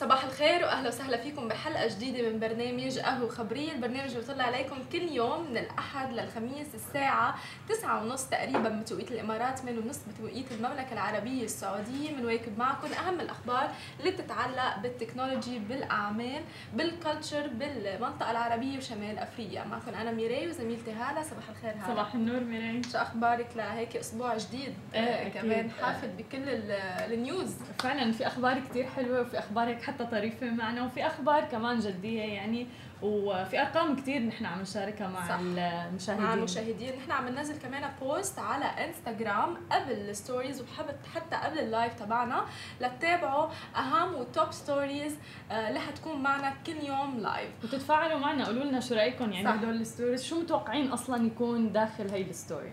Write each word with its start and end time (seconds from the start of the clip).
صباح 0.00 0.24
الخير 0.24 0.62
وأهلا 0.64 0.88
وسهلا 0.88 1.16
فيكم 1.16 1.48
بحلقة 1.48 1.86
جديدة 1.88 2.30
من 2.30 2.40
برنامج 2.40 2.98
قهوة 2.98 3.28
خبرية، 3.28 3.72
البرنامج 3.72 4.08
اللي 4.10 4.18
بيطلع 4.20 4.44
عليكم 4.44 4.76
كل 4.92 5.02
يوم 5.12 5.50
من 5.50 5.56
الأحد 5.56 6.12
للخميس 6.12 6.74
الساعة 6.74 7.34
9:30 7.68 8.30
تقريبا 8.30 8.68
بتوقيت 8.68 9.12
الإمارات 9.12 9.58
8:30 9.58 10.08
بتوقيت 10.08 10.52
المملكة 10.52 10.92
العربية 10.92 11.44
السعودية. 11.44 12.12
بنواكب 12.16 12.58
معكم 12.58 12.88
أهم 12.92 13.20
الأخبار 13.20 13.70
اللي 14.00 14.10
بتتعلق 14.10 14.78
بال 14.82 14.95
technology 14.95 15.58
بالأعمال 15.58 16.42
بال 16.74 16.90
culture 16.90 17.46
بالمنطقة 17.46 18.30
العربية 18.30 18.78
وشمال 18.78 19.18
أفريقيا، 19.18 19.64
معكم 19.64 19.94
أنا 19.94 20.10
ميراي 20.12 20.48
وزميلتي 20.48 20.92
هالة. 20.92 21.22
صباح 21.22 21.48
الخير 21.50 21.70
هالة. 21.70 21.94
صباح 21.94 22.14
النور 22.14 22.40
ميراي. 22.40 22.82
شو 22.92 22.98
أخبارك 22.98 23.48
لهيك 23.56 23.96
أسبوع 23.96 24.36
جديد؟ 24.36 24.74
إيه، 24.94 25.28
كمان. 25.28 25.70
حافل 25.70 26.08
بكل 26.08 26.48
ال- 26.48 27.12
ال 27.12 27.19
news. 27.19 27.54
فعلا 27.78 28.12
في 28.12 28.26
أخبار 28.26 28.60
كتير 28.60 28.86
حلوة 28.96 29.20
وفي 29.20 29.38
أخبار 29.38 29.70
حتى 29.86 30.04
طريفة 30.04 30.50
معنا 30.50 30.84
وفي 30.84 31.06
أخبار 31.06 31.44
كمان 31.44 31.78
جدية 31.78 32.22
يعني 32.22 32.66
وفي 33.02 33.60
أرقام 33.60 33.96
كتير 33.96 34.22
نحن 34.22 34.46
عم 34.46 34.60
نشاركها 34.60 35.08
مع 35.08 35.28
صح. 35.28 35.38
المشاهدين. 35.40 36.24
مع 36.24 36.34
المشاهدين. 36.34 36.96
نحن 36.96 37.10
عم 37.10 37.28
ننزل 37.28 37.56
كمان 37.58 37.90
post 38.00 38.38
على 38.38 38.64
انستغرام 38.64 39.56
قبل 39.72 39.92
ال 39.92 40.00
stories 40.00 40.60
وبحب 40.60 40.86
حتى 41.14 41.36
قبل 41.36 41.58
ال 41.58 41.65
live 41.65 41.94
تبعنا 41.94 42.44
لتتابعوا 42.80 43.48
أهم 43.76 44.14
و 44.14 44.23
top 44.23 44.52
stories 44.52 45.18
اللي 45.50 45.80
حتكون 45.80 46.22
معنا 46.22 46.54
كل 46.66 46.76
يوم 46.86 47.18
live 47.18 47.50
وتتفاعلوا 47.64 48.18
معنا 48.18 48.46
قولوا 48.46 48.64
لنا 48.64 48.80
شو 48.80 48.94
رايكم 48.94 49.32
يعني. 49.32 49.48
هدول 49.48 49.80
ال 49.80 49.85
stories 49.85 50.24
شو 50.24 50.40
متوقعين 50.40 50.90
أصلا 50.92 51.26
يكون 51.26 51.72
داخل 51.72 52.10
هي 52.10 52.22
ال 52.22 52.30
story 52.30 52.72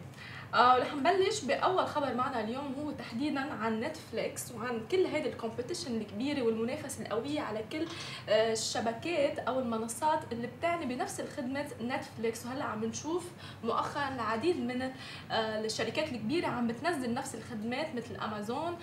آه 0.54 0.76
ورح 0.76 0.94
نبلش 0.94 1.42
بأول 1.44 1.88
خبر 1.88 2.14
معنا 2.14 2.40
اليوم 2.40 2.76
هو 2.80 2.92
تحديدا 2.92 3.40
عن 3.54 3.80
نتفليكس 3.80 4.52
وعن 4.52 4.82
كل 4.92 5.06
هيدي 5.06 5.30
ال 5.30 5.35
competition 5.35 5.96
الكبيرة 6.02 6.42
والمنافسة 6.42 7.02
القوية 7.06 7.42
على 7.42 7.64
كل 7.72 7.86
آه 8.30 8.52
الشبكات 8.52 9.40
أو 9.40 9.60
المنصات 9.60 10.20
اللي 10.32 10.48
بتعني 10.48 10.86
بنفس 10.86 11.20
الخدمة 11.20 11.66
نتفليكس 11.82 12.46
وهلأ 12.46 12.64
عم 12.64 12.86
نشوف 12.86 13.24
مؤخرا 13.64 14.10
العديد 14.16 14.60
من 14.60 14.82
آه 14.82 14.92
الشركات 15.32 16.12
الكبيرة 16.12 16.48
عم 16.48 16.68
بتنزل 16.68 17.14
نفس 17.14 17.36
الخدمات 17.36 17.96
مثل 17.96 18.16
امازون 18.16 18.78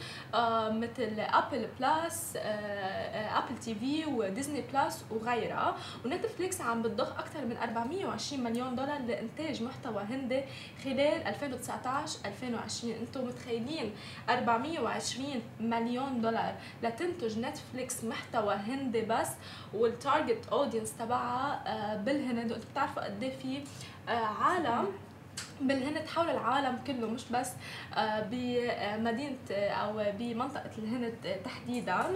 مثل 0.81 1.21
ابل 1.21 1.69
بلس 1.81 2.33
ابل 2.37 3.59
تي 3.61 3.75
في 3.75 4.05
وديزني 4.07 4.65
بلس 4.75 5.05
وغيرها. 5.11 5.77
ونتفليكس 6.05 6.61
عم 6.61 6.83
بتضخ 6.83 7.19
أكثر 7.19 7.45
من 7.45 7.57
420 7.57 8.45
مليون 8.45 8.77
دولار 8.77 8.99
لإنتاج 9.09 9.63
محتوى 9.63 10.03
هندي 10.03 10.43
خلال 10.85 11.27
2019 11.27 11.60
2020 12.27 12.95
أنتم 12.95 13.25
متخيلين 13.27 13.93
420 14.29 15.43
مليون 15.61 16.21
دولار 16.21 16.55
لتنتج 16.83 17.39
نتفليكس 17.39 18.05
محتوى 18.05 18.55
هندي 18.55 19.01
بس 19.01 19.29
وال 19.75 19.93
target 19.93 20.47
audience 20.53 20.93
تبعها 20.99 21.63
آه، 21.67 21.97
بالهند. 21.97 22.51
وأنتم 22.53 22.67
بتعرفوا 22.73 23.05
قد 23.05 23.23
إيه 23.23 23.37
في 23.37 23.63
آه، 24.09 24.13
عالم 24.13 24.87
بالهند 25.61 26.07
حول 26.07 26.31
العالم 26.31 26.79
كله 26.87 27.07
مش 27.07 27.23
بس 27.31 27.51
آه، 27.97 28.21
بمدينة 28.21 29.37
آه، 29.53 29.71
أو 29.71 30.05
بمنطقة 30.19 30.71
الهند 30.79 31.15
تحديدا. 31.45 32.07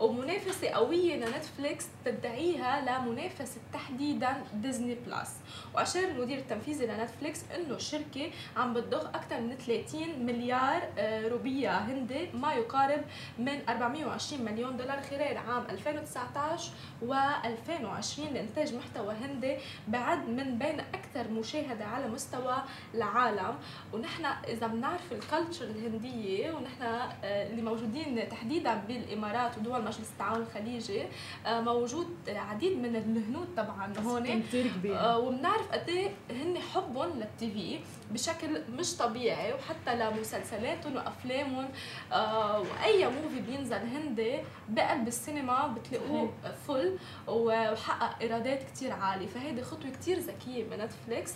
ومنافسة 0.00 0.68
قوية 0.68 1.16
لنتفليكس 1.16 1.86
تدعيها 2.04 2.80
لمنافسة 2.80 3.60
تحديدا 3.72 4.42
ديزني 4.54 4.94
بلس 4.94 5.30
وأشار 5.74 6.04
المدير 6.04 6.38
التنفيذي 6.38 6.86
لنتفليكس 6.86 7.40
إنه 7.56 7.74
الشركة 7.74 8.30
عم 8.56 8.74
بتضخ 8.74 9.06
أكثر 9.08 9.40
من 9.40 9.56
30 9.56 10.26
مليار 10.26 10.82
آه، 10.98 11.28
روبية 11.28 11.78
هندي 11.78 12.28
ما 12.34 12.52
يقارب 12.54 13.00
من 13.38 13.58
420 13.68 14.44
مليون 14.44 14.76
دولار 14.76 15.00
خلال 15.02 15.36
عام 15.36 15.64
2019 15.70 16.70
و2020 17.02 18.32
لإنتاج 18.32 18.74
محتوى 18.74 19.14
هندي 19.14 19.56
بعد 19.88 20.28
من 20.28 20.58
بين 20.58 20.80
أكثر 20.80 21.30
مشاهدة 21.30 21.84
على 21.84 22.08
مستوى 22.08 22.56
العالم 22.94 23.54
ونحن 23.92 24.24
إذا 24.24 24.66
بنعرف 24.66 25.12
الكالتشر 25.12 25.64
الهندية 25.64 26.52
ونحن 26.52 26.82
آه، 26.82 27.10
اللي 27.50 27.62
موجودين 27.62 28.28
تحديدا 28.28 28.74
بالإمارات 28.74 29.58
ودول 29.58 29.82
مجلس 29.82 30.10
التعاون 30.12 30.40
الخليجي 30.42 31.02
آه، 31.46 31.60
موجود 31.60 32.06
عديد 32.28 32.78
من 32.78 32.96
الهنود 32.96 33.48
طبعا 33.56 33.92
هون. 34.04 34.42
كبير. 34.52 34.98
آه، 34.98 35.18
وبنعرف 35.18 35.72
قد 35.72 35.88
إيه 35.88 36.10
هن 36.30 36.58
حبهم 36.58 37.10
للتي 37.18 37.50
في 37.50 37.78
بشكل 38.10 38.62
مش 38.78 38.96
طبيعي 38.96 39.52
وحتى 39.52 39.96
لمسلسلاتهم 39.96 40.96
وأفلامهم 40.96 41.68
وأي 42.12 43.06
movie 43.08 43.40
بينزل 43.46 43.76
هندي 43.76 44.38
بقلب 44.68 45.08
السينما 45.08 45.66
بتلاقوه 45.66 46.32
full 46.68 46.98
وحقق 47.28 48.18
إيرادات 48.20 48.62
كتير 48.62 48.92
عالية. 48.92 49.26
فهيدي 49.26 49.62
خطوة 49.62 49.90
كتير 49.90 50.18
ذكية 50.18 50.64
من 50.64 50.78
نتفليكس 50.78 51.34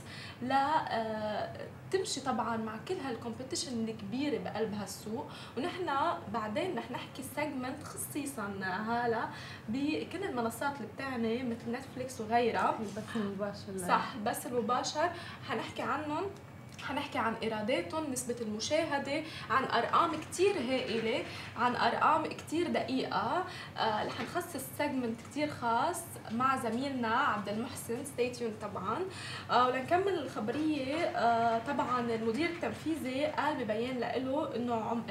آه، 0.52 1.43
تمشي 1.90 2.20
طبعا 2.20 2.56
مع 2.56 2.76
كل 2.88 2.94
هال 2.94 3.09
competition 3.09 3.88
الكبيرة 3.88 4.42
بقلب 4.42 4.74
هالسوق. 4.74 5.26
ونحن 5.58 5.90
بعدين 6.32 6.78
رح 6.78 6.90
نحكي 6.90 7.22
segment 7.34 7.82
خصيصا 7.82 8.46
هلا 8.88 9.28
بكل 9.68 10.24
المنصات 10.24 10.76
اللي 10.76 10.88
بتعني 10.94 11.42
مثل 11.42 11.72
نتفليكس 11.72 12.20
وغيرها. 12.20 12.78
البث 12.80 13.16
المباشر 13.16 13.88
صح 13.88 14.16
بث 14.16 14.46
المباشر. 14.46 15.10
حنحكي 15.48 15.82
عنهم. 15.82 16.24
حنحكي 16.88 17.18
عن 17.18 17.34
ايراداتهم 17.42 18.12
نسبة 18.12 18.36
المشاهدة 18.40 19.22
عن 19.50 19.64
أرقام 19.64 20.20
كتير 20.20 20.52
هائلة 20.58 21.24
عن 21.56 21.76
أرقام 21.76 22.26
كتير 22.26 22.68
دقيقة. 22.68 23.44
آه 23.78 24.04
رح 24.06 24.20
نخصص 24.20 24.64
segment 24.78 25.20
كتير 25.30 25.50
خاص 25.50 26.00
مع 26.30 26.56
زميلنا 26.56 27.08
عبد 27.08 27.48
المحسن. 27.48 28.04
stay 28.04 28.30
tuned 28.30 28.52
طبعا. 28.62 28.98
آه 29.50 29.66
ولنكمل 29.66 30.18
الخبرية. 30.18 30.94
آه 31.04 31.58
طبعا 31.58 32.00
المدير 32.00 32.50
التنفيذي 32.50 33.24
قال 33.26 33.64
ببيان 33.64 33.98
له 33.98 34.56
إنه 34.56 35.02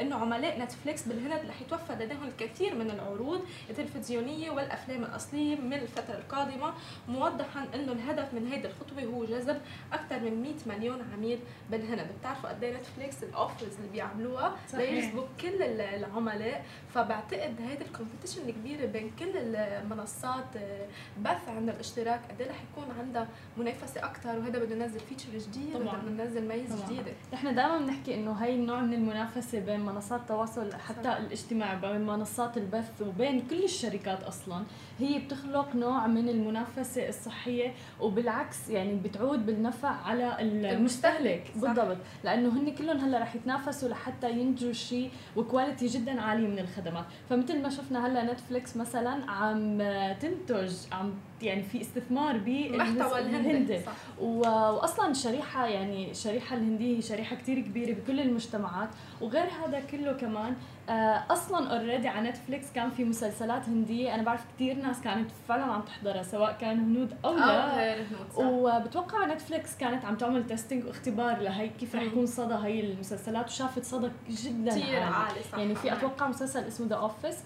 إنه 0.00 0.16
عملاء 0.16 0.60
نتفليكس 0.60 1.08
بالهند 1.08 1.48
رح 1.48 1.60
يتوفر 1.60 1.94
لديهم 1.94 2.24
الكثير 2.28 2.74
من 2.74 2.90
العروض 2.90 3.40
التلفزيونية 3.70 4.50
والأفلام 4.50 5.04
الأصلية 5.04 5.56
من 5.56 5.72
الفترة 5.74 6.14
القادمة 6.14 6.74
موضحا 7.08 7.66
إنه 7.74 7.92
الهدف 7.92 8.34
من 8.34 8.46
هيدي 8.52 8.68
الخطوة 8.68 9.02
هو 9.04 9.24
جذب 9.24 9.60
أكثر 9.92 10.20
من 10.20 10.42
100 10.66 10.78
مليون 10.78 10.87
عميل 10.92 11.38
بالهند 11.70 12.06
بتعرفوا 12.20 12.48
قد 12.50 12.64
إيه 12.64 12.76
نتفليكس 12.76 13.22
ال 13.22 13.30
offers 13.30 13.76
اللي 13.78 13.88
بيعملوها 13.92 14.56
صحيح. 14.72 14.90
ليجذبوا 14.90 15.24
كل 15.40 15.62
ال- 15.62 15.80
العملاء 15.80 16.64
فبعتقد 16.94 17.54
هيدي 17.60 17.84
ال 17.84 17.89
competition 17.89 18.48
الكبيرة 18.48 18.86
بين 18.86 19.10
كل 19.18 19.36
المنصات 19.36 20.56
آه، 20.56 20.86
بث 21.22 21.48
عند 21.48 21.68
الاشتراك 21.68 22.20
قد 22.30 22.40
إيه 22.40 22.48
رح 22.50 22.56
يكون 22.72 22.84
عندها 22.98 23.28
منافسة 23.56 24.04
أكثر 24.04 24.38
وهذا 24.38 24.58
بده 24.58 24.74
ينزل 24.76 25.00
feature 25.00 25.38
جديد 25.38 25.74
طبعاً. 25.78 25.96
بده 26.02 26.24
ينزل 26.24 26.48
ميزة 26.48 26.76
طبعاً. 26.76 26.86
جديدة 26.90 27.12
نحن 27.32 27.54
دائما 27.54 27.78
بنحكي 27.78 28.14
إنه 28.14 28.32
هي 28.32 28.54
النوع 28.54 28.80
من 28.80 28.94
المنافسة 28.94 29.60
بين 29.60 29.80
منصات 29.80 30.20
التواصل 30.20 30.72
حتى 30.74 31.02
صح. 31.04 31.16
الاجتماعي 31.16 31.76
بين 31.80 32.06
منصات 32.06 32.56
البث 32.56 33.02
وبين 33.02 33.46
كل 33.46 33.64
الشركات 33.64 34.22
أصلا 34.22 34.64
هي 34.98 35.18
بتخلق 35.18 35.76
نوع 35.76 36.06
من 36.06 36.28
المنافسة 36.28 37.08
الصحية 37.08 37.74
وبالعكس 38.00 38.68
يعني 38.68 38.94
بتعود 38.96 39.46
بالنفع 39.46 39.88
على 39.88 40.36
المستهلك. 40.78 41.44
بالضبط. 41.56 41.96
لأنه 42.24 42.48
هن 42.48 42.74
كلهم 42.74 42.96
هلأ 42.98 43.18
رح 43.18 43.34
يتنافسوا 43.34 43.88
لحتى 43.88 44.30
ينتجوا 44.30 44.72
شيء 44.72 45.10
وكواليتي 45.36 45.86
جدا 45.86 46.20
عاليه 46.20 46.46
من 46.48 46.58
الخدمات. 46.58 47.04
فمثل 47.30 47.62
ما 47.62 47.68
شفنا 47.68 48.06
هلأ 48.06 48.32
نتفليكس 48.32 48.76
مثلا 48.76 49.30
عم 49.30 49.78
تنتج 50.20 50.72
عم 50.92 51.14
يعني 51.42 51.62
في 51.62 51.80
استثمار 51.80 52.38
محتوى 52.78 53.18
الهندي 53.20 53.80
صح. 53.80 53.92
و- 54.20 54.38
واصلا 54.48 55.10
الشريحه 55.10 55.66
يعني 55.66 56.10
الشريحه 56.10 56.56
الهنديه 56.56 56.96
هي 56.96 57.02
شريحة 57.02 57.36
كتير 57.36 57.60
كبيرة 57.60 57.94
بكل 57.94 58.20
المجتمعات. 58.20 58.88
وغير 59.20 59.44
هذا 59.64 59.80
كله 59.80 60.12
كمان 60.12 60.54
آه، 60.88 61.24
أصلا 61.30 61.76
already 61.76 62.08
على 62.08 62.28
نتفليكس 62.28 62.72
كان 62.72 62.90
في 62.90 63.04
مسلسلات 63.04 63.68
هندية. 63.68 64.14
أنا 64.14 64.22
بعرف 64.22 64.44
كتير 64.54 64.76
ناس 64.76 65.00
كانت 65.00 65.30
فعلا 65.48 65.62
عم 65.64 65.80
تحضرها 65.80 66.22
سواء 66.22 66.56
كانوا 66.60 66.84
هنود 66.84 67.16
أو 67.24 67.36
لا. 67.36 67.96
صح. 68.36 68.38
وبتوقع 68.38 69.26
نتفليكس 69.26 69.76
كانت 69.76 70.04
عم 70.04 70.14
تعمل 70.16 70.46
testing 70.46 70.86
واختبار 70.86 71.38
لهي 71.38 71.68
كيف 71.68 71.94
رح. 71.94 72.02
يكون 72.02 72.26
صدى 72.26 72.54
هي 72.54 72.80
المسلسلات 72.80 73.46
وشافت 73.48 73.84
صدى 73.84 74.10
جدا 74.28 74.70
كثير 74.70 75.02
عالي. 75.02 75.14
عالي 75.14 75.40
صح. 75.52 75.58
يعني 75.58 75.74
في 75.74 75.92
أتوقع 75.92 76.28
مسلسل 76.28 76.64
اسمه 76.64 76.86
The 76.86 76.96
Office 76.96 77.36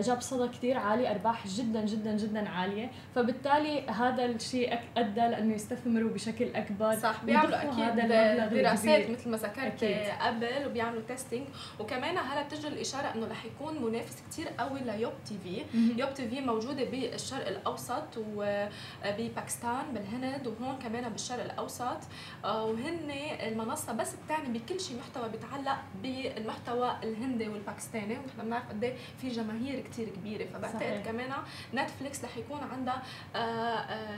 جاب 0.00 0.20
صدى 0.20 0.48
كتير 0.48 0.76
عالي 0.78 1.10
أرباح 1.10 1.46
جدا 1.46 1.80
جدا 1.84 2.16
جدا 2.16 2.48
عالية 2.48 2.90
فبالتالي 3.14 3.86
هذا 3.86 4.24
الشيء 4.24 4.78
أدى 4.96 5.20
لأنه 5.20 5.54
يستثمروا 5.54 6.10
بشكل 6.10 6.48
أكبر 6.54 6.94
صح 6.94 7.24
بيعملوا 7.24 7.62
أكيد 7.62 7.96
دراسات. 8.62 9.10
مثل 9.10 9.30
ما 9.30 9.36
ذكرت. 9.36 9.84
قبل 10.20 10.66
وبيعملوا 10.66 11.02
testing 11.08 11.46
وكمان 11.80 12.18
هلا 12.18 12.42
بتجي 12.42 12.68
الإشارة 12.68 13.14
إنه 13.14 13.26
رح 13.26 13.44
يكون 13.44 13.82
منافس 13.82 14.22
كتير 14.30 14.48
قوي 14.48 14.80
ليوب 14.80 15.12
تي 15.28 15.38
في. 15.44 15.62
يوب 16.00 16.14
تي 16.14 16.28
في 16.28 16.40
موجودة 16.40 16.84
بالشرق 16.84 17.46
الأوسط 17.48 18.18
وباكستان 18.36 19.82
بالهند 19.94 20.46
وهون 20.46 20.78
كمان 20.82 21.08
بالشرق 21.08 21.42
الأوسط 21.44 21.98
آه، 22.44 22.64
وهن 22.64 23.10
المنصة 23.46 23.92
بس 23.92 24.14
بتعني 24.24 24.58
بكل 24.58 24.80
شيء 24.80 24.96
محتوى 24.98 25.28
بيتعلق 25.28 25.78
بالمحتوى 26.02 26.96
الهندي 27.02 27.48
والباكستاني 27.48 28.14
ونحن 28.18 28.42
بنعرف 28.46 28.68
قد 28.68 28.84
إيه 28.84 28.94
في 29.20 29.30
جماهير 29.34 29.80
كتير 29.80 30.08
كبيرة. 30.08 30.44
فبعتقد. 30.44 31.02
كمان 31.04 31.30
نتفليكس 31.74 32.24
رح 32.24 32.36
يكون 32.36 32.60
عندها 32.72 33.02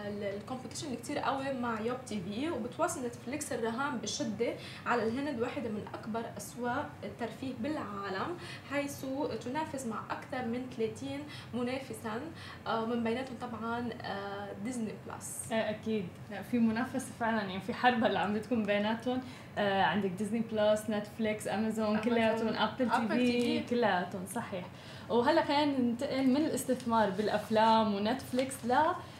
ال 0.08 0.15
competition 0.15 0.94
كتير 0.96 1.18
قوي 1.18 1.52
مع 1.52 1.80
يوب 1.80 1.96
تي 2.06 2.20
في 2.20 2.50
وبتواصل 2.50 3.06
نتفليكس 3.06 3.52
الرهان 3.52 3.98
بشدة 3.98 4.54
على 4.86 5.02
الهند 5.02 5.40
واحدة 5.40 5.68
من 5.68 5.84
أكبر 5.94 6.24
اسواق 6.36 6.90
الترفيه 7.04 7.52
بالعالم 7.60 8.36
حيث 8.70 9.04
تنافس 9.44 9.86
مع 9.86 10.00
أكثر 10.10 10.44
من 10.48 10.66
30 10.76 11.18
منافسا 11.54 12.20
آه، 12.66 12.84
من 12.84 13.04
بيناتهم 13.04 13.36
طبعا 13.40 13.88
آه، 14.02 14.52
ديزني 14.64 14.92
بلس 15.06 15.52
آه، 15.52 15.70
أكيد. 15.70 16.04
في 16.50 16.58
منافسة 16.58 17.12
فعلا. 17.20 17.42
يعني 17.42 17.60
في 17.60 17.74
حرب 17.74 18.04
هلأ 18.04 18.20
عم 18.20 18.34
بتكون 18.34 18.62
بيناتهم. 18.62 19.20
آه 19.58 19.82
عندك 19.82 20.10
ديزني 20.10 20.42
بلس 20.52 20.90
نتفليكس 20.90 21.48
امازون 21.48 21.98
كلياتهم 21.98 22.48
ابل 22.48 23.16
تي 23.16 23.40
في. 23.40 23.60
كلياتهم. 23.60 24.26
صحيح. 24.26 24.64
وهلا 25.10 25.44
خلينا 25.44 25.78
ننتقل 25.78 26.26
من 26.26 26.36
الاستثمار 26.36 27.10
بالأفلام 27.10 27.94
ونتفليكس 27.94 28.54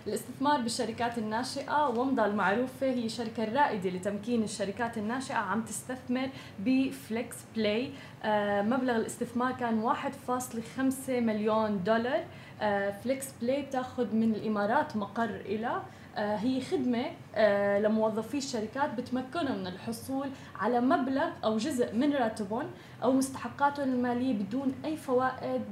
للاستثمار 0.07 0.61
بالشركات 0.61 1.19
الناشئة. 1.19 1.89
ومضة 1.89 2.25
المعروفة 2.25 2.87
هي 2.87 3.07
الشركة 3.07 3.45
الرائده 3.45 3.91
لتمكين 3.91 4.43
الشركات 4.43 4.99
الناشئة 4.99 5.35
عم 5.35 5.63
تستثمر 5.63 6.29
بفليكس 6.59 7.37
باي. 7.57 7.91
آه 8.25 8.63
مبلغ 8.63 8.97
الاستثمار 8.97 9.53
كان 9.53 9.83
1.5 9.83 11.21
مليون 11.21 11.85
دولار. 11.85 12.25
آه 12.61 12.91
فليكس 12.91 13.27
باي 13.43 13.63
بتاخذ 13.63 14.15
من 14.15 14.35
الإمارات 14.35 14.97
مقر 14.97 15.41
إلها. 15.45 15.83
آه، 16.19 16.37
هي 16.37 16.61
خدمة 16.61 17.05
لموظفي 17.79 18.39
الشركات 18.39 18.95
بتمكنهم 18.95 19.59
من 19.59 19.67
الحصول 19.67 20.29
على 20.61 20.81
مبلغ 20.81 21.29
أو 21.45 21.57
جزء 21.57 21.95
من 21.95 22.13
راتبهم. 22.13 22.67
أو 23.03 23.13
مستحقاتهم 23.13 23.89
المالية 23.89 24.35
بدون 24.35 24.75
أي 24.85 24.97
فوائد 24.97 25.63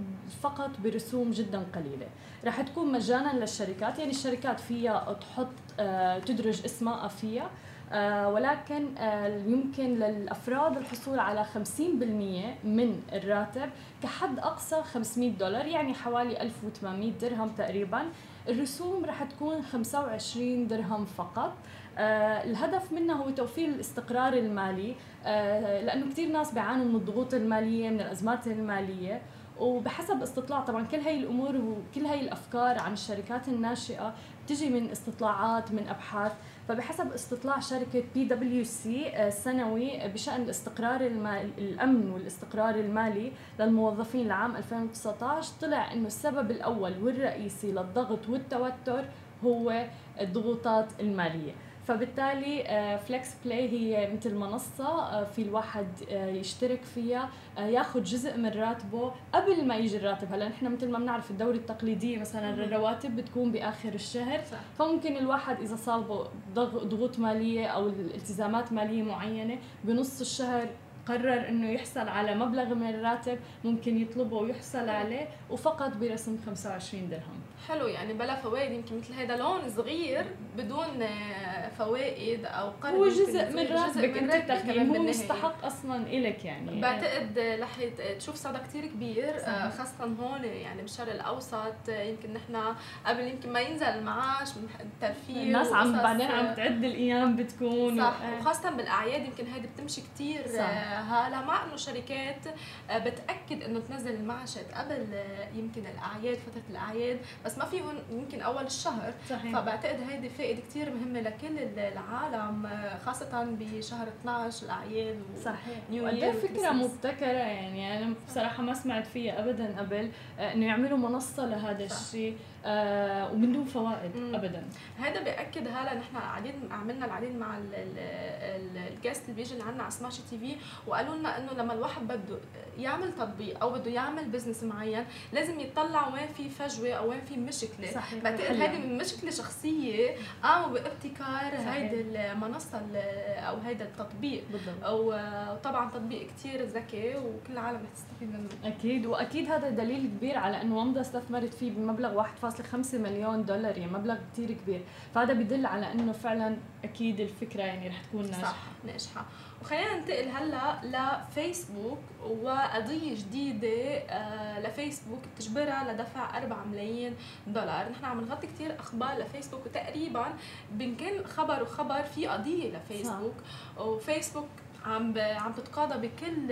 فقط 0.42 0.70
برسوم 0.84 1.30
جدا 1.30 1.64
قليلة. 1.74 2.06
رح 2.44 2.60
تكون 2.60 2.92
مجانا 2.92 3.38
للشركات 3.38 3.98
يعني 3.98 4.10
الشركات 4.10 4.60
فيها 4.60 5.12
تحط 5.20 5.48
آه، 5.80 6.18
تدرج 6.18 6.64
اسمها 6.64 7.08
فيها 7.08 7.50
آه، 7.92 8.28
ولكن 8.28 8.96
آه، 8.98 9.38
يمكن 9.46 9.84
للأفراد 9.84 10.76
الحصول 10.76 11.18
على 11.18 11.44
50% 11.44 12.58
من 12.64 13.02
الراتب 13.12 13.70
كحد 14.02 14.38
أقصى 14.38 14.82
500 14.82 15.30
دولار 15.30 15.66
يعني 15.66 15.94
حوالي 15.94 16.42
1800 16.42 17.12
درهم 17.12 17.48
تقريبا. 17.48 18.02
الرسوم 18.48 19.04
رح 19.04 19.22
تكون 19.22 19.62
25 19.62 20.66
درهم 20.66 21.04
فقط. 21.04 21.52
الهدف 21.98 22.92
منها 22.92 23.14
هو 23.14 23.30
توفير 23.30 23.68
الاستقرار 23.68 24.32
المالي 24.32 24.94
آه 25.24 25.80
لأنه 25.80 26.10
كثير 26.10 26.28
ناس 26.28 26.52
بيعانوا 26.52 26.84
من 26.84 26.94
الضغوط 26.96 27.34
المالية 27.34 27.90
من 27.90 28.00
الأزمات 28.00 28.46
المالية. 28.46 29.22
وبحسب 29.60 30.22
استطلاع 30.22 30.60
طبعا 30.60 30.84
كل 30.86 30.96
هاي 30.96 31.18
الأمور 31.18 31.56
وكل 31.56 32.06
هاي 32.06 32.20
الأفكار 32.20 32.78
عن 32.78 32.92
الشركات 32.92 33.48
الناشئة 33.48 34.14
بتجي 34.44 34.70
من 34.70 34.90
استطلاعات 34.90 35.72
من 35.72 35.88
أبحاث. 35.88 36.32
فبحسب 36.68 37.12
استطلاع 37.12 37.60
شركة 37.60 38.04
بي 38.14 38.24
دبليو 38.24 38.64
سي 38.64 39.26
السنوي 39.28 40.08
بشأن 40.08 40.42
الاستقرار 40.42 41.00
المالي 41.00 41.50
الأمن 41.58 42.10
والاستقرار 42.10 42.74
المالي 42.74 43.32
للموظفين 43.60 44.28
لعام 44.28 44.56
2019 44.56 45.52
طلع 45.60 45.92
إنه 45.92 46.06
السبب 46.06 46.50
الأول 46.50 46.92
والرئيسي 47.02 47.72
للضغط 47.72 48.28
والتوتر 48.28 49.04
هو 49.44 49.84
الضغوطات 50.20 50.86
المالية. 51.00 51.52
فبالتالي 51.88 52.64
Flexpay 53.08 53.68
هي 53.68 54.12
مثل 54.12 54.34
منصة 54.34 54.84
آه، 54.88 55.24
في 55.24 55.42
الواحد 55.42 55.86
آه، 56.10 56.26
يشترك 56.26 56.82
فيها 56.94 57.28
آه، 57.58 57.66
ياخذ 57.66 58.02
جزء 58.02 58.36
من 58.36 58.48
راتبه 58.48 59.12
قبل 59.32 59.66
ما 59.66 59.76
يجي 59.76 59.96
الراتب 59.96 60.32
هلا 60.32 60.48
نحن 60.48 60.72
مثل 60.72 60.90
ما 60.90 60.98
بنعرف 60.98 61.30
الدورة 61.30 61.54
التقليدية 61.56 62.18
مثلا. 62.18 62.50
الرواتب 62.54 63.16
بتكون 63.16 63.52
بآخر 63.52 63.94
الشهر 63.94 64.40
صح 64.50 64.58
فممكن 64.78 65.16
الواحد 65.16 65.64
صابه 65.64 66.26
ضغ- 66.54 66.84
ضغوط 66.84 67.18
مالية 67.18 67.66
أو 67.66 67.86
التزامات 67.88 68.72
مالية 68.72 69.02
معينة 69.02 69.58
بنص 69.84 70.20
الشهر 70.20 70.66
قرر 71.08 71.48
إنه 71.48 71.70
يحصل 71.70 72.08
على 72.08 72.34
مبلغ 72.34 72.74
من 72.74 72.88
الراتب 72.88 73.38
ممكن 73.64 73.98
يطلبه 73.98 74.36
ويحصل 74.36 74.88
عليه 74.88 75.28
وفقط 75.50 75.96
برسم 75.96 76.38
25 76.46 77.08
درهم 77.08 77.40
حلو 77.68 77.86
يعني 77.86 78.12
بلا 78.12 78.34
فوائد 78.36 78.72
يمكن 78.72 78.98
مثل 78.98 79.12
هذا 79.14 79.36
لون 79.36 79.60
صغير 79.76 80.24
بدون 80.56 81.02
آه، 81.02 81.68
فوائد 81.68 82.44
أو 82.44 82.70
قرض 82.82 82.94
هو 82.94 83.08
جزء 83.08 83.44
من 83.52 83.66
راتبك 83.76 84.18
أنت 84.18 84.48
تاخذيه 84.48 84.72
كمان 84.72 84.96
هو. 84.96 85.02
مستحق 85.02 85.64
أصلا 85.64 85.96
إلك 86.06 86.44
يعني 86.44 86.80
بعتقد 86.80 87.38
رح 87.60 87.78
يت- 87.78 88.00
تشوف 88.18 88.34
صدى 88.34 88.58
كتير 88.68 88.86
كبير 88.86 89.38
صحيح. 89.38 89.48
آه، 89.48 89.70
خاصة 89.70 90.04
هون 90.04 90.44
يعني 90.44 90.82
بالشرق 90.82 91.12
الأوسط 91.12 91.74
آه، 91.88 92.02
يمكن 92.02 92.32
نحن 92.34 92.74
قبل 93.06 93.20
يمكن 93.20 93.52
ما 93.52 93.60
ينزل 93.60 93.86
المعاش 93.86 94.48
الترفيه 94.80 95.42
الناس 95.42 95.72
عم 95.72 95.92
بعدين 95.92 96.26
آه، 96.30 96.34
عم 96.48 96.54
تعد 96.54 96.84
الأيام 96.84 97.36
بتكون 97.36 97.98
صح 98.00 98.14
و- 98.22 98.38
وخاصة 98.40 98.70
بالأعياد 98.70 99.24
يمكن 99.26 99.46
هيدي 99.46 99.66
بتمشي 99.76 100.00
كتير 100.00 100.46
صح. 100.46 100.54
هلا 101.00 101.40
مع 101.40 101.64
إنه 101.64 101.76
شركات 101.76 102.46
آه، 102.90 102.98
بتأكد 102.98 103.62
إنه 103.62 103.80
تنزل 103.80 104.14
المعاشات 104.14 104.74
قبل 104.74 105.06
آه، 105.14 105.48
يمكن 105.54 105.82
الأعياد 105.86 106.38
فترة 106.38 106.62
الأعياد 106.70 107.18
بس 107.44 107.58
ما 107.58 107.64
فيهم 107.64 107.98
يمكن 108.10 108.40
أول 108.40 108.66
الشهر 108.66 109.14
صحيح 109.30 109.52
فبعتقد 109.60 110.00
هيدي 110.10 110.28
فائدة 110.28 110.60
كتير 110.60 110.94
مهمة 110.94 111.20
لكل 111.20 111.58
العالم 111.78 112.66
آه، 112.66 112.98
خاصة 112.98 113.44
بشهر 113.60 114.08
12 114.08 114.64
الأعياد 114.66 115.16
و... 115.16 115.40
صحيح 115.44 115.78
وقد 116.02 116.14
إيه 116.14 116.32
فكرة. 116.32 116.70
مبتكرة 116.72 117.26
يعني 117.26 117.98
أنا 117.98 118.14
بصراحة 118.28 118.62
ما 118.62 118.74
سمعت 118.74 119.06
فيها 119.06 119.40
ابدا 119.40 119.78
قبل 119.78 120.10
إنه 120.38 120.66
يعملوا 120.66 120.98
منصة 120.98 121.46
لهذا. 121.46 121.84
الشيء 121.84 122.36
آه 122.64 123.32
ومن 123.32 123.52
دون 123.52 123.64
فوائد 123.64 124.16
مم. 124.16 124.34
ابدا 124.34 124.64
هذا 124.98 125.22
بيأكد 125.22 125.68
هلا 125.68 125.94
نحن 125.94 126.16
قاعدين 126.16 126.54
عملنا 126.70 127.06
العديد 127.06 127.36
مع 127.36 127.58
ال- 127.58 127.74
ال- 127.74 127.98
ال- 127.98 128.92
ال 128.96 129.00
guest 129.00 129.22
اللي 129.24 129.34
بيجي 129.36 129.58
لعنا 129.58 129.82
على 129.82 129.90
Smashi 129.90 130.22
TV 130.30 130.56
وقالوا 130.86 131.16
لنا 131.16 131.38
إنه 131.38 131.52
لما 131.52 131.72
الواحد 131.72 132.02
بده 132.02 132.38
يعمل 132.78 133.12
تطبيق 133.14 133.60
أو 133.62 133.70
بده 133.70 133.90
يعمل 133.90 134.24
بزنس 134.28 134.62
معين 134.62 135.04
لازم 135.32 135.60
يطلع 135.60 136.08
وين 136.08 136.26
في 136.36 136.48
فجوة 136.50 136.92
أو 136.92 137.10
وين 137.10 137.20
في 137.24 137.36
مشكلة 137.36 137.90
صحيح 137.94 138.22
بعتقد. 138.24 138.56
هذه 138.60 138.86
مشكلة 138.86 139.30
شخصية 139.30 140.10
قاموا 140.42 140.68
بابتكار 140.68 141.52
صحيح. 141.52 141.68
هيدي 141.68 142.00
المنصه 142.00 142.78
ال- 142.78 142.96
أو 143.44 143.56
هيدا 143.56 143.84
التطبيق 143.84 144.44
بالضبط 144.52 144.84
وطبعا 144.90 145.90
تطبيق 145.90 146.26
كتير 146.26 146.62
ذكي 146.64 147.16
وكل 147.16 147.52
العالم 147.52 147.78
رح 147.84 147.90
تستفيد 147.94 148.28
منه 148.32 148.48
أكيد 148.74 149.06
وأكيد 149.06 149.50
هذا 149.50 149.70
دليل 149.70 150.06
كبير 150.06 150.38
على 150.38 150.62
إنه 150.62 150.78
ومضة 150.78 151.00
استثمرت 151.00 151.54
فيه 151.54 151.70
بمبلغ 151.70 152.24
1.5 152.24 152.53
مليون 152.94 153.44
دولار 153.44 153.78
يعني 153.78 153.92
مبلغ 153.92 154.16
كثير 154.32 154.52
كبير. 154.52 154.80
فهذا 155.14 155.32
بدل 155.32 155.66
على 155.66 155.92
إنه 155.92 156.12
فعلا 156.12 156.56
أكيد 156.84 157.20
الفكرة 157.20 157.62
يعني 157.62 157.88
رح 157.88 158.02
تكون 158.04 158.22
ناجحة. 158.22 158.42
صح 158.42 158.56
ناجحة. 158.84 159.24
وخلينا 159.62 159.96
ننتقل 159.96 160.28
هلأ 160.28 160.80
لفيسبوك 160.84 161.98
وقضية 162.42 163.14
جديدة 163.14 163.96
آه، 164.10 164.60
لفيسبوك 164.60 165.20
بتجبرها 165.36 165.92
لدفع 165.92 166.36
4 166.38 166.64
ملايين 166.64 167.14
دولار. 167.46 167.90
نحن 167.90 168.04
عم 168.04 168.20
نغطي 168.20 168.46
كثير 168.46 168.80
أخبار 168.80 169.18
لفيسبوك 169.18 169.66
وتقريبا 169.66 170.26
بين 170.72 170.96
كل 170.96 171.24
خبر 171.24 171.62
وخبر 171.62 172.02
في 172.02 172.26
قضية 172.26 172.76
لفيسبوك. 172.76 173.34
وفيسبوك 173.78 174.48
عم. 174.84 175.14
عم 175.18 175.52
تتقاضى 175.52 176.08
بكل 176.08 176.46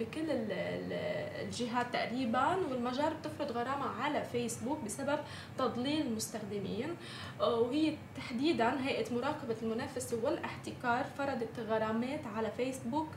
بكل 0.00 0.30
ال- 0.30 0.52
ال- 0.52 1.44
الجهات 1.46 1.92
تقريبا 1.92 2.46
والمجار 2.56 3.12
بتفرض 3.14 3.52
غرامة 3.52 3.86
على 4.02 4.24
فيسبوك 4.24 4.78
بسبب 4.84 5.18
تضليل 5.58 6.06
المستخدمين 6.06 6.96
وهي 7.40 7.94
تحديدا 8.16 8.80
هيئة 8.86 9.14
مراقبة 9.14 9.56
المنافسه 9.62 10.18
والاحتكار 10.24 11.04
فرضت 11.18 11.58
غرامات 11.68 12.20
على 12.36 12.50
فيسبوك 12.50 13.08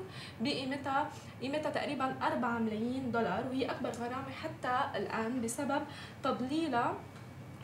بقيمتها 0.41 1.09
قيمتها 1.41 1.71
تقريبا 1.71 2.15
4 2.21 2.59
ملايين 2.59 3.11
دولار 3.11 3.43
وهي 3.49 3.65
أكبر 3.71 3.89
غرامة 3.89 4.31
حتى 4.31 4.97
الآن 4.97 5.41
بسبب 5.41 5.81
تضليلها 6.23 6.93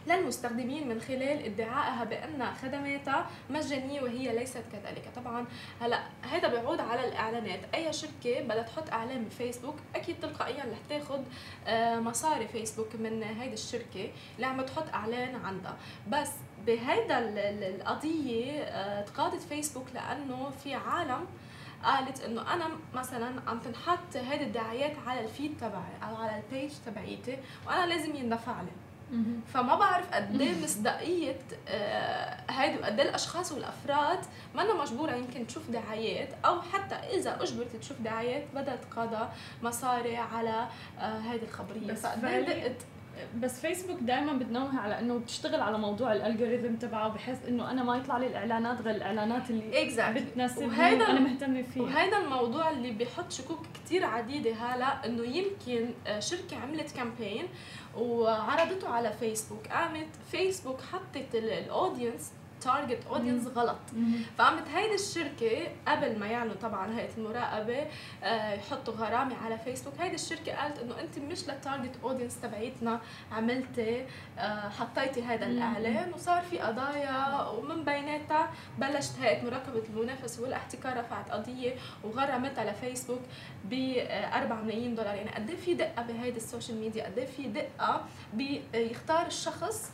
للمستخدمين 0.08 0.88
من 0.90 1.02
خلال 1.02 1.46
ادعائها 1.46 2.04
بأن 2.04 2.54
خدماتها 2.62 3.28
مجانية 3.50 4.02
وهي 4.02 4.36
ليست 4.40 4.64
كذلك. 4.72 5.04
طبعا 5.16 5.46
هلا 5.82 6.00
هذا 6.32 6.48
بيعود 6.48 6.80
على 6.80 7.08
الإعلانات. 7.08 7.60
أي 7.76 7.94
شركة 7.94 8.42
بدها 8.42 8.62
تحط 8.64 8.90
إعلان 8.90 9.24
بفيسبوك 9.26 9.76
أكيد 9.96 10.16
تلقائيا 10.22 10.64
رح 10.64 10.78
تاخذ 10.90 11.22
آه، 11.68 12.00
مصاري 12.00 12.48
فيسبوك 12.48 12.96
من 12.96 13.24
هيدي 13.24 13.54
الشركة 13.54 14.12
اللي 14.36 14.46
عم 14.48 14.62
تحط 14.62 14.90
إعلان 14.94 15.36
عندها. 15.46 15.78
بس 16.10 16.32
بهيدا 16.66 17.20
ال- 17.20 17.38
ال- 17.38 17.76
القضية 17.82 18.62
آه، 18.62 19.02
تقاضت 19.06 19.42
فيسبوك 19.42 19.86
لأنه 19.94 20.50
في 20.64 20.74
عالم 20.74 21.26
قالت 21.84 22.22
إنه 22.22 22.54
أنا 22.54 22.66
مثلا 22.94 23.42
عم 23.48 23.60
تنحط 23.60 24.16
هيدي 24.16 24.44
الدعايات 24.44 24.94
على 25.08 25.20
الفيد 25.22 25.58
تبعي 25.62 25.94
أو 26.10 26.16
على 26.16 26.42
البيج 26.44 26.72
تبعيتي 26.86 27.38
وأنا 27.68 27.86
لازم 27.86 28.16
يندفع 28.16 28.62
لي. 28.62 28.72
فما 29.54 29.76
بعرف 29.76 30.14
قد 30.14 30.42
إيه 30.42 30.64
مصداقية 30.64 31.40
آه، 31.68 32.38
هيدي 32.50 32.78
وقد 32.80 33.00
إيه 33.00 33.10
الأشخاص 33.10 33.52
والأفراد 33.52 34.20
ما 34.56 34.62
أنا 34.62 34.74
مجبورة 34.74 35.12
يمكن 35.12 35.48
تشوف 35.48 35.70
دعايات 35.70 36.30
أو 36.46 36.62
حتى 36.62 36.96
إذا 36.96 37.44
أجبرت 37.44 37.76
تشوف 37.76 37.98
دعايات 38.02 38.44
بدها 38.56 38.76
تقاضى 38.76 39.30
مصاري 39.64 40.18
على 40.18 40.68
آه، 41.00 41.20
هيدي 41.20 41.46
الخبرية. 41.46 41.88
فقد 41.94 42.24
إيه 42.54 42.78
بس 43.40 43.62
فيسبوك 43.62 44.00
دائما 44.00 44.34
بتنوه 44.34 44.80
على 44.80 45.00
إنه 45.00 45.18
بتشتغل 45.20 45.62
على 45.62 45.78
موضوع 45.78 46.14
ال 46.14 46.20
algorithm 46.20 46.76
تبعه 46.76 47.08
بحيث 47.10 47.38
إنه 47.48 47.72
أنا 47.72 47.84
ما 47.84 47.98
يطلع 47.98 48.18
لي 48.18 48.28
الإعلانات 48.28 48.82
غير 48.82 48.96
الإعلانات 48.96 49.50
اللي 49.50 49.72
Exactly. 49.90 50.20
بتناسبني 50.22 50.68
وهيدا- 50.68 51.08
وأنا 51.08 51.20
مهتمة 51.20 51.62
فيها 51.62 51.84
وهذا 51.84 52.18
الموضوع 52.18 52.70
اللي 52.70 52.92
بيحط 52.92 53.32
شكوك 53.32 53.60
كتير 53.74 54.06
عديدة 54.06 54.54
هلا 54.54 55.06
إنه 55.06 55.24
يمكن 55.24 55.90
آه، 56.08 56.20
شركة 56.20 56.58
عملت 56.58 56.92
campaign 56.96 57.46
وعرضته 57.98 58.90
على 58.90 59.12
فيسبوك 59.14 59.68
قامت 59.68 60.08
فيسبوك 60.32 60.82
حطت 60.82 61.36
ال 61.36 61.47
audience 61.47 62.32
target 62.62 63.00
audience 63.10 63.48
غلط. 63.48 63.78
فقامت 64.38 64.68
هيدي 64.76 64.96
الشركة 64.96 65.68
قبل 65.88 66.20
ما 66.20 66.28
يعلنوا 66.28 66.56
طبعا 66.62 67.00
هيئة 67.00 67.10
المراقبة 67.18 67.86
آه، 68.24 68.54
يحطوا 68.54 68.94
غرامة 68.94 69.36
على 69.46 69.58
فيسبوك. 69.58 69.94
هيدي 70.00 70.16
الشركة 70.16 70.56
قالت 70.56 70.80
إنه 70.80 71.00
أنت 71.00 71.20
مش 71.20 71.48
لل 71.50 71.61
target 71.61 71.96
audience 72.04 72.42
تبعيتنا 72.42 73.00
عملتي 73.32 74.06
آه، 74.40 74.70
حطيتي 74.70 75.24
هذا. 75.24 75.46
الإعلان 75.46 76.14
وصار 76.14 76.42
في 76.42 76.60
قضايا 76.60 77.48
ومن 77.48 77.84
بيناتها 77.86 78.50
بلشت 78.78 79.20
هيئة 79.22 79.46
مراقبة 79.46 79.84
المنافسة 79.90 80.44
والإحتكار 80.44 80.98
رفعت 80.98 81.32
قضية 81.32 81.76
وغرمتها 82.04 82.72
لفيسبوك 82.72 83.22
ب 83.66 83.74
4 84.34 84.62
ملايين 84.62 84.96
دولار. 84.96 85.16
يعني 85.16 85.30
قد 85.30 85.50
إيه 85.50 85.58
في 85.58 85.74
دقة 85.74 86.02
بهيدي 86.02 86.38
ال 86.38 86.44
social 86.44 86.78
media؟ 86.80 87.06
قد 87.06 87.18
إيه 87.18 87.26
في 87.26 87.48
دقة 87.48 88.06
بيختار 88.34 89.28
الشخص 89.28 89.92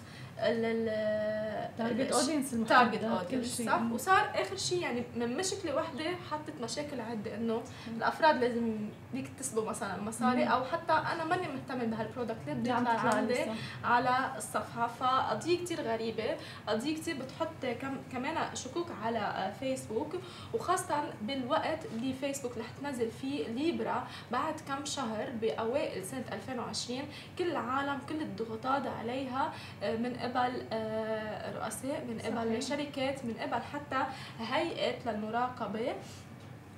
target 1.78 2.12
audience 2.12 2.52
target 2.52 2.72
المحدد 2.74 2.98
كل 3.00 3.06
audience 3.06 3.62
صح؟ 3.62 3.82
وصار 3.92 4.32
آخر 4.36 4.58
شيء 4.58 4.82
يعني 4.82 5.04
من 5.16 5.38
مشكلة 5.38 5.76
واحدة 5.76 6.04
حطت 6.32 6.62
مشاكل 6.62 7.02
عدة 7.02 7.36
إنه 7.36 7.62
الأفراد 7.98 8.44
لازم 8.44 8.76
يكتسبوا 9.14 9.70
مثلا 9.70 10.02
مصاري. 10.02 10.44
أو 10.44 10.64
حتى 10.66 10.94
أنا 10.94 11.24
ماني 11.24 11.48
مهتمة 11.48 11.86
بهالبرودكت 11.86 12.38
ليه 12.48 12.54
بدي 12.54 12.70
تطلع 12.70 12.90
عندي. 12.90 13.36
على 13.84 14.32
الصفحة؟ 14.38 14.88
فقضية 14.88 15.58
كتير 15.64 15.82
غريبة 15.82 16.36
قضية 16.68 16.96
كتير 16.96 17.16
بتحط 17.18 17.66
كم 17.82 17.98
كمان 18.12 18.56
شكوك 18.56 18.88
على 19.04 19.54
فيسبوك 19.60 20.16
وخاصة 20.54 21.04
بالوقت 21.22 21.80
اللي 21.86 22.14
فيسبوك 22.14 22.58
رح 22.58 22.66
تنزل 22.82 23.12
فيه 23.12 23.48
ليبرا 23.48 24.08
بعد 24.32 24.54
كم 24.68 24.86
شهر 24.86 25.30
بأوائل 25.42 26.06
سنة 26.06 26.24
2020 26.32 27.00
كل 27.40 27.52
العالم 27.52 28.00
كل 28.10 28.22
الضغوطات 28.22 28.88
عليها 28.88 29.54
آه، 29.84 29.96
من 29.96 30.16
قبل 30.24 30.64
آه، 30.74 31.52
رؤساء 31.58 32.06
من 32.06 32.20
قبل. 32.20 32.64
شركات 32.64 33.26
من 33.26 33.34
قبل 33.34 33.62
حتى 33.74 34.04
هيئة 34.40 35.12
للمراقبة 35.12 35.94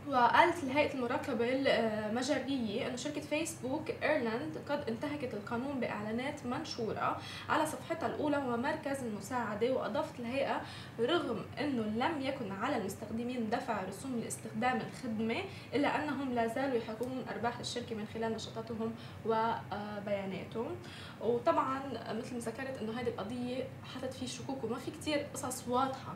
وقالت 0.07 0.65
هيئة 0.65 0.93
المراقبة 0.93 1.45
المجرية 1.49 2.87
أن 2.87 2.97
شركة 2.97 3.21
فيسبوك 3.21 3.91
إيرلاند 4.03 4.57
قد 4.69 4.89
انتهكت 4.89 5.33
القانون 5.33 5.79
بإعلانات 5.79 6.45
منشورة 6.45 7.17
على 7.49 7.65
صفحتها 7.65 8.07
الأولى 8.07 8.37
ومركز 8.37 9.03
المساعدة 9.03 9.73
وأضافت 9.73 10.19
الهيئة 10.19 10.61
رغم 10.99 11.45
أنه 11.59 11.83
لم 12.05 12.21
يكن 12.21 12.51
على 12.51 12.77
المستخدمين 12.77 13.49
دفع 13.49 13.83
رسوم 13.83 14.19
لاستخدام 14.23 14.81
الخدمة 14.81 15.41
إلا 15.73 16.03
أنهم 16.03 16.33
لا 16.33 16.47
زالوا 16.47 16.77
يحققون 16.77 17.25
أرباح 17.35 17.59
الشركة 17.59 17.95
من 17.95 18.07
خلال 18.13 18.33
نشاطاتهم 18.33 18.93
وبياناتهم. 19.25 20.75
وطبعا 21.21 21.79
مثل 22.11 22.33
ما 22.33 22.39
ذكرت 22.39 22.77
أنه 22.81 23.01
هذه 23.01 23.07
القضية 23.07 23.63
حطت 23.95 24.13
فيه 24.13 24.27
شكوك 24.27 24.63
وما 24.63 24.79
في 24.79 24.91
كتير 24.91 25.25
قصص 25.33 25.67
واضحة 25.67 26.13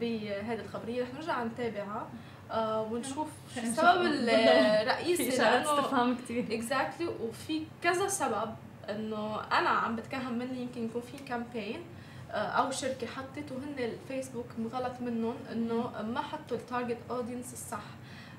بهذه 0.00 0.60
الخبرية. 0.60 1.02
رح 1.02 1.14
نرجع 1.14 1.44
نتابعها. 1.44 2.08
آه 2.54 2.82
ونشوف 2.82 3.28
السبب. 3.56 4.02
الرئيسي 4.02 5.24
في 5.30 5.36
اشارات 5.36 5.66
استفهام 5.66 6.16
كثير 6.16 6.44
exactly 6.50 7.06
وفي 7.06 7.62
كذا 7.82 8.08
سبب 8.08 8.54
إنه 8.90 9.40
أنا 9.40 9.68
عم 9.68 9.96
بتكهن 9.96 10.38
مني 10.38 10.62
يمكن 10.62 10.84
يكون 10.84 11.02
في 11.02 11.24
campaign 11.24 11.80
أو 12.30 12.70
شركة 12.70 13.06
حطت 13.06 13.52
وهن 13.52 13.74
الفيسبوك 13.78 14.46
غلط 14.72 15.00
منهم 15.00 15.34
إنه 15.52 16.02
ما 16.02 16.20
حطوا 16.20 16.56
ال 16.56 16.62
target 16.62 16.98
audience 17.10 17.52
الصح 17.52 17.84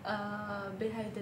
آه، 0.06 0.70
بهيدي 0.80 1.22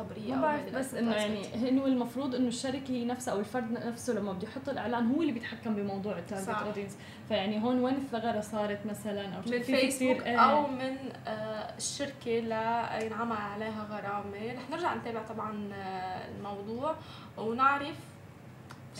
الخبريه 0.00 0.34
ما 0.34 0.40
بعرف 0.42 0.74
بس 0.74 0.94
إنه 0.94 1.12
يعني. 1.14 1.68
انه 1.68 1.86
المفروض 1.86 2.34
إنه 2.34 2.48
الشركة 2.48 2.90
هي 2.90 3.04
نفسها 3.04 3.34
أو 3.34 3.40
الفرد 3.40 3.72
نفسه 3.72 4.12
لما 4.12 4.32
بده 4.32 4.48
يحط 4.48 4.68
الإعلان 4.68 5.06
هو 5.14 5.20
اللي 5.22 5.32
بيتحكم 5.32 5.74
بموضوع 5.74 6.18
ال 6.18 6.22
target. 6.22 6.48
audience 6.48 6.96
فيعني 7.28 7.62
هون 7.64 7.78
وين 7.80 7.94
الثغرة 7.94 8.40
صارت 8.40 8.86
مثلا 8.86 9.24
أو 9.34 9.38
من 9.40 9.42
في 9.42 9.62
فيسبوك 9.62 10.16
كتير- 10.16 10.26
إيه. 10.26 10.36
أو 10.38 10.66
من 10.66 10.96
آه، 11.26 11.76
الشركة 11.76 12.30
لينعمل 12.40 13.36
عليها 13.36 13.86
غرامة 13.90 14.52
رح 14.54 14.70
نرجع 14.70 14.94
نتابع 14.94 15.22
طبعا 15.22 15.68
آه، 15.74 16.28
الموضوع 16.38 16.94
ونعرف 17.38 17.96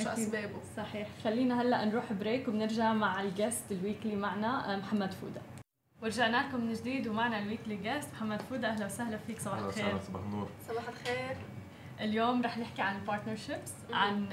شو. 0.02 0.09
أسبابه 0.09 0.59
صحيح 0.76 1.09
خلينا 1.25 1.62
هلأ 1.62 1.85
نروح 1.85 2.12
break 2.12 2.49
وبنرجع 2.49 2.92
مع 2.92 3.23
ال 3.22 3.29
guest 3.29 3.64
ال 3.72 3.79
weekly 3.79 4.16
معنا 4.16 4.75
آه، 4.75 4.76
محمد 4.76 5.12
فوده 5.12 5.40
ورجعنا 6.02 6.49
لكم 6.49 6.61
من 6.61 6.73
جديد 6.73 7.09
ومعنا 7.09 7.38
ال 7.38 7.44
weekly 7.44 7.76
guest 7.76 8.08
محمد 8.12 8.42
فوده 8.42 8.69
أهلا 8.69 8.87
وسهلا 8.87 9.16
فيك. 9.26 9.40
صباح 9.40 9.54
أهلا 9.54 9.66
الخير. 9.69 9.85
وسهلا 9.87 10.00
صباح 10.00 10.23
النور. 10.23 10.49
صباح 10.69 10.85
الخير. 10.88 11.37
اليوم 12.00 12.42
رح 12.42 12.59
نحكي 12.59 12.83
عن 12.83 12.97
ال 12.96 13.02
partnerships. 13.02 13.72
عن 13.92 14.28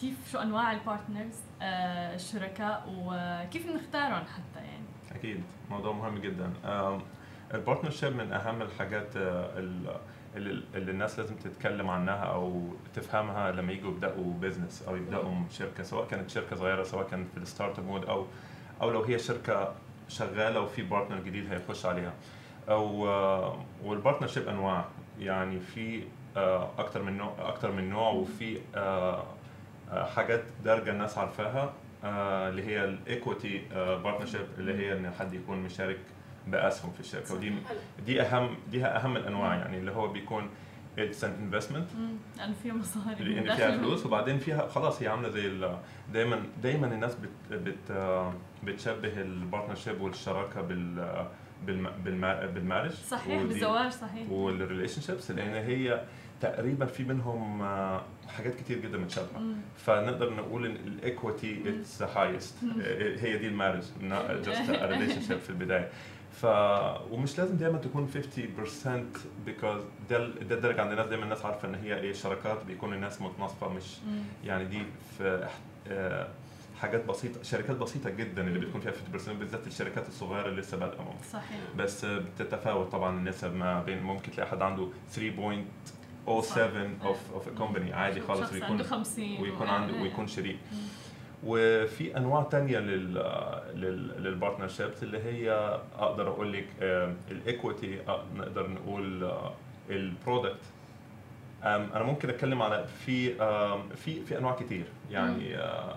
كيف 0.00 0.14
شو 0.32 0.38
أنواع 0.38 0.72
ال 0.72 0.79
partners 0.79 1.36
آه، 1.62 2.14
الشركاء 2.14 2.84
وكيف 2.88 3.66
نختارهم 3.66 4.24
حتى 4.24 4.64
يعني. 4.64 4.84
أكيد. 5.14 5.42
موضوع 5.70 5.92
مهم 5.92 6.18
جدا. 6.18 6.52
ال 7.54 7.59
partnership 7.59 8.16
من 8.16 8.32
أهم 8.32 8.62
الحاجات 8.62 9.16
آه، 9.16 9.58
ال- 9.58 9.96
اللي, 10.36 10.62
اللي 10.74 10.90
الناس 10.90 11.18
لازم 11.18 11.36
تتكلم 11.36 11.90
عنها 11.90 12.14
أو 12.14 12.62
تفهمها 12.94 13.50
لما 13.52 13.72
يجوا 13.72 13.90
يبدأوا 13.90 14.32
business 14.40 14.82
أو 14.88 14.96
يبدأوا 14.96 15.34
شركة 15.50 15.82
سواء 15.82 16.06
كانت 16.08 16.30
شركة 16.30 16.56
صغيرة 16.56 16.82
سواء 16.82 17.06
كانت 17.08 17.28
في 17.30 17.36
ال 17.38 17.78
startup 17.78 17.84
mode 17.86 18.04
أو 18.04 18.26
أو 18.82 18.90
لو 18.90 19.02
هي 19.02 19.18
شركة 19.18 19.74
شغالة 20.10 20.60
وفي 20.60 20.82
partner 20.82 21.18
جديد 21.20 21.52
هيخش 21.52 21.86
عليها. 21.86 22.12
أو 22.68 23.08
آه، 23.08 23.64
وال 23.84 23.94
partnership 23.94 24.48
أنواع. 24.48 24.84
يعني 25.20 25.60
في 25.60 26.02
آه، 26.36 26.70
أكتر 26.78 27.02
من 27.02 27.18
نوع 27.18 27.34
أكتر 27.38 27.72
من 27.72 27.90
نوع 27.90 28.10
وفي 28.10 28.58
آه، 28.74 29.24
حاجات 30.16 30.42
دارجة 30.64 30.90
الناس 30.90 31.18
عارفاها 31.18 31.72
اللي 32.48 32.66
هي 32.66 32.84
ال 32.84 32.95
equity 32.95 33.62
partnership 33.74 34.46
اللي 34.58 34.74
هي 34.74 34.92
إن 34.92 35.10
حد 35.18 35.34
يكون 35.34 35.58
مشارك 35.58 35.98
بأسهم 36.46 36.90
في 36.92 37.00
الشركة. 37.00 37.34
ودي. 37.34 37.52
دي 38.06 38.22
أهم 38.22 38.56
دي 38.70 38.84
أهم 38.84 39.16
الأنواع. 39.16 39.54
يعني 39.54 39.78
اللي 39.78 39.90
هو 39.92 40.08
بيكون 40.08 40.48
it's 40.98 41.24
an 41.24 41.32
investment 41.52 41.86
لأنه 42.38 42.54
فيها 42.62 42.74
مصاري. 42.74 43.24
فيها. 43.56 43.78
فلوس 43.78 44.06
وبعدين 44.06 44.38
فيها 44.38 44.66
خلاص 44.68 45.02
هي 45.02 45.08
عاملة 45.08 45.28
زي 45.28 45.46
دايما 46.12 46.42
دايما 46.62 46.86
الناس 46.86 47.14
بت 47.14 47.52
بت 47.52 47.92
بتشبه 48.64 49.20
ال 49.20 49.27
partnership 49.27 50.00
والشراكة 50.00 50.60
بال 50.60 51.26
بالم- 51.66 51.90
بالما- 52.04 52.46
بال 52.46 52.55
marriage 52.55 52.90
صحيح 52.90 53.42
بالزواج 53.42 53.90
صحيح. 53.92 54.30
وال 54.30 55.00
relationships 55.00 55.30
لأن 55.30 55.54
هي 55.54 56.04
تقريبا 56.40 56.86
في 56.86 57.02
بينهم 57.04 57.62
آه، 57.62 58.02
حاجات 58.28 58.54
كتير 58.54 58.78
جدا 58.78 58.98
متشابهة. 58.98 59.42
فنقدر 59.76 60.34
نقول 60.34 60.66
إن 60.66 60.76
ال 60.86 60.97
equity 60.97 61.62
at 61.68 61.82
its 61.82 62.02
highest 62.02 62.54
هي 63.20 63.38
دي 63.38 63.46
ال 63.48 63.82
marriage 64.44 64.70
just 64.70 65.20
relationship 65.20 65.38
في 65.38 65.50
البداية. 65.50 65.88
ف 66.32 66.44
ومش 67.10 67.38
لازم 67.38 67.56
دايما 67.56 67.78
تكون 67.78 68.10
50% 68.14 69.48
because 69.48 69.82
ده 70.10 70.28
ده 70.28 70.54
الدارجة 70.54 70.80
عند 70.82 70.90
الناس 70.90 71.06
دايما 71.08 71.24
الناس 71.24 71.44
عارفة 71.44 71.68
إن 71.68 71.74
هي 71.74 71.96
إيه 72.00 72.12
شراكات 72.12 72.64
بيكون 72.64 72.92
الناس 72.94 73.22
متناصفه 73.22 73.68
مش. 73.68 73.96
يعني 74.44 74.64
دي 74.64 74.82
في 75.18 75.48
آه، 75.88 76.28
حاجات 76.80 77.04
بسيطة 77.04 77.42
شركات 77.42 77.76
بسيطة 77.76 78.10
جدا 78.10 78.42
اللي 78.46 78.58
بتكون 78.58 78.80
فيها 78.80 78.92
50% 78.92 79.30
بالذات 79.30 79.66
الشركات 79.66 80.08
الصغيرة 80.08 80.48
اللي 80.48 80.60
لسه 80.60 80.76
بادئة 80.76 81.14
صحيح 81.32 81.58
بس 81.76 82.04
بتتفاوت 82.04 82.92
طبعا 82.92 83.18
النسب 83.18 83.54
ما 83.54 83.82
بين 83.82 84.02
ممكن 84.02 84.32
تلاقي 84.32 84.50
حد 84.50 84.62
عنده 84.62 84.88
3.07 85.16 85.20
of 86.28 86.58
of 86.58 87.48
company 87.58 87.92
عادي 87.92 88.20
خالص 88.20 88.52
ويكون 88.52 88.70
عنده 88.70 88.84
50 88.84 89.40
ويكون 89.40 89.68
عنده. 89.68 90.02
ويكون 90.02 90.26
شريك 90.26 90.58
مم. 90.72 90.78
وفي 91.46 92.16
أنواع 92.16 92.42
تانية 92.42 92.78
لل 92.78 93.14
لل 93.74 94.22
لل 94.24 94.35
partnerships 94.35 95.02
اللي 95.02 95.18
هي 95.24 95.50
أقدر 95.98 96.28
أقول 96.28 96.52
لك 96.52 96.66
ال 97.30 97.40
equity 97.40 97.98
نقدر 98.36 98.70
نقول 98.70 99.32
ال 99.90 99.99
product 99.99 100.60
أنا 101.64 102.02
ممكن 102.02 102.28
أتكلم 102.28 102.62
على 102.62 102.86
في 102.86 103.34
في 103.96 104.24
في 104.24 104.38
أنواع 104.38 104.54
كتير. 104.54 104.84
يعني 105.10 105.56
آه، 105.56 105.96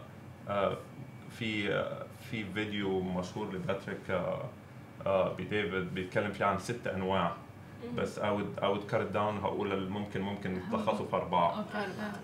آه، 0.50 0.78
في 1.30 1.74
آه، 1.74 2.06
في 2.32 2.46
فيديو 2.54 3.02
مشهور 3.02 3.54
لباتريك 3.54 4.10
آه، 4.10 4.42
آه، 5.06 5.34
بيت 5.34 5.56
ديفيد 5.56 5.94
بيتكلم 5.94 6.32
فيه 6.32 6.46
عن 6.46 6.60
ست 6.60 6.88
أنواع. 6.88 7.32
بس 7.98 8.20
I 8.20 8.24
would 8.24 8.64
I 8.64 8.66
would 8.66 8.92
cut 8.92 9.00
it 9.00 9.14
down. 9.16 9.44
هقول 9.44 9.90
ممكن 9.90 10.22
ممكن 10.22 10.56
يتلخصوا 10.56 11.06
في 11.06 11.16
أربعة. 11.16 11.60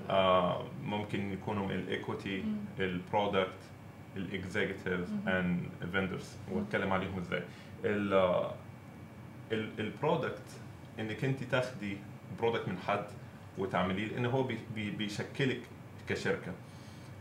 آه 0.10 0.64
ممكن 0.90 1.32
يكونوا 1.34 1.72
ال 1.72 1.81
equity. 1.81 2.44
ال 2.80 2.89
product 2.89 3.50
ال 4.18 4.26
executives 4.26 5.12
مهم. 5.12 5.28
and 5.30 5.70
vendors 5.92 6.36
واتكلم 6.52 6.94
عليهم 6.94 7.18
إزاي 7.20 7.44
ال 7.86 8.14
ال 9.80 9.88
product 9.88 10.42
إنك 11.00 11.26
أنت 11.26 11.44
تاخدي 11.44 11.98
product 12.40 12.68
من 12.68 12.78
حد 12.88 13.06
وتعمليه 13.58 14.08
لأن 14.08 14.26
هو 14.26 14.44
بي 14.44 14.58
بي 14.76 14.92
بيشكلك 14.92 15.62
كشركة 16.10 16.52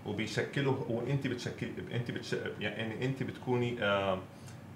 وبيشكله 0.07 0.87
وأنت 0.89 1.27
بتشكل 1.27 1.67
أنت 1.93 2.11
بتش 2.11 2.37
يعني 2.61 3.05
أنت 3.05 3.23
بتكوني 3.23 3.83
آه 3.83 4.19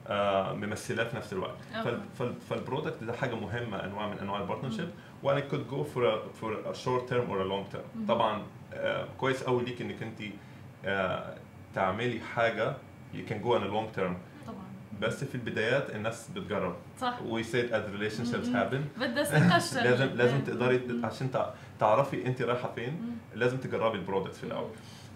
آه 0.06 0.52
ممثلاه 0.52 1.04
في 1.04 1.16
نفس 1.16 1.32
الوقت. 1.32 1.56
فال 1.84 2.00
فال 2.18 2.34
فال 2.50 2.62
product 2.62 3.04
ده 3.04 3.12
حاجة 3.12 3.34
مهمة 3.34 3.84
أنواع 3.84 4.08
من 4.08 4.18
أنواع 4.18 4.40
ال 4.40 4.44
partnership 4.44 4.88
وأنا 5.22 5.40
كنت 5.40 5.70
go 5.70 5.84
for 5.84 6.18
for 6.40 6.72
short 6.72 7.08
term 7.08 7.30
or 7.30 7.44
long 7.48 7.66
term. 7.66 8.06
طبعا 8.08 8.42
كويس 9.18 9.42
قوي 9.42 9.64
ليك 9.64 9.82
إنك 9.82 10.02
أنت 10.02 10.20
آه 10.84 11.34
تعملي 11.74 12.20
حاجة 12.20 12.74
you 13.14 13.28
can 13.30 13.44
go 13.44 13.48
on 13.48 13.62
a 13.62 13.70
long 13.72 13.98
term 13.98 14.12
طبعا 14.46 14.62
بس 15.00 15.24
في 15.24 15.34
البدايات 15.34 15.90
الناس 15.90 16.28
بتجرب 16.36 16.76
صح 17.00 17.18
we 17.18 17.42
said 17.44 17.70
as 17.72 17.82
relationships 18.00 18.48
مم. 18.48 18.54
happen 18.54 19.00
بدها 19.00 19.24
ثقه. 19.24 19.82
لازم 19.84 20.04
لازم. 20.06 20.40
تقدري. 20.40 20.80
عشان 21.04 21.30
تع- 21.30 21.50
تعرفي 21.80 22.26
أنت 22.26 22.42
رايحة 22.42 22.72
فين. 22.74 23.18
لازم 23.34 23.56
تجربي 23.58 23.98
ال 23.98 24.03
product 24.03 24.34
في 24.34 24.44
الأول 24.44 24.70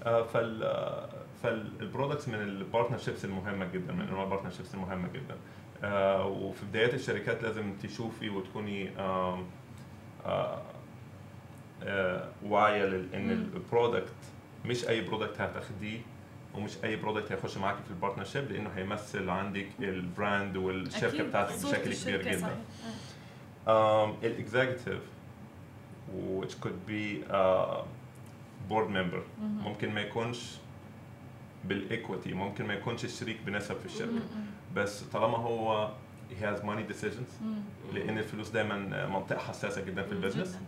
آه، 0.06 0.22
فال 0.22 0.62
آه، 0.64 1.08
فال 1.42 1.59
products 1.59 2.28
من 2.28 2.34
ال 2.34 2.41
partnerships 2.41 3.24
المهمة 3.24 3.66
جدا 3.74 3.92
من 3.92 4.00
أنواع 4.08 4.24
ال 4.24 4.28
partnerships 4.28 4.74
المهمة 4.74 5.08
جدا 5.08 5.34
آه، 5.84 6.26
وفي 6.26 6.66
بدايات 6.66 6.94
الشركات 6.94 7.42
لازم 7.42 7.72
تشوفي 7.82 8.28
وتكوني 8.30 8.98
آه، 8.98 9.38
آه، 10.26 10.62
واعية 12.42 12.84
لل- 12.84 13.14
إن 13.14 13.26
مم. 13.26 13.30
ال 13.54 13.61
product 13.62 14.12
مش 14.64 14.88
أي 14.88 15.00
product 15.00 15.40
هتاخديه 15.40 15.98
ومش 16.54 16.72
أي 16.84 16.96
product 16.96 17.32
هيخش 17.32 17.56
معاكي 17.56 17.82
في 17.84 17.90
ال 17.90 17.95
partnership 17.95 18.52
لأنه 18.52 18.70
هيمثل 18.76 19.30
عندك 19.30 19.66
ال 19.80 19.93
brand 19.93 20.56
والشركة. 20.56 21.22
بتاعتك 21.22 21.54
بشكل 21.66 21.94
كبير 21.94 22.22
جدا 22.22 22.56
um, 23.66 24.24
ال 24.24 24.32
executive 24.32 24.98
which 26.40 26.52
could 26.64 26.88
be 26.90 27.30
a 27.30 27.66
board 28.70 28.88
member. 28.90 29.42
ممكن 29.42 29.94
ما 29.94 30.00
يكونش 30.00 30.50
بال 31.64 31.81
equity 31.81 32.32
ممكن 32.34 32.66
ما 32.66 32.74
يكونش 32.74 33.04
الشريك 33.04 33.36
بنسب 33.46 33.76
في 33.80 33.86
الشركة. 33.86 34.20
بس 34.76 35.02
طالما 35.02 35.36
هو 35.38 35.90
he 36.30 36.44
has 36.44 36.60
money 36.60 36.92
decisions. 36.92 37.44
لأن 37.94 38.18
الفلوس 38.18 38.48
دايما 38.48 39.06
منطقة 39.06 39.38
حساسة 39.38 39.84
جدا 39.84 40.02
في 40.02 40.12
ال 40.12 40.16
business. 40.16 40.54
آه، 40.54 40.60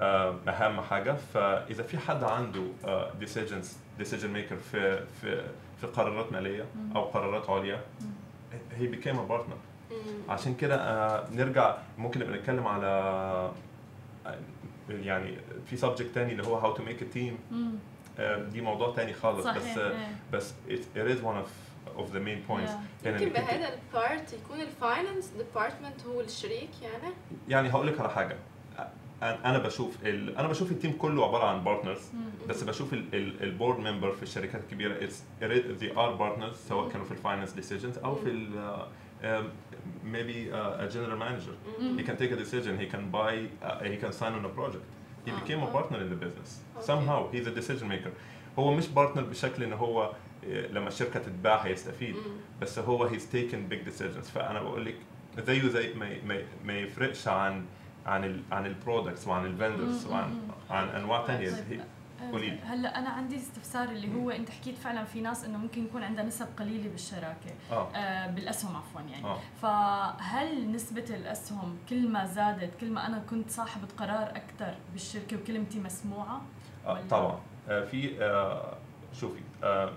أهم 0.00 0.80
حاجة 0.80 1.12
فإذا 1.34 1.82
في 1.82 1.98
حد 1.98 2.24
عنده 2.24 2.62
آه، 2.84 3.10
decisions 3.20 3.66
decision 4.00 4.30
maker 4.36 4.54
في 4.72 5.04
في 5.20 5.44
في 5.80 5.86
قرارات 5.86 6.32
مالية. 6.32 6.64
أو 6.96 7.02
قرارات 7.04 7.50
عليا 7.50 7.80
a 8.80 9.30
partner 9.30 9.56
مم. 9.90 10.30
عشان 10.30 10.54
كده 10.54 10.76
آه، 10.76 11.30
نرجع 11.30 11.76
ممكن 11.98 12.20
نبقى 12.20 12.38
نتكلم 12.38 12.66
على 12.66 12.86
آه، 12.86 13.52
يعني 14.88 15.36
في 15.66 15.76
subject 15.76 16.14
تاني 16.14 16.32
اللي 16.32 16.46
هو 16.46 16.60
how 16.60 16.76
to 16.78 16.80
make 16.80 17.00
a 17.00 17.16
team 17.16 17.52
مم. 17.52 17.74
آه، 18.18 18.42
دي 18.42 18.60
موضوع 18.60 18.94
تاني 18.94 19.12
خالص 19.12 19.44
صحيح 19.44 19.58
بس 19.62 19.78
إيه. 19.78 20.08
بس 20.32 20.54
it, 20.68 20.98
it 20.98 21.10
is 21.16 21.22
one 21.24 21.44
of 21.44 21.48
of 21.98 22.12
the 22.12 22.20
main 22.20 22.50
points 22.50 22.70
Yeah. 22.70 23.04
يعني 23.06 23.22
يمكن 23.22 23.28
بهذا 23.28 23.68
ال 23.74 23.86
part 23.86 24.32
يكون 24.32 24.60
ال 24.60 24.68
finance 24.68 25.26
department 25.38 26.06
هو 26.06 26.20
الشريك 26.20 26.70
يعني 26.82 27.14
يعني 27.48 27.70
هقول 27.70 27.86
لك 27.86 28.00
على 28.00 28.10
حاجة 28.10 28.36
أنا 29.22 29.50
أنا 29.50 29.58
بشوف 29.58 29.96
ال... 30.06 30.36
أنا 30.36 30.48
بشوف 30.48 30.72
ال 30.72 30.76
team 30.76 30.92
كله 30.92 31.24
عبارة 31.24 31.44
عن 31.44 31.64
partners. 31.64 32.10
بس 32.48 32.62
بشوف 32.62 32.92
ال 33.14 33.25
board 33.25 33.78
member 33.78 34.12
في 34.12 34.22
الشركات 34.22 34.60
الكبيرة 34.60 35.08
they 35.80 35.96
are 35.96 36.18
partners 36.18 36.54
سواء 36.68 36.88
كانوا 36.88 37.06
في 37.06 37.12
ال 37.12 37.17
finance 37.17 37.52
decisions 37.52 37.98
أو 37.98 38.14
في 38.14 38.30
ال 38.30 38.48
uh, 38.54 39.24
um, 39.24 39.50
maybe 40.04 40.50
uh, 40.52 40.84
a 40.84 40.88
general 40.88 41.18
manager. 41.18 41.54
he 41.98 42.02
can 42.02 42.16
take 42.16 42.32
a 42.32 42.36
decision 42.36 42.78
he 42.78 42.86
can 42.86 43.10
buy 43.10 43.32
uh, 43.62 43.82
he 43.92 43.96
can 43.96 44.12
sign 44.12 44.32
on 44.32 44.44
a 44.44 44.48
project. 44.48 44.84
He 45.24 45.30
آه. 45.30 45.40
became 45.40 45.62
a 45.62 45.66
آه. 45.66 45.72
partner 45.72 45.96
in 45.96 46.10
the 46.10 46.24
business. 46.24 46.60
somehow 46.80 47.28
he's 47.32 47.46
a 47.46 47.54
decision 47.60 47.88
maker. 47.88 48.12
هو 48.58 48.74
مش 48.74 48.88
partner 48.88 49.22
بشكل 49.22 49.62
إن 49.62 49.72
هو 49.72 50.12
آه، 50.44 50.66
لما 50.66 50.88
الشركة 50.88 51.20
تتباع 51.20 51.56
هيستفيد. 51.56 52.16
بس 52.60 52.78
هو 52.78 53.08
he's 53.08 53.22
taken 53.32 53.72
big 53.72 53.88
decisions. 53.88 54.24
فأنا 54.34 54.62
بقول 54.62 54.84
لك 54.84 54.96
زيه 55.38 55.68
زي 55.68 55.94
ما, 55.94 56.42
ما 56.64 56.78
يفرقش 56.78 57.28
عن 57.28 57.64
عن 58.06 58.24
ال 58.24 58.42
عن 58.52 58.66
ال 58.66 58.73
products 58.73 59.28
وعن 59.28 59.46
ال 59.46 59.54
vendors 59.54 60.06
وعن. 60.06 60.48
عن 60.70 60.88
أنواع 60.88 61.26
ثانية 61.26 61.50
طيب. 61.50 61.80
آه، 62.22 62.30
قولي 62.32 62.50
لي. 62.50 62.58
هلأ 62.58 62.98
أنا 62.98 63.08
عندي 63.08 63.36
استفسار 63.36 63.88
اللي 63.88 64.14
هو 64.14 64.30
أنت 64.30 64.50
حكيت 64.50 64.78
فعلا 64.78 65.04
في 65.04 65.20
ناس 65.20 65.44
إنه 65.44 65.58
ممكن 65.58 65.84
يكون 65.84 66.02
عندها 66.02 66.24
نسب 66.24 66.46
قليلة 66.58 66.90
بالشراكة 66.90 67.50
آه 67.72 67.88
آه 67.96 68.26
بالأسهم 68.30 68.76
عفوا 68.76 69.00
يعني 69.00 69.24
آه 69.24 69.38
فهل 69.62 70.72
نسبة 70.72 71.04
الأسهم 71.10 71.78
كل 71.88 72.08
ما 72.08 72.24
زادت 72.26 72.70
كل 72.80 72.90
ما 72.90 73.06
أنا 73.06 73.18
كنت 73.30 73.50
صاحبة 73.50 73.88
قرار 73.98 74.30
أكثر 74.36 74.74
بالشركة 74.92 75.36
وكلمتي 75.36 75.80
مسموعة؟ 75.80 76.42
آه، 76.86 77.00
طبعا 77.10 77.38
آه، 77.68 77.84
في 77.84 78.24
آه، 78.24 78.76
شوفي 79.20 79.40
آه، 79.64 79.92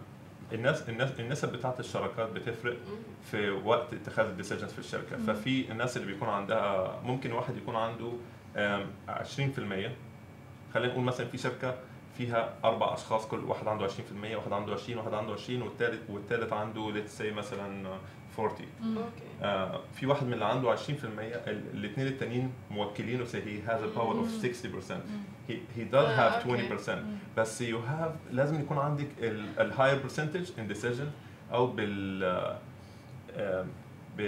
الناس 0.53 0.89
الناس 0.89 1.19
النسب 1.19 1.51
بتاعت 1.51 1.79
الشراكات 1.79 2.29
بتفرق. 2.31 2.77
في 3.31 3.49
وقت 3.49 3.93
اتخاذ 3.93 4.25
ال 4.25 4.30
decisions 4.30 4.71
في 4.71 4.79
الشركة. 4.79 5.17
ففي 5.17 5.71
الناس 5.71 5.97
اللي 5.97 6.13
بيكون 6.13 6.29
عندها 6.29 6.99
ممكن 7.03 7.31
واحد 7.31 7.57
يكون 7.57 7.75
عنده 7.75 8.11
آم، 8.57 8.85
20% 9.09 9.91
خلينا 10.73 10.91
نقول 10.93 11.03
مثلا 11.03 11.27
في 11.27 11.37
شركة 11.37 11.75
فيها 12.17 12.53
أربع 12.63 12.93
أشخاص 12.93 13.27
كل 13.27 13.39
واحد 13.39 13.67
عنده 13.67 13.87
20% 13.87 14.35
واحد 14.35 14.51
عنده 14.53 14.73
20 14.73 14.97
واحد 14.97 15.13
عنده 15.13 15.33
20 15.33 15.61
والثالث 15.61 16.09
والثالث 16.09 16.53
عنده 16.53 16.91
let's 16.91 17.17
say 17.17 17.31
مثلا 17.31 17.97
40 18.39 18.65
مم. 18.81 18.97
أوكي 18.97 19.09
آه، 19.43 19.79
في 19.95 20.05
واحد 20.05 20.25
من 20.27 20.33
اللي 20.33 20.45
عنده 20.45 20.75
20% 20.75 20.79
الاثنين 21.47 22.07
التانيين 22.07 22.51
موكلينه 22.71 23.25
say 23.25 23.29
he 23.37 23.69
has 23.69 23.79
a 23.81 23.97
power 23.99 24.13
of 24.13 24.43
مم. 24.45 24.53
60% 24.87 24.91
مم. 24.91 25.23
he, 25.49 25.51
he 25.77 25.93
does 25.93 25.95
آه، 25.95 26.29
have 26.41 26.47
أوكي. 26.47 26.67
20% 26.85 26.89
مم. 26.89 27.03
بس 27.37 27.63
you 27.63 27.75
have 27.75 28.33
لازم 28.33 28.59
يكون 28.59 28.77
عندك 28.77 29.07
ال 29.59 29.65
higher 29.65 30.01
percentage 30.03 30.47
in 30.49 30.73
decision 30.75 31.05
أو 31.53 31.67
بال 31.67 32.23
آه، 33.37 33.65
ب... 34.17 34.21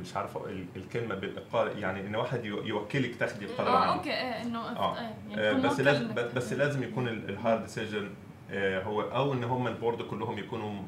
مش 0.00 0.16
عارف 0.16 0.36
ال- 0.36 0.66
الكلمة 0.76 1.14
بالاقرار 1.14 1.78
يعني 1.78 2.00
إن 2.06 2.14
واحد 2.16 2.44
يو- 2.44 2.62
يوكلك 2.62 3.16
تاخدي 3.16 3.44
القرار 3.44 3.68
آه 3.68 3.94
أوكي 3.94 4.10
إيه 4.10 4.42
إنه 4.42 4.58
آه. 4.58 4.96
آه، 4.98 5.10
يعني 5.30 5.60
بس 5.62 5.80
لازم 5.80 6.14
بس- 6.14 6.52
لازم 6.52 6.82
يكون 6.82 7.08
ال 7.08 7.15
higher 7.15 7.58
decision 7.58 8.08
هو 8.54 9.02
أو 9.02 9.32
إن 9.32 9.44
هم 9.44 9.66
ال 9.66 9.72
board 9.72 10.02
كلهم 10.02 10.38
يكونوا 10.38 10.82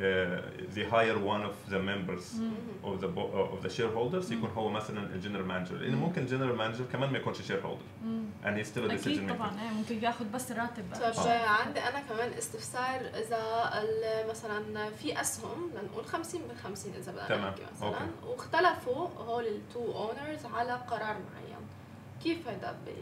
آه، 0.00 0.38
آه، 0.38 0.42
the 0.74 0.90
higher 0.92 1.18
one 1.18 1.44
of 1.50 1.72
the 1.72 1.76
members 1.78 2.36
مم. 2.40 2.52
of 2.84 3.00
the 3.00 3.06
bo- 3.06 3.52
of 3.54 3.66
the 3.66 3.70
shareholders. 3.76 4.32
يكون 4.32 4.50
هو 4.56 4.68
مثلا 4.68 5.14
ال 5.14 5.18
general 5.18 5.46
manager 5.46 5.74
لأن 5.74 5.92
مم. 5.94 6.00
ممكن 6.00 6.22
ال 6.22 6.26
general 6.26 6.56
manager 6.56 6.84
كمان 6.92 7.10
ما 7.12 7.18
يكونش 7.18 7.42
shareholder 7.42 7.82
and 8.44 8.58
he's 8.58 8.70
still 8.70 8.90
a 8.90 8.92
decision 8.94 9.06
أكيد 9.08 9.30
maker 9.30 9.32
طبعا 9.34 9.50
إيه 9.62 9.70
ممكن 9.70 10.02
ياخذ 10.04 10.24
بس 10.24 10.52
راتب 10.52 10.90
بقى. 10.90 11.12
طب 11.12 11.20
آه. 11.26 11.46
عندي 11.46 11.80
أنا 11.80 12.00
كمان 12.00 12.32
استفسار 12.38 13.00
إذا 13.00 13.40
مثلا 14.30 14.90
في 14.90 15.20
أسهم 15.20 15.70
لنقول 15.74 16.04
50 16.04 16.40
من 16.40 16.56
50 16.64 16.92
إذا 16.98 17.12
بدنا 17.12 17.28
تمام. 17.28 17.48
نحكي 17.48 17.62
مثلا 17.76 17.88
أوكي. 17.88 18.00
واختلفوا 18.26 19.08
هول 19.08 19.46
ال 19.46 19.58
two 19.58 19.92
owners 19.92 20.46
على 20.54 20.72
قرار 20.72 21.16
معين 21.32 21.66
كيف 22.22 22.48
هيدا 22.48 22.72
بي 22.86 22.92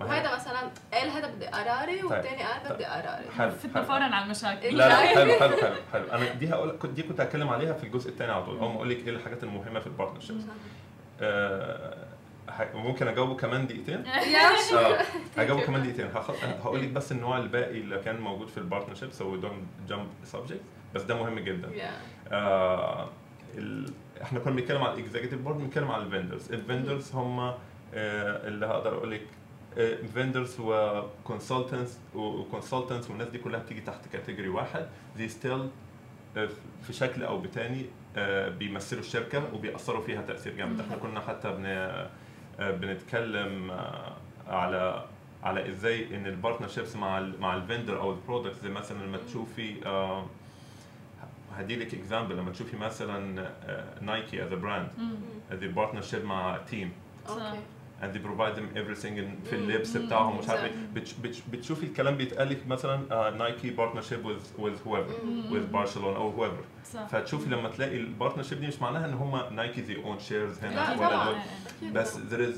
وهيدا 0.00 0.34
مثلا 0.34 0.60
قال 0.92 1.10
هذا 1.10 1.26
بدي 1.26 1.46
قراري 1.46 2.02
والثاني 2.02 2.42
قال 2.42 2.62
طيب. 2.64 2.72
بدي 2.72 2.84
قراري. 2.84 3.30
حلو 3.38 3.50
فتنا 3.50 3.74
حلو. 3.74 3.84
فورا 3.84 4.02
على 4.02 4.24
المشاكل. 4.24 4.76
لا 4.76 4.88
لا 4.88 4.94
حلو 5.16 5.32
حلو 5.32 5.56
حلو 5.56 5.74
حلو. 5.92 6.04
أنا 6.12 6.32
دي 6.32 6.48
هقول 6.48 6.76
كنت 6.82 6.90
دي 6.90 7.02
كنت 7.02 7.20
هتكلم 7.20 7.48
عليها 7.48 7.72
في 7.72 7.84
الجزء 7.84 8.10
الثاني 8.10 8.32
على 8.32 8.44
طول. 8.44 8.58
اول 8.58 8.68
ما 8.68 8.74
أقول 8.76 8.90
لك 8.90 8.96
إيه 9.08 9.14
الحاجات 9.14 9.44
المهمة 9.44 9.80
في 9.80 9.86
ال 9.86 9.90
partnership 9.90 10.36
آه 11.20 11.96
ممكن 12.74 13.08
أجاوبه 13.08 13.36
كمان 13.36 13.66
دقيقتين؟ 13.66 14.06
آه 14.78 15.04
هجاوبه 15.40 15.62
كمان 15.66 15.82
دقيقتين. 15.82 16.10
هقول 16.64 16.82
لك 16.82 16.88
بس 16.88 17.12
النوع 17.12 17.38
الباقي 17.38 17.80
اللي 17.80 17.98
كان 17.98 18.20
موجود 18.20 18.48
في 18.48 18.58
ال 18.58 18.62
partnership 18.62 19.12
so 19.12 19.36
don't 19.36 19.64
jump 19.88 20.06
subject 20.24 20.60
بس 20.94 21.02
ده 21.02 21.14
مهم 21.22 21.38
جدا. 21.38 21.70
آه 22.32 23.08
ال... 23.54 23.92
إحنا 24.22 24.38
كنا 24.38 24.54
بنتكلم 24.54 24.82
على 24.82 24.94
ال 24.94 24.99
executive 24.99 25.40
board 25.40 25.58
بنتكلم 25.58 25.90
على 25.90 26.02
ال 26.02 26.08
vendors 26.08 26.52
ال 26.52 26.60
vendors 26.60 27.12
هم 27.14 27.40
آه 27.40 27.54
اللي 28.48 28.66
هقدر 28.66 28.94
أقول 28.94 29.10
لك 29.10 29.26
vendors 30.14 30.56
و 30.60 30.71
consultants 30.71 31.98
و 32.14 32.22
consultants 32.22 33.10
والناس 33.10 33.28
دي 33.28 33.38
كلها 33.38 33.60
بتيجي 33.60 33.80
تحت 33.80 34.08
category 34.12 34.48
واحد. 34.48 34.86
they 35.16 35.28
still 35.28 35.68
في 36.82 36.92
شكل 36.92 37.22
أو 37.22 37.38
بتاني 37.38 37.86
آه، 38.16 38.48
بيمثلوا 38.48 39.00
الشركة 39.00 39.54
وبيأثروا 39.54 40.02
فيها 40.02 40.22
تأثير 40.22 40.54
جامد. 40.56 40.80
إحنا 40.80 40.96
كنا 40.96 41.20
حتى 41.20 41.50
بن 41.50 41.64
آه، 41.66 42.08
بنتكلم 42.60 43.70
آه، 43.70 44.12
على 44.48 45.04
على 45.42 45.68
إزاي 45.68 46.16
إن 46.16 46.26
ال 46.26 46.31
partnerships 46.31 46.96
مع 46.96 47.18
ال 47.18 47.40
مع 47.40 47.56
ال 47.56 47.62
vendor 47.62 48.00
أو 48.00 48.10
ال 48.12 48.17
product 48.17 48.56
زي 48.62 48.68
مثلا 48.68 49.06
لما 49.06 49.18
تشوفي 49.28 49.86
آه، 49.86 50.26
هدي 51.56 51.76
لك 51.76 51.94
example 51.94 52.36
لما 52.36 52.50
تشوفي 52.50 52.76
مثلا 52.76 53.50
نايكي 54.00 54.42
as 54.44 54.52
brand. 54.52 54.88
هذه 55.50 55.66
partnership 55.66 56.24
مع 56.24 56.58
team 56.70 56.92
أوكي 57.28 57.60
and 58.02 58.06
they 58.14 58.18
provide 58.28 58.54
them 58.58 58.76
everything 58.80 59.14
in 59.18 59.48
في 59.50 59.56
مم. 59.56 59.62
اللبس. 59.62 59.96
بتاعهم 59.96 60.38
مش 60.38 60.48
عارف. 60.48 60.64
إيه. 60.64 60.70
بتش 60.94 61.12
بتش 61.12 61.40
بتشوفي 61.52 61.86
الكلام 61.86 62.16
بيتقال 62.16 62.48
لك 62.48 62.66
مثلا 62.66 63.30
نايكي 63.30 63.70
partnership 63.70 64.22
with 64.28 64.60
with 64.60 64.86
whoever 64.88 65.24
مم. 65.24 65.50
with 65.50 65.72
برشلونه 65.72 66.16
أو 66.16 66.32
whoever 66.46 66.92
فتشوفي 67.08 67.50
لما 67.50 67.68
تلاقي 67.68 67.96
ال 67.96 68.01
partnership 68.01 68.60
دي 68.60 68.66
مش 68.66 68.82
معناها 68.82 69.06
إن 69.06 69.14
هم 69.14 69.54
نايكي 69.54 69.82
they 69.86 69.98
own 69.98 70.20
shares 70.30 70.64
هنا. 70.64 70.94
ولا 71.00 71.24
دول. 71.24 71.36
بس 71.92 72.16
there 72.16 72.54
is 72.54 72.56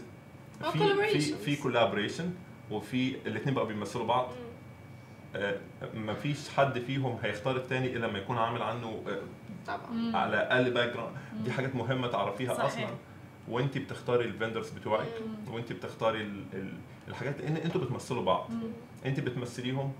أو 0.64 0.70
في 0.70 1.20
في. 1.20 1.20
في 1.34 1.56
collaboration 1.56 2.30
وفي 2.70 3.16
الاثنين 3.26 3.54
بقوا 3.54 3.66
بيمثلوا 3.66 4.06
بعض 4.06 4.26
مم. 4.28 4.50
آه، 5.36 5.56
ما 5.94 6.14
فيش 6.14 6.48
حد 6.48 6.78
فيهم 6.78 7.18
هيختار 7.22 7.56
الثاني 7.56 7.96
إلا 7.96 8.06
لما 8.06 8.18
يكون 8.18 8.38
عامل 8.38 8.62
عنه 8.62 9.02
آه، 9.08 9.18
طبعا. 9.66 10.16
على 10.16 10.36
الأقل 10.36 10.70
background 10.70 11.12
دي. 11.44 11.52
حاجات 11.52 11.74
مهمة 11.76 12.08
تعرفيها 12.08 12.54
صحيح. 12.54 12.66
أصلا 12.66 12.86
وانت 13.50 13.78
بتختاري 13.78 14.24
ال 14.24 14.30
vendors 14.30 14.70
بتوعك. 14.70 15.08
وانت 15.50 15.72
بتختاري 15.72 16.22
ال- 16.22 16.44
ال- 16.52 16.72
الحاجات 17.08 17.40
لأن 17.40 17.56
أنتوا 17.56 17.80
بتمثلوا 17.80 18.22
بعض. 18.24 18.50
انت 19.06 19.20
بتمثليهم 19.20 19.92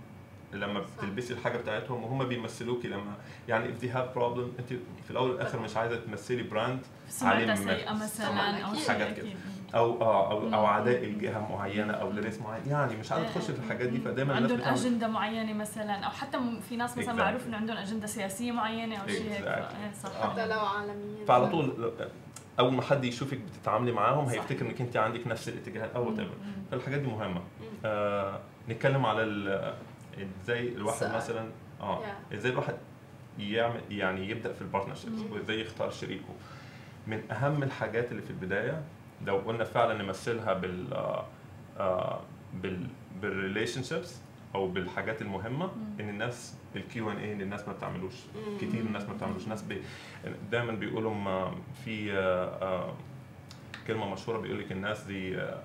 لما. 0.53 0.85
بتلبسي 0.99 1.33
الحاجة 1.33 1.57
بتاعتهم 1.59 2.05
وهم 2.05 2.25
بيمثلوكي 2.29 2.89
لما 2.89 3.15
يعني 3.49 3.67
if 3.69 3.83
they 3.83 3.87
have 3.95 4.17
problem 4.19 4.59
انت 4.59 4.69
في 5.05 5.11
الأول 5.11 5.31
والآخر 5.31 5.59
مش 5.61 5.77
عايزة 5.77 5.97
تمثلي 5.97 6.43
براند 6.43 6.81
عليه 7.23 7.47
مم. 7.47 8.01
مثلا 8.03 8.65
أو 8.65 8.75
حاجات 8.89 9.17
كده. 9.17 9.29
أو 9.75 10.03
آه 10.03 10.31
أو. 10.31 10.55
أو 10.55 10.67
عداء 10.67 11.05
لجهه 11.05 11.49
معينة 11.53 11.93
أو 11.93 12.11
لناس 12.13 12.39
معين 12.41 12.63
يعني 12.67 12.97
مش 12.97 13.13
عايزة 13.13 13.29
تخش 13.29 13.51
في 13.51 13.59
الحاجات 13.59 13.89
دي 13.89 13.99
فدايما 13.99 14.39
الناس 14.39 14.51
عندهم 14.53 14.59
بتعمل 14.61 14.79
أجندة 14.79 15.09
معينة 15.09 15.53
مثلا 15.53 15.93
أو 15.95 16.11
حتى 16.11 16.39
في 16.69 16.77
ناس 16.77 16.99
مثلا 16.99 17.13
Exactly. 17.13 17.17
معروف 17.19 17.47
انه 17.47 17.57
عندهم 17.57 17.77
أجندة 17.77 18.07
سياسية 18.07 18.53
معينة 18.53 18.97
أو 18.97 19.07
شيء 19.07 19.31
هيك 19.33 19.45
Exactly. 19.45 19.49
إيه 19.49 19.93
صح. 20.03 20.31
حتى 20.31 20.47
لو 20.47 20.61
عالميين 20.61 21.25
فعلى 21.27 21.47
طول 21.47 21.93
أول 22.61 22.73
ما 22.73 22.83
حد 22.83 23.05
يشوفك 23.05 23.39
بتتعاملي 23.39 23.93
معاهم. 23.93 24.25
هيفتكر 24.29 24.67
إنك 24.67 24.81
أنت 24.81 24.97
عندك 24.97 25.27
نفس 25.27 25.49
الاتجاهات 25.49 25.91
أو 25.97 26.05
مم. 26.11 26.27
فالحاجات 26.71 27.01
دي 27.01 27.07
مهمة. 27.07 27.41
آه 27.85 28.41
نتكلم 28.69 29.07
على 29.07 29.23
إزاي 30.45 30.69
الواحد. 30.69 31.15
مثلا 31.15 31.49
آه 31.81 32.01
Yeah. 32.01 32.35
إزاي 32.35 32.53
الواحد 32.53 32.75
يعمل 33.39 33.81
يعني 33.91 34.31
يبدأ 34.31 34.53
في 34.53 34.63
ال 34.63 34.68
partnership. 34.68 35.33
وإزاي 35.33 35.61
يختار 35.61 35.91
شريكه 35.91 36.35
من 37.07 37.31
أهم 37.31 37.63
الحاجات 37.63 38.11
اللي 38.13 38.23
في 38.23 38.31
البداية 38.31 38.83
لو 39.27 39.37
قلنا 39.37 39.65
فعلا 39.65 40.03
نمثلها 40.03 40.53
بال 40.55 40.95
آه، 40.95 41.25
آه، 41.79 42.21
بال 42.55 42.87
بال 43.23 43.83
relationships 43.83 44.17
أو 44.55 44.69
بالحاجات 44.69 45.23
المهمة. 45.23 45.71
إن 46.01 46.09
الناس 46.09 46.55
الكيو 46.77 47.11
إن 47.11 47.17
اي 47.17 47.33
إن 47.33 47.41
الناس 47.41 47.69
ما 47.69 47.73
بتعملوش. 47.73 48.15
كتير 48.61 48.81
الناس 48.81 49.03
ما 49.09 49.15
بتعملوش 49.15 49.49
ناس 49.49 49.63
بي 49.63 49.83
دايما 50.51 50.73
بيقولوا 50.73 51.15
في 51.85 52.13
آه، 52.13 52.19
آه، 52.63 52.95
كلمة 53.87 54.09
مشهورة 54.13 54.39
بيقول 54.39 54.59
لك 54.61 54.73
الناس 54.73 55.03
دي 55.03 55.37
آه، 55.41 55.63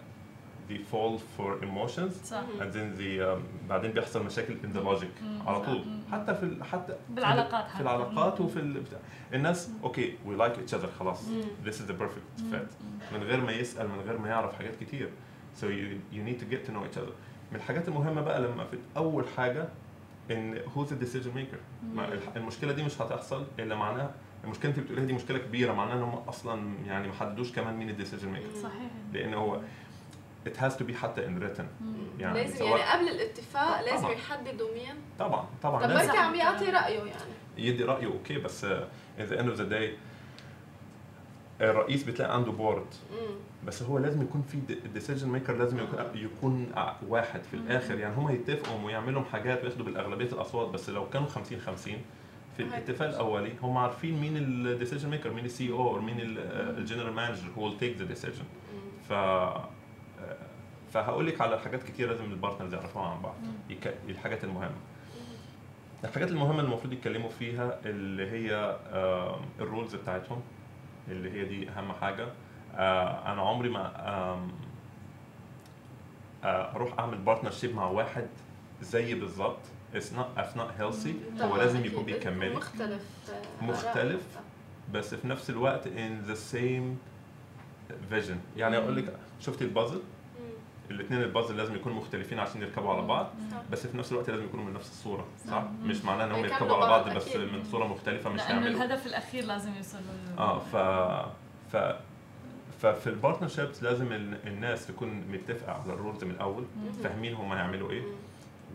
they 0.69 0.77
fall 0.91 1.17
for 1.37 1.63
emotions 1.63 2.25
صح 2.25 2.43
and 2.59 2.73
then 2.73 2.99
um, 2.99 3.69
بعدين 3.69 3.91
بيحصل 3.91 4.25
مشاكل 4.25 4.53
in 4.63 4.75
the 4.77 4.79
logic 4.79 5.23
مم. 5.23 5.41
على. 5.47 5.59
طول 5.65 5.77
مم. 5.85 5.99
حتى 6.11 6.35
في 6.35 6.43
ال- 6.43 6.63
حتى 6.63 6.95
بالعلاقات 7.09 7.71
في. 7.71 7.79
العلاقات 7.81 8.41
مم. 8.41 8.47
وفي 8.47 8.59
ال... 8.59 8.83
الناس 9.33 9.69
okay 9.83 10.13
we 10.27 10.39
like 10.41 10.55
each 10.69 10.73
other 10.75 10.87
خلاص 10.99 11.21
this 11.65 11.73
is 11.73 11.89
the 11.89 11.93
perfect 12.01 12.41
مم. 12.43 12.51
fit 12.51 13.13
من 13.13 13.23
غير 13.23 13.41
ما 13.41 13.51
يسأل 13.51 13.87
من 13.89 13.99
غير 13.99 14.17
ما 14.17 14.29
يعرف 14.29 14.53
حاجات 14.57 14.75
كتير 14.75 15.09
so 15.61 15.63
you, 15.63 16.15
you 16.15 16.21
need 16.29 16.39
to 16.41 16.45
get 16.53 16.67
to 16.67 16.71
know 16.71 16.83
each 16.93 16.97
other 17.01 17.13
من 17.51 17.57
الحاجات 17.57 17.87
المهمة 17.87 18.21
بقى 18.21 18.41
لما 18.41 18.63
في 18.65 18.77
أول 18.97 19.25
حاجة 19.37 19.67
إن 20.31 20.59
who's 20.75 20.87
the 20.89 21.05
decision 21.05 21.35
maker 21.37 21.57
ما 21.83 22.07
مم. 22.07 22.13
الح- 22.13 22.35
المشكلة 22.35 22.73
دي 22.73 22.83
مش 22.83 23.01
هتحصل 23.01 23.45
إلا 23.59 23.75
معناها 23.75 24.11
المشكلة 24.43 24.71
أنت 24.71 24.79
بتقوليها 24.79 25.05
دي 25.05 25.13
مشكلة 25.13 25.37
كبيرة 25.37 25.73
معناها 25.73 25.95
إن 25.95 26.01
هم 26.03 26.13
أصلا 26.13 26.73
يعني 26.87 27.07
ما 27.07 27.13
حددوش 27.13 27.51
كمان 27.51 27.75
مين 27.77 27.89
ال 27.89 27.93
decision 27.93 28.29
maker. 28.29 28.55
صحيح 28.63 28.91
لأن 29.13 29.33
هو 29.33 29.59
it 30.47 30.57
has 30.61 30.73
to 30.73 30.83
be 30.89 30.93
حتى 30.93 31.21
in 31.27 31.41
written 31.41 31.63
مم. 31.81 31.93
يعني 32.19 32.43
لازم 32.43 32.55
سواء- 32.57 32.79
يعني 32.79 32.91
قبل 32.91 33.09
الاتفاق 33.15 33.81
لازم 33.81 34.03
طبعاً. 34.03 34.11
يحددوا 34.11 34.73
مين 34.73 34.95
طبعا 35.19 35.45
طبعا 35.63 35.83
طب 35.83 35.89
لازم 35.89 36.07
بركي 36.07 36.17
عم 36.19 36.35
يعطي 36.35 36.65
رأيه 36.65 36.99
يعني 36.99 37.31
يدي 37.57 37.83
رأيه 37.83 38.07
okay 38.07 38.37
بس 38.37 38.65
in 39.19 39.21
the 39.29 39.35
end 39.35 39.49
of 39.55 39.57
the 39.59 39.71
day 39.73 39.89
الرئيس 41.61 42.03
بتلاقي 42.03 42.33
عنده 42.33 42.51
board 42.51 42.85
مم. 43.11 43.35
بس 43.67 43.83
هو 43.83 43.97
لازم 43.97 44.21
يكون 44.21 44.41
في 44.41 44.57
decision 44.93 45.29
maker 45.29 45.53
لازم 45.57 45.79
يكون, 45.79 46.71
واحد 47.07 47.43
في 47.43 47.53
الآخر. 47.53 47.99
يعني 47.99 48.15
هم 48.15 48.29
يتفقوا 48.29 48.85
ويعملوا 48.85 49.23
حاجات 49.23 49.63
وياخدوا 49.63 49.85
بالأغلبية 49.85 50.25
الأصوات 50.31 50.69
بس 50.69 50.89
لو 50.89 51.09
كانوا 51.09 51.27
50 51.27 51.59
50 51.59 51.95
في 52.57 52.63
هاي. 52.63 52.69
الاتفاق 52.69 53.07
الأولي 53.09 53.51
هم 53.61 53.77
عارفين 53.77 54.21
مين 54.21 54.37
ال 54.37 54.45
decision 54.45 55.09
maker 55.09 55.33
مين 55.33 55.45
ال 55.45 55.71
COO 55.71 56.01
مين 56.01 56.17
ال 56.19 56.31
general 56.31 57.13
manager 57.13 57.43
هو 57.57 57.69
with 57.71 57.73
the 57.81 58.15
decision. 58.15 58.43
مم. 58.73 58.81
ف 59.09 59.13
فهقول 60.93 61.27
لك 61.27 61.41
على 61.41 61.59
حاجات 61.59 61.83
كتير 61.83 62.09
لازم 62.09 62.23
ال 62.23 62.29
partners 62.29 62.73
يعرفوها 62.73 63.05
عن 63.05 63.21
بعض. 63.21 63.35
الحاجات 64.09 64.43
المهمة. 64.43 64.75
الحاجات 66.03 66.29
المهمة 66.31 66.59
اللي 66.59 66.71
المفروض 66.71 66.93
يتكلموا 66.93 67.29
فيها 67.29 67.79
اللي 67.85 68.31
هي 68.31 68.77
ال 69.59 69.65
roles 69.65 69.95
بتاعتهم 69.95 70.41
اللي 71.07 71.31
هي 71.31 71.45
دي 71.45 71.69
أهم 71.69 71.91
حاجة. 71.93 72.23
آه، 72.23 72.31
أنا 72.77 73.41
عمري 73.41 73.69
ما 73.69 73.91
آه، 76.43 76.75
أروح 76.75 76.99
أعمل 76.99 77.17
partnership 77.17 77.75
مع 77.75 77.85
واحد 77.85 78.27
زيي 78.81 79.15
بالظبط 79.15 79.57
it's 79.93 79.97
not 80.17 80.39
it's 80.39 80.55
not 80.57 80.79
healthy 80.81 81.41
هو 81.41 81.57
لازم. 81.57 81.85
يكون 81.85 82.03
بيكمل 82.05 82.53
مختلف 82.55 83.03
آه، 83.29 83.63
مختلف. 83.65 84.21
آراء. 84.35 84.43
بس 84.93 85.15
في 85.15 85.27
نفس 85.27 85.49
الوقت 85.49 85.83
in 85.87 86.29
the 86.29 86.35
same 86.53 86.95
vision 88.13 88.37
يعني 88.57 88.77
أقول 88.77 88.95
لك 88.95 89.17
شفتي 89.39 89.63
البازل. 89.63 90.01
الاثنين 90.91 91.21
البازل 91.21 91.57
لازم 91.57 91.75
يكونوا 91.75 91.97
مختلفين 91.97 92.39
عشان 92.39 92.61
يركبوا 92.61 92.93
على 92.93 93.01
بعض 93.01 93.25
صح. 93.51 93.57
بس 93.71 93.87
في 93.87 93.97
نفس 93.97 94.11
الوقت 94.11 94.29
لازم 94.29 94.43
يكونوا 94.45 94.65
من 94.65 94.73
نفس 94.73 94.89
الصورة 94.89 95.25
صح 95.47 95.53
مم. 95.63 95.87
مش 95.89 96.05
معناه 96.05 96.25
انهم 96.25 96.39
يكملوا 96.45 96.55
يركبوا 96.61 96.75
على 96.75 96.87
بعض 97.03 97.15
بس. 97.17 97.35
من 97.35 97.63
صورة 97.71 97.87
مختلفة 97.87 98.29
مش 98.29 98.39
لأنه 98.39 98.51
هيعملوا 98.51 98.83
الهدف 98.83 99.05
الأخير 99.05 99.43
لازم 99.45 99.75
يوصلوا 99.75 100.01
له. 100.27 100.37
آه 100.37 100.59
ف 100.59 100.75
ف 101.75 101.95
ففي 102.85 103.07
ال 103.07 103.13
partnerships 103.13 103.83
لازم 103.83 104.11
ال- 104.11 104.47
الناس 104.47 104.87
تكون 104.87 105.23
متفقة 105.31 105.71
على 105.71 105.93
ال 105.93 105.98
roles 105.98 106.23
من 106.23 106.31
الأول. 106.31 106.63
فاهمين 107.03 107.33
هم 107.33 107.51
هيعملوا 107.51 107.91
إيه. 107.91 108.03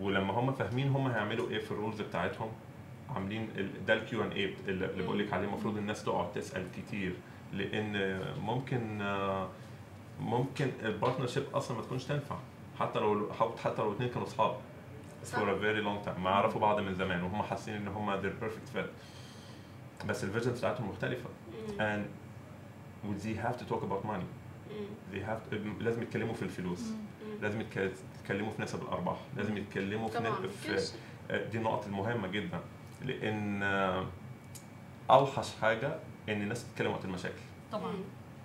ولما 0.01 0.33
هم 0.33 0.53
فاهمين 0.53 0.89
هم 0.89 1.07
هيعملوا 1.07 1.51
إيه 1.51 1.59
في 1.59 1.71
ال 1.71 1.76
roles 1.76 2.01
بتاعتهم 2.01 2.49
عاملين 3.15 3.49
ده 3.87 3.95
ال 3.95 4.09
Q 4.09 4.23
and 4.23 4.31
A 4.33 4.55
اللي 4.69 5.03
بقول 5.03 5.19
لك 5.19 5.33
عليه. 5.33 5.47
المفروض 5.47 5.77
الناس 5.77 6.05
تقعد 6.05 6.33
تسأل 6.33 6.67
كتير 6.77 7.13
لأن 7.53 8.21
ممكن 8.43 8.99
ممكن 10.21 10.71
ال 10.83 10.88
partnership 10.88 11.43
أصلا 11.55 11.77
ما 11.77 11.83
تكونش 11.83 12.05
تنفع. 12.05 12.37
حتى 12.81 12.99
لو 12.99 13.29
حتى 13.65 13.83
لو 13.83 13.89
الاثنين 13.89 14.09
كانوا 14.09 14.27
أصحاب 14.27 14.57
صح. 15.25 15.39
for 15.39 15.43
a 15.43 15.63
very 15.63 15.85
long 15.85 16.07
time 16.09 16.19
ما 16.21 16.31
عرفوا 16.31 16.61
بعض 16.61 16.81
من 16.81 16.95
زمان 16.95 17.23
وهم 17.23 17.43
حاسين 17.43 17.75
إن 17.75 17.89
هم 17.89 18.23
they're 18.23 18.45
perfect 18.45 18.77
fit. 18.77 18.89
بس 20.09 20.25
ال 20.25 20.29
visions 20.29 20.59
بتاعتهم 20.59 20.89
مختلفة. 20.89 21.29
and 21.79 22.01
they 23.05 23.35
have 23.47 23.57
to 23.61 23.65
talk 23.73 23.83
about 23.83 24.05
money? 24.05 24.27
they 25.13 25.21
have 25.31 25.51
to, 25.53 25.55
لازم 25.83 26.03
يتكلموا 26.03 26.35
في 26.35 26.43
الفلوس. 26.43 26.81
لازم 27.43 27.61
يتك- 27.61 27.91
يتكلموا 28.21 28.51
في 28.51 28.63
نسب 28.63 28.83
الارباح 28.83 29.17
لازم 29.37 29.57
يتكلموا 29.57 30.09
في, 30.09 30.19
طبعا 30.19 30.31
ن- 30.31 30.43
كل 30.43 30.51
في 30.51 30.79
شيء. 30.81 31.01
دي 31.53 31.59
النقط 31.59 31.87
المهمة 31.87 32.29
جدا. 32.29 32.61
لأن 33.05 33.63
آه، 33.63 34.07
أوحش 35.11 35.57
حاجة 35.61 35.97
إن 36.29 36.43
الناس 36.43 36.65
تتكلم 36.73 36.91
وقت 36.93 37.05
المشاكل. 37.05 37.35
طبعا. 37.73 37.95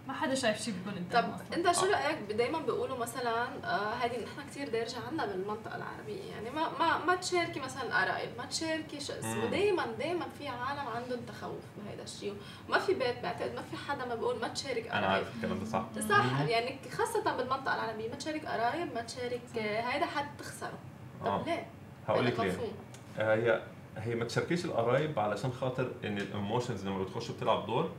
ما 0.08 0.14
حدا 0.14 0.36
شايف 0.36 0.62
شيء 0.62 0.74
بيكون 0.74 0.94
طب 1.12 1.18
قدامه 1.18 1.36
أصلا. 1.36 1.56
انت 1.58 1.72
شو 1.76 1.86
رأيك؟ 1.86 2.32
دائما 2.32 2.60
بيقولوا 2.60 2.98
مثلا 2.98 3.44
آه 3.64 3.94
هذه 3.94 4.24
نحن 4.24 4.50
كثير 4.50 4.70
دارجه 4.70 4.96
عنا 5.12 5.26
بالمنطقة 5.26 5.76
العربية. 5.76 6.24
يعني 6.32 6.50
ما 6.50 6.70
ما 6.80 7.06
ما 7.06 7.16
تشاركي 7.16 7.60
مثلا 7.60 8.02
قرايب 8.02 8.30
ما 8.38 8.46
تشاركي 8.46 9.00
شو 9.00 9.14
اسمه. 9.14 9.46
دائما 9.46 9.86
دائما 10.00 10.26
في 10.40 10.48
عالم 10.48 10.88
عندهم 10.96 11.20
تخوف 11.28 11.64
بهذا 11.78 12.04
الشيء. 12.04 12.36
وما 12.70 12.80
في 12.80 12.94
بيت 12.94 13.20
بعتقد 13.24 13.56
ما 13.56 13.62
في 13.62 13.78
حدا 13.78 14.06
ما 14.06 14.16
بيقول 14.16 14.40
ما 14.42 14.48
تشارك 14.48 14.88
أنا 14.88 14.96
قرايب 15.08 15.12
عارف 15.26 15.36
الكلام 15.36 15.60
ده 15.60 15.66
صح. 15.66 15.84
صح. 16.10 16.24
مم. 16.42 16.48
يعني 16.48 16.80
خاصة 16.92 17.38
بالمنطقة 17.38 17.76
العربية 17.76 18.10
ما 18.10 18.16
تشارك 18.16 18.46
قرايب 18.46 18.94
ما 18.96 19.02
تشارك 19.02 19.42
آه، 19.58 19.82
هيدا 19.82 20.06
حتخسره 20.06 20.78
آه 21.26 21.38
طب 21.38 21.48
ليه؟ 21.48 21.68
هقول 22.08 22.26
لك 22.26 22.40
ليه. 22.40 22.52
مفهوم. 22.52 22.72
آه، 23.20 23.36
هي 23.36 23.62
هي 23.98 24.16
ما 24.16 24.26
تشاركيش 24.26 24.66
القرايب 24.66 25.20
علشان 25.20 25.52
خاطر 25.52 25.92
إن 26.06 26.18
ال 26.18 26.25
emotions 26.25 26.86
لما 26.88 27.04
بتخش 27.04 27.32
بتلعب 27.32 27.66
دور 27.66 27.92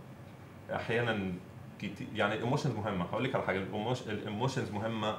أحيانا 0.74 1.32
كتير 1.78 2.06
يعني 2.14 2.34
ال 2.34 2.39
emotions 2.39 2.74
مهمة. 2.74 3.04
هقول 3.04 3.24
لك 3.24 3.34
على 3.34 3.44
حاجة. 3.44 3.58
ال 4.06 4.13
emotions 4.13 4.70
مهمة 4.70 5.18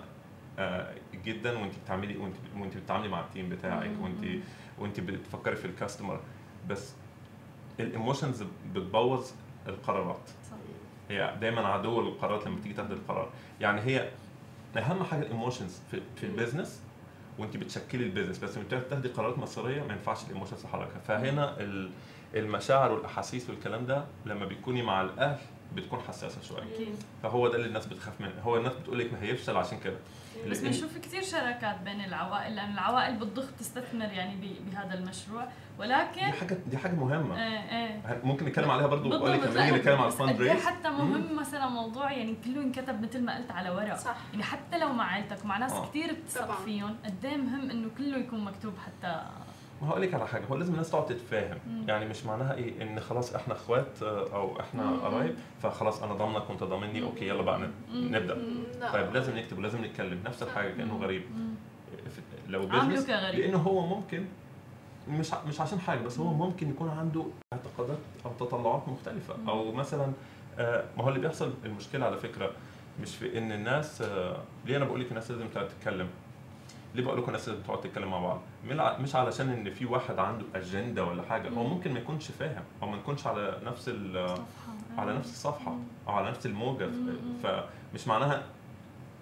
آه، 0.60 0.94
جدا. 1.26 1.58
وانت 1.60 1.74
بتعملي 1.86 2.18
وانت 2.18 2.36
وانت 2.58 2.78
بتتعاملي 2.78 3.10
مع 3.10 3.20
ال 3.20 3.26
team 3.26 3.50
بتاعك. 3.50 3.92
وانت 4.02 4.26
وانت 4.80 5.00
بتفكري 5.00 5.56
في 5.56 5.66
ال 5.66 5.72
customer 5.72 6.20
بس 6.70 6.94
ال 7.80 7.87
emotions 7.87 8.44
بتبوظ 8.74 9.32
القرارات. 9.68 10.30
صح. 10.50 10.56
هي 11.10 11.36
دايما 11.42 11.68
عدو 11.68 12.02
للقرارات 12.02 12.48
لما 12.48 12.62
تيجي 12.62 12.74
تاخد 12.74 12.92
القرار. 12.92 13.30
يعني 13.62 13.82
هي 13.82 14.10
أهم 14.78 15.04
حاجة 15.04 15.22
ال 15.22 15.28
emotions 15.28 15.80
في, 15.92 16.02
في 16.16 16.24
ال 16.26 16.32
business 16.32 16.82
وانت 17.40 17.58
بتشكلي 17.58 18.04
ال 18.04 18.08
business 18.08 18.40
بس 18.40 18.58
لما 18.58 18.68
بتاخدي 18.68 19.08
قرارات 19.08 19.40
مصيرية 19.40 19.84
ما 19.84 19.94
ينفعش 19.94 20.24
ال 20.24 20.28
emotions 20.28 20.64
تحركها 20.64 21.00
فهنا 21.08 21.60
ال 21.60 21.90
المشاعر 22.36 22.92
والأحاسيس 22.92 23.50
والكلام 23.50 23.86
ده 23.86 24.06
لما 24.26 24.46
بتكوني 24.46 24.84
مع 24.84 25.02
الأهل 25.02 25.40
بتكون 25.76 26.00
حساسة 26.08 26.42
شوية 26.42 26.64
أكيد 26.76 26.96
فهو 27.24 27.48
ده 27.48 27.56
اللي 27.56 27.68
الناس 27.68 27.86
بتخاف 27.86 28.22
منه. 28.22 28.42
هو 28.44 28.58
الناس 28.58 28.74
بتقول 28.74 29.00
لك 29.00 29.14
ما 29.14 29.22
هيفشل 29.22 29.58
عشان 29.58 29.80
كده. 29.80 29.98
بس 30.50 30.60
بنشوف 30.60 30.98
كثير 30.98 31.22
شراكات 31.24 31.82
بين 31.82 32.02
العوائل 32.02 32.56
لأن 32.56 32.72
العوائل 32.74 33.16
بتضخ 33.16 33.46
تستثمر 33.60 34.06
يعني 34.06 34.36
ب- 34.36 34.70
بهذا 34.72 34.94
المشروع. 34.94 35.44
دي 35.46 35.52
ولكن 35.80 36.22
حاجة 36.22 36.58
دي 36.68 36.78
حاجة 36.78 36.92
مهمة. 36.96 37.44
إيه 37.44 37.60
إيه 37.86 38.22
ممكن 38.24 38.46
نتكلم 38.46 38.72
عليها 38.72 38.88
برضو 38.88 39.10
بالضبط. 39.10 39.22
وقالك 39.30 39.44
لما 39.48 39.66
نيجي 39.66 39.78
نتكلم 39.78 40.02
على 40.02 40.14
إيه 40.32 40.38
raise 40.54 40.66
حتى 40.66 40.90
مهم 40.90 41.36
مثلا 41.40 41.68
موضوع 41.70 42.12
يعني 42.12 42.36
كله 42.46 42.62
ينكتب 42.62 43.02
مثل 43.02 43.22
ما 43.24 43.38
قلت 43.38 43.52
على 43.52 43.70
ورق 43.70 43.96
صح. 43.96 44.16
يعني 44.32 44.44
حتى 44.44 44.78
لو 44.78 44.94
مع 44.94 45.04
عائلتك 45.06 45.44
ومع 45.46 45.58
ناس 45.58 45.72
آه. 45.72 45.90
كثير 45.90 46.14
بتثق. 46.14 46.62
فيهم 46.66 46.96
قد 47.06 47.26
إيه 47.26 47.38
مهم 47.38 47.70
إنه 47.70 47.90
كله 47.98 48.18
يكون 48.18 48.44
مكتوب 48.44 48.74
حتى 48.86 49.22
ما 49.82 49.90
هقول 49.90 50.02
لك 50.02 50.14
على 50.14 50.28
حاجة 50.28 50.46
هو 50.46 50.56
لازم 50.56 50.74
الناس 50.74 50.90
تقعد 50.92 51.06
تتفاهم. 51.06 51.58
يعني 51.88 52.06
مش 52.06 52.26
معناها 52.26 52.54
إيه 52.54 52.82
إن 52.82 53.00
خلاص 53.00 53.36
إحنا 53.36 53.54
إخوات 53.54 54.04
آه، 54.04 54.34
أو 54.36 54.60
إحنا. 54.60 54.98
قرايب 54.98 55.36
فخلاص 55.62 56.04
أنا 56.04 56.14
ضامنك 56.14 56.50
وأنت 56.50 56.64
ضامني 56.64 57.04
okay 57.04 57.28
يلا 57.28 57.42
بقى. 57.42 57.70
نبدأ. 57.94 58.38
طيب 58.94 59.14
لازم 59.14 59.38
نكتب 59.38 59.58
ولازم 59.58 59.86
نتكلم 59.86 60.20
نفس 60.26 60.44
الحاجة 60.44 60.70
كأنه. 60.74 60.98
غريب 60.98 61.22
مم. 61.38 61.54
لو 62.48 62.68
كغريب 62.68 63.40
لأنه 63.40 63.58
هو 63.58 63.86
ممكن 63.88 64.26
مش 65.10 65.34
مش 65.48 65.62
عشان 65.62 65.80
حاجة 65.80 66.00
بس 66.00 66.20
هو 66.20 66.34
ممكن 66.34 66.70
يكون 66.70 66.90
عنده 66.90 67.26
اعتقادات 67.54 67.98
أو 68.26 68.32
تطلعات 68.40 68.88
مختلفة. 68.88 69.36
أو 69.48 69.72
مثلا 69.72 70.12
آه، 70.60 70.84
ما 70.98 71.04
هو 71.04 71.10
اللي 71.10 71.20
بيحصل 71.20 71.54
المشكلة 71.66 72.06
على 72.06 72.18
فكرة 72.18 72.52
مش 73.02 73.16
في 73.16 73.38
إن 73.38 73.52
الناس 73.52 74.02
آه، 74.02 74.38
ليه 74.66 74.78
أنا 74.78 74.86
بقول 74.86 75.00
لك 75.02 75.10
الناس 75.10 75.32
لازم 75.32 75.48
تتكلم 75.48 76.08
ليه 76.98 77.04
بقول 77.04 77.18
لكم 77.18 77.28
الناس 77.28 77.50
لازم 77.50 77.62
تقعد 77.62 77.82
تتكلم 77.82 78.12
مع 78.12 78.20
بعض؟ 78.20 78.42
مش 79.02 79.16
علشان 79.16 79.50
إن 79.50 79.70
في 79.70 79.86
واحد 79.86 80.20
عنده 80.20 80.46
أجندة 80.56 81.04
ولا 81.06 81.24
حاجة. 81.24 81.50
هو 81.50 81.64
مم. 81.64 81.70
ممكن 81.70 81.94
ما 81.94 82.00
يكونش 82.00 82.32
فاهم. 82.32 82.64
أو 82.84 82.88
ما 82.90 82.98
نكونش 82.98 83.28
على 83.28 83.60
نفس. 83.66 83.90
على 84.98 85.14
نفس 85.14 85.30
الصفحة. 85.30 85.78
أو 86.08 86.14
على 86.14 86.30
نفس 86.30 86.46
الموجة. 86.46 86.90
فمش 87.44 88.08
معناها 88.08 88.44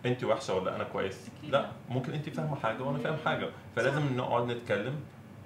أنت 0.06 0.24
وحشة 0.24 0.54
ولا 0.56 0.76
أنا 0.76 0.84
كويس. 0.84 1.28
لا. 1.50 1.70
ممكن 1.90 2.14
أنت 2.14 2.30
فاهمة 2.30 2.56
حاجة 2.56 2.84
وأنا 2.84 2.98
فاهم 2.98 3.18
حاجة. 3.26 3.50
فلازم 3.76 4.18
نقعد 4.18 4.52
نتكلم 4.52 4.96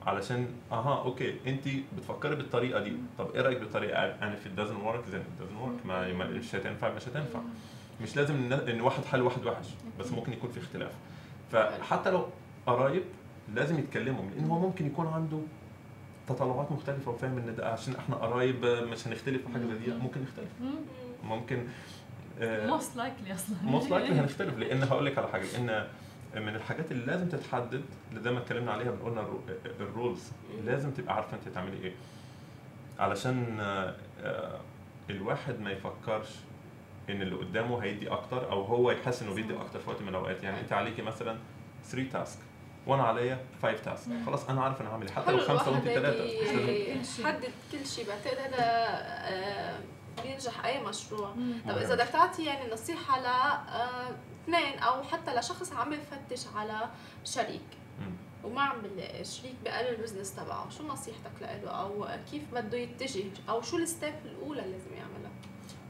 علشان 0.05 0.47
أها 0.71 1.03
أوكي 1.03 1.35
أنت 1.47 1.67
بتفكري 1.97 2.35
بالطريقة 2.35 2.79
دي. 2.83 2.93
طب 3.17 3.31
إيه 3.35 3.41
رأيك 3.41 3.59
بالطريقة؟ 3.59 3.99
أنا 4.05 4.35
في 4.35 4.49
doesn't 4.57 4.85
work 4.87 5.11
then 5.13 5.17
it 5.17 5.41
doesn't 5.43 5.65
work. 5.65 5.85
ما 5.85 6.27
مش 6.27 6.55
هتنفع 6.55 6.93
مش 6.93 7.07
هتنفع. 7.07 7.39
مش 8.01 8.15
لازم 8.15 8.35
ان 8.35 8.53
إن 8.53 8.81
واحد 8.81 9.05
حل 9.05 9.21
واحد 9.21 9.45
وحش. 9.45 9.65
بس 9.99 10.11
ممكن 10.11 10.33
يكون 10.33 10.51
في 10.51 10.59
اختلاف. 10.59 10.91
فحتى 11.51 12.11
لو 12.11 12.25
قرايب 12.65 13.03
لازم 13.53 13.79
يتكلموا 13.79 14.23
لأن 14.35 14.45
هو 14.49 14.59
ممكن 14.59 14.85
يكون 14.87 15.07
عنده 15.07 15.39
تطلعات 16.27 16.71
مختلفة 16.71 17.11
وفاهم 17.11 17.37
إن 17.37 17.55
ده 17.55 17.69
عشان 17.71 17.95
إحنا 17.95 18.15
قرايب 18.15 18.65
مش 18.65 19.07
هنختلف 19.07 19.41
في 19.47 19.53
حاجة 19.53 19.65
زي 19.65 19.77
دي 19.77 19.91
ممكن 19.91 20.21
نختلف 20.21 20.49
مم. 20.61 20.75
ممكن 21.23 21.67
آه، 22.41 22.67
most 22.67 22.95
likely 22.95 23.33
أصلا. 23.33 23.55
most 23.63 23.89
likely 23.91 24.15
هنختلف 24.19 24.57
لأن 24.57 24.83
هقول 24.83 25.05
لك 25.05 25.17
على 25.17 25.27
حاجة 25.27 25.45
إن 25.57 25.87
من 26.43 26.55
الحاجات 26.55 26.91
اللي 26.91 27.05
لازم 27.05 27.29
تتحدد 27.29 27.83
اللي 28.09 28.21
زي 28.21 28.31
ما 28.31 28.39
اتكلمنا 28.39 28.71
عليها 28.71 28.91
قلنا 28.91 29.27
ال 29.79 29.88
roles 29.88 30.31
لازم 30.65 30.91
تبقى 30.91 31.15
عارفه 31.15 31.37
أنت 31.37 31.49
تعملي 31.55 31.77
إيه. 31.83 31.93
علشان 32.99 33.59
آه، 33.59 33.95
آه، 34.23 34.59
الواحد 35.09 35.59
ما 35.59 35.71
يفكرش 35.71 36.29
ان 37.09 37.21
اللي 37.21 37.35
قدامه 37.35 37.83
هيدي 37.83 38.09
أكتر 38.09 38.51
أو 38.51 38.61
هو 38.61 38.91
يحس 38.91 39.21
انه 39.21 39.33
بيدي 39.33 39.55
أكتر 39.61 39.79
في 39.79 39.89
وقت 39.89 40.01
من 40.01 40.07
الاوقات. 40.07 40.43
يعني 40.43 40.59
انت 40.59 40.73
عليكي 40.73 41.01
مثلا 41.01 41.37
3 41.83 42.09
task 42.11 42.39
وأنا 42.87 43.03
عليا 43.03 43.39
5 43.61 43.83
task. 43.83 44.11
خلاص 44.25 44.49
أنا 44.49 44.61
عارف 44.63 44.81
أنا 44.81 44.89
هعمل 44.89 45.07
إيه. 45.07 45.13
حتى 45.15 45.31
لو 45.31 45.37
خمسة 45.37 45.71
وانت 45.71 45.85
ثلاثة 45.85 46.23
هيك 46.23 46.97
مش 46.97 47.19
لازم. 47.19 47.21
يحدد 47.27 47.51
كل 47.71 47.85
شيء 47.85 48.07
بعتقد 48.07 48.37
هذا 48.37 48.57
آه، 48.59 49.79
بينجح 50.23 50.65
أي 50.65 50.83
مشروع. 50.83 51.33
مم. 51.33 51.53
طب 51.69 51.77
إذا 51.77 51.95
بدك 51.95 52.07
تعطي 52.07 52.45
يعني 52.45 52.71
نصيحة 52.73 53.19
ل 53.21 53.25
آه، 53.25 54.09
اثنين 54.43 54.79
أو 54.79 55.03
حتى 55.03 55.35
لشخص 55.35 55.73
عم 55.73 55.93
يفتش 55.93 56.47
على 56.55 56.89
شريك. 57.25 57.61
مم. 57.99 58.13
وما 58.43 58.61
عم 58.61 58.81
بيلاقي 58.81 59.23
شريك 59.25 59.55
بقلب 59.65 59.99
ال 59.99 60.03
business 60.03 60.35
تبعه. 60.35 60.69
شو 60.69 60.87
نصيحتك 60.87 61.31
له 61.41 61.69
أو 61.69 62.07
كيف 62.31 62.43
بده 62.53 62.77
يتجه؟ 62.77 63.23
أو 63.49 63.61
شو 63.61 63.77
ال 63.77 63.84
step 63.84 64.13
الأولى 64.25 64.61
اللي 64.61 64.71
لازم 64.77 64.93
يعملها؟ 64.93 65.28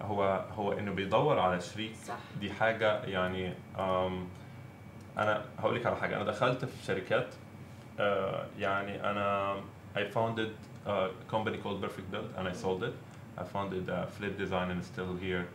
هو 0.02 0.46
هو 0.56 0.72
انه 0.72 0.92
بيدور 0.92 1.40
على 1.40 1.62
شريك 1.62 1.96
صح 1.96 2.18
دي 2.40 2.54
حاجة 2.54 3.04
يعني 3.04 3.54
أنا 5.18 5.46
هقول 5.60 5.76
لك 5.76 5.86
على 5.86 5.96
حاجة 5.96 6.16
أنا 6.16 6.24
دخلت 6.24 6.66
في 6.66 6.86
شركات 6.86 7.28
آه، 8.00 8.46
يعني 8.60 9.10
أنا 9.12 9.56
I 9.96 10.00
founded 10.16 10.52
a 10.86 11.10
company 11.28 11.58
called 11.58 11.82
Perfect 11.82 12.12
Build 12.12 12.30
and 12.38 12.48
I 12.48 12.54
sold 12.54 12.84
it. 12.84 12.94
I 13.38 13.44
founded 13.44 13.90
uh, 13.90 14.06
Flip 14.06 14.38
Design 14.38 14.70
and 14.72 14.84
still 14.84 15.16
here. 15.16 15.48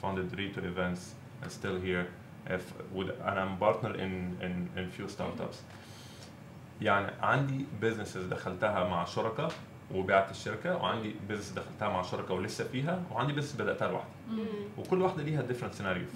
Founded 0.00 0.36
Rito 0.38 0.60
Events 0.62 1.14
and 1.42 1.50
still 1.52 1.78
here. 1.80 2.06
If, 2.46 2.64
with, 2.92 3.10
and 3.28 3.38
I'm 3.38 3.56
partner 3.58 3.94
in, 3.94 4.12
in, 4.40 4.68
in 4.76 4.90
few 4.90 5.08
startups. 5.08 5.58
يعني 6.80 7.12
عندي 7.22 7.66
businesses 7.82 8.18
دخلتها 8.30 8.88
مع 8.88 9.04
شركاء 9.04 9.52
وبعت 9.94 10.30
الشركة 10.30 10.76
وعندي 10.76 11.14
business 11.28 11.54
دخلتها 11.56 11.88
مع 11.88 12.02
شركاء 12.02 12.36
ولسه 12.36 12.64
فيها 12.64 13.02
وعندي 13.12 13.42
business 13.42 13.56
بدأتها 13.58 13.88
لوحدي. 13.88 14.42
وكل 14.78 15.02
واحدة 15.02 15.22
ليها 15.22 15.42
ديفرنت 15.42 15.74
سيناريو. 15.74 16.06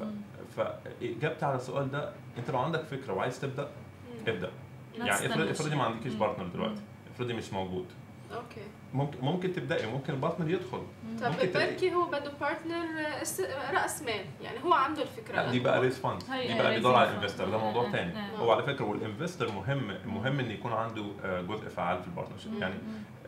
فاجابتي 0.57 1.45
على 1.45 1.57
السؤال 1.57 1.91
ده 1.91 2.13
أنت 2.39 2.51
لو 2.51 2.59
عندك 2.59 2.81
فكرة 2.85 3.13
وعايز 3.13 3.41
تبدأ 3.41 3.69
ابدأ 4.29 4.51
يعني 4.99 5.27
افرضي. 5.27 5.51
افرضي 5.51 5.77
ما 5.77 5.85
عندكيش. 5.85 6.15
partner 6.15 6.47
دلوقتي. 6.47 6.81
افرضي 7.15 7.35
مش 7.35 7.53
موجود 7.53 7.87
okay 8.35 8.61
ممكن 8.95 9.19
ممكن 9.23 9.53
تبدأي 9.53 9.87
ممكن 9.87 10.13
ال 10.13 10.18
partner 10.18 10.51
يدخل. 10.51 10.83
طب 11.23 11.33
بركي 11.55 11.95
هو 11.95 12.07
بده 12.07 12.33
partner 12.41 12.87
رأس 13.73 14.03
مال 14.03 14.25
يعني 14.43 14.65
هو 14.65 14.73
عنده 14.73 15.03
الفكرة 15.03 15.37
لا 15.37 15.51
دي 15.51 15.61
بقى 15.61 15.81
raise 15.81 15.99
fund 15.99 16.23
دي 16.47 16.55
بقى 16.63 16.75
بيدور 16.75 16.95
على. 16.95 17.11
ال 17.11 17.15
investor 17.15 17.51
ده 17.51 17.59
موضوع 17.59 17.89
آه، 17.89 17.93
تاني 17.93 18.19
آه. 18.19 18.37
هو 18.37 18.53
على 18.53 18.63
فكرة 18.63 18.85
وال 18.85 18.99
investor 18.99 19.53
مهم 19.53 19.95
مهم 20.07 20.41
إن 20.41 20.51
يكون 20.51 20.73
عنده 20.73 21.05
آه، 21.25 21.41
جزء 21.43 21.69
فعال 21.69 22.03
في 22.03 22.09
ال 22.09 22.13
partnership 22.13 22.53
مم. 22.53 22.63
يعني. 22.63 22.75
آه، 22.75 22.79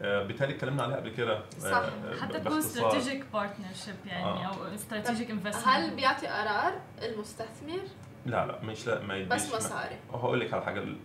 بالتالي 0.01 0.55
اتكلمنا 0.55 0.83
عليها 0.83 0.97
قبل 0.97 1.11
كده 1.11 1.37
آه، 1.37 1.43
صح. 1.59 1.71
آه، 1.77 2.17
حتى 2.21 2.41
تكون. 2.41 2.59
strategic 2.59 3.25
partnership 3.33 3.95
يعني 4.07 4.25
آه. 4.25 4.47
أو 4.47 4.75
strategic 4.75 5.31
investment 5.31 5.69
هل 5.69 5.97
بيعطي 5.97 6.27
قرار 6.27 6.73
المستثمر 7.03 7.81
لا 8.27 8.47
لا 8.47 8.61
مش 8.65 8.87
لا 8.87 9.01
ما 9.03 9.17
يديش 9.17 9.29
بس 9.33 9.55
مصاري 9.55 9.97
هقول 10.13 10.41
لك 10.41 10.55
على 10.55 10.63
حاجة 10.65 10.81
ال- 10.81 10.97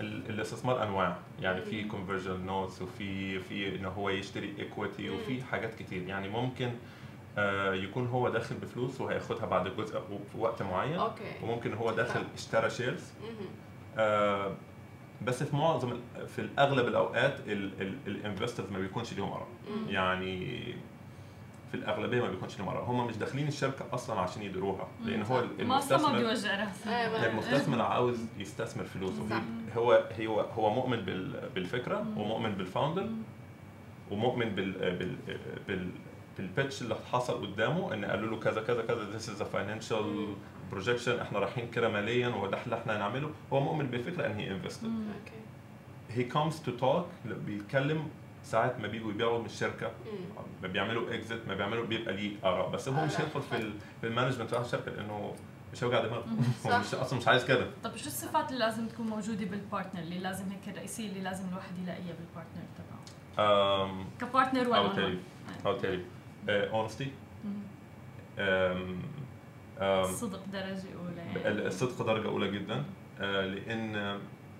ال- 0.00 0.30
الاستثمار 0.30 0.82
أنواع 0.82 1.16
يعني 1.40 1.60
في. 1.60 1.84
conversion 1.84 2.46
notes 2.46 2.82
وفي 2.82 3.38
في 3.40 3.76
إن 3.76 3.84
هو 3.84 4.10
يشتري 4.10 4.54
equity. 4.58 5.10
وفي 5.10 5.42
حاجات 5.42 5.74
كتير 5.74 6.02
يعني 6.02 6.28
ممكن 6.28 6.70
آه، 7.38 7.74
يكون 7.74 8.06
هو 8.06 8.28
داخل 8.28 8.54
بفلوس 8.54 9.00
وهياخدها 9.00 9.46
بعد 9.46 9.68
جزء 9.76 10.00
في 10.32 10.38
وقت 10.38 10.62
معين 10.62 10.94
okay 10.98 11.22
وممكن 11.42 11.74
هو 11.74 11.90
داخل. 11.90 12.24
اشترى 12.34 12.70
shares. 12.70 13.12
آه، 13.98 14.52
بس 15.22 15.42
في 15.42 15.56
معظم 15.56 15.92
ال- 15.92 16.28
في 16.28 16.38
الأغلب 16.38 16.88
الأوقات 16.88 17.38
ال 18.06 18.12
investors 18.12 18.70
ما 18.70 18.78
بيكونش 18.78 19.12
ليهم 19.12 19.32
آراء. 19.32 19.46
يعني 19.88 20.56
في 21.70 21.74
الأغلبية 21.80 22.20
ما 22.22 22.30
بيكونش 22.30 22.58
ليهم 22.58 22.68
آراء. 22.68 22.84
هم 22.84 23.06
مش 23.06 23.16
داخلين 23.16 23.48
الشركة 23.48 23.84
أصلا 23.92 24.20
عشان 24.20 24.42
يديروها 24.42 24.88
لأن 25.04 25.22
هو 25.22 25.44
المستثمر 25.60 26.12
بيوجع 26.18 26.64
راسه 26.64 27.00
أيوة. 27.00 27.26
المستثمر 27.26 27.82
عاوز 27.82 28.18
يستثمر 28.38 28.84
فلوسه. 28.84 29.42
هو 29.76 30.08
هو 30.20 30.40
هو 30.40 30.70
مؤمن 30.70 30.96
بال- 31.00 31.48
بالفكرة. 31.54 32.06
ومؤمن 32.16 32.52
بال 32.54 32.66
founder 32.66 33.08
ومؤمن 34.10 34.48
بال 34.48 34.72
بال 34.98 35.16
بال 35.68 35.88
بال 36.38 36.51
pitch 36.51 36.82
اللي 36.82 36.96
حصل 37.12 37.46
قدامه 37.46 37.94
إن 37.94 38.04
قالوا 38.04 38.30
له 38.30 38.40
كذا 38.40 38.62
كذا 38.62 38.82
كذا 38.82 39.18
this 39.18 39.22
is 39.22 39.40
a 39.40 39.44
financial 39.56 40.04
projection 40.72 41.08
إحنا 41.20 41.38
رايحين 41.38 41.70
كده 41.70 41.88
ماليا 41.88 42.28
وده 42.28 42.62
اللي 42.64 42.76
إحنا 42.78 42.96
هنعمله. 42.96 43.30
هو 43.52 43.60
مؤمن 43.60 43.86
بالفكرة 43.86 44.26
ان 44.26 44.32
هي 44.34 44.50
invested. 44.50 44.86
okay 44.86 45.34
he 46.10 46.32
comes 46.34 46.54
to 46.66 46.80
talk 46.82 47.28
بيتكلم 47.46 48.08
ساعات 48.44 48.80
ما 48.80 48.88
بيجوا 48.88 49.10
يبيعوا 49.10 49.38
من 49.38 49.46
الشركة. 49.46 49.90
ما 50.62 50.68
بيعملوا 50.68 51.14
exit 51.14 51.48
ما 51.48 51.54
بيعملوا 51.54 51.86
بيبقى 51.86 52.14
ليه 52.16 52.36
آراء. 52.44 52.70
بس 52.70 52.88
هو 52.88 53.04
مش 53.06 53.12
آراء. 53.14 53.26
هيدخل 53.26 53.42
في 53.42 53.56
ال- 53.56 53.72
في 54.00 54.06
ال 54.06 54.10
management 54.10 54.48
بتاع 54.48 54.60
الشركة 54.60 54.90
لأنه 54.92 55.34
مش 55.72 55.84
هيوجع 55.84 56.00
دماغه. 56.04 56.24
هو. 56.66 56.78
مش 56.78 56.94
أصلا 56.94 57.18
مش 57.18 57.28
عايز 57.28 57.44
كده. 57.44 57.66
طب 57.84 57.96
شو 57.96 58.06
الصفات 58.06 58.48
اللي 58.52 58.58
لازم 58.64 58.86
تكون 58.88 59.06
موجودة 59.06 59.44
بال 59.44 59.56
partner 59.56 60.00
اللي 60.02 60.18
لازم 60.18 60.44
هيك 60.48 60.68
الرئيسية 60.68 61.08
اللي 61.08 61.20
لازم 61.20 61.48
الواحد 61.48 61.78
يلاقيها 61.82 62.14
بال 62.18 62.28
partner 62.28 62.64
تبعه. 62.78 63.04
um, 63.36 64.20
ك 64.20 64.26
partner 64.26 64.68
ولا 64.68 64.88
I'll 64.88 64.96
tell 64.96 65.94
you 65.94 66.04
الصدق 69.80 70.40
درجة 70.52 70.84
أولى 71.00 71.16
يعني. 71.44 71.66
الصدق 71.66 72.02
درجة 72.06 72.26
أولى 72.28 72.50
جدا 72.50 72.84
uh, 73.18 73.22
لأن 73.22 74.18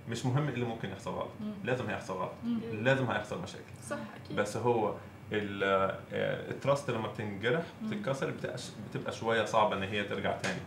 مش 0.09 0.27
مهم 0.27 0.49
إيه 0.49 0.55
اللي 0.55 0.65
ممكن 0.65 0.89
يحصل 0.91 1.11
غلط. 1.11 1.31
لازم 1.65 1.87
هيحصل 1.91 2.15
غلط. 2.15 2.33
لازم 2.73 3.11
هيحصل 3.11 3.43
مشاكل. 3.43 3.63
صح 3.89 3.97
أكيد. 4.25 4.37
بس 4.37 4.57
هو 4.57 4.95
ال 5.33 5.59
trust 5.59 6.91
لما 6.91 7.09
بتنجرح. 7.09 7.63
بتتكسر 7.83 8.33
بتبقى 8.91 9.13
شوية 9.13 9.45
صعبة 9.45 9.77
إن 9.77 9.83
هي 9.83 10.05
ترجع 10.05 10.37
تاني. 10.37 10.61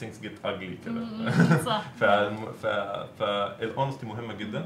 things 0.00 0.24
get 0.24 0.46
ugly 0.46 0.84
كده. 0.84 1.04
صح. 1.64 1.82
فال 3.18 3.38
honesty 3.38 4.06
مهمة 4.06 4.34
جدا. 4.34 4.58
آه 4.58 4.64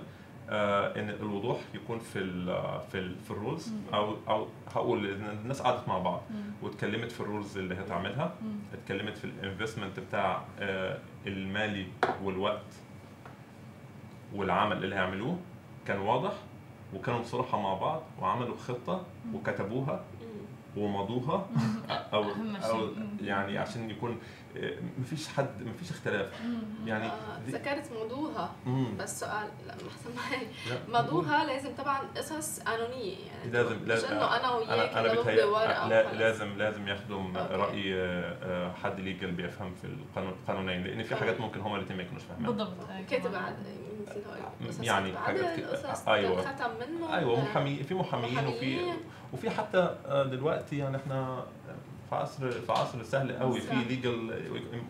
إن 0.51 1.11
الوضوح 1.11 1.59
يكون 1.75 1.99
في 1.99 2.19
ال 2.19 2.47
في 2.93 2.99
ال 2.99 3.17
في 3.25 3.31
ال 3.31 3.37
rules. 3.37 3.73
أو 3.95 4.17
أو 4.29 4.47
هقول 4.75 5.07
إن 5.11 5.39
الناس 5.43 5.63
قعدت 5.63 5.89
مع 5.89 5.99
بعض. 5.99 6.21
واتكلمت 6.63 7.13
في 7.13 7.21
ال 7.21 7.27
rules 7.27 7.59
اللي 7.59 7.75
هتعملها. 7.75 8.35
اتكلمت 8.75 9.17
في 9.19 9.25
ال 9.25 9.32
investment 9.32 10.01
بتاع 10.01 10.43
آه، 10.61 10.99
المالي 11.27 11.87
والوقت 12.23 12.65
والعمل 14.35 14.85
اللي 14.85 14.95
هيعملوه 14.95 15.39
كان 15.87 15.99
واضح 15.99 16.33
وكانوا 16.95 17.21
بصراحة 17.21 17.61
مع 17.61 17.75
بعض 17.75 18.03
وعملوا 18.21 18.57
خطة 18.57 19.03
وكتبوها. 19.35 20.05
ومضوها 20.77 21.47
أو. 21.91 22.25
أو 22.65 22.89
يعني 23.23 23.59
عشان 23.59 23.91
يكون 23.91 24.11
آه، 24.11 24.17
مفيش 24.99 25.29
حد 25.29 25.63
مفيش 25.63 25.91
اختلاف 25.91 26.43
مم. 26.45 26.59
يعني 26.87 27.07
آه، 27.07 27.39
ذكرت 27.49 27.93
موضوعها. 27.93 28.53
بس 28.99 29.21
سؤال 29.21 29.49
لا 29.67 29.75
ما 29.75 29.89
احسن 29.91 30.11
معي 30.17 30.47
موضوعها 30.89 31.45
لازم 31.45 31.75
طبعا 31.79 31.99
قصص 32.17 32.61
قانونيه 32.61 33.17
يعني 33.27 33.51
لازم 33.51 33.77
مش 33.83 33.89
لازم 33.89 34.09
إنه 34.09 34.37
أنا 34.37 34.51
وياك 34.55 34.93
أنا 34.93 35.13
نضرب 35.13 35.21
بتهيأ 35.23 35.47
بورقه 35.47 35.89
لا. 35.89 36.13
لازم 36.13 36.59
لازم 36.59 36.89
ياخدوا 36.89 37.23
okay. 37.23 37.55
رأي 37.55 37.95
آه، 37.95 38.37
آه، 38.43 38.73
حد 38.73 39.01
legal 39.01 39.31
بيفهم 39.31 39.75
في 39.75 39.85
القانون 39.87 40.33
القانونين 40.33 40.85
لأن 40.85 41.03
في 41.03 41.17
حاجات 41.17 41.41
ممكن 41.41 41.61
هما 41.61 41.77
الاثنين 41.77 41.97
ما 41.97 42.03
يكونوش 42.03 42.23
فاهمينها 42.23 42.51
بالضبط 42.51 42.91
آه، 42.91 43.01
كاتب 43.11 43.33
يعني 44.83 45.19
حاجات 45.19 45.57
كده. 45.57 45.91
قصص 45.93 46.09
أيوة. 46.09 46.43
ختم 46.43 46.71
منه 46.81 47.17
أيوه 47.17 47.41
محامي 47.41 47.83
في 47.83 47.95
محاميين 47.95 48.47
وفي. 48.47 48.79
وفي 49.33 49.51
حتى 49.51 49.97
آه، 50.07 50.25
دلوقتي 50.25 50.79
يعني 50.79 50.97
إحنا 50.97 51.45
في 52.11 52.15
عصر 52.17 52.51
في 52.51 52.73
عصر 52.73 53.03
سهل 53.03 53.33
قوي. 53.39 53.61
في. 53.61 53.75
legal 53.75 54.35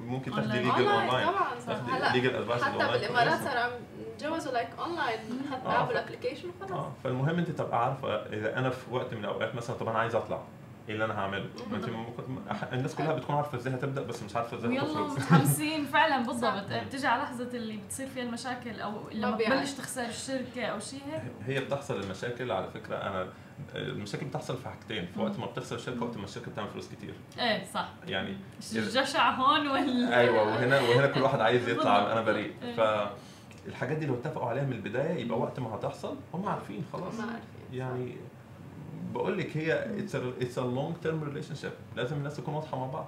ممكن 0.01 0.31
تاخدي 0.31 0.45
online. 0.59 0.69
legal 0.77 0.89
online 0.89 1.27
طبعا 1.67 2.13
legal 2.13 2.37
advice 2.37 2.63
حتى 2.63 2.77
بالإمارات 2.79 3.41
صار 3.45 3.59
عم 3.59 3.71
تجوزوا 4.19 4.53
like 4.53 4.69
online 4.79 5.19
حتى 5.53 5.87
ف- 5.87 5.91
ال 5.91 5.96
application 5.96 6.49
وخلاص. 6.49 6.71
آه 6.73 6.93
فالمهم 7.05 7.39
أنت 7.39 7.51
تبقى 7.51 7.85
عارفة 7.85 8.09
إذا 8.27 8.59
أنا 8.59 8.71
في 8.71 8.91
وقت 8.95 9.15
من 9.15 9.21
الأوقات 9.21 9.55
مثلا 9.55 9.77
طب 9.77 9.89
أنا 9.89 9.99
عايز 9.99 10.15
أطلع. 10.15 10.43
إيه 10.89 10.95
اللي 10.95 11.05
أنا 11.05 11.19
هعمله؟ 11.19 11.47
ما 11.71 11.77
أنت 11.77 11.89
الناس 12.73 12.95
كلها 12.95 13.13
بتكون 13.13 13.37
عارفة 13.37 13.59
إزاي 13.59 13.75
هتبدأ 13.75 14.03
بس 14.03 14.23
مش 14.23 14.37
عارفة 14.37 14.57
إزاي 14.57 14.79
هتخرج. 14.79 15.11
متحمسين. 15.11 15.85
فعلا 15.93 16.19
بالضبط. 16.27 16.71
صح. 16.71 16.85
بتجي 16.85 17.07
على 17.07 17.23
لحظة 17.23 17.49
اللي 17.55 17.77
بتصير 17.77 18.07
فيها 18.07 18.23
المشاكل 18.23 18.81
أو 18.81 18.93
لما 19.13 19.31
طبيعي. 19.31 19.57
تبلش 19.59 19.73
تخسر 19.73 20.05
الشركة 20.05 20.65
أو 20.65 20.79
شيء. 20.79 21.01
هيك 21.13 21.23
هي 21.47 21.61
بتحصل 21.65 22.01
المشاكل. 22.01 22.51
على 22.53 22.71
فكرة 22.71 22.97
أنا 22.97 23.29
المشاكل 23.75 24.27
بتحصل 24.27 24.57
في 24.57 24.69
حاجتين 24.69 25.07
في 25.07 25.21
وقت 25.21 25.39
ما 25.39 25.47
بتخسر 25.47 25.77
الشركة 25.77 26.05
وقت 26.05 26.17
ما 26.17 26.25
الشركة 26.25 26.51
بتعمل 26.51 26.69
فلوس 26.69 26.89
كتير. 26.89 27.15
إيه 27.39 27.65
صح. 27.65 27.89
يعني 28.07 28.37
الجشع 28.73 29.31
هون 29.31 29.69
ولا 29.69 30.19
أيوه 30.19 30.43
وهنا 30.43 30.81
وهنا 30.81 31.07
كل 31.07 31.23
واحد 31.23 31.41
عايز 31.41 31.69
يطلع 31.69 32.13
أنا 32.13 32.21
بريء. 32.21 32.53
إيه. 32.63 32.75
فالحاجات 33.67 33.97
دي 33.97 34.07
لو 34.07 34.15
اتفقوا 34.15 34.49
عليها 34.49 34.65
من 34.65 34.73
البداية 34.73 35.21
يبقى 35.21 35.39
وقت 35.39 35.61
ما 35.61 35.75
هتحصل 35.75 36.17
هم 36.35 36.49
عارفين 36.49 36.85
خلاص. 36.93 37.15
ما 37.15 37.23
عارفين 37.23 37.41
يعني 37.73 38.17
بقول 39.15 39.39
لك 39.39 39.57
هي 39.57 39.99
it's 39.99 40.15
it's 40.15 40.59
a 40.59 40.63
long 40.63 40.97
term 41.03 41.25
relationship 41.25 41.73
لازم 41.97 42.17
الناس 42.17 42.37
تكون 42.37 42.55
واضحة 42.55 42.79
مع 42.79 42.87
بعض. 42.87 43.07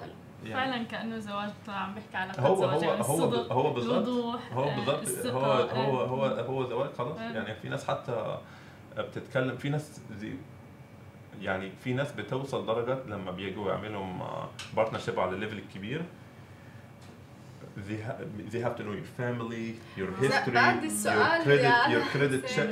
حلو. 0.00 0.10
يعني 0.44 0.70
فعلا 0.72 0.84
كأنه 0.84 1.18
زواج 1.18 1.50
عم 1.68 1.94
بحكي 1.94 2.16
على 2.16 2.32
هو 2.38 2.64
هو 2.64 2.80
يعني 2.82 3.02
هو 3.04 3.24
هو 3.34 3.72
بالظبط 3.72 4.08
الوضوح 4.08 4.52
هو 4.52 4.64
آه، 4.64 4.76
بالظبط 4.76 5.00
الثقة، 5.00 5.30
هو 5.32 6.00
آه. 6.00 6.06
هو 6.06 6.24
هو 6.24 6.24
هو 6.26 6.68
زواج 6.68 6.90
خلاص. 6.98 7.18
آه. 7.18 7.22
يعني 7.32 7.54
في 7.54 7.68
ناس 7.68 7.86
حتى 7.86 8.38
بتتكلم 9.00 9.56
في 9.56 9.68
ناس 9.68 10.00
زي 10.20 10.32
يعني 11.40 11.72
في 11.84 11.92
ناس 11.92 12.12
بتوصل 12.12 12.66
درجة 12.66 12.98
لما 13.08 13.30
بيجوا 13.30 13.70
يعملوا 13.72 14.06
partnership 14.76 15.20
على 15.20 15.30
ال 15.30 15.35
level 15.35 15.58
الكبير 15.58 16.02
they 17.88 18.00
ha- 18.06 18.20
they 18.52 18.60
have 18.66 18.74
to 18.76 18.82
know 18.82 18.92
your 19.00 19.10
family, 19.20 19.66
your 19.98 20.10
history, 20.22 20.50
بعد 20.50 20.80
your 20.80 20.84
السؤال 20.84 21.42
credit, 21.44 21.90
your 21.92 22.04
credit 22.12 22.48
check, 22.48 22.70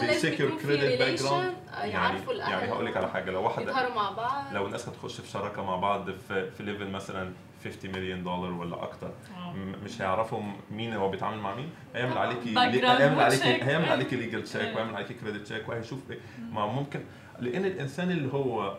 they 0.00 0.20
check 0.22 0.38
your 0.38 0.52
credit 0.64 0.98
background. 0.98 1.74
آه، 1.74 1.84
يعني 1.84 2.18
يعني 2.38 2.72
هقول 2.72 2.86
لك 2.86 2.96
على 2.96 3.08
حاجة 3.10 3.30
لو 3.30 3.42
واحد 3.42 3.62
يظهروا 3.62 3.94
مع 3.94 4.10
بعض. 4.10 4.44
لو 4.54 4.66
الناس 4.66 4.88
هتخش 4.88 5.20
في 5.20 5.28
شراكة 5.28 5.64
مع 5.64 5.76
بعض 5.76 6.10
في 6.10 6.50
في 6.50 6.62
level 6.62 6.90
مثلا 6.90 7.32
50 7.64 7.90
مليون 7.92 8.22
دولار 8.24 8.52
ولا 8.52 8.82
أكتر 8.82 9.10
آه. 9.36 9.52
مش 9.84 10.02
هيعرفوا 10.02 10.42
مين 10.70 10.92
هو 10.94 11.08
بيتعامل 11.10 11.38
مع 11.38 11.54
مين 11.54 11.70
هيعمل 11.94 12.18
عليكي 12.18 12.54
Background 12.54 12.84
هيعمل 13.00 13.20
عليكي 13.20 13.42
check. 13.60 13.62
هيعمل 13.64 13.88
عليكي 13.88 14.16
legal 14.16 14.42
check 14.42 14.60
أيوة. 14.62 14.76
ويعمل 14.76 14.94
عليكي 14.96 15.14
credit 15.14 15.42
check 15.46 15.68
وهيشوف 15.68 16.10
إيه. 16.10 16.18
ما 16.52 16.66
ممكن 16.66 17.00
لأن 17.40 17.64
الإنسان 17.64 18.10
اللي 18.10 18.32
هو 18.32 18.78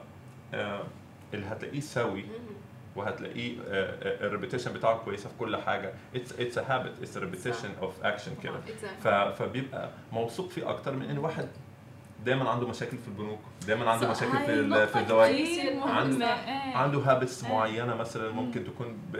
آه، 0.53 0.83
اللي 1.33 1.45
هتلاقيه 1.45 1.79
سوي. 1.79 2.25
وهتلاقيه 2.95 3.55
ال 4.01 4.08
reputation 4.08 4.73
بتاعه 4.73 4.97
كويسة 4.97 5.29
في 5.29 5.35
كل 5.39 5.57
حاجة 5.57 5.93
it's 6.15 6.39
it's 6.39 6.57
habit 6.59 6.91
it's 7.01 7.17
repetition 7.17 7.69
of 7.81 8.03
action 8.03 8.31
كده 8.43 8.59
فبيبقى 9.31 9.89
موثوق 10.11 10.49
فيه 10.49 10.69
أكتر 10.69 10.93
من 10.95 11.09
إن 11.09 11.17
واحد 11.17 11.47
دايما 12.25 12.49
عنده 12.49 12.67
مشاكل 12.67 12.97
في 12.97 13.07
البنوك 13.07 13.39
دايما 13.67 13.89
عنده 13.91 14.11
مشاكل 14.11 14.37
في 14.37 14.87
في 14.87 14.99
الزواج 14.99 15.35
كتير 15.35 15.73
مهمة. 15.75 15.91
عنده- 15.91 16.25
إيه. 16.25 16.75
عنده 16.77 16.99
habits 16.99 17.43
إيه. 17.43 17.51
معينة 17.51 17.95
مثلا 17.95 18.31
ممكن 18.31 18.63
تكون 18.65 18.97
ب... 19.13 19.17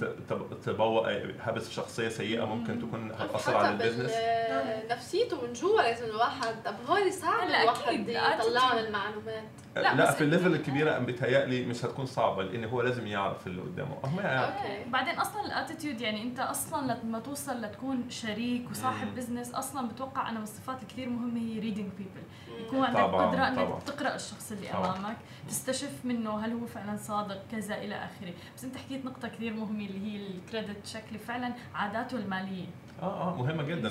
ت- 0.00 0.16
تب- 0.28 0.60
تبوق 0.64 1.08
habits 1.42 1.70
شخصية 1.70 2.08
سيئة 2.08 2.44
ممكن 2.44 2.78
تكون 2.78 3.10
هتأثر 3.12 3.56
على 3.56 3.68
ال 3.68 3.73
business 3.73 4.10
بال- 4.10 4.88
نفسيته 4.90 5.46
من 5.46 5.52
جوا 5.52 5.82
لازم 5.82 6.04
الواحد 6.04 6.54
طب 6.64 6.74
هول 6.88 7.12
صعب 7.12 7.40
هلا 7.48 7.62
الواحد 7.62 7.82
أكيد، 7.88 8.08
يطلع. 8.08 8.74
من 8.74 8.78
المعلومات. 8.80 9.44
لا، 9.76 9.82
لا, 9.94 9.94
بس 10.08 10.14
في 10.14 10.24
ال 10.24 10.29
level 10.29 10.54
الكبيره 10.54 10.98
بيتهيألي 10.98 11.64
مش 11.66 11.84
هتكون 11.84 12.06
صعبة 12.06 12.42
لأن 12.42 12.64
هو 12.64 12.82
لازم 12.82 13.06
يعرف 13.06 13.46
اللي 13.46 13.62
قدامه. 13.62 13.96
أه 14.04 14.08
ما 14.16 14.22
يعرف. 14.22 14.56
okay. 14.56 14.90
بعدين 14.90 15.14
أصلا 15.18 15.44
ال 15.46 15.52
attitude 15.52 16.00
يعني 16.00 16.22
أنت 16.22 16.40
أصلا 16.40 16.92
لما 17.04 17.18
توصل 17.18 17.60
لتكون 17.62 18.10
شريك 18.10 18.70
وصاحب. 18.70 19.14
business 19.14 19.54
أصلا 19.54 19.88
بتوقع 19.88 20.28
أنا 20.28 20.38
من 20.38 20.42
الصفات 20.42 20.82
الكثير 20.82 21.08
مهمة 21.08 21.40
هي 21.40 21.58
reading 21.58 21.90
people 21.98 22.22
يكون. 22.60 22.84
عندك 22.84 23.00
طبعاً، 23.00 23.26
قدرة 23.26 23.48
إنك 23.48 23.56
طبعاً. 23.58 23.80
تقرأ 23.80 24.14
الشخص 24.14 24.52
اللي 24.52 24.68
طبعاً. 24.68 24.96
أمامك 24.98 25.16
تستشف 25.48 25.92
منه 26.04 26.38
هل 26.38 26.52
هو 26.52 26.66
فعلا 26.66 26.96
صادق 26.96 27.42
كذا 27.52 27.74
إلى 27.74 27.94
آخره 27.94 28.32
بس 28.56 28.64
أنت 28.64 28.76
حكيت 28.76 29.04
نقطة 29.04 29.28
كثير 29.28 29.52
مهمة 29.52 29.86
اللي 29.86 30.12
هي 30.12 30.26
ال 30.26 30.35
credit 30.35 30.86
check 30.86 31.18
فعلا 31.18 31.52
عاداته 31.74 32.16
المالية 32.16 32.66
آه 33.02 33.28
آه 33.32 33.34
مهمة 33.36 33.62
جدا. 33.62 33.88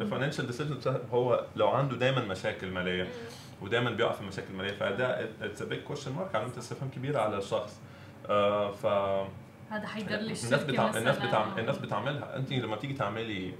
ال 0.00 0.05
financial 0.05 0.46
decision 0.46 0.78
هو 1.12 1.46
لو 1.56 1.68
عنده 1.68 1.96
دايما 1.96 2.24
مشاكل 2.24 2.70
مالية. 2.70 3.08
ودايما 3.62 3.90
بيقع 3.90 4.12
في 4.12 4.24
مشاكل 4.24 4.54
مالية 4.54 4.72
فده 4.72 5.28
it's 5.42 5.62
big 5.62 5.80
question 5.82 6.12
mark 6.12 6.34
علامه 6.34 6.58
استفهام 6.58 6.90
كبيره 6.90 7.20
على 7.20 7.38
الشخص 7.38 7.80
آه 8.30 8.70
ف 8.72 8.86
هذا 9.70 9.86
حيدر 9.86 10.16
لي 10.16 10.16
الناس 10.20 10.44
بتعمل 10.64 10.96
الناس. 10.96 11.18
بتعمل 11.18 11.60
الناس 11.60 11.78
بتعملها 11.78 12.36
أنت 12.36 12.52
لما 12.52 12.76
تيجي 12.76 12.94
تعملي 12.94 13.52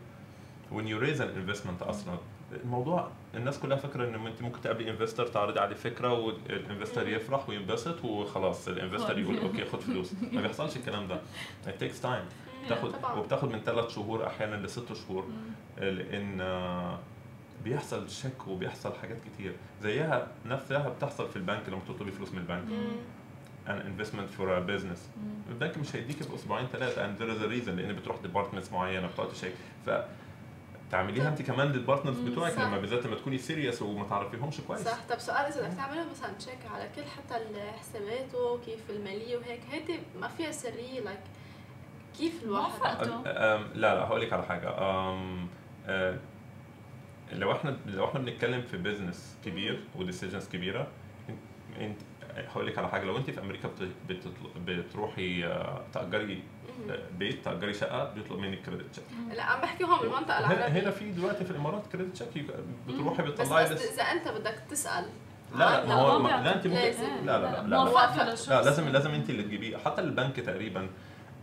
when 0.73 0.83
you 0.85 1.03
raise 1.07 1.21
an 1.21 1.29
investment 1.49 1.83
أصلا 1.89 2.19
الموضوع 2.53 3.11
الناس 3.35 3.59
كلها 3.59 3.77
فاكرة 3.77 4.09
إن 4.09 4.27
أنت 4.27 4.43
ممكن 4.43 4.61
تقابلي 4.61 4.91
investor 4.91 5.27
تعرضي 5.27 5.61
عليه 5.61 5.75
فكرة 5.77 6.13
وال 6.13 6.30
investor. 6.30 7.09
يفرح 7.09 7.49
وينبسط 7.49 8.05
وخلاص 8.05 8.69
ال 8.69 8.74
investor 8.74 9.19
يقول 9.19 9.39
okay 9.39 9.65
خد 9.65 9.81
فلوس. 9.81 10.13
ما 10.33 10.41
بيحصلش 10.41 10.77
الكلام 10.77 11.09
ده. 11.09 11.21
It 11.67 11.83
takes 11.83 12.05
time. 12.05 12.25
بتاخد. 12.67 12.95
وبتاخد 13.19 13.53
من 13.53 13.61
ثلاث 13.61 13.95
شهور 13.95 14.27
أحيانا 14.27 14.67
لست 14.67 14.93
شهور. 14.93 15.25
لأن 15.79 16.99
بيحصل 17.65 18.11
check 18.11 18.49
وبيحصل 18.49 18.93
حاجات 18.95 19.17
كتير. 19.25 19.53
زيها 19.83 20.27
نفسها 20.47 20.89
بتحصل 20.89 21.29
في 21.29 21.37
البنك 21.37 21.69
لما 21.69 21.81
تطلبي 21.89 22.11
فلوس 22.11 22.33
من 22.33 22.39
البنك. 22.39 22.65
an 23.67 23.73
investment 23.73 24.29
for 24.39 24.49
a 24.49 24.61
business. 24.71 25.01
البنك 25.51 25.79
مش 25.79 25.97
هيديك 25.97 26.23
في 26.23 26.35
أسبوعين 26.35 26.67
ثلاثة 26.67 27.07
and 27.07 27.19
there 27.21 27.31
is 27.37 27.43
a 27.43 27.49
reason 27.49 27.71
لأن 27.71 27.97
بتروح 27.97 28.17
departments 28.23 28.73
معينة 28.73 29.07
بتقعد 29.07 29.29
check 29.29 29.53
ف 29.87 29.91
تعمليها 30.91 31.29
انت 31.29 31.43
كمان 31.43 31.73
لل 31.73 31.82
partners 31.82 32.21
بتوعك. 32.21 32.59
لما 32.59 32.79
بالذات 32.79 33.07
لما 33.07 33.17
تكوني 33.17 33.39
serious 33.39 33.83
وما 33.83 34.09
تعرفيهمش 34.09 34.61
كويس. 34.61 34.81
صح. 34.81 34.99
طب 35.11 35.19
سؤال 35.19 35.37
اذا 35.37 35.67
بدك 35.67 35.77
تعملها 35.77 36.05
مثلا 36.11 36.33
check 36.33 36.59
على 36.75 36.89
كل 36.97 37.03
حتى 37.03 37.35
حساباته 37.79 38.59
كيف 38.59 38.91
المالية 38.91 39.37
وهيك 39.37 39.61
هيدي 39.71 39.99
ما 40.21 40.29
فيها 40.29 40.51
سريه 40.51 41.01
like 41.01 41.21
كيف 42.19 42.43
الواحد؟ 42.43 43.07
لا 43.07 43.65
لا 43.75 44.05
هقول 44.05 44.21
لك 44.21 44.33
على 44.33 44.43
حاجة. 44.43 44.69
أم 44.79 45.49
أه، 45.87 46.19
لو 47.33 47.53
إحنا 47.53 47.77
لو 47.87 48.05
إحنا 48.05 48.21
بنتكلم 48.21 48.63
في 48.63 48.77
business 48.77 49.37
كبير 49.45 49.85
و 49.97 50.02
decisions 50.02 50.49
كبيرة 50.49 50.87
انت 51.81 52.01
هقول 52.37 52.67
لك 52.67 52.79
على 52.79 52.89
حاجة. 52.89 53.05
لو 53.05 53.17
أنت 53.17 53.31
في 53.31 53.41
أمريكا 53.41 53.71
بتروحي 54.67 55.45
أه، 55.45 55.85
تأجري 55.93 56.43
بيت 57.19 57.45
تاجري 57.45 57.75
شقة 57.75 58.05
بيطلب 58.15 58.39
منك 58.39 58.63
credit 58.63 58.85
check 58.93 59.05
لا 59.37 59.43
عم 59.43 59.61
بحكي 59.61 59.85
هون 59.85 59.99
بالمنطقة 59.99 60.39
هنا 60.39 60.47
العربية. 60.57 60.81
هنا 60.83 60.91
في 60.91 61.11
دلوقتي 61.11 61.45
في 61.45 61.51
الإمارات 61.51 61.87
credit 61.93 62.15
check 62.17 62.45
بتروحي 62.89 63.23
بس 63.23 63.31
بتطلعي 63.31 63.65
قصدي 63.65 63.75
بس 63.75 63.93
إذا 63.93 64.03
أنت 64.03 64.29
بدك 64.29 64.63
تسأل. 64.71 65.05
لا 65.55 65.59
لا 65.59 65.87
ما 65.87 65.95
هو 65.95 66.19
ما- 66.19 66.29
طبعاً. 66.29 66.43
لا 66.43 66.55
أنت 66.57 66.67
ممكن. 66.67 66.79
لا 67.27 67.39
لا 67.39 67.63
لا 67.63 67.63
لا, 67.67 67.85
لا. 68.51 68.63
لازم 68.65 68.89
لازم 68.89 69.11
أنت 69.11 69.31
اللي 69.31 69.43
تجيبيه. 69.43 69.77
حتى 69.77 70.01
البنك 70.01 70.37
تقريبا 70.37 70.89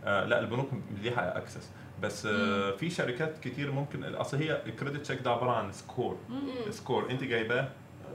آه 0.04 0.24
لا 0.24 0.40
البنوك 0.40 0.68
ليها 1.02 1.38
access 1.38 1.70
بس 2.02 2.26
آه 2.26 2.70
في 2.70 2.90
شركات 2.90 3.38
كتير 3.38 3.72
ممكن 3.72 4.14
أصل 4.14 4.36
هي 4.36 4.62
ال 4.66 4.70
credit 4.70 4.96
check 5.00 5.20
ده 5.22 5.30
عبارة 5.30 5.50
عن 5.50 5.72
score. 5.72 6.16
score 6.70 7.10
أنت 7.10 7.24
جايباه 7.24 7.68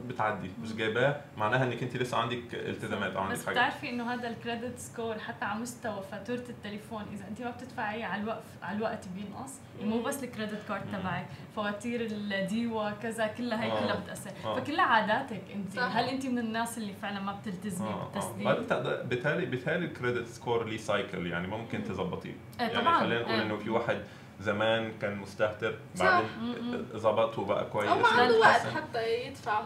بتعدي 0.07 0.51
مش 0.61 0.73
جايباه 0.75 1.21
معناها 1.37 1.63
إنك 1.63 1.83
أنت 1.83 1.97
لسه 1.97 2.17
عندك 2.17 2.41
التزامات 2.53 3.15
أو 3.15 3.21
عندك 3.21 3.35
بس 3.37 3.45
حاجة 3.45 3.53
بتعرفي 3.55 3.89
إنه 3.89 4.13
هذا 4.13 4.27
ال 4.27 4.35
credit 4.35 4.79
score 4.79 5.19
حتى 5.19 5.45
على 5.45 5.59
مستوى 5.59 6.03
فاتورة 6.11 6.43
التليفون 6.49 7.03
إذا 7.13 7.27
أنت 7.27 7.41
ما 7.41 7.49
بتدفعي 7.51 8.03
على 8.03 8.21
الوقت 8.21 8.43
على 8.63 8.77
الوقت 8.77 9.05
بينقص 9.15 9.51
مو 9.81 10.01
بس 10.01 10.23
ال 10.23 10.30
credit 10.30 10.67
card. 10.67 10.81
تبعك 10.91 11.25
فواتير 11.55 12.07
الديوا 12.11 12.91
كذا 12.91 13.27
كلها 13.27 13.63
هي 13.63 13.71
آه. 13.71 13.79
كلها 13.83 13.95
بتأثر 13.99 14.31
آه. 14.45 14.59
فكلها 14.59 14.85
عاداتك 14.85 15.41
أنت 15.55 15.73
صح. 15.75 15.97
هل 15.97 16.05
أنت 16.05 16.25
من 16.25 16.39
الناس 16.39 16.77
اللي 16.77 16.93
فعلا 17.01 17.19
ما 17.19 17.31
بتلتزمي 17.33 17.87
آه 17.87 17.91
آه 17.93 18.09
بالتسديد؟ 18.13 18.67
تقدر- 18.67 19.03
بالتالي 19.03 19.45
بالتالي 19.45 19.85
ال 19.85 19.91
credit 19.91 20.27
score 20.27 20.65
ليه 20.65 20.77
cycle 20.77 21.27
يعني 21.27 21.47
ممكن 21.47 21.77
مم. 21.79 21.85
تظبطيه 21.85 22.29
إيه 22.29 22.35
يعني 22.67 22.73
طبعاً، 22.81 22.99
خلينا 22.99 23.21
نقول 23.21 23.31
إيه. 23.33 23.41
إنه 23.41 23.57
في 23.57 23.69
واحد 23.69 23.97
زمان 24.43 24.91
كان 25.01 25.17
مستهتر 25.17 25.75
صح. 25.95 26.05
بعدين 26.05 26.29
مم. 26.41 26.85
ظبط 26.95 27.39
وبقى 27.39 27.65
كويس 27.65 27.89
أو 27.89 27.99
ما 27.99 28.07
عنده 28.07 28.39
وقت. 28.39 28.61
حتى 28.75 29.25
يدفع 29.25 29.61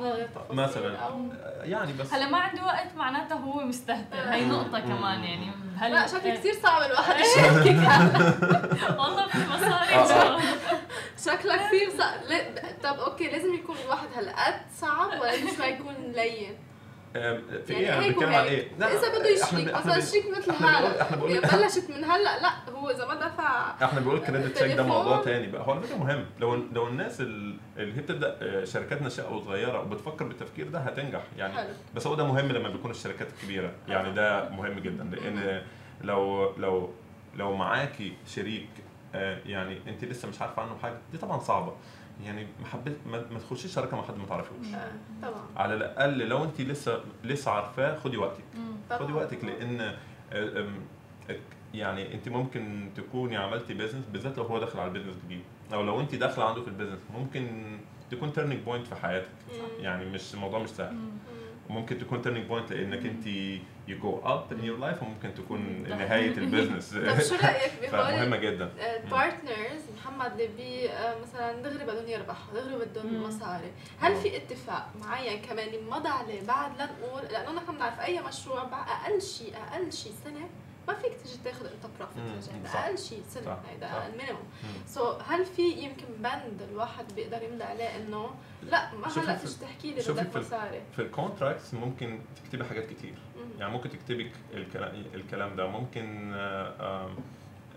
مثلاً. 0.51 0.95
أو 0.97 1.21
يعني 1.61 1.93
بس 1.93 2.13
هلا 2.13 2.29
ما 2.29 2.37
عنده 2.37 2.65
وقت 2.65 2.95
معناته 2.95 3.35
هو 3.35 3.59
مستهتر 3.59 4.17
هي 4.17 4.45
مم. 4.45 4.51
نقطة 4.51 4.79
مم. 4.79 4.97
كمان 4.97 5.23
يعني 5.23 5.51
هل 5.77 5.91
لا 5.91 6.07
شكلي 6.07 6.31
إيه. 6.31 6.37
كثير 6.37 6.53
صعب 6.63 6.81
الواحد 6.81 7.15
يشاركك 7.19 7.67
هلا 7.67 9.01
والله 9.01 9.27
في 9.27 9.37
مصاري 9.37 9.95
آه،. 9.95 10.39
شكلها 11.25 11.67
كثير 11.67 11.89
صعب 11.97 12.19
طب 12.83 12.99
okay 12.99 13.27
لازم 13.27 13.53
يكون 13.53 13.75
الواحد 13.85 14.07
هالقد 14.15 14.61
صعب 14.75 15.21
ولا 15.21 15.35
ليش 15.35 15.59
ما 15.59 15.65
يكون 15.65 15.95
لين؟ 16.15 16.57
في 17.65 17.73
يعني 17.73 18.05
إيه؟ 18.05 18.07
أنا 18.07 18.09
بتكلم 18.15 18.33
عن. 18.33 18.43
إيه؟ 18.45 18.67
لا، 18.79 18.87
إذا 18.93 19.19
بده 19.19 19.27
يشريك 19.29 19.69
إحنا 19.69 19.91
مثلا 19.97 19.99
شريك 20.05 20.37
مثل 20.37 20.51
هذا 20.51 21.01
إحنا 21.01 21.17
يعني 21.27 21.39
بلشت 21.63 21.89
من 21.89 22.03
هلا 22.03 22.41
لا 22.41 22.69
هو 22.71 22.89
إذا 22.89 23.05
ما 23.05 23.15
دفع 23.15 23.75
إحنا 23.85 23.99
بنقول 23.99 24.19
credit 24.19 24.57
check 24.57 24.71
ده. 24.77 24.83
موضوع 24.83 25.21
تاني 25.23 25.47
بقى. 25.47 25.67
هو 25.67 25.71
على 25.71 25.81
فكره 25.81 25.95
مهم. 25.97 26.25
لو 26.39 26.55
لو 26.55 26.87
الناس 26.87 27.21
ال- 27.21 27.57
اللي 27.77 27.97
هي 27.97 28.01
بتبدأ 28.01 28.37
آه، 28.41 28.63
شركات 28.65 29.01
ناشئة 29.01 29.33
وصغيره 29.33 29.81
وبتفكر 29.81 30.25
بالتفكير 30.25 30.67
ده 30.67 30.79
هتنجح. 30.79 31.23
يعني 31.37 31.53
حلو. 31.53 31.69
بس 31.95 32.07
هو 32.07 32.15
ده 32.15 32.23
مهم 32.23 32.51
لما 32.51 32.69
بيكون 32.69 32.91
الشركات 32.91 33.27
الكبيره 33.37 33.71
يعني 33.87 34.11
ده 34.13 34.49
مهم 34.49 34.79
جدا. 34.79 35.03
لأن 35.03 35.61
لو 36.01 36.51
لو 36.57 36.89
لو 37.35 37.55
معاكي 37.55 38.13
شريك 38.27 38.69
آه، 39.15 39.37
يعني 39.45 39.77
أنت 39.87 40.05
لسه 40.05 40.27
مش 40.27 40.41
عارفة 40.41 40.61
عنه 40.61 40.77
حاجة 40.81 40.97
دي 41.11 41.17
طبعا 41.17 41.39
صعبة. 41.39 41.73
يعني 42.23 42.47
ما 42.59 42.65
حبيت 42.67 42.97
ما 43.07 43.39
تخشيش 43.49 43.73
شركة 43.73 43.97
مع 43.97 44.03
حد 44.03 44.17
ما 44.17 44.25
تعرفيهوش 44.25 44.67
آه، 44.73 44.91
طبعا. 45.21 45.45
على 45.55 45.73
الأقل 45.73 46.27
لو 46.27 46.43
انت 46.43 46.61
لسه 46.61 47.01
لسه 47.23 47.51
عارفاه 47.51 47.95
خدي 47.99 48.17
وقتك. 48.17 48.43
خدي 48.89 49.13
وقتك 49.13 49.43
لأن 49.43 49.95
آه، 50.33 50.67
يعني 51.73 52.13
انت 52.13 52.29
ممكن 52.29 52.89
تكوني 52.95 53.37
عملتي 53.37 53.73
business 53.73 54.05
بالذات 54.05 54.37
لو 54.37 54.43
هو 54.43 54.59
داخل 54.59 54.79
على 54.79 54.87
ال 54.87 54.91
business 54.91 55.15
جديد. 55.25 55.41
أو 55.73 55.83
لو 55.83 55.99
انت 55.99 56.15
داخلة 56.15 56.45
عنده 56.45 56.61
في 56.61 56.67
ال 56.67 56.71
business 56.71 56.99
ممكن 57.13 57.77
تكون 58.11 58.33
turning 58.33 58.61
point 58.63 58.87
في 58.87 58.95
حياتك. 58.95 59.29
يعني 59.79 60.05
مش 60.05 60.33
الموضوع 60.33 60.59
مش 60.59 60.69
سهل. 60.69 60.95
مم. 61.69 61.75
مم. 61.75 61.81
ممكن 61.81 61.97
تكون 61.97 62.21
turning 62.21 62.45
point 62.47 62.71
لإنك 62.73 63.05
أنت 63.05 63.27
you 63.87 63.99
go 63.99 64.19
up 64.23 64.53
in 64.53 64.63
your 64.63 64.77
life 64.77 65.03
وممكن 65.03 65.33
تكون. 65.33 65.83
نهاية 65.89 66.37
ال 66.37 66.44
business 66.44 66.93
طب 66.93 67.19
شو 67.19 67.35
رأيك 67.35 67.71
فمهمة 67.91 68.37
جدا 68.37 68.71
ال 69.03 69.12
partners 69.12 69.81
محمد 69.97 70.31
اللي 70.31 70.47
بي 70.57 70.89
آه، 70.89 71.15
مثلا 71.21 71.61
دغري 71.61 71.85
بدهم 71.85 72.07
يربحوا 72.07 72.53
دغري 72.53 72.75
بدهم. 72.85 73.23
مصاري 73.23 73.71
هل 73.99 74.15
في 74.15 74.37
اتفاق 74.37 74.89
معين 75.01 75.41
كمان 75.41 75.69
مضى 75.89 76.09
عليه 76.09 76.41
بعد 76.47 76.77
لا 76.77 76.85
نقول 76.85 77.23
لأنه 77.23 77.51
نحن 77.51 77.75
بنعرف 77.75 77.99
أي 77.99 78.21
مشروع 78.21 78.63
أقل 78.63 79.21
شيء 79.21 79.53
أقل 79.71 79.93
شيء 79.93 80.13
سنة 80.23 80.49
ما 80.87 80.93
فيك 80.93 81.13
تيجي 81.23 81.37
تاخذ 81.43 81.65
أنت. 81.65 81.85
profit. 81.99 82.75
أقل 82.75 82.97
شيء 82.97 83.21
سنة. 83.29 83.57
هيدا. 83.71 84.07
ال 84.07 84.11
minimum. 84.11 84.43
so 84.87 85.11
هل 85.11 85.45
في 85.45 85.61
يمكن 85.71 86.05
بند 86.19 86.61
الواحد 86.71 87.05
بيقدر 87.15 87.43
يملى 87.43 87.63
عليه 87.63 87.95
إنه 87.97 88.29
لا 88.63 88.95
ما 88.95 89.07
هلا 89.07 89.37
تحكي 89.61 89.93
لي 89.93 90.01
بدك 90.13 90.37
مصاري 90.37 90.81
في 90.95 91.01
ال 91.01 91.09
contracts 91.09 91.73
ممكن 91.73 92.19
تكتبي 92.43 92.63
حاجات 92.63 92.89
كتير. 92.89 93.13
مم. 93.37 93.59
يعني 93.59 93.73
ممكن 93.73 93.89
تكتبي 93.89 94.31
الكلام 94.53 95.03
الكلام 95.13 95.55
ده. 95.55 95.67
ممكن 95.67 96.33
آه، 96.33 97.09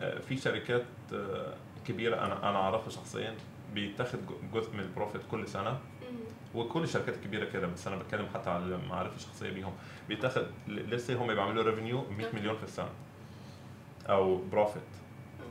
آه، 0.01 0.18
في 0.18 0.37
شركات 0.37 0.85
آه، 1.12 1.55
كبيرة 1.87 2.16
أنا 2.16 2.51
أنا 2.51 2.59
أعرفها 2.59 2.91
شخصيا 2.91 3.35
بيتاخد 3.74 4.18
جزء 4.55 4.72
من 4.74 4.81
ال 4.80 4.86
profit 4.86 5.20
كل 5.31 5.49
سنة. 5.49 5.78
وكل 6.55 6.83
الشركات 6.83 7.14
الكبيرة 7.14 7.45
كده 7.45 7.66
بس 7.66 7.87
أنا 7.87 7.97
بتكلم 7.97 8.26
حتى 8.35 8.51
على 8.51 8.64
المعارف 8.64 9.16
الشخصية 9.16 9.51
بيهم. 9.51 9.72
بيتاخد 10.09 10.47
لسه 10.68 11.14
هم 11.22 11.35
بيعملوا 11.35 11.62
revenue 11.62 12.05
100 12.11 12.26
مليون 12.35 12.57
في 12.57 12.64
السنة. 12.64 12.91
أو 14.09 14.37
profit 14.36 14.82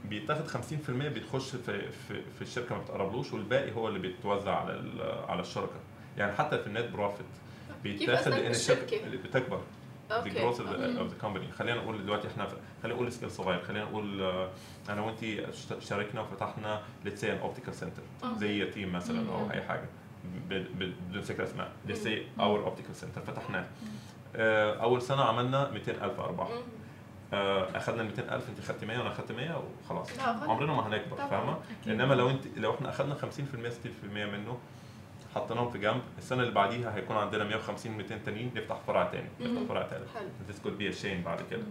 بيتاخد 0.05 0.47
50% 0.47 0.89
بيخش 0.91 1.49
في 1.55 1.91
في, 1.91 2.21
في 2.35 2.41
الشركة 2.41 2.75
ما 2.75 2.81
بتقربلوش 2.81 3.33
والباقي 3.33 3.71
هو 3.75 3.87
اللي 3.87 3.99
بيتوزع 3.99 4.55
على 4.55 4.81
على 5.29 5.41
الشركة. 5.41 5.79
يعني 6.17 6.31
حتى 6.33 6.57
في 6.57 6.67
ال 6.67 6.73
net 6.73 6.89
profit 6.89 7.25
بيتاخد 7.83 8.31
الشركة؟ 8.31 8.49
الشركة؟ 8.49 9.03
اللي 9.05 9.17
بتكبر 9.17 9.59
the 10.09 10.11
okay. 10.11 10.31
growth 10.31 10.57
of 10.57 10.61
the, 10.61 11.23
company. 11.25 11.51
خلينا 11.57 11.77
نقول 11.77 12.03
دلوقتي 12.05 12.27
إحنا 12.27 12.47
خلينا 12.83 12.95
نقول 12.95 13.11
scale 13.11 13.31
صغير. 13.31 13.63
خلينا 13.63 13.83
نقول 13.85 14.21
آه، 14.21 14.49
أنا 14.89 15.01
وانت 15.01 15.19
شاركنا 15.79 16.21
وفتحنا 16.21 16.81
say 17.05 17.21
an 17.23 17.45
optical 17.45 17.73
center. 17.81 18.25
آه. 18.25 18.37
زي 18.37 18.65
team 18.65 18.91
مثلا 18.93 19.31
أو 19.31 19.45
مم. 19.45 19.51
أي 19.51 19.61
حاجة. 19.61 19.85
بدون 20.49 20.93
ذكر 21.13 21.43
أسماء. 21.43 21.71
say 21.87 22.07
مم. 22.07 22.23
our 22.39 22.67
optical 22.69 23.01
center. 23.03 23.19
فتحناه. 23.27 23.65
آه، 24.35 24.73
أول 24.83 25.01
سنة 25.01 25.21
عملنا 25.23 25.71
200000 25.71 26.19
ارباح 26.19 26.47
اخذنا 27.33 28.01
ال 28.01 28.05
200000 28.07 28.49
أنت 28.49 28.61
خدت 28.61 28.83
100 28.83 28.97
وأنا 28.97 29.09
اخدت 29.11 29.31
100 29.31 29.63
وخلاص. 29.85 30.07
عمرنا 30.49 30.73
ما 30.73 30.87
هنكبر. 30.87 31.17
فاهمة. 31.17 31.57
إنما 31.87 32.13
لو 32.13 32.29
انت 32.29 32.43
لو 32.57 32.73
إحنا 32.75 32.89
اخذنا 32.89 33.15
50% 33.15 33.69
60% 33.69 34.05
منه 34.05 34.57
حطيناهم 35.35 35.69
في 35.69 35.77
جنب 35.77 36.01
السنة 36.17 36.41
اللي 36.41 36.53
بعديها 36.53 36.95
هيكون 36.95 37.15
عندنا 37.17 37.43
150 37.43 37.91
200 37.91 38.17
تانيين 38.25 38.51
نفتح 38.55 38.77
فرع 38.87 39.03
تاني 39.03 39.27
نفتح. 39.39 39.61
فرع 39.69 39.81
تالت 39.81 40.07
could 40.63 40.81
be 40.81 40.95
a 40.95 41.01
chain 41.03 41.25
بعد 41.25 41.41
كده. 41.51 41.63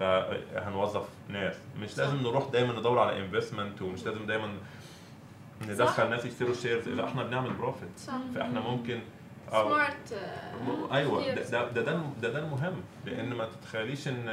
فهنوظف 0.00 1.08
ناس 1.28 1.54
مش. 1.80 1.98
لازم 1.98 2.16
نروح 2.16 2.48
دايما 2.52 2.72
ندور 2.80 2.98
على 2.98 3.18
investment 3.18 3.82
ومش 3.82 4.04
لازم 4.06 4.26
دايما. 4.26 4.48
ندخل 5.68 6.10
ناس 6.10 6.24
يشتروا 6.24 6.54
shares 6.54 6.88
اذا 6.88 7.04
إحنا 7.04 7.22
بنعمل 7.22 7.50
profit 7.50 7.88
فإحنا 8.34 8.60
ممكن 8.60 9.00
smart 9.50 10.14
م- 10.68 10.92
أيوه 10.92 11.34
ده 11.34 11.42
ده 11.50 11.70
ده, 11.70 11.82
ده, 12.22 12.28
ده, 12.28 12.38
المهم 12.38 12.82
لأن 13.06 13.34
ما 13.34 13.44
تتخيليش 13.44 14.08
إن 14.08 14.28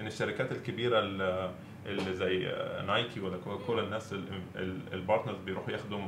إن 0.00 0.06
الشركات 0.06 0.52
الكبيرة 0.52 0.98
ال- 0.98 1.52
اللي 1.86 2.14
زي 2.14 2.38
نايكي 2.86 3.20
ولا 3.20 3.36
كوكا 3.36 3.64
كولا 3.66 3.82
الناس 3.82 4.12
ال- 4.12 4.42
ال- 4.56 4.92
ال 4.92 4.97
partners 4.97 5.38
بيروحوا 5.38 5.70
ياخدوا 5.72 6.00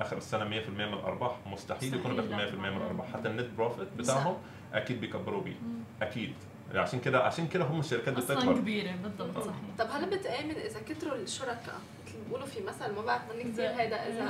آخر 0.00 0.16
السنة 0.16 0.44
100% 0.44 0.68
من 0.86 0.94
الأرباح. 0.94 1.36
مستحيل 1.46 1.94
يكونوا 1.94 2.16
بياخدوا 2.16 2.36
100% 2.36 2.64
لا. 2.64 2.70
من 2.70 2.76
الأرباح. 2.76 3.12
حتى 3.12 3.28
ال 3.28 3.32
net 3.32 3.46
profit 3.58 3.88
بتاعهم 3.98 4.36
أكيد 4.74 5.00
بيكبروا 5.00 5.42
بيه. 5.42 5.56
أكيد. 6.02 6.34
عشان 6.74 7.00
كده 7.00 7.22
عشان 7.22 7.48
كده 7.48 7.64
هم 7.64 7.80
الشركات 7.80 8.16
أصلا 8.18 8.36
بتكبر. 8.36 8.54
كبيرة. 8.58 8.92
بالضبط 9.02 9.38
صحيح. 9.38 9.56
طب 9.78 9.86
هل 9.90 10.10
بتآمن 10.18 10.50
إذا 10.50 10.80
كتروا 10.88 11.14
الشركاء؟ 11.14 11.80
مثل 12.06 12.18
ما 12.18 12.24
بيقولوا 12.26 12.46
في 12.46 12.60
مثل 12.62 12.92
ما 12.94 13.02
بعرف 13.02 13.22
مني 13.32 13.42
كثير 13.52 13.68
إذا- 13.68 13.80
هيدا 13.80 13.96
اذا 14.08 14.24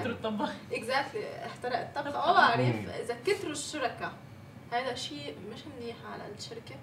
اذا 0.00 0.06
الطباخ. 0.10 0.52
exactly 0.72 1.46
احترق 1.46 1.78
الطبخ. 1.78 2.26
ما 2.26 2.32
بعرف. 2.32 2.60
إذا 2.88 3.16
كتروا 3.26 3.52
الشركاء. 3.52 4.12
هذا 4.72 4.94
شيء 4.94 5.34
مش 5.54 5.60
منيح 5.66 5.96
على 6.12 6.22
الشركة؟ 6.38 6.74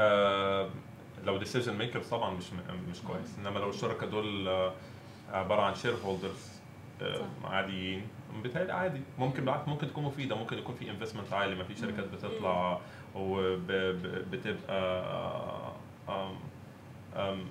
آه 0.00 0.70
لو 1.26 1.36
decision 1.38 1.76
maker 1.78 2.02
طبعا 2.02 2.30
مش 2.34 2.44
مش 2.90 3.00
كويس. 3.00 3.38
إنما 3.38 3.58
لو 3.58 3.70
الشركاء 3.70 4.08
دول 4.08 4.48
آه، 4.48 4.72
عبارة 5.32 5.62
عن 5.62 5.74
shareholders 5.74 6.48
صح. 7.00 7.50
عاديين 7.50 8.02
بيتهيألي 8.42 8.72
عادي. 8.72 9.00
ممكن 9.18 9.44
بالعكس 9.44 9.68
ممكن 9.68 9.88
تكون 9.88 10.04
مفيدة 10.04 10.36
ممكن 10.36 10.58
يكون 10.58 10.74
في 10.74 10.90
investment 10.90 11.32
عالي 11.32 11.54
ما 11.54 11.64
في 11.64 11.76
شركات 11.76 12.04
بتطلع 12.04 12.78
وبتبقى 13.14 15.04
آم، 17.16 17.44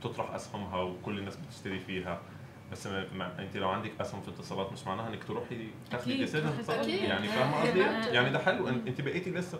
بتطرح 0.00 0.34
أسهمها 0.34 0.80
وكل 0.82 1.18
الناس 1.18 1.36
بتشتري 1.36 1.80
فيها. 1.80 2.20
بس 2.72 2.86
ما 2.86 3.38
أنت 3.38 3.56
لو 3.56 3.68
عندك 3.68 3.92
أسهم 4.00 4.22
في 4.22 4.28
اتصالات 4.28 4.72
مش 4.72 4.86
معناها 4.86 5.08
إنك 5.08 5.24
تروحي 5.24 5.68
تاخدي 5.90 6.16
decision. 6.16 6.46
يعني 6.88 7.28
فاهمة. 7.28 7.62
قصدي؟ 7.62 7.78
يعني 8.14 8.30
ده 8.30 8.38
حلو. 8.38 8.68
أنت 8.68 9.00
بقيتي 9.00 9.30
لسه 9.30 9.58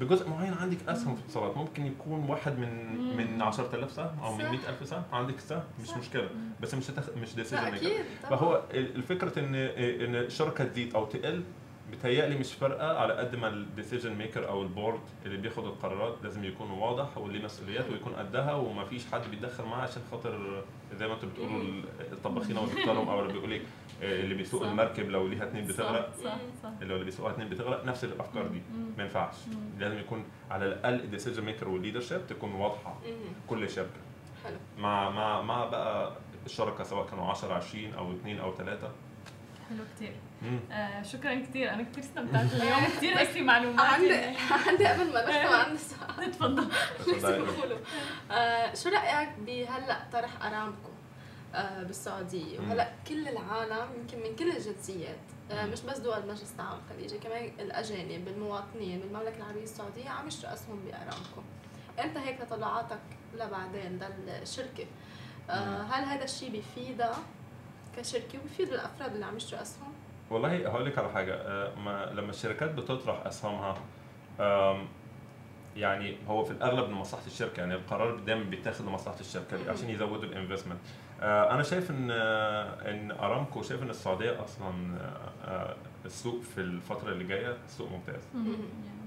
بجزء 0.00 0.28
معين 0.28 0.52
عندك 0.54 0.76
أسهم 0.88 1.16
في 1.16 1.22
اتصالات 1.26 1.56
ممكن 1.56 1.86
يكون 1.86 2.24
واحد 2.30 2.58
من 2.58 2.96
مم. 2.98 3.16
من 3.16 3.42
10000 3.42 3.92
سهم 3.92 4.18
أو 4.22 4.32
من 4.34 4.44
صح. 4.44 4.50
100000 4.50 4.88
سهم 4.88 5.02
عندك 5.12 5.40
سهم 5.40 5.62
مش 5.82 5.88
صح. 5.88 5.96
مشكله 5.98 6.28
بس 6.60 6.74
مش 6.74 6.90
هتخ... 6.90 7.04
مش 7.22 7.34
decision 7.34 7.78
فهو 8.22 8.62
الفكرة 8.74 9.38
ان 9.38 9.54
إن 9.54 10.14
الشركة 10.14 10.64
تزيد 10.64 10.94
أو 10.94 11.04
تقل 11.04 11.42
بتهيألي 11.92 12.36
مش 12.38 12.52
فارقة 12.54 12.98
على 12.98 13.12
قد 13.14 13.36
ما 13.36 13.48
ال 13.48 13.55
decision 13.55 14.12
maker 14.14 14.48
أو 14.48 14.62
ال 14.62 14.68
board 14.68 15.00
اللي 15.26 15.36
بياخد 15.36 15.64
القرارات 15.64 16.14
لازم 16.22 16.44
يكون 16.44 16.70
واضح 16.70 17.18
وليه 17.18 17.44
مسؤوليات 17.44 17.90
ويكون 17.90 18.12
قدها 18.14 18.54
وما 18.54 18.84
فيش 18.84 19.06
حد 19.12 19.30
بيتدخل 19.30 19.64
معاه 19.64 19.82
عشان 19.82 20.02
خاطر 20.10 20.62
زي 20.98 21.08
ما 21.08 21.14
أنتوا 21.14 21.28
بتقولوا 21.28 21.82
الطباخين 22.12 22.56
أو 22.56 22.64
الدكتور 22.64 22.96
أو 22.98 23.20
اللي 23.20 23.32
بيقول 23.32 23.50
لك 23.50 23.62
اللي 24.02 24.34
بيسوق. 24.34 24.62
المركب 24.62 25.10
لو 25.10 25.26
ليها 25.28 25.44
اتنين 25.44 25.64
بتغرق 25.66 26.12
صح 26.24 26.36
صح. 26.62 26.68
اللي 26.82 26.94
اللي 26.94 27.04
بيسوقها 27.04 27.32
اتنين 27.32 27.48
بتغرق 27.48 27.84
نفس 27.84 28.04
الأفكار 28.04 28.46
دي. 28.46 28.62
ما 28.96 29.02
ينفعش. 29.02 29.34
لازم 29.78 29.98
يكون 29.98 30.24
على 30.50 30.64
الأقل 30.66 30.94
ال 30.94 31.00
decision 31.00 31.44
maker 31.44 31.68
وال 31.68 31.77
leadership 31.77 32.20
تكون 32.28 32.52
واضحة. 32.52 32.98
كل 33.48 33.70
شركة 33.70 33.88
حلو 34.44 34.56
مع 34.78 35.10
مع 35.10 35.42
مع 35.42 35.64
بقى 35.64 36.12
الشركة 36.46 36.84
سواء 36.84 37.06
كانوا 37.06 37.24
10 37.30 37.54
20 37.54 37.94
أو 37.94 38.12
2 38.12 38.38
أو 38.38 38.54
3 38.54 38.90
حلو 39.68 39.78
كثير 39.96 40.08
مم. 40.10 40.31
آه 40.72 41.02
شكرا 41.02 41.34
كثير 41.34 41.70
أنا 41.74 41.82
كثير 41.82 42.04
استمتعت 42.04 42.52
اليوم. 42.52 42.84
كثير 42.84 43.24
في 43.24 43.42
معلومات 43.42 43.86
عندي. 43.86 44.14
عندي 44.68 44.86
قبل 44.86 45.12
ما 45.12 45.22
نختم 45.22 45.54
عندي 45.54 45.78
سؤال. 45.78 46.30
تفضل 46.32 46.68
لازم 47.06 47.44
أقوله. 47.48 47.78
آه، 48.30 48.74
شو 48.74 48.88
رأيك 48.88 49.28
بهلأ 49.46 49.96
طرح 50.12 50.44
أرامكو؟ 50.46 50.88
آه، 51.54 51.82
بالسعودية. 51.82 52.58
وهلأ 52.60 52.92
كل 53.08 53.28
العالم 53.28 53.86
يمكن 54.00 54.18
من 54.18 54.36
كل 54.36 54.50
الجنسيات 54.50 55.18
آه، 55.50 55.66
مش 55.66 55.80
بس 55.80 55.98
دول 55.98 56.26
مجلس 56.26 56.50
التعاون 56.52 56.80
الخليجي 56.90 57.18
كمان 57.18 57.50
الأجانب 57.58 58.28
المواطنين 58.28 59.00
بالمملكة 59.00 59.36
العربية 59.36 59.62
السعودية 59.62 60.08
عم 60.08 60.28
يشتروا 60.28 60.52
أسهم 60.54 60.80
بأرامكو. 60.84 61.42
انت 62.04 62.16
هيك 62.16 62.38
تطلعاتك 62.38 63.00
لبعدين 63.34 64.00
للشركة؟ 64.26 64.86
آه، 65.50 65.82
هل 65.82 66.04
هذا 66.04 66.24
الشيء 66.24 66.50
بيفيدها 66.50 67.18
كشركة؟ 67.96 68.38
وبيفيد 68.38 68.68
الأفراد 68.72 69.14
اللي 69.14 69.26
عم 69.26 69.36
يشتروا 69.36 69.62
أسهم؟ 69.62 69.91
والله 70.32 70.68
هقول 70.68 70.86
لك 70.86 70.98
على 70.98 71.08
حاجة. 71.08 71.34
آه، 71.34 71.74
ما 71.74 72.06
لما 72.14 72.30
الشركات 72.30 72.70
بتطرح 72.74 73.26
اسهمها 73.26 73.74
آم، 74.40 74.88
يعني 75.76 76.16
هو 76.28 76.44
في 76.44 76.50
الأغلب 76.50 76.90
لمصلحه 76.90 77.26
الشركة 77.26 77.60
يعني 77.60 77.74
القرار 77.74 78.16
دايما 78.16 78.44
بيتاخد 78.44 78.86
لمصلحه 78.86 79.20
الشركة 79.20 79.56
مم. 79.64 79.70
عشان 79.70 79.90
يزودوا 79.90 80.24
ال 80.24 80.28
investment. 80.28 80.78
أنا 81.22 81.62
شايف 81.62 81.90
إن 81.90 82.08
آه، 82.10 82.90
إن 82.90 83.10
أرامكو 83.10 83.62
شايف 83.62 83.82
إن 83.82 83.90
السعودية 83.90 84.44
أصلا 84.44 84.68
آه، 85.00 85.50
آه، 85.50 85.76
السوق 86.04 86.40
في 86.42 86.60
الفترة 86.60 87.12
اللي 87.12 87.24
جاية 87.24 87.56
سوق 87.68 87.90
ممتاز. 87.90 88.22
يعني 88.34 88.54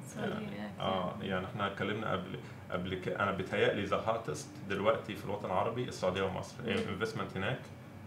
السعودية 0.05 0.71
آه 0.79 1.13
يعني 1.21 1.45
إحنا 1.45 1.67
اتكلمنا 1.67 2.11
قبل 2.11 2.39
قبل 2.71 2.95
كده 2.95 3.19
أنا 3.19 3.31
بيتهيألي 3.31 3.83
ذا 3.85 3.97
hottest 3.97 4.49
دلوقتي 4.69 5.15
في 5.15 5.25
الوطن 5.25 5.45
العربي 5.45 5.83
السعودية 5.83 6.21
ومصر. 6.23 6.55
ال 6.63 6.70
investment 6.70 7.37
هناك. 7.37 7.59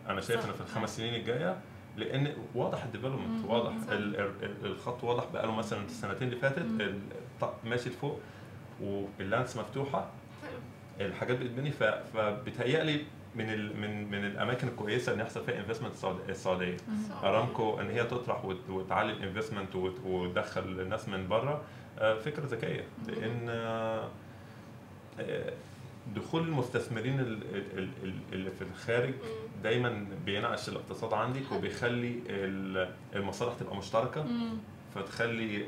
أنا 0.08 0.20
شايف. 0.20 0.46
إن 0.46 0.52
في 0.52 0.60
الخمس 0.60 0.96
سنين 0.96 1.14
الجاية 1.14 1.56
لأن 1.96 2.32
واضح 2.54 2.84
ال 2.84 2.89
development. 2.89 3.44
واضح 3.50 3.72
الخط 4.64 5.04
واضح 5.04 5.24
بقاله 5.32 5.54
مثلا 5.54 5.84
السنتين 5.84 6.28
اللي 6.28 6.40
فاتت 6.40 6.66
ماشي 7.64 7.88
لفوق 7.90 8.20
وال 8.80 9.02
lanes 9.02 9.56
مفتوحة 9.56 10.10
الحاجات 11.00 11.38
بتتبني 11.38 11.70
ف- 11.70 11.82
فبيتهيألي 11.84 13.00
من 13.34 13.50
ال 13.50 13.80
من 13.80 14.10
من 14.10 14.24
الأماكن 14.24 14.68
الكويسة 14.68 15.14
إن 15.14 15.20
يحصل 15.20 15.44
فيها 15.44 15.58
investment 15.58 15.92
السعودية. 16.28 16.76
أرامكو 17.24 17.80
إن 17.80 17.90
هي 17.90 18.04
تطرح 18.04 18.44
وت- 18.44 18.70
وتعلي 18.70 19.12
ال 19.12 19.18
investment 19.18 19.74
وت- 19.76 20.00
وتدخل 20.06 20.60
الناس 20.62 21.08
من 21.08 21.28
بره 21.28 21.62
آه، 21.98 22.14
فكرة 22.18 22.46
ذكية 22.46 22.84
لأن 23.06 23.46
آه، 23.48 24.08
آه، 25.20 25.52
دخول 26.16 26.42
المستثمرين 26.42 27.20
ال- 27.20 27.42
ال- 27.78 27.88
ال- 28.02 28.12
اللي 28.32 28.50
في 28.50 28.62
الخارج. 28.62 29.14
دايما 29.62 30.06
بينعش 30.24 30.68
الاقتصاد 30.68 31.12
عندك 31.14 31.52
وبيخلي 31.52 32.22
ال- 32.28 32.90
المصالح 33.14 33.54
تبقى 33.60 33.76
مشتركة. 33.76 34.22
مم. 34.22 34.58
فتخلي. 34.94 35.66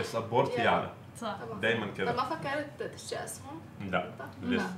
ال 0.00 0.06
support. 0.06 0.58
يعلى. 0.58 0.90
صح. 1.20 1.36
دايما 1.62 1.86
طب 1.86 1.92
كده 1.96 2.12
ما 2.12 2.22
فكرت 2.24 2.92
تشتري 2.94 3.24
أسهم؟ 3.24 3.60
لا. 3.90 4.10
لسه. 4.42 4.74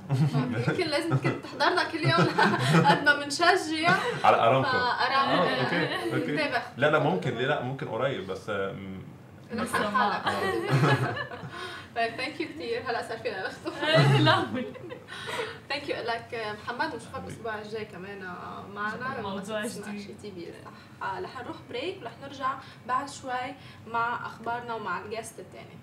يمكن 0.67 0.87
لازم 0.93 1.09
كنت 1.17 1.43
تحضرنا 1.45 1.83
كل 1.91 1.97
يوم. 1.97 2.27
قد 2.89 3.03
ما 3.03 3.15
بنشجع. 3.23 3.95
على 4.23 4.37
أرامكو. 4.37 4.69
فارامكو 4.69 5.43
آه 5.43 6.13
okay 6.13 6.13
okay. 6.15 6.61
لا 6.77 6.91
لا 6.91 6.99
ممكن 6.99 7.35
ليه 7.35 7.47
لا 7.47 7.61
ممكن 7.61 7.87
قريب 7.87 8.27
بس 8.27 8.49
آم، 8.49 9.03
لسه 9.51 9.77
آه. 9.85 10.21
طيب 11.95 12.15
thank 12.15 12.39
you 12.41 12.47
كثير 12.47 12.81
هلا 12.89 13.01
صار 13.01 13.17
فينا 13.17 13.47
نختم 13.47 13.71
لا. 14.25 14.45
thank 15.69 15.89
you 15.89 15.95
لك 16.03 16.55
محمد 16.63 16.93
ونشوفك 16.93 17.23
الأسبوع 17.23 17.61
الجاي 17.61 17.85
كمان 17.85 18.33
معنا. 18.73 19.21
موضوع 19.21 19.65
جديد. 19.65 20.17
TV 20.21 20.51
صح. 20.65 21.07
آه، 21.07 21.19
رح 21.21 21.41
نروح 21.41 21.57
break 21.69 22.01
ورح 22.01 22.11
نرجع 22.23 22.53
بعد 22.87 23.09
شوي 23.09 23.55
مع 23.87 24.25
أخبارنا 24.25 24.73
ومع 24.73 25.01
ال 25.01 25.07
guest 25.07 25.39
الثاني 25.39 25.75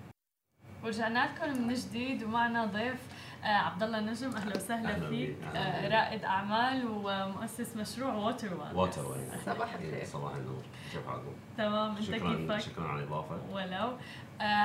ورجعنا 0.83 1.25
لكم 1.35 1.67
من 1.67 1.73
جديد 1.73 2.23
ومعنا 2.23 2.65
ضيف 2.65 2.99
آه 3.43 3.47
عبد 3.47 3.83
الله 3.83 3.99
نجم. 3.99 4.35
أهلا 4.35 4.55
وسهلا 4.55 4.89
أهلا 4.89 5.09
فيك. 5.09 5.37
آه. 5.55 5.87
رائد 5.89 6.23
أعمال 6.25 6.87
ومؤسس 6.87 7.75
مشروع 7.75 8.13
Water 8.13 8.53
One 8.53 8.75
Water 8.75 9.01
صباح 9.45 9.73
الخير. 9.73 10.05
صباح 10.05 10.35
النور. 10.35 10.63
كيف 10.91 11.07
حالكم؟ 11.07 11.33
تمام. 11.57 11.89
أنت 11.95 12.01
شكرا 12.01 12.35
كيفك؟ 12.35 12.57
شكرا 12.71 12.87
على 12.87 12.99
الاستضافة. 13.03 13.41
ولو. 13.51 13.63
آه 13.77 13.97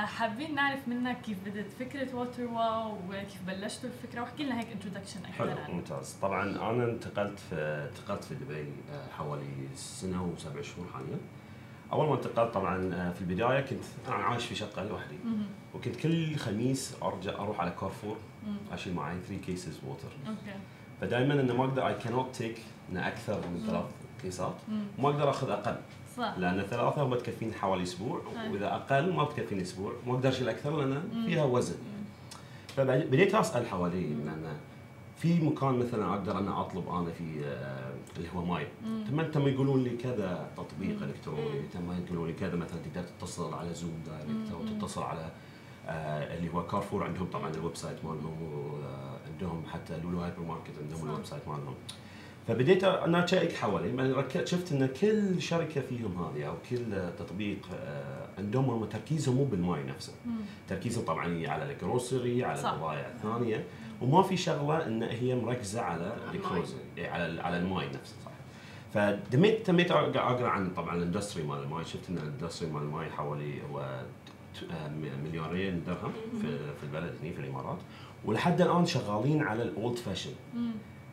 حابين 0.05 0.55
نعرف 0.55 0.87
منك 0.87 1.21
كيف 1.21 1.37
بدت 1.45 1.71
فكرة 1.79 2.15
Water 2.15 2.43
One 2.43 2.97
وكيف 3.09 3.41
بلشتوا 3.47 3.89
الفكرة؟ 3.89 4.21
واحكي 4.21 4.43
لنا 4.43 4.59
هيك 4.59 4.67
introduction 4.71 5.19
أكثر 5.25 5.33
حلو 5.33 5.73
ممتاز. 5.75 6.13
طبعا 6.21 6.43
أنا 6.71 6.85
انتقلت 6.85 7.39
في 7.39 7.55
انتقلت 7.91 8.23
في 8.23 8.35
دبي 8.35 8.61
آه، 8.91 9.07
حوالي 9.17 9.67
سنة 9.75 10.23
وسبع 10.23 10.61
شهور 10.61 10.87
حاليا. 10.93 11.17
أول 11.93 12.07
ما 12.07 12.13
انتقلت 12.15 12.53
طبعا 12.53 12.93
آه، 12.93 13.11
في 13.11 13.21
البداية 13.21 13.61
كنت 13.61 13.83
أنا 14.07 14.15
عايش 14.15 14.45
في 14.45 14.55
شقة 14.55 14.83
لوحدي. 14.83 15.17
وكنت 15.75 15.95
كل 15.95 16.35
خميس 16.35 16.95
ارجع 17.03 17.31
أروح 17.31 17.61
على 17.61 17.71
كارفور. 17.71 18.17
أشيل 18.71 18.93
معي 18.93 19.19
3 19.27 19.41
cases 19.45 19.79
water 19.87 20.09
okay. 20.27 20.59
فدائما 21.01 21.33
إنه 21.33 21.53
ما 21.55 21.63
أقدر 21.65 21.87
اي 21.87 21.93
كانوت 21.93 22.35
تيك 22.35 22.61
أكثر 22.95 23.47
من 23.47 23.63
ثلاث 23.67 23.85
cases. 24.21 24.55
وما 24.97 25.09
أقدر 25.09 25.29
أخذ 25.29 25.49
أقل. 25.49 25.77
صح 26.19 26.37
لأن 26.37 26.61
ثلاثة 26.61 27.07
ما 27.07 27.15
تكفيني 27.15 27.53
حوالي 27.53 27.83
أسبوع. 27.83 28.21
وإذا 28.51 28.67
أقل 28.75 29.13
ما 29.13 29.23
بتكفيني 29.23 29.61
أسبوع 29.61 29.93
ما 30.07 30.13
أقدر 30.13 30.29
اشيل 30.29 30.49
أكثر 30.49 30.77
لأن. 30.81 31.23
فيها 31.25 31.43
وزن. 31.43 31.75
فبديت 32.77 33.35
أسأل 33.35 33.67
حوالي 33.67 34.01
لأن 34.13 34.57
في 35.17 35.41
مكان 35.41 35.79
مثلا 35.79 36.09
أقدر 36.13 36.37
أنا 36.39 36.61
أطلب 36.61 36.89
أنا 36.89 37.11
في 37.11 37.45
آه، 37.45 37.93
اللي 38.17 38.27
هو 38.35 38.45
ماي. 38.45 38.67
ثم 39.09 39.21
تم 39.21 39.47
يقولون 39.47 39.83
لي 39.83 39.89
كذا 39.97 40.47
تطبيق. 40.57 41.03
إلكتروني 41.03 41.61
تم 41.73 41.91
يقولون 42.05 42.27
لي 42.27 42.33
كذا 42.33 42.55
مثلا 42.55 42.79
تقدر 42.93 43.07
تتصل 43.07 43.53
على 43.53 43.73
زوم 43.73 44.03
direct 44.05 44.51
أو. 44.53 44.79
تتصل 44.79 45.03
على 45.03 45.31
آه، 45.87 46.37
اللي 46.37 46.53
هو 46.53 46.67
كارفور 46.67 47.03
عندهم 47.03 47.25
طبعا 47.33 47.49
ال 47.49 47.75
website 47.75 48.05
مالهم 48.05 48.35
وعندهم 48.43 49.63
حتى 49.73 49.97
لولو 50.03 50.19
هايبر 50.21 50.41
ماركت 50.41 50.71
عندهم. 50.81 51.09
ال 51.09 51.25
website 51.25 51.47
مالهم 51.47 51.73
فبديت 52.49 52.83
أنا 52.83 53.23
أشيك 53.23 53.53
حوالي 53.53 53.91
بعدين 53.91 54.13
ركزت 54.13 54.47
شفت 54.47 54.71
إن 54.71 54.87
كل 54.87 55.41
شركة 55.41 55.81
فيهم 55.81 56.23
هذه 56.23 56.47
أو 56.47 56.53
كل 56.69 57.09
تطبيق 57.19 57.57
آه، 57.73 58.27
عندهم 58.37 58.69
هم 58.69 58.85
تركيزهم 58.85 59.35
مو 59.35 59.43
بالماي 59.43 59.83
نفسه. 59.83 60.13
تركيزهم 60.69 61.05
طبعا 61.05 61.47
على 61.47 61.71
ال 61.71 61.80
grocery 61.80 62.43
على. 62.43 62.59
البضائع 62.73 63.07
الثانية. 63.07 63.65
وما 64.01 64.23
في 64.23 64.37
شغلة 64.37 64.87
إن 64.87 65.03
هي 65.03 65.35
مركزة 65.35 65.81
على 65.81 66.17
ال 66.33 66.39
grocery 66.39 66.79
يعني 66.97 67.23
على 67.23 67.41
على 67.41 67.57
الماي 67.57 67.87
نفسه 67.87 68.15
صح. 68.25 68.31
فتميت 68.93 69.65
تميت 69.67 69.91
أقرأ 69.91 70.47
عن 70.47 70.69
طبعا 70.69 70.95
ال 70.95 71.00
industry 71.00 71.43
مال 71.43 71.63
الماي. 71.63 71.85
شفت 71.85 72.09
إن 72.09 72.17
ال 72.17 72.23
industry 72.23 72.69
مال 72.69 72.81
الماي 72.81 73.09
حوالي 73.09 73.61
هو 73.71 73.79
آه، 74.71 74.89
مليونين 75.23 75.83
درهم 75.87 76.11
في 76.41 76.57
في 76.57 76.83
البلد 76.83 77.13
هنا 77.23 77.31
في 77.31 77.39
الإمارات. 77.39 77.77
ولحد 78.25 78.61
الآن 78.61 78.85
شغالين 78.85 79.43
على 79.43 79.63
ال 79.63 79.72
old 79.72 79.97
fashion. 79.97 80.31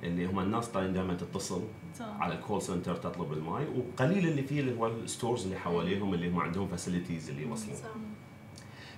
اللي 0.03 0.27
هم 0.27 0.39
الناس 0.39 0.69
طالعين 0.69 0.93
دائما 0.93 1.15
تتصل 1.15 1.63
صح. 1.99 2.05
على 2.21 2.35
ال 2.35 2.40
call 2.40 2.63
center 2.63 2.97
تطلب 2.97 3.33
الماي 3.33 3.65
وقليل 3.67 4.29
اللي 4.29 4.43
فيه 4.43 4.61
اللي 4.61 4.79
هو 4.81 4.87
ال 4.87 4.95
stores 4.95 5.45
اللي 5.45 5.59
حواليهم 5.59 6.15
اللي 6.15 6.29
هم 6.29 6.39
عندهم 6.41 6.69
facilities 6.69 7.31
اللي 7.31 7.43
يوصلون. 7.43 7.77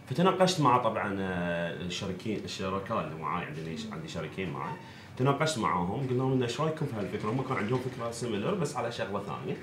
فتناقشت 0.06 0.60
مع 0.60 0.78
طبعا 0.78 1.16
آه، 1.20 1.74
الشركين 1.82 2.44
الشركاء 2.44 3.04
اللي 3.04 3.14
معاي 3.16 3.44
عندي 3.44 3.76
عندي 3.92 4.08
شريكين 4.08 4.50
معاي. 4.50 4.72
تناقشت 5.16 5.58
معاهم 5.58 6.06
قلنا 6.08 6.18
لهم 6.18 6.42
إيش 6.42 6.60
رأيكم 6.60 6.86
في 6.86 6.92
هالفكرة؟ 6.96 7.30
هم 7.30 7.42
كان 7.42 7.56
عندهم 7.56 7.78
فكرة 7.78 8.10
similar 8.10 8.54
بس 8.54 8.76
على 8.76 8.92
شغلة 8.92 9.22
ثانية. 9.22 9.56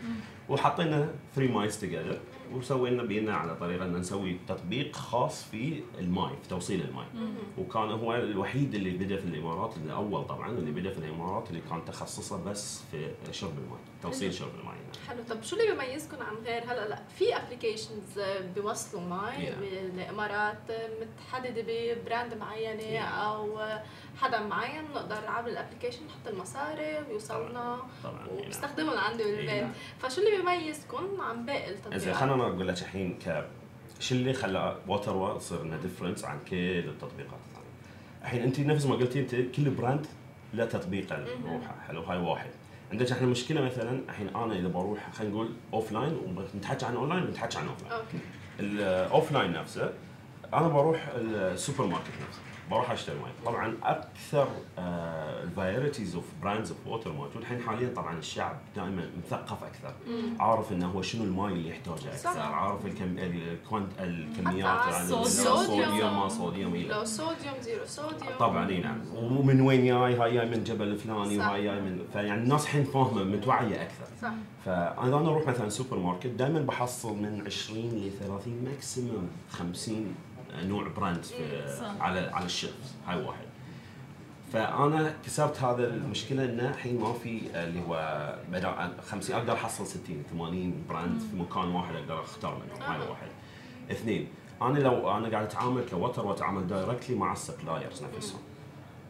وحطينا 0.50 1.10
3 1.36 1.54
minds 1.54 1.80
together 1.82 2.20
وسوينا 2.54 3.04
بينا 3.04 3.36
على 3.36 3.56
طريقة 3.56 3.86
إن 3.86 3.96
نسوي 3.98 4.38
تطبيق 4.48 4.96
خاص 4.96 5.44
في 5.44 5.84
الماي 6.00 6.32
في 6.44 6.50
توصيل 6.50 6.82
الماي 6.82 7.06
وكان 7.58 7.92
هو 7.92 8.16
الوحيد 8.16 8.76
اللي 8.76 8.90
بدأ 8.90 9.18
في 9.18 9.26
الإمارات 9.26 9.78
الأول 9.78 10.24
طبعا 10.26 10.50
اللي 10.50 10.72
بدأ 10.72 10.92
في 10.92 10.98
الإمارات 10.98 11.50
اللي 11.50 11.62
كان 11.70 11.86
تخصصه 11.86 12.44
بس 12.44 12.82
في 12.92 13.10
شرب 13.32 13.58
الماء 13.58 13.80
توصيل 14.04 14.34
شرب 14.34 14.52
الماء 14.60 14.76
حلو 15.08 15.24
طب 15.30 15.44
شو 15.44 15.56
اللي 15.56 15.72
بيميزكم 15.72 16.18
عن 16.22 16.36
غير 16.46 16.64
هلا 16.64 16.88
لا 16.90 17.00
في 17.18 17.36
applications 17.38 18.20
بيوصلوا 18.56 19.02
ماي 19.02 19.36
Yeah. 19.36 19.56
بالامارات 19.60 20.58
متحددة 21.02 21.64
ب 21.68 21.79
brand 21.79 22.34
معينة 22.34 22.82
Yeah. 22.82 23.14
أو 23.14 23.60
حدا 24.22 24.40
معين 24.40 24.86
بنقدر 24.86 25.28
عبر 25.28 25.48
ال 25.50 25.54
application 25.54 26.00
نحط 26.06 26.28
المصاري 26.34 27.00
ويوصلنا 27.10 27.78
طبعا 28.04 28.28
وبستخدمهم 28.32 28.98
عندي 28.98 29.24
Yeah. 29.24 29.28
بالبيت 29.28 29.68
فشو 30.00 30.22
اللي 30.22 30.38
بيميزكم 30.38 31.22
عن 31.22 31.46
باقي 31.46 31.70
التطبيقات؟ 31.70 32.02
خلينا 32.36 32.56
أقول 32.56 32.68
لك 32.68 32.82
الحين 32.82 33.20
ك 33.26 33.46
شو 34.00 34.16
اللي 34.16 34.34
خلى 34.34 34.78
Water 34.88 35.16
One 35.16 35.40
تصير 35.40 35.62
انه 35.62 35.78
difference 35.78 36.26
عن 36.26 36.38
كل 36.50 36.56
التطبيقات 36.56 37.40
الثانية. 37.48 37.70
الحين 38.22 38.42
أنت 38.42 38.60
نفس 38.60 38.86
ما 38.86 38.96
قلتي 38.96 39.20
أنت 39.20 39.36
كل 39.36 39.70
brand 39.70 40.06
له 40.54 40.66
تطبيقه 40.66 41.18
لروحه 41.18 41.76
حلو 41.88 42.02
هاي 42.02 42.18
واحد. 42.18 42.50
عندك 42.92 43.12
إحنا 43.12 43.28
مشكلة 43.28 43.62
مثلا 43.62 44.00
الحين 44.10 44.28
أنا 44.28 44.54
إذا 44.54 44.68
بروح 44.68 45.12
خلينا 45.12 45.34
نقول 45.34 45.50
offline 45.74 46.18
ونتحكى 46.54 46.86
عن 46.86 46.96
اون 46.96 47.10
لاين 47.10 47.24
ونتحكى 47.24 47.58
عن 47.58 47.68
offline. 47.68 47.94
okay 47.94 48.18
ال 48.60 49.32
offline 49.32 49.52
نفسه 49.52 49.94
أنا 50.54 50.68
بروح 50.68 51.08
السوبر 51.16 51.86
ماركت 51.86 52.08
نفسه 52.28 52.42
بروح 52.72 52.92
أشتري 52.92 53.16
ماي 53.16 53.32
طبعا 53.46 53.78
أكثر 53.84 54.48
ال 55.44 55.51
varieties 55.51 56.16
of 56.16 56.26
brands 56.42 56.72
of 56.72 56.88
water 56.88 57.12
موجود. 57.12 57.38
الحين 57.38 57.60
حاليا 57.60 57.94
طبعا 57.96 58.18
الشعب 58.18 58.58
دائما 58.76 59.10
مثقف 59.26 59.64
أكثر. 59.64 59.94
عارف 60.40 60.72
إنه 60.72 60.88
هو 60.88 61.02
شنو 61.02 61.24
الماي 61.24 61.54
اللي 61.54 61.70
يحتاجه 61.70 61.94
أكثر؟ 61.94 62.34
صح. 62.34 62.38
عارف 62.38 62.86
الكم 62.86 63.88
الكميات 64.00 64.94
يعني. 64.94 65.22
الصوديوم 65.22 66.20
ما 66.20 66.28
صوديوم 66.28 66.76
low 66.76 67.06
صوديوم 67.06 67.56
zero 67.62 67.86
صوديوم. 67.86 68.38
طبعا 68.40 68.70
إي 68.70 68.78
نعم. 68.78 69.02
ومن 69.16 69.62
وين 69.62 69.86
جاي؟ 69.86 70.16
هاي 70.16 70.34
جاي 70.34 70.46
من 70.46 70.64
جبل 70.64 70.88
الفلاني. 70.88 71.38
وهاي 71.38 71.64
جاي 71.64 71.82
من 71.82 72.08
فيعني 72.14 72.44
الناس 72.44 72.64
الحين 72.64 72.84
فاهمة 72.84 73.24
متوعية 73.24 73.82
أكثر. 73.82 74.06
صح. 74.22 74.34
فأنا 74.66 75.20
أنا 75.20 75.30
أروح 75.30 75.48
مثلا 75.48 75.70
سوبر 75.70 75.98
ماركت 75.98 76.28
دائما 76.28 76.62
بحصل 76.62 77.16
من 77.18 77.44
20 77.46 77.86
ل 77.86 78.12
30 78.20 78.64
maximum 78.64 79.30
50 79.52 80.16
نوع 80.64 80.88
brand 80.88 81.26
صح. 81.26 82.02
على 82.02 82.20
على 82.20 82.46
ال 82.46 82.54
shelf 82.54 82.94
هاي 83.08 83.24
واحد. 83.24 83.46
فأنا 84.54 85.14
كسرت 85.26 85.64
هذا 85.64 85.88
المشكلة 85.88 86.46
إنه 86.46 86.70
الحين 86.70 87.00
ما 87.00 87.14
في 87.14 87.42
اللي 87.56 87.82
هو 87.88 88.36
بدل 88.52 88.74
50 89.10 89.36
أقدر 89.36 89.54
أحصل 89.54 89.88
60 89.88 90.24
80 90.32 90.84
brand 90.90 91.20
في 91.20 91.36
مكان 91.36 91.76
واحد 91.76 91.96
أقدر 91.96 92.22
أختار 92.22 92.62
منهم. 92.66 92.82
هاي. 92.92 93.10
واحد. 93.10 93.28
اثنين 93.92 94.28
أنا 94.62 94.80
لو 94.80 95.18
أنا 95.18 95.30
قاعد 95.30 95.46
أتعامل 95.46 95.84
ك 95.90 95.96
Water 95.96 96.26
وأتعامل 96.26 96.68
directly 96.68 97.16
مع 97.16 97.34
ال 97.34 97.41
suppliers 97.41 98.04
نفسهم. 98.18 98.40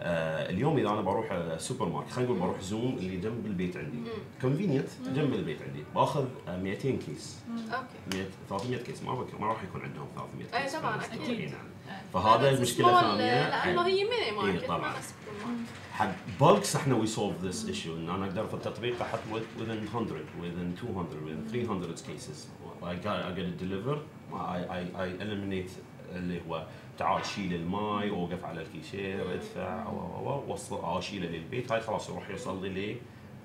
اليوم 0.02 0.78
إذا 0.78 0.90
أنا 0.90 1.02
بروح 1.02 1.32
السوبر 1.32 1.90
ماركت 1.90 2.12
خلينا 2.12 2.30
نقول 2.32 2.42
بروح 2.42 2.62
زوم 2.62 2.98
اللي 2.98 3.18
جنب 3.18 3.46
البيت 3.46 3.78
عندي. 3.78 3.98
convenient 4.42 4.88
جنب 5.16 5.34
البيت 5.34 5.62
عندي. 5.62 5.84
باخذ 5.96 6.26
آه، 6.48 6.58
200 6.58 6.92
case. 6.98 7.40
okay. 7.74 8.18
100 8.18 8.26
300 8.50 8.78
case. 8.78 9.04
ما 9.04 9.26
ما 9.40 9.48
راح 9.48 9.64
يكون 9.64 9.82
عندهم 9.82 10.08
300 10.16 10.46
أي 10.54 10.64
case. 10.64 10.76
طبعاً، 10.76 10.98
في 10.98 11.14
أكيد. 11.14 11.40
إي 11.40 11.46
نعم. 11.46 11.66
فهذا 12.14 12.52
بس 12.52 12.58
المشكلة 12.58 13.00
الثانية. 13.00 13.50
لأنه 13.50 13.86
هي 13.86 14.04
mini 14.04 14.32
market 14.32 14.62
إيه، 14.62 14.68
طبعاً. 14.68 14.80
ما 14.80 15.02
سوبر 15.02 15.38
ماركت 15.48 15.70
حق 15.92 16.12
بولكس 16.40 16.76
إحنا 16.76 16.96
we 16.96 17.08
solve 17.08 17.42
this 17.44 17.68
issue 17.68 17.96
إن 17.96 18.10
أنا 18.10 18.26
أقدر 18.26 18.48
في 18.48 18.54
التطبيق 18.54 19.02
أحط 19.02 19.20
within 19.32 19.96
100 19.96 20.24
within 20.42 20.86
200 20.86 21.08
within 21.26 21.52
300 21.52 21.96
cases. 21.96 22.48
I 22.84 22.96
got 23.06 23.18
I 23.28 23.32
get 23.38 23.46
it 23.52 23.58
delivered. 23.66 24.02
I 24.34 24.60
I 24.78 24.82
I 25.04 25.08
eliminate 25.24 25.72
اللي 26.16 26.42
هو 26.50 26.66
تعال 26.98 27.26
شيل 27.26 27.54
الماي 27.54 28.10
أوقف 28.10 28.46
على 28.46 28.62
الكيشير 28.62 29.34
أدفع 29.34 29.88
و 29.90 29.96
و 29.96 30.30
و 30.30 30.54
وصل 30.54 30.76
أو 30.76 31.00
اشيله 31.00 31.28
للبيت. 31.30 31.72
هاي 31.72 31.82
خلاص 31.82 32.10
يروح 32.10 32.30
يوصل 32.30 32.66
لي 32.66 32.96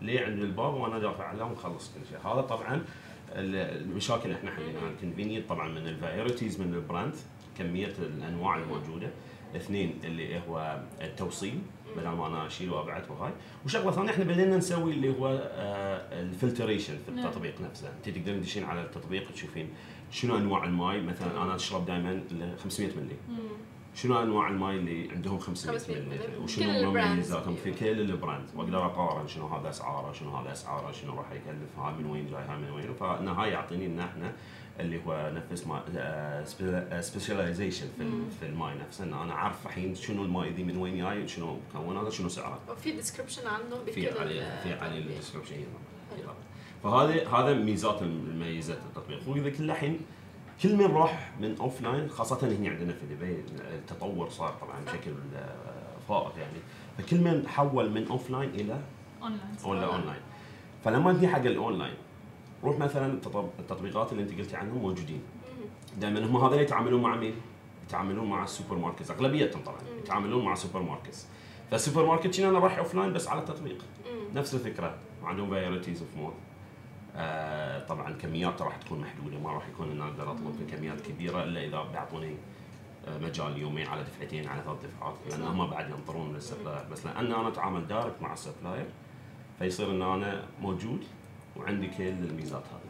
ليه 0.03 0.25
عند 0.27 0.39
الباب 0.43 0.75
وأنا 0.75 0.99
دافع 0.99 1.25
عليه 1.25 1.45
ونخلص 1.45 1.93
كل 1.95 2.01
شيء. 2.11 2.33
هذا 2.33 2.41
طبعا 2.41 2.75
ال- 3.33 3.83
المشاكل 3.83 4.33
إحنا 4.33 4.51
حليناها 4.51 4.91
ال 4.91 4.96
convenient 4.96 5.49
طبعا 5.49 5.69
من 5.69 5.87
ال 5.87 5.94
varieties 5.94 6.61
من 6.61 6.75
ال 6.75 6.82
brand 6.82 7.15
كمية 7.59 7.93
الأنواع 7.99 8.57
الموجودة. 8.57 9.09
اثنين 9.57 9.99
اللي 10.05 10.41
هو 10.49 10.81
التوصيل 11.01 11.59
بدل 11.97 12.09
ما 12.09 12.27
أنا 12.27 12.47
أشيل 12.47 12.71
وابعت 12.71 13.11
وهاي. 13.11 13.33
وشغلة 13.65 13.91
ثانية 13.91 14.11
إحنا 14.11 14.25
بدينا 14.25 14.57
نسوي 14.57 14.93
اللي 14.93 15.09
هو 15.19 15.29
ال 16.13 16.21
filtration 16.21 16.99
في 17.07 17.13
نعم. 17.13 17.27
التطبيق 17.27 17.61
نفسه. 17.61 17.89
أنت 17.97 18.09
تقدرين 18.17 18.41
تدشين 18.41 18.65
على 18.65 18.83
التطبيق 18.83 19.33
تشوفين 19.33 19.69
شنو 20.11 20.37
أنواع 20.37 20.65
الماي؟ 20.65 21.01
مثلا 21.01 21.43
أنا 21.43 21.55
أشرب 21.55 21.87
دائما 21.87 22.23
500 22.65 22.91
ملي 22.97 23.17
شنو 23.95 24.23
أنواع 24.23 24.49
الماي 24.49 24.77
اللي 24.77 25.11
عندهم 25.11 25.39
500 25.39 25.79
500 25.79 26.01
ملي. 26.01 26.37
وشنو. 26.45 26.91
مميزاتهم؟ 26.93 27.57
في 27.57 27.73
كل 27.73 28.01
ال 28.01 28.09
brand 28.09 28.49
وأقدر 28.55 28.87
أقارن 28.87 29.29
شنو 29.29 29.47
هذا 29.47 29.71
أسعاره 29.71 30.13
شنو 30.13 30.37
هذا 30.37 30.53
أسعاره 30.53 30.93
شنو 30.93 31.15
راح 31.15 31.33
يكلف 31.33 31.79
هاي 31.79 31.95
من 31.95 32.07
وين 32.11 32.27
جاي 32.31 32.43
هاي 32.45 32.57
من 32.59 32.71
وين. 32.71 32.95
فان 32.95 33.29
هاي 33.29 33.51
يعطيني 33.51 33.87
إن 33.87 33.99
إحنا 34.01 34.33
اللي 34.81 35.01
هو 35.07 35.33
نفس 35.35 35.67
ما 35.67 35.83
specialization 37.01 37.87
في 37.97 38.03
ال- 38.03 38.31
في 38.41 38.47
الماي 38.47 38.75
نفسه. 38.75 39.05
إن 39.05 39.13
أنا 39.15 39.33
أعرف 39.33 39.67
الحين 39.67 39.95
شنو 39.95 40.25
الماي 40.25 40.51
ذي 40.51 40.63
من 40.65 40.77
وين 40.77 40.97
جاي 40.99 41.29
شنو 41.29 41.59
مكوناته 41.75 42.11
شنو 42.11 42.29
سعره. 42.29 42.59
وفي 42.69 42.91
description 42.93 43.47
عنه 43.47 43.77
بكل 43.87 43.93
في 43.93 44.19
عليه 44.21 44.61
في 44.63 44.73
عليه. 44.73 44.99
ال 44.99 45.04
description 45.04 45.55
حلو. 45.55 46.31
فهذا 46.83 47.29
هذا 47.29 47.55
ميزات 47.55 48.03
المميزات 48.03 48.79
التطبيق. 48.79 49.29
وإذا 49.29 49.51
كل 49.51 49.71
الحين 49.71 50.01
كل 50.63 50.77
من 50.77 50.85
راح 50.85 51.33
من 51.41 51.57
offline 51.61 52.09
خاصة 52.09 52.49
هنا 52.49 52.71
عندنا 52.71 52.93
في 52.93 53.07
دبي 53.15 53.37
التطور 53.75 54.31
صار 54.31 54.55
طبعا 54.61 54.81
بشكل 54.87 55.11
آه، 55.37 55.55
فائق 56.09 56.33
يعني. 56.39 56.59
فكل 56.99 57.21
من 57.21 57.49
حول 57.49 57.91
من 57.91 58.07
offline 58.09 58.51
إلى 58.51 58.81
online 59.65 59.89
online 59.89 60.21
فلما 60.85 61.13
تجي 61.13 61.29
حق 61.29 61.39
الاونلاين 61.41 61.95
روح 62.65 62.79
مثلا 62.79 63.13
التطب- 63.13 63.59
التطبيقات 63.61 64.13
اللي 64.13 64.23
أنت 64.23 64.39
قلتي 64.41 64.57
عنهم 64.57 64.79
موجودين. 64.79 65.23
دائما 65.99 66.27
هم 66.27 66.37
هذول 66.37 66.61
يتعاملون 66.61 67.03
مع 67.03 67.17
مين؟ 67.17 67.35
يتعاملون 67.89 68.31
مع 68.31 68.45
ال 68.45 68.77
supermarkets 68.77 69.11
أغلبيتهم 69.11 69.63
طبعا 69.63 69.79
يتعاملون 69.99 70.45
مع 70.45 70.53
ال 70.53 70.83
supermarkets 70.83 71.27
فالسوبر 71.71 72.07
ماركت 72.07 72.41
أنا 72.41 72.59
راح 72.59 72.79
offline 72.79 73.13
بس 73.13 73.29
على 73.29 73.41
التطبيق. 73.41 73.79
نفس 74.35 74.55
الفكرة 74.55 74.95
عندهم 75.25 75.51
varieties 75.51 76.03
of 76.03 76.17
آه 76.17 76.33
طبعا 77.89 78.13
كميات 78.13 78.63
راح 78.63 78.77
تكون 78.77 79.01
محدودة 79.01 79.39
ما 79.39 79.53
راح 79.53 79.69
يكون 79.69 79.91
ان 79.91 80.01
أقدر 80.01 80.31
أطلب 80.33 80.71
كميات 80.71 81.01
كبيرة 81.01 81.45
إلا 81.45 81.65
إذا 81.65 81.83
بيعطوني 81.83 82.37
آه، 83.09 83.19
مجال 83.19 83.59
يومين 83.59 83.87
على 83.87 84.03
دفعتين 84.03 84.49
على 84.49 84.63
ثلاث 84.63 84.79
دفعات 84.85 85.15
لأن 85.31 85.43
هم 85.43 85.71
بعد 85.71 85.91
ينطرون 85.91 86.29
من 86.29 86.37
ال 86.37 86.42
supplier. 86.42 86.85
بس 86.93 87.07
لأن 87.07 87.33
أنا 87.33 87.49
أتعامل 87.49 87.87
direct 87.87 88.23
مع 88.23 88.33
ال 88.33 88.39
supplier 88.39 88.87
فيصير 89.59 89.91
إن 89.91 90.03
أنا 90.03 90.45
موجود 90.61 91.05
وعندي 91.57 91.87
كل 91.87 92.03
الميزات 92.09 92.63
هذه. 92.63 92.90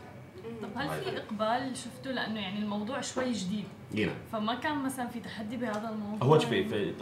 طب 0.63 0.69
هل 0.75 0.89
في 0.89 1.17
إقبال 1.17 1.77
شفتوا 1.77 2.13
لأنه 2.13 2.41
يعني 2.41 2.59
الموضوع 2.59 3.01
شوي 3.01 3.33
جديد. 3.33 3.65
إي 3.97 4.05
نعم. 4.05 4.15
فما 4.33 4.55
كان 4.55 4.79
مثلا 4.79 5.09
في 5.09 5.21
تحدي 5.21 5.57
بهذا 5.57 5.89
الموضوع؟ 5.89 6.29
هو 6.29 6.39
شوفي 6.39 6.65
في 6.65 6.95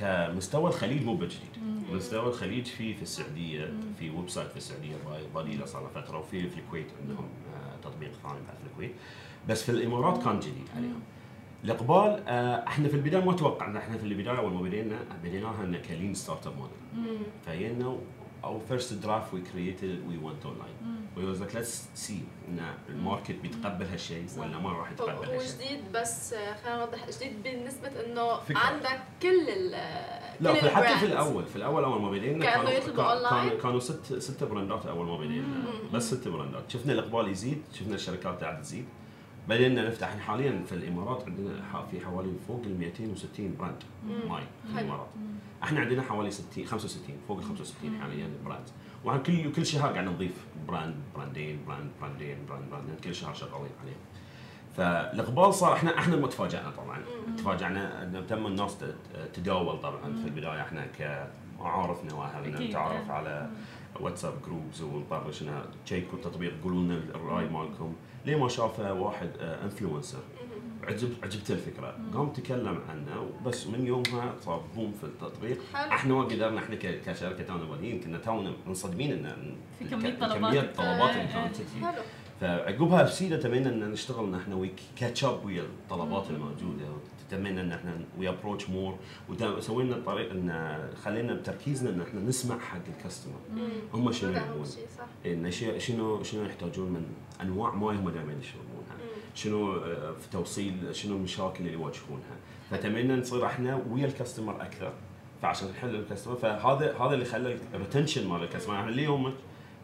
كمستوى 0.00 0.68
الخليج 0.70 1.04
مو 1.04 1.14
بجديد. 1.14 1.56
مستوى 1.92 2.28
الخليج 2.28 2.66
في 2.66 2.94
في 2.94 3.02
السعودية 3.02 3.72
في 3.98 4.10
website 4.10 4.50
في 4.50 4.56
السعودية 4.56 4.94
بادي 5.34 5.56
له 5.56 5.66
صار 5.66 5.90
فترة 5.94 6.18
وفي 6.18 6.50
في 6.50 6.58
الكويت 6.60 6.86
عندهم 7.02 7.28
آه، 7.54 7.76
تطبيق 7.88 8.10
ثاني 8.12 8.34
بعد 8.46 8.56
في 8.56 8.66
الكويت. 8.72 8.92
بس 9.48 9.62
في 9.62 9.68
الإمارات 9.68 10.24
كان 10.24 10.40
جديد 10.40 10.68
عليهم. 10.76 11.00
الإقبال 11.64 12.22
آه، 12.28 12.66
إحنا 12.66 12.88
في 12.88 12.94
البداية 12.94 13.24
ما 13.24 13.32
توقعنا. 13.32 13.78
إحنا 13.78 13.98
في 13.98 14.04
البداية 14.04 14.38
اول 14.38 14.52
ما 14.52 14.60
بدينا 14.60 14.98
بديناها 15.24 15.64
إن 15.64 15.76
ك 15.88 16.14
lean 16.14 16.46
startup 16.46 16.52
model 16.56 17.18
فجينا 17.46 17.96
our 18.44 18.60
first 18.60 18.92
draft 18.92 19.34
we 19.34 19.40
created 19.40 20.00
we 20.08 20.16
went 20.16 20.46
online 20.46 21.06
we 21.16 21.24
was 21.24 21.40
like 21.40 21.54
let's 21.54 21.88
see 21.94 22.20
إن 22.48 22.60
الماركت 22.88 23.30
بيتقبل 23.42 23.86
هالشيء 23.86 24.26
ولا 24.36 24.58
ما 24.58 24.72
راح 24.72 24.90
يتقبل 24.92 25.26
هو 25.26 25.32
هالشيء. 25.32 25.56
جديد 25.56 25.92
بس 25.94 26.34
خلينا 26.34 26.78
نوضح 26.78 27.10
جديد 27.10 27.42
بالنسبة 27.42 27.88
إنه 28.06 28.40
فكرة. 28.40 28.58
عندك 28.58 29.00
كل 29.22 29.48
ال 29.48 29.70
لا 30.40 30.52
كل 30.52 30.60
في 30.60 30.70
حتى 30.70 30.98
في. 30.98 31.06
الأول 31.06 31.46
في 31.46 31.56
الأول 31.56 31.84
أول 31.84 32.00
ما 32.00 32.10
بدينا 32.10 32.44
كانوا 32.44 32.64
كانوا 32.64 32.78
يطلبوا 32.78 33.02
أونلاين؟ 33.02 33.60
كانوا 33.60 33.80
ست 33.80 34.14
ست 34.18 34.44
براندات 34.44 34.86
أول 34.86 35.06
ما 35.06 35.16
بدينا. 35.16 35.46
بس 35.92 36.14
ست 36.14 36.28
براندات. 36.28 36.70
شفنا 36.70 36.92
الإقبال 36.92 37.28
يزيد 37.28 37.62
شفنا 37.72 37.94
الشركات 37.94 38.44
قاعدة 38.44 38.60
تزيد. 38.60 38.84
بدينا 39.48 39.88
نفتح 39.88 40.18
حاليا 40.18 40.64
في 40.66 40.72
الإمارات 40.74 41.24
عندنا 41.26 41.62
في 41.90 42.00
حوالي 42.00 42.32
فوق 42.48 42.62
ال 42.64 42.78
260 42.78 43.56
brand 43.58 43.82
ماي 44.28 44.42
في. 44.66 44.78
الإمارات. 44.80 45.08
إحنا 45.62 45.80
عندنا 45.80 46.02
حوالي 46.02 46.30
60 46.30 46.66
65 46.66 47.16
فوق 47.28 47.38
ال 47.38 47.44
65 47.44 48.00
حاليا 48.00 48.28
brand. 48.44 48.68
وعن 49.04 49.22
كل 49.22 49.52
كل 49.52 49.66
شهر 49.66 49.92
قاعد 49.92 50.04
نضيف 50.04 50.46
brand 50.68 50.94
براندين 51.16 51.64
brand 51.66 51.90
براندين 52.00 52.36
brand 52.48 52.70
براندين. 52.70 52.96
كل 53.04 53.14
شهر 53.14 53.34
شغالين 53.34 53.70
عليهم 53.82 53.96
فالإقبال 54.76 55.54
صار 55.54 55.72
إحنا 55.72 55.98
إحنا 55.98 56.16
ما 56.16 56.26
تفاجئنا 56.26 56.70
طبعا. 56.70 56.98
تفاجئنا 57.36 58.02
إن 58.02 58.26
تم 58.26 58.46
الناس 58.46 58.76
تداول 59.34 59.80
طبعا 59.80 60.16
في 60.22 60.24
البداية. 60.24 60.60
إحنا 60.60 60.86
كمعارفنا 60.86 62.14
وأهلنا. 62.14 62.60
نتعرف 62.60 63.10
على 63.10 63.50
واتساب 64.00 64.34
groups 64.46 64.82
ونطرش 64.82 65.44
تشيكوا 65.86 66.18
التطبيق 66.18 66.52
قولوا 66.62 66.82
لنا 66.82 66.94
الرأي 66.94 67.48
مالكم. 67.48 67.92
ليه 68.26 68.36
ما 68.36 68.48
شافه 68.48 68.92
واحد 68.92 69.30
influencer 69.40 70.18
عجب 70.84 71.08
عجبته 71.22 71.54
الفكرة. 71.54 71.98
قام 72.14 72.28
تكلم 72.32 72.80
عنه 72.88 73.30
بس 73.46 73.66
من 73.66 73.86
يومها 73.86 74.34
صار 74.44 74.64
boom 74.76 74.92
في 74.92 75.04
التطبيق. 75.04 75.58
حلو. 75.74 75.92
إحنا 75.92 76.14
ما 76.14 76.24
قدرنا 76.24 76.58
إحنا 76.58 76.74
كشركة 76.76 77.54
أنا 77.54 77.64
بادين 77.64 78.00
كنا 78.00 78.18
تونا 78.18 78.52
منصدمين 78.66 79.12
ان 79.12 79.54
في 79.78 79.84
الك- 79.94 80.20
طلبات. 80.20 80.32
كمية. 80.38 80.60
طلبات 80.60 81.10
اللي 81.10 81.20
إيه، 81.22 81.26
كانت 81.32 81.60
إيه. 81.60 81.66
تجي. 81.66 81.86
حلو. 81.86 82.02
فعقبها 82.40 83.02
بسيده 83.02 83.36
تمينا 83.36 83.68
إن 83.70 83.90
نشتغل 83.90 84.24
ان 84.24 84.34
إحنا 84.34 84.54
we 84.54 84.70
catch 84.96 85.24
up 85.24 85.44
ويا 85.44 85.62
الطلبات 85.62 86.30
الموجودة. 86.30 86.84
وتمينا 87.28 87.60
إن 87.60 87.72
إحنا 87.72 88.00
we 88.18 88.28
approach 88.28 88.68
more 88.70 88.98
وسوينا 89.28 89.96
الطريق 89.96 90.30
إن 90.30 90.78
خلينا 91.04 91.34
بتركيزنا 91.34 91.90
إن 91.90 92.00
إحنا 92.00 92.20
نسمع 92.20 92.58
حق 92.58 92.78
ال 92.96 93.00
customer. 93.00 93.34
هم 93.94 94.12
شنو 94.12 94.30
يبون 95.24 95.50
شنو 95.78 96.22
شنو 96.22 96.44
يحتاجون 96.44 96.90
من 96.90 97.02
أنواع 97.42 97.74
ماي 97.74 97.96
هم 97.96 98.10
دائما 98.10 98.32
يشربونها 98.40 98.69
شنو 99.42 99.72
آه، 99.72 100.12
في 100.20 100.30
توصيل 100.32 100.74
شنو 100.92 101.16
المشاكل 101.16 101.58
اللي 101.60 101.72
يواجهونها. 101.72 102.36
فتمنى 102.70 103.16
نصير 103.16 103.46
إحنا 103.46 103.82
ويا 103.90 104.06
ال 104.06 104.12
customer 104.12 104.62
أكثر 104.62 104.92
فعشان 105.42 105.68
نحل 105.68 105.94
ال 105.94 105.99
customer 105.99 106.36
فهذا 106.36 106.96
هذا 106.96 107.14
اللي 107.14 107.24
خلى 107.24 107.58
ال 107.74 107.79
retention 107.79 108.28
مال 108.28 108.42
ال 108.42 108.46
customer 108.46 108.74
يعني 108.74 108.88
اليوم 108.88 109.34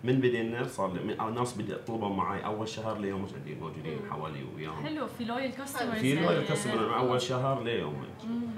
من 0.04 0.18
بدينا 0.20 0.66
صار 0.68 0.92
لي 0.92 1.00
الناس 1.28 1.54
بدأت 1.58 1.86
طلبوا 1.86 2.08
معي. 2.08 2.44
أول 2.44 2.68
شهر 2.68 2.98
ليوم 2.98 3.26
عندي 3.36 3.54
موجودين. 3.54 3.98
حوالي 4.10 4.44
وياهم. 4.56 4.86
حلو 4.86 5.06
في 5.06 5.24
loyal 5.24 5.52
customers 5.54 5.98
في 5.98 6.14
loyal 6.14 6.46
customer 6.48 6.88
من 6.88 6.94
أول 6.94 7.20
شهر 7.22 7.62
ليوم. 7.62 8.04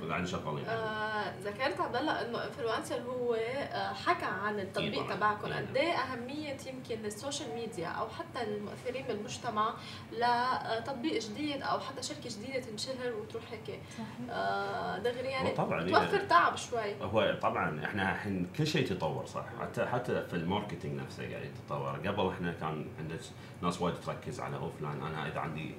قاعدين 0.08 0.26
شغالين. 0.26 0.64
آه، 0.64 1.34
ذكرت 1.44 1.80
عبد 1.80 1.96
الله 1.96 2.12
إنه 2.12 2.44
influencer 2.44 3.00
هو 3.00 3.34
آه، 3.34 3.92
حكى 3.92 4.24
عن 4.24 4.60
التطبيق. 4.60 5.14
تبعكم. 5.16 5.52
قد 5.52 5.76
إيه 5.76 5.92
أهمية 5.92 6.56
يمكن 6.66 7.04
ال 7.04 7.11
social 7.11 7.54
media 7.54 7.88
أو 7.88 8.08
حتى 8.08 8.42
المؤثرين 8.42 9.04
بالمجتمع 9.08 9.74
لتطبيق 10.12 11.22
جديد 11.22 11.62
أو 11.62 11.80
حتى 11.80 12.02
شركة 12.02 12.30
جديدة 12.30 12.60
تنشهر 12.60 13.12
وتروح 13.20 13.42
هيك. 13.52 13.80
صحيح. 13.92 14.06
آه، 14.30 14.98
دغري 14.98 15.28
يعني 15.28 15.48
يعني- 15.48 16.26
تعب 16.28 16.56
شوي. 16.56 16.94
هو 17.02 17.38
طبعا 17.42 17.84
إحنا 17.84 18.12
الحين 18.14 18.46
كل 18.58 18.66
شيء 18.66 18.86
تطور 18.86 19.26
صح. 19.26 19.44
حتى 19.60 19.86
حتى 19.86 20.26
في 20.26 20.34
ال 20.34 20.41
marketing 20.41 21.00
نفسه 21.00 21.22
قاعد 21.38 21.50
يتطور 21.50 22.08
قبل 22.08 22.28
إحنا 22.28 22.52
كان 22.52 22.86
عندنا 22.98 23.18
ناس 23.62 23.82
وايد 23.82 23.94
تركز 24.06 24.40
على 24.40 24.56
offline 24.56 25.02
أنا 25.02 25.28
إذا 25.28 25.40
عندي 25.40 25.74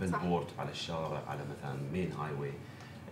billboard 0.00 0.46
على 0.58 0.70
الشارع 0.70 1.22
على 1.28 1.40
مثلا 1.50 1.76
main 1.92 2.12
highway 2.12 2.52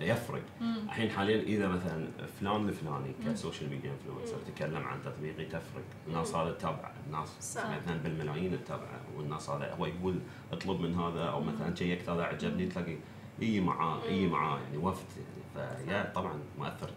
يفرق. 0.01 0.43
الحين 0.61 1.11
حاليا 1.11 1.43
إذا 1.43 1.69
مثلا 1.69 2.09
فلان 2.41 2.69
الفلاني 2.69 3.13
ك 3.27 3.33
social 3.33 3.71
media 3.71 3.91
influencer 3.91 4.37
تكلم 4.47 4.85
عن 4.85 5.03
تطبيقي 5.05 5.45
تفرق. 5.45 5.85
الناس 6.09 6.35
هذا 6.35 6.53
تتابعه 6.53 6.95
الناس. 7.07 7.57
مثلا 7.57 7.97
بالملايين 8.05 8.65
تتابعه 8.65 9.01
والناس 9.17 9.51
هذا 9.51 9.75
هو 9.75 9.87
يقول 9.87 10.19
اطلب 10.53 10.81
من 10.81 10.95
هذا 10.95 11.25
أو 11.25 11.41
مثلا 11.41 11.75
شيكت 11.75 12.09
هذا 12.09 12.23
عجبني 12.23 12.67
تلاقي 12.67 12.97
يجي 13.39 13.61
معاه 13.61 14.05
يجي 14.05 14.27
معاه 14.27 14.59
يعني 14.59 14.77
وفد. 14.77 15.07
يعني 15.57 15.85
فيا 15.85 16.13
طبعا 16.15 16.41
مؤثر. 16.59 16.91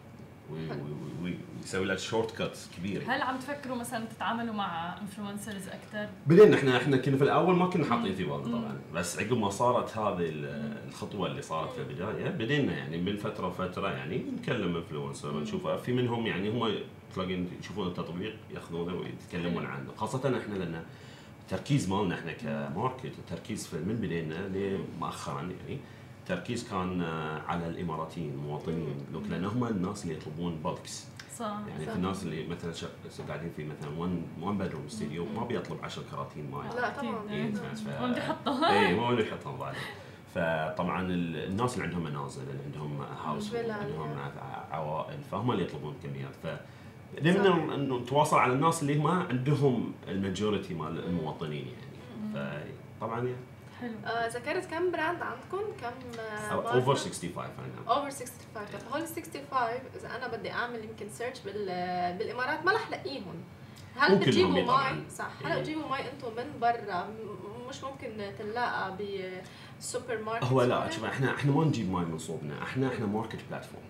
ويسوي 0.52 1.86
له 1.86 1.95
shortcuts 1.95 2.70
كبيرة. 2.78 3.04
هل 3.16 3.22
عم 3.22 3.39
تفكروا 3.39 3.76
مثلا 3.78 4.06
تتعاملوا 4.06 4.54
مع 4.54 4.97
influencers 5.01 5.68
أكثر؟ 5.68 6.10
بعدين 6.28 6.54
إحنا 6.54 6.78
إحنا 6.78 6.97
كنا 6.97 7.18
في 7.18 7.24
الأول 7.24 7.56
ما 7.56 7.68
كنا 7.68 7.86
حاطين 7.86 8.16
في 8.16 8.24
بالنا. 8.24 8.58
طبعا. 8.58 8.78
بس 8.93 9.20
عقب 9.20 9.38
ما 9.38 9.50
صارت 9.50 9.97
هذه 9.97 10.30
ال- 10.30 10.78
الخطوة 10.88 11.28
اللي 11.28 11.41
صارت 11.41 11.72
في 11.74 11.80
البداية 11.82 12.30
بدينا 12.30 12.78
يعني 12.78 12.97
من 12.97 13.18
فترة 13.18 13.47
وفتره 13.47 13.89
يعني 13.91 14.18
نكلم 14.41 14.76
influencer 14.76 15.36
ونشوف 15.36 15.68
في 15.68 15.93
منهم 15.93 16.26
يعني 16.28 16.50
هم 16.50 16.74
تلاقين 17.16 17.47
يشوفون 17.60 17.88
التطبيق 17.88 18.36
يأخذونه 18.54 18.93
ويتكلمون 18.95 19.66
عنه. 19.66 19.91
خاصة 19.97 20.38
إحنا 20.39 20.56
لأن 20.56 20.84
التركيز 21.41 21.89
مالنا 21.89 22.16
إحنا 22.16 22.32
ك 22.34 22.44
market 22.44 23.05
التركيز 23.06 23.68
في 23.68 23.76
من 23.78 23.95
بدينا 23.95 24.50
مؤخرا 25.00 25.41
يعني 25.41 25.80
التركيز 26.30 26.69
كان 26.69 27.01
آه، 27.01 27.41
على 27.47 27.67
الإماراتيين 27.67 28.34
المواطنين. 28.34 28.95
لأن 29.30 29.45
هم 29.45 29.63
الناس 29.63 30.03
اللي 30.03 30.15
يطلبون 30.15 30.55
بالكس 30.63 31.07
صح 31.38 31.45
يعني 31.67 31.86
صح. 31.86 31.91
في 31.91 31.97
الناس 31.97 32.23
اللي 32.23 32.47
مثلا 32.47 32.73
قاعدين 33.27 33.49
في 33.57 33.63
مثلا 33.63 33.99
1 33.99 34.21
1 34.41 34.57
bedroom 34.57 34.86
studio 34.86 35.26
ما 35.25 35.43
بيطلب 35.45 35.77
10 35.84 36.03
كراتين 36.11 36.51
ماي. 36.51 36.67
لا 36.75 36.89
طبعا؟ 36.89 37.32
اي 38.69 38.95
ما 38.95 39.09
اللي 39.09 39.21
يحطهم 39.27 39.57
بعدين 39.57 39.82
فطبعا 40.36 41.01
ال- 41.01 41.36
الناس 41.51 41.73
اللي 41.73 41.86
عندهم 41.86 42.03
منازل 42.03 42.41
اللي 42.49 42.63
عندهم 42.65 43.01
house. 43.01 43.55
عندهم 43.55 44.09
ع- 44.39 44.75
عوائل 44.75 45.23
فهم 45.32 45.51
اللي 45.51 45.63
يطلبون 45.63 45.95
كميات. 46.03 46.36
ف 46.43 46.47
قدرنا 47.17 47.75
انه 47.75 47.97
نتواصل 47.99 48.38
على 48.38 48.53
الناس 48.53 48.82
اللي 48.82 48.97
ما 48.97 49.11
عندهم 49.30 49.91
ال 50.07 50.15
majority 50.15 50.74
مال 50.73 51.05
المواطنين 51.05 51.65
يعني. 51.67 52.63
فطبعا 52.99 53.17
يعني. 53.19 53.36
حلو. 53.82 53.91
آه، 54.05 54.27
ذكرت 54.27 54.65
كم 54.65 54.91
brand 54.91 55.22
عندكم؟ 55.21 55.61
كم 55.82 56.19
اوفر 56.51 56.95
65 56.95 57.32
أنا 57.38 57.89
over 57.89 58.10
65 58.09 58.30
طب 58.55 58.61
هول 58.93 59.01
65 59.01 59.41
إذا 59.95 60.15
أنا 60.15 60.27
بدي 60.27 60.51
أعمل 60.51 60.84
يمكن 60.84 61.09
search 61.10 61.39
بال 61.39 61.65
بالإمارات 62.17 62.65
ما 62.65 62.71
رح 62.73 62.89
لاقيهم 62.89 63.43
هل 63.95 64.11
ممكن 64.11 64.25
بتجيبوا. 64.25 64.51
مي؟ 64.91 65.09
صح. 65.09 65.30
هلا 65.45 65.53
إيه. 65.55 65.61
بتجيبوا 65.61 65.89
مي 65.89 65.99
أنتم 66.11 66.36
من 66.38 66.59
برا 66.59 67.09
مش 67.69 67.84
ممكن 67.84 68.32
تنلاقى 68.39 68.97
بالسوبر 69.80 70.21
ماركت 70.25 70.43
هو 70.43 70.61
لا 70.63 70.89
شوف 70.89 71.03
إحنا 71.05 71.36
إحنا 71.36 71.51
ما 71.51 71.63
نجيب 71.65 71.91
ماي 71.91 72.05
من 72.05 72.17
صوبنا. 72.17 72.63
إحنا 72.63 72.88
إحنا 72.88 73.05
market 73.05 73.39
platform. 73.49 73.84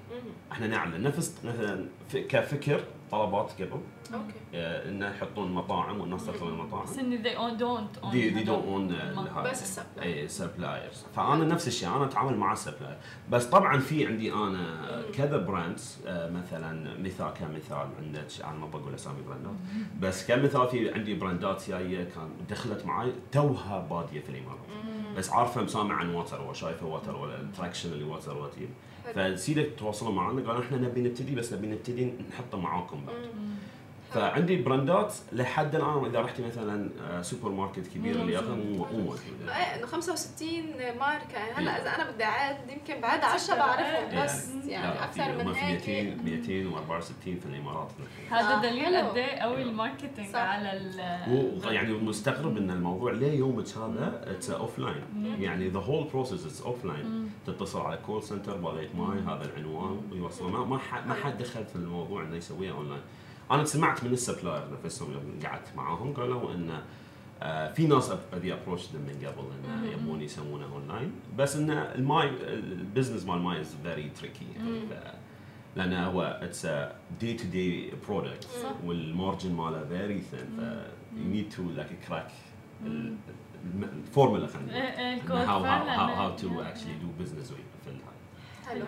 إحنا 0.52 0.68
نعلن 0.68 1.04
نفس 1.04 1.36
مثلا 1.44 1.86
كفكر 2.14 2.84
طلبات 3.12 3.52
قبل 3.62 3.72
okay. 4.14 4.34
آه، 4.56 4.90
إنه 4.90 5.08
يحطون 5.10 5.52
مطاعم 5.52 6.00
والناس 6.02 6.26
تدخل 6.26 6.48
المطاعم. 6.48 6.84
بس 6.84 6.98
انه 7.00 7.24
they 7.24 7.36
own- 7.36 7.60
don't 7.60 8.04
own 8.06 8.12
دي 8.12 8.30
دي 8.30 8.44
don't 8.44 8.56
هذول 8.60 8.68
own 8.74 8.92
الم- 8.92 9.44
بس 9.44 9.62
ال 9.62 9.68
supplier. 9.68 10.20
اي 10.22 10.28
suppliers 10.28 11.06
فأنا 11.16 11.46
نفس 11.46 11.68
الشيء 11.68 11.90
أنا 11.90 12.06
أتعامل 12.06 12.38
مع 12.38 12.54
ال 12.54 12.59
supplier 12.59 12.98
بس 13.30 13.46
طبعا 13.46 13.80
في 13.80 14.06
عندي 14.08 14.34
أنا 14.34 15.02
كذا 15.14 15.38
brands 15.38 15.98
آه، 16.08 16.30
مثلا 16.32 16.98
مثال 17.00 17.34
كمثال 17.34 17.88
عندك 18.00 18.26
أنا 18.44 18.58
ما 18.58 18.68
بقول 18.68 18.94
أسامي 18.94 19.22
brand 19.28 19.49
ات 19.49 19.54
بس 20.00 20.28
كمثال 20.28 20.68
في 20.68 20.92
عندي 20.94 21.14
brand 21.14 21.61
ات 21.61 21.70
جاية 21.70 22.04
كان 22.04 22.30
دخلت 22.50 22.86
معي 22.86 23.14
توها 23.32 23.80
بادية 23.80 24.20
في 24.22 24.30
الإمارات. 24.30 24.60
بس 25.20 25.30
عارفة 25.30 25.62
مسامع 25.62 25.96
عن 25.96 26.16
water 26.16 26.42
وشايفه 26.42 26.86
water 26.86 27.16
ولا 27.16 27.42
ال 27.42 27.47
traction 27.47 27.92
اللي 27.92 28.04
water 28.04 28.38
وتجيب 28.38 28.70
حلو. 29.06 29.36
فسيدك 29.36 29.70
تواصلوا 29.78 30.12
معنا 30.12 30.48
قالوا 30.48 30.64
إحنا 30.64 30.78
نبي 30.78 31.02
نبتدي 31.02 31.36
بس 31.36 31.54
نبي 31.54 31.68
نبتدي 31.68 32.14
نحطه 32.30 32.58
معاكم 32.60 33.06
بعد. 33.06 33.16
فعندي 34.14 34.62
brand 34.62 35.05
ات 35.05 35.14
لحد 35.32 35.76
الآن 35.76 36.06
اذا 36.06 36.22
رحتي 36.22 36.46
مثلا 36.46 36.90
آه، 37.10 37.22
سوبر 37.22 37.50
ماركت 37.50 37.88
كبير 37.88 38.16
اللي. 38.16 38.42
مو 38.42 38.56
مو 38.56 38.86
موجوده 38.86 39.58
إيه 39.58 39.76
إنه 39.80 39.86
65 39.86 40.50
ماركه 41.00 41.34
يعني 41.38 41.54
هلأ 41.56 41.76
إيه. 41.76 41.82
إذا 41.82 41.96
أنا 41.96 42.12
بدي 42.12 42.24
أعد 42.24 42.58
يمكن 42.70 43.02
بعد 43.02 43.24
10 43.24 43.56
بعرفهم 43.56 44.10
إيه. 44.10 44.24
بس 44.24 44.48
يعني 44.66 44.88
لا، 44.88 45.04
أكثر 45.04 45.38
من 45.46 45.56
هيك. 45.56 45.90
200 45.90 46.24
264 46.24 47.40
في 47.40 47.46
الإمارات. 47.46 47.92
هذا 48.30 48.56
آه، 48.58 48.62
دليل. 48.62 48.98
قد 48.98 49.18
إيه 49.18 49.40
قوي 49.40 49.62
ال 49.62 49.68
marketing. 49.68 50.36
على 50.36 50.74
ال 50.78 51.00
يعني 51.74 51.94
مستغرب 51.94 52.58
إن 52.58 52.72
الموضوع 52.72 53.12
ليه 53.12 53.38
يومك 53.38 53.78
هذا 53.78 54.22
it's 54.32 54.50
offline 54.50 55.04
يعني 55.40 55.70
the 55.70 55.80
whole 55.80 56.08
process 56.14 56.46
it's 56.46 56.62
offline 56.62 57.32
تتصل 57.48 57.82
على 57.82 57.98
call 58.06 58.24
center 58.24 58.58
بغيت 58.58 58.96
ماي 58.96 59.20
هذا 59.20 59.46
العنوان 59.46 60.02
ويوصلون 60.12 60.52
ما 60.52 60.66
ما 60.66 60.78
حد 60.78 61.08
ما 61.08 61.14
حد 61.14 61.38
دخل 61.38 61.66
في 61.66 61.76
الموضوع 61.76 62.24
إنه 62.24 62.36
يسويها 62.36 62.72
اونلاين 62.74 63.02
أنا 63.52 63.66
سمعت 63.66 64.04
من 64.04 64.12
ال 64.14 64.19
supplier 64.19 64.64
نفسهم 64.84 65.12
يوم 65.14 65.40
قعدت 65.46 65.76
معاهم 65.76 66.14
قالوا 66.14 66.54
انه 66.54 66.84
آه، 67.42 67.74
في 67.74 67.88
ناس 67.88 68.12
already 68.34 68.54
approached 68.54 68.92
من 68.92 69.16
قبل 69.28 69.46
انه 69.66 69.92
يبون 69.92 70.22
يسوونه 70.22 70.66
اونلاين 70.74 71.12
بس 71.38 71.56
انه 71.56 71.74
الماي 71.82 72.30
ال 72.30 72.41
business 72.41 73.26
مال 73.26 73.40
ماي 73.42 73.62
is 73.62 73.76
very 73.84 74.10
tricky 74.10 74.46
لأن 75.76 75.94
هو 75.94 76.40
it's 76.42 76.66
day 77.20 77.34
to 77.34 77.44
day 77.48 77.92
product. 78.08 78.48
وال 78.86 79.03
margin 79.03 79.54
ماله 79.54 79.86
very 79.86 80.22
thin 80.22 80.40
ف 80.58 80.60
you 81.18 81.24
need 81.24 81.50
to 81.50 81.64
like 81.64 82.00
crack 82.08 82.32
ال 83.84 83.92
formula 83.92 84.48
خلينا 84.48 84.74
إيه، 84.76 85.00
إيه، 85.10 85.16
نقول. 85.24 85.46
to 86.40 86.44
يعني- 86.44 86.74
actually 86.76 87.04
do 87.04 87.24
business 87.24 87.50
with 87.52 87.84
في 87.86 87.88
الهاي. 87.90 88.16
حلو. 88.68 88.86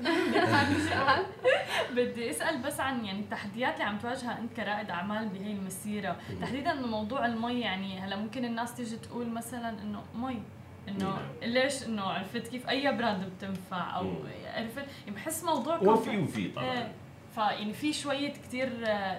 بدي 1.96 2.30
أسأل 2.30 2.58
بس 2.62 2.80
عن 2.80 3.04
يعني 3.04 3.20
التحديات 3.20 3.74
اللي 3.74 3.84
عم 3.84 3.98
تواجهها 3.98 4.38
أنت 4.38 4.52
كرائد 4.52 4.90
أعمال 4.90 5.28
بهي 5.28 5.52
المسيرة 5.52 6.16
تحديدا 6.40 6.74
موضوع 6.74 7.26
المي 7.26 7.60
يعني 7.60 8.00
هلا 8.00 8.16
ممكن 8.16 8.44
الناس 8.44 8.74
تيجي 8.74 8.96
تقول 8.96 9.28
مثلا 9.28 9.82
إنه 9.82 10.02
مي 10.14 10.42
إنه. 10.88 11.18
ليش 11.42 11.86
إنه 11.86 12.02
عرفت 12.02 12.48
كيف 12.48 12.68
أي 12.68 12.96
brand 12.96 13.24
بتنفع 13.24 13.96
أو. 13.96 14.12
عرفت 14.54 14.86
يعني 15.06 15.16
بحس 15.16 15.44
موضوع 15.44 15.76
وفي 15.76 16.18
وفي 16.18 16.48
طبعا 16.48 16.64
إيه. 16.64 16.92
فيعني 17.34 17.72
في 17.72 17.92
شوية 17.92 18.32
كثير 18.32 18.68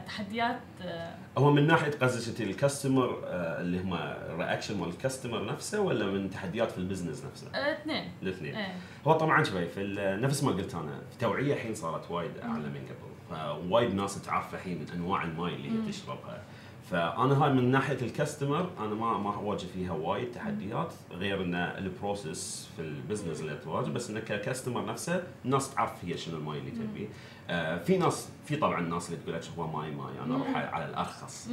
تحديات 0.05 0.59
آه، 0.81 1.15
هو 1.37 1.51
من 1.51 1.67
ناحية 1.67 1.91
قصدك 1.91 2.41
ال 2.41 2.50
customer 2.50 3.21
آه، 3.25 3.61
اللي 3.61 3.79
هم 3.79 3.93
reaction 4.37 4.77
مال 4.79 4.89
ال 4.89 4.95
customer 4.95 5.45
نفسه 5.45 5.81
ولا 5.81 6.05
من 6.05 6.29
تحديات 6.29 6.71
في 6.71 6.77
ال 6.77 6.83
business 6.83 7.25
نفسه؟ 7.25 7.47
آه، 7.55 7.73
اثنين. 7.81 8.11
الاثنين. 8.23 8.55
إيه. 8.55 8.75
هو 9.07 9.13
طبعا 9.13 9.43
شوي 9.43 9.67
في 9.67 9.83
نفس 10.21 10.43
ما 10.43 10.51
قلت 10.51 10.75
أنا 10.75 11.01
التوعيه 11.13 11.53
الحين 11.53 11.75
صارت 11.75 12.11
وايد 12.11 12.37
أعلى 12.37 12.69
من 12.69 12.85
قبل. 12.85 13.11
فوايد 13.29 13.93
ناس 13.93 14.21
تعرف 14.21 14.53
الحين 14.53 14.85
أنواع 14.95 15.23
الماي 15.23 15.55
اللي 15.55 15.69
هي 15.69 15.91
تشربها. 15.91 16.43
فأنا 16.91 17.43
هاي 17.43 17.53
من 17.53 17.71
ناحية 17.71 17.97
ال 18.01 18.09
customer 18.09 18.69
أنا 18.79 18.95
ما 18.95 19.17
ما 19.17 19.35
أواجه 19.35 19.65
فيها 19.65 19.91
وايد 19.91 20.31
تحديات 20.31 20.93
غير 21.11 21.43
إن 21.43 21.55
ال 21.55 21.69
process 21.70 22.69
في 22.75 22.81
ال 22.81 22.88
business 22.88 23.41
اللي 23.41 23.55
تواجه 23.55 23.89
بس 23.89 24.09
انك 24.09 24.23
customer 24.23 24.85
نفسه 24.85 25.23
الناس 25.45 25.73
تعرف 25.73 26.05
هي 26.05 26.17
شنو 26.17 26.37
الماي 26.37 26.59
اللي 26.59 26.71
تبي 26.71 27.03
آه 27.03 27.07
في 27.85 27.97
ناس 27.97 28.29
في 28.45 28.55
طبعا 28.55 28.79
الناس 28.79 29.09
اللي 29.09 29.21
تقول 29.21 29.35
لك 29.35 29.43
هو 29.57 29.67
ماي 29.67 29.91
ماي 29.91 30.13
أنا 30.25 30.35
أروح 30.35 30.55
على 30.55 30.85
الأرخص. 30.85 31.47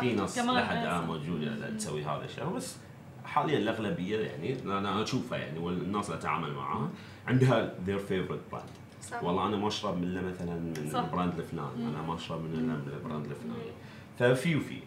في 0.00 0.12
ناس 0.12 0.38
لحد 0.38 0.76
الان. 0.76 1.04
موجوده 1.04 1.70
تسوي 1.70 2.04
هذا 2.04 2.24
الشيء. 2.24 2.44
بس 2.44 2.76
حاليا 3.24 3.58
الأغلبية 3.58 4.18
يعني 4.18 4.62
أنا 4.62 5.02
أشوفها 5.02 5.38
يعني 5.38 5.58
والناس 5.58 6.06
اللي 6.06 6.18
أتعامل 6.18 6.52
معاها 6.52 6.88
عندها 7.28 7.74
favorite 7.88 8.54
brand. 8.54 9.04
صح. 9.10 9.22
والله 9.24 9.46
أنا 9.46 9.56
ما 9.56 9.68
أشرب 9.68 10.00
من 10.00 10.28
مثلا 10.30 10.54
من. 10.54 10.90
ال 10.94 11.01
brand 11.01 11.38
الفلاني 11.38 11.88
أنا 11.88 12.02
ما 12.02 12.14
أشرب 12.14 12.40
من 12.40 12.82
ال 12.86 12.93
brand 12.93 13.26
الفلاني. 13.26 13.72
ففي 14.18 14.56
وفي. 14.56 14.78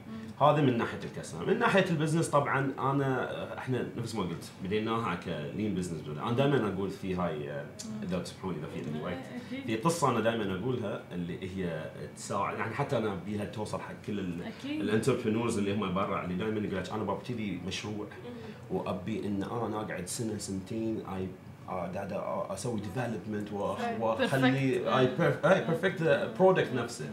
هذا 0.42 0.62
من 0.62 0.78
ناحية 0.78 1.00
ال 1.04 1.08
customer. 1.08 1.45
من 1.46 1.60
ناحية 1.60 1.86
ال 1.89 1.94
business 1.94 2.28
طبعا 2.30 2.74
أنا 2.80 3.58
إحنا 3.58 3.88
نفس 3.98 4.16
ما 4.16 4.22
قلت 4.22 4.52
بديناها 4.64 5.16
clean 5.16 5.76
business 5.76 6.02
أنا 6.08 6.32
دائما 6.32 6.74
أقول 6.74 6.90
في 6.90 7.16
هاي 7.16 7.52
آه، 7.52 7.66
إذا 8.04 8.20
تسمحون 8.20 8.56
إذا 8.56 8.68
في 8.92 9.04
وقت 9.04 9.18
في 9.66 9.76
قصة 9.76 10.10
أنا 10.10 10.20
دائما 10.20 10.60
أقولها 10.60 11.02
اللي 11.12 11.40
هي 11.42 11.92
تساعد 12.16 12.58
يعني 12.58 12.76
حتى 12.76 12.98
أنا 12.98 13.16
بيها 13.26 13.46
توصل 13.46 13.80
حق 13.80 13.94
كل 14.08 14.20
ال 14.66 14.72
entrepreneurs 14.72 15.58
اللي 15.58 15.76
هم 15.76 15.94
برا 15.94 16.24
اللي 16.24 16.36
دائما 16.36 16.60
يقول 16.60 16.78
لك 16.78 16.90
أنا 16.90 17.04
ببتدي 17.04 17.60
مشروع 17.68 18.08
وأبي 18.72 19.26
إن 19.26 19.44
أنا 19.44 19.82
اقعد 19.82 20.08
سنة 20.08 20.38
سنتين 20.38 21.04
اي 21.16 21.28
قاعد 21.68 22.14
أسوي 22.50 22.80
development 22.80 23.54
وأخلي 24.00 24.98
a 25.00 25.08
perfect 25.43 26.30
product 26.39 26.74
نفسه. 26.74 27.06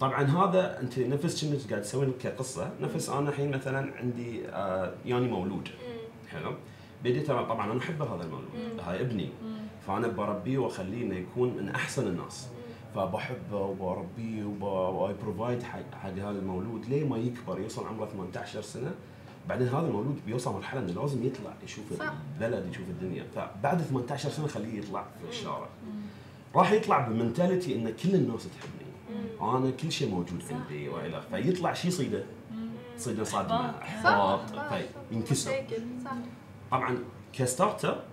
طبعا 0.00 0.22
هذا 0.22 0.80
أنت 0.80 0.98
نفس 0.98 1.44
كنت 1.44 1.70
قاعد 1.70 1.82
تسوي 1.82 2.12
كقصة. 2.22 2.70
نفس 2.80 3.08
أنا 3.10 3.28
الحين 3.28 3.50
مثلا 3.50 3.92
عندي 3.96 4.48
آه 4.48 4.92
يعني 5.06 5.28
مولود. 5.28 5.68
حلو؟ 6.28 6.54
بديت 7.04 7.26
طبعا 7.26 7.72
أنا 7.72 7.80
أحب 7.80 8.02
هذا 8.02 8.22
المولود. 8.24 8.80
هاي 8.80 9.00
ابني. 9.00 9.28
فأنا 9.86 10.08
بربيه 10.08 10.58
وأخليه 10.58 11.02
إنه 11.02 11.14
يكون 11.16 11.56
من 11.56 11.68
أحسن 11.68 12.06
الناس. 12.06 12.48
فبحبه 12.94 13.60
وبربيه 13.60 14.44
و 14.44 15.14
I 15.22 15.27
provide 15.27 15.62
حق 15.62 15.94
حق 16.02 16.10
هذا 16.10 16.38
المولود. 16.38 16.86
ليه 16.88 17.04
ما 17.04 17.16
يكبر؟ 17.16 17.60
يوصل 17.60 17.86
عمره 17.86 18.06
18 18.06 18.62
سنة. 18.62 18.94
بعدين 19.48 19.68
هذا 19.68 19.86
المولود 19.86 20.20
بيوصل 20.26 20.52
مرحلة 20.52 20.80
إنه 20.80 21.02
لازم 21.02 21.26
يطلع 21.26 21.54
يشوف. 21.64 21.84
البلد 22.40 22.66
يشوف 22.70 22.88
الدنيا. 22.88 23.24
فبعد 23.34 23.82
18 23.82 24.30
سنة 24.30 24.46
خليه 24.46 24.78
يطلع 24.78 25.02
في 25.02 25.28
الشارع. 25.28 25.68
راح 26.54 26.72
يطلع 26.72 27.08
ب 27.08 27.15
mentality 27.15 27.74
إن 27.74 27.94
كل 28.02 28.14
الناس 28.14 28.48
تحبني 28.48 28.75
أنا 29.40 29.70
كل 29.70 29.92
شيء 29.92 30.10
موجود 30.10 30.42
صح. 30.42 30.56
عندي 30.56 30.88
وإلى 30.88 31.22
فيطلع 31.30 31.72
شيء 31.72 31.88
يصيده 31.88 32.24
يصيده 32.96 33.24
صدمه 33.24 33.70
إحباط. 33.82 34.40
أحباط. 34.52 34.84
فينكسر 35.10 35.50
مشاكل 35.50 35.82
صح. 36.04 36.12
طبعا 36.70 36.98
ك 37.32 37.84
startup 37.84 38.04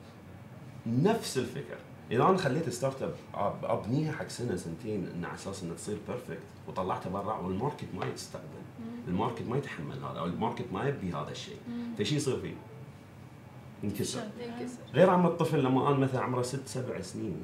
نفس 0.86 1.38
الفكرة 1.38 1.78
إذا 2.12 2.24
أنا 2.24 2.38
خليت 2.38 2.70
startup 2.70 3.56
أبنيها 3.64 4.12
حق 4.12 4.28
سنة 4.28 4.56
سنتين 4.56 5.08
إن 5.16 5.26
على 5.26 5.36
أساس 5.36 5.64
إنها 5.64 5.76
تصير 5.76 5.98
perfect 6.08 6.44
وطلعتها 6.68 7.10
برا 7.10 7.38
وال 7.38 7.50
market 7.50 7.86
ما 8.00 8.06
يستقبل 8.06 8.64
ال 9.08 9.13
market 9.13 9.42
ما 9.42 9.58
يتحمل 9.58 9.96
هذا 9.96 10.20
أو 10.20 10.26
ال 10.26 10.31
market 10.31 10.66
ما 10.74 10.88
يبي 10.88 11.14
هذا 11.14 11.32
الشيء. 11.32 11.58
فشي 11.98 12.16
يصير 12.16 12.40
فيه؟ 12.40 12.54
ينكسر. 13.84 14.20
ينكسر. 14.40 14.78
غير 14.94 15.10
عن 15.10 15.26
الطفل 15.26 15.64
لما 15.64 15.90
أنا 15.90 15.98
مثلا 15.98 16.22
عمره 16.22 16.42
ست 16.42 16.68
سبع 16.68 17.02
سنين. 17.02 17.36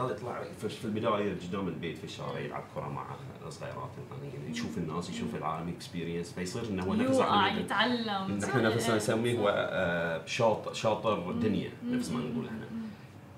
اطلع 0.00 0.10
يطلع 0.10 0.42
في 0.68 0.84
البداية 0.84 1.34
قدام 1.48 1.68
البيت 1.68 1.98
في 1.98 2.04
الشارع 2.04 2.38
يلعب 2.38 2.64
كرة 2.74 2.88
مع 2.88 3.04
الصغيرات 3.46 3.90
يعني 4.34 4.50
يشوف 4.50 4.78
الناس 4.78 5.10
يشوف 5.10 5.34
العالم 5.34 5.68
experience 5.68 6.32
فيصير 6.32 6.62
إنه 6.70 6.84
هو 6.84 6.94
نفس 6.94 7.16
يوقع 7.16 7.48
إحنا 7.48 7.60
يتعلم. 7.60 8.38
نحن 8.38 8.62
نفسنا 8.62 8.96
نسميه 8.96 9.38
هو 9.38 9.48
آه، 9.56 10.26
شاطر 10.26 10.72
شاطر 10.72 11.32
دنيا 11.32 11.70
نفس 11.84 12.10
ما 12.10 12.20
نقول 12.20 12.46
إحنا. 12.46 12.66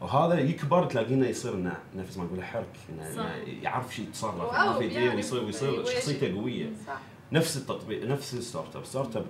وهذا 0.01 0.41
يكبر 0.41 0.85
تلاقينا 0.85 1.29
يصير 1.29 1.55
إنه 1.55 1.77
نفس 1.97 2.17
ما 2.17 2.25
نقول 2.25 2.45
حرك 2.45 2.77
إنه 2.91 3.31
يعرف 3.63 3.95
شيء 3.95 4.05
يتصرف 4.09 4.53
يعرف 4.53 4.81
يدير 4.81 5.01
يعني 5.01 5.17
ويصير 5.17 5.45
ويصير. 5.45 5.85
شخصيته 5.85 6.35
قوية. 6.35 6.71
صح. 6.87 6.99
نفس 7.33 7.57
التطبيق 7.57 8.05
نفس 8.05 8.35
ال 8.35 8.39
startup. 8.39 8.77
startup 8.77 9.27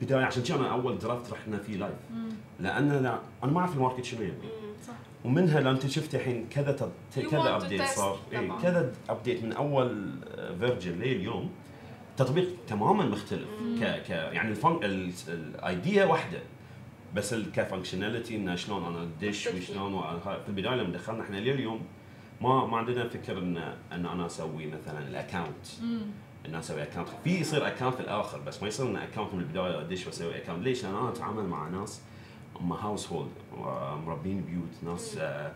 كبداية 0.00 0.24
عشان 0.24 0.42
كذا 0.42 0.56
أنا 0.56 0.72
أول 0.72 0.98
draft 0.98 1.32
رحنا 1.32 1.58
فيه 1.58 1.76
live 1.76 1.94
لأن 2.60 2.90
أنا 2.90 3.20
أنا 3.44 3.52
ما 3.52 3.60
أعرف 3.60 3.74
ال 3.76 3.80
market 3.80 4.04
شنو 4.04 4.22
يبي. 4.22 4.48
صح. 4.86 4.92
ومنها 5.28 5.60
لو 5.60 5.70
انت 5.70 5.86
شفت 5.86 6.14
الحين 6.14 6.46
كذا. 6.50 6.76
You 7.16 7.20
كذا 7.30 7.56
ابديت 7.56 7.82
صار 7.82 8.18
إيه. 8.32 8.52
كذا 8.62 8.92
ابديت 9.08 9.44
من 9.44 9.52
أول 9.52 10.10
version 10.60 10.92
لليوم 10.92 11.50
تطبيق 12.16 12.48
تماما 12.68 13.04
مختلف 13.04 13.48
ك 13.80 13.84
ك 13.84 14.10
يعني 14.10 14.50
الفن... 14.50 14.78
ال- 14.82 15.12
ال 15.28 15.43
idea 15.43 16.04
واحدة 16.04 16.38
بس 17.14 17.32
ال- 17.32 17.52
ك 17.52 17.58
functionality 17.58 18.36
انه 18.36 18.54
شلون 18.54 18.84
أنا 18.84 19.02
أدش 19.02 19.48
مختلفين. 19.48 19.76
وشلون 19.76 20.02
في 20.22 20.48
البداية 20.48 20.74
لما 20.74 20.92
دخلنا 20.92 21.22
إحنا 21.22 21.36
لليوم 21.36 21.80
ما 22.40 22.66
ما 22.66 22.76
عندنا 22.76 23.08
فكر 23.08 23.38
ان 23.38 23.56
إن 23.92 24.06
أنا 24.06 24.26
أسوي 24.26 24.66
مثلا 24.66 25.08
ال 25.08 25.15
account 25.15 25.66
إن 26.48 26.54
أسوي 26.54 26.82
account 26.82 27.08
في 27.24 27.40
يصير 27.40 27.66
account 27.68 27.94
في 27.94 28.00
الآخر 28.00 28.40
بس 28.40 28.62
ما 28.62 28.68
يصير 28.68 28.86
إن 28.86 28.96
account 28.96 29.34
من 29.34 29.40
البداية 29.40 29.80
أدش 29.80 30.06
وأسوي 30.06 30.36
account 30.42 30.64
ليش؟ 30.64 30.84
لأن 30.84 30.94
أنا 30.94 31.08
أتعامل 31.08 31.44
مع 31.44 31.68
ناس 31.68 32.00
هم 32.60 32.72
household 32.72 33.30
مربين 34.06 34.40
بيوت 34.40 34.92
ناس 34.92 35.16
آه، 35.18 35.52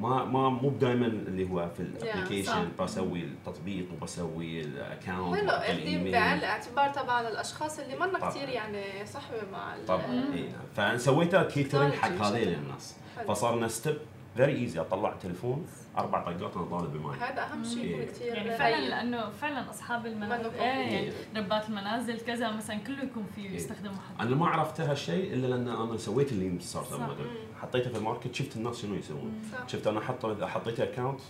ما 0.00 0.24
ما 0.24 0.48
مو 0.48 0.70
دائما 0.70 1.06
اللي 1.06 1.50
هو 1.50 1.68
في 1.76 1.80
ال 1.80 1.86
application 1.86 2.52
صح. 2.78 2.84
بسوي 2.84 3.22
التطبيق 3.24 3.86
وبسوي 3.92 4.60
ال 4.60 4.66
account 4.66 5.06
حلو 5.50 5.50
الإيميل. 5.78 6.12
بعين 6.12 6.38
الاعتبار 6.38 6.90
طبعا 6.90 7.28
الأشخاص 7.28 7.78
اللي 7.78 7.96
منا 7.96 8.18
طبعاً. 8.18 8.30
كثير 8.30 8.48
يعني 8.48 9.06
صحبة 9.06 9.36
مع 9.52 9.74
طبعا 9.88 10.24
اي 10.34 10.48
فانا 10.76 10.98
سويتها 10.98 11.42
catering 11.42 11.92
حق 11.94 12.08
هذيل. 12.10 12.48
الناس. 12.54 12.96
فصارنا 13.28 13.68
step 13.68 13.96
very 14.36 14.52
easy 14.52 14.80
أطلع 14.80 15.12
تليفون 15.22 15.66
أربع 15.98 16.22
طقات 16.22 16.56
أنا 16.56 16.64
طالب 16.64 16.96
الماي 16.96 17.18
هذا 17.18 17.42
أهم 17.42 17.64
شيء 17.64 17.84
يكون 17.84 18.00
إيه. 18.00 18.06
كثير 18.08 18.34
يعني 18.34 18.58
فعلا 18.58 18.88
لأنه 18.88 19.30
فعلا 19.30 19.70
أصحاب 19.70 20.06
المنازل 20.06 20.50
إيه 20.54 20.60
يعني. 20.60 21.12
ربات 21.36 21.68
المنازل 21.68 22.20
كذا 22.20 22.52
مثلا 22.52 22.76
كله 22.76 23.02
يكون 23.02 23.26
فيه 23.34 23.48
إيه. 23.48 23.56
يستخدموا 23.56 23.94
حد 24.18 24.26
أنا 24.26 24.36
ما 24.36 24.46
عرفت 24.46 24.80
هالشيء 24.80 25.34
إلا 25.34 25.46
لأن 25.46 25.68
أنا 25.68 25.96
سويت 25.96 26.32
اللي. 26.32 26.58
app 26.74 27.00
model 27.00 27.26
حطيته 27.62 27.90
في 27.90 27.98
ال 27.98 28.03
market 28.03 28.34
شفت 28.34 28.56
الناس 28.56 28.82
شنو 28.82 28.94
يسوون. 28.94 29.42
شفت 29.66 29.86
أنا 29.86 30.00
حط 30.00 30.24
اذا 30.24 30.46
حطيت 30.46 30.80
account 30.80 31.20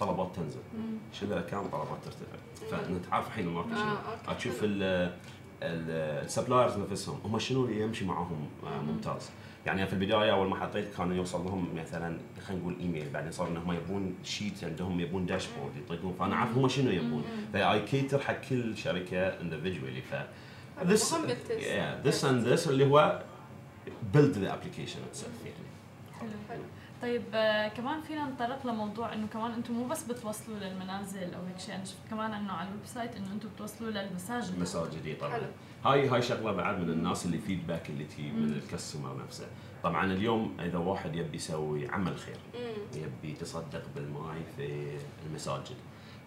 طلبات 0.00 0.36
تنزل. 0.36 0.60
شيل 1.12 1.32
ال 1.32 1.37
account 1.37 1.72
طلبات 1.72 2.04
ترتفع. 2.04 2.36
فانت 2.70 3.04
تعرف 3.04 3.26
الحين 3.26 3.46
ال 3.46 3.50
market 3.50 3.72
آه، 3.72 3.76
شنو. 4.26 4.34
تشوف 4.34 4.60
ال 5.62 5.74
suppliers 5.74 6.78
نفسهم 6.78 7.20
هم 7.24 7.38
شنو 7.38 7.64
اللي 7.64 7.80
يمشي 7.82 8.04
معاهم 8.04 8.48
آه، 8.66 8.82
ممتاز. 8.82 9.30
يعني 9.66 9.86
في 9.86 9.92
البداية 9.92 10.32
أول 10.32 10.48
ما 10.48 10.56
حطيت 10.56 10.96
كانوا 10.96 11.16
يوصل 11.16 11.44
لهم 11.44 11.68
مثلا 11.76 12.18
خلينا 12.46 12.62
نقول 12.62 12.76
إيميل 12.80 13.10
بعدين 13.10 13.32
صار 13.32 13.48
إنهم 13.48 13.72
يبون 13.72 14.14
sheet 14.24 14.64
عندهم 14.64 15.00
يبون 15.00 15.26
dashboard 15.26 15.76
يطقون. 15.76 16.14
فأنا 16.18 16.36
عارف 16.36 16.56
هم 16.56 16.68
شنو 16.68 16.90
يبون. 16.90 17.24
فاي 17.52 17.80
cater 17.80 18.18
حق 18.18 18.40
كل 18.50 18.76
شركة 18.76 19.38
individually. 19.38 20.02
ف 20.10 20.14
this 20.82 21.12
yeah, 21.12 22.08
this 22.08 22.24
and 22.24 22.46
this 22.46 22.68
اللي 22.68 22.86
هو 22.86 23.22
build 24.14 24.34
the 24.34 24.48
application 24.48 25.00
itself. 25.10 25.44
يعني 25.44 25.68
حلو 26.20 26.30
حلو. 26.48 26.62
طيب 27.02 27.22
آه 27.34 27.68
كمان 27.68 28.00
فينا 28.00 28.24
نتطرق 28.30 28.66
لموضوع 28.66 29.12
إنه 29.12 29.26
كمان 29.26 29.50
أنتم 29.52 29.74
مو 29.74 29.84
بس 29.88 30.04
بتوصلوا 30.04 30.56
للمنازل 30.58 31.34
أو 31.34 31.40
هيك 31.48 31.58
شيء 31.58 31.74
أنا 31.74 31.84
شفت 31.84 31.98
كمان 32.10 32.32
إنه 32.32 32.52
على 32.52 32.68
ال 32.68 32.86
website 32.86 33.16
إنه 33.16 33.32
أنتم 33.32 33.48
بتوصلوا 33.56 33.90
للمساجد 33.90 34.54
المساجد 34.54 35.18
طبعا 35.20 35.32
حلو. 35.32 35.46
هاي 35.84 36.08
هاي 36.08 36.22
شغلة 36.22 36.52
بعد 36.52 36.78
من 36.80 36.90
الناس 36.90 37.26
اللي 37.26 37.38
feedback 37.38 37.90
اللي 37.90 38.04
تجي 38.04 38.30
من 38.32 38.52
ال 38.52 38.59
customer 38.59 39.16
نفسه 39.24 39.46
طبعا 39.82 40.12
اليوم 40.12 40.56
إذا 40.60 40.78
واحد 40.78 41.16
يبي 41.16 41.36
يسوي 41.36 41.88
عمل 41.88 42.16
خير 42.18 42.36
مم. 42.54 43.00
يبي 43.02 43.32
يتصدق 43.32 43.82
بالماي 43.94 44.38
في 44.56 44.96
المساجد 45.26 45.76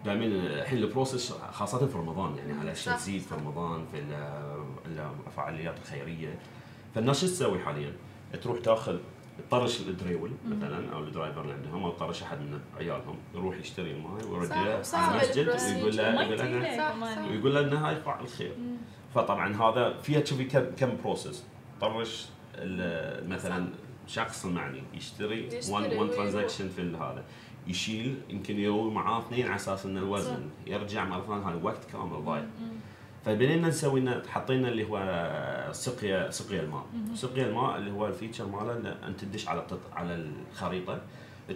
دائما 0.05 0.25
الحين 0.25 0.77
ال 0.77 0.84
process 0.84 1.31
خاصة 1.51 1.87
في 1.87 1.97
رمضان 1.97 2.35
يعني 2.37 2.53
على 2.59 2.75
صح، 2.75 2.95
تزيد 2.95 3.21
في. 3.21 3.35
رمضان 3.35 3.85
في 3.91 3.99
ال- 3.99 5.09
الفعاليات 5.27 5.75
الخيرية 5.79 6.39
فالناس 6.95 7.21
شو 7.21 7.27
تسوي 7.27 7.59
حاليا؟ 7.59 7.93
تروح 8.43 8.59
تأخذ 8.59 8.97
تطرش 9.49 9.81
الدريول 9.81 10.31
مثلا 10.47 10.93
أو 10.93 10.99
ال 11.03 11.09
driver 11.09 11.41
اللي 11.41 11.53
عندهم 11.53 11.83
أو 11.83 11.91
تطرش 11.91 12.23
أحد 12.23 12.37
من 12.41 12.59
عيالهم 12.77 13.15
يروح 13.35 13.57
يشتري 13.57 13.91
الماي 13.91 14.21
على 14.51 14.83
صعب 14.83 15.15
المسجد. 15.15 15.47
ويقول 15.75 15.97
له 15.97 16.03
يقول 16.21 16.37
له. 16.37 16.59
ويقول 17.31 17.55
له 17.55 17.59
انها 17.61 17.89
هاي 17.89 17.95
فاعل 18.01 18.27
خير. 18.27 18.51
فطبعا 19.15 19.55
هذا 19.55 19.97
فيها 20.01 20.19
تشوفي 20.19 20.43
كم 20.45 20.65
كم 20.77 20.97
process 21.03 21.45
طرش 21.81 22.25
ال- 22.55 23.29
مثلا 23.29 23.67
شخص 24.07 24.45
المعني 24.45 24.83
يشتري 24.93 25.47
يشتري 25.47 25.73
one 25.75 25.83
one 25.83 25.91
ويروح. 25.99 26.15
transaction 26.15 26.69
في 26.69 26.81
هذا. 26.81 27.23
يشيل 27.67 28.17
يمكن 28.29 28.59
يو 28.59 28.89
معاه 28.89 29.19
اثنين 29.19 29.45
على 29.45 29.55
أساس 29.55 29.85
ان 29.85 29.97
الوزن 29.97 30.49
يرجع 30.67 31.05
مرة 31.05 31.21
ثانية 31.27 31.49
هذا 31.49 31.59
وقت 31.63 31.85
كامل 31.91 32.25
ضايع. 32.25 32.45
فبدينا 33.25 33.67
نسوي 33.67 34.21
حطينا 34.27 34.67
اللي 34.69 34.89
هو 34.89 34.97
سقيا 35.71 36.31
سقيا 36.31 36.61
الماء. 36.61 36.85
سقيا 37.13 37.45
الماء 37.47 37.77
اللي 37.77 37.91
هو 37.91 38.07
ال 38.07 38.12
feature 38.12 38.45
ماله 38.47 38.73
إن 38.77 38.85
أنت 38.85 39.19
تدش 39.21 39.47
على. 39.47 39.65
على 39.95 40.25
الخريطة 40.51 41.01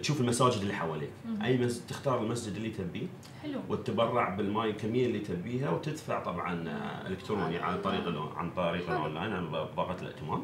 تشوف 0.00 0.20
المساجد 0.20 0.60
اللي 0.60 0.74
حواليك. 0.74 1.10
أي 1.44 1.58
مسجد 1.58 1.86
تختار 1.86 2.22
المسجد 2.22 2.56
اللي 2.56 2.70
تبيه 2.70 3.06
حلو. 3.42 3.60
وتتبرع 3.68 4.28
بالماي 4.34 4.70
الكمية 4.70 5.06
اللي 5.06 5.18
تبيها 5.18 5.70
وتدفع 5.70 6.22
طبعا 6.22 6.68
آه، 6.68 7.08
إلكتروني 7.08 7.58
عن 7.58 7.80
طريق 7.80 8.06
ال- 8.06 8.28
عن 8.36 8.50
طريق 8.50 8.90
الأونلاين 8.90 9.32
عن 9.32 9.50
بطاقه 9.50 9.96
الائتمان. 10.02 10.42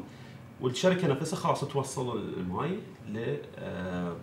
والشركة 0.61 1.07
نفسها 1.07 1.37
خلاص 1.37 1.61
توصل 1.65 2.17
الماي 2.37 2.79
ل 3.09 3.37
آه، 3.57 4.15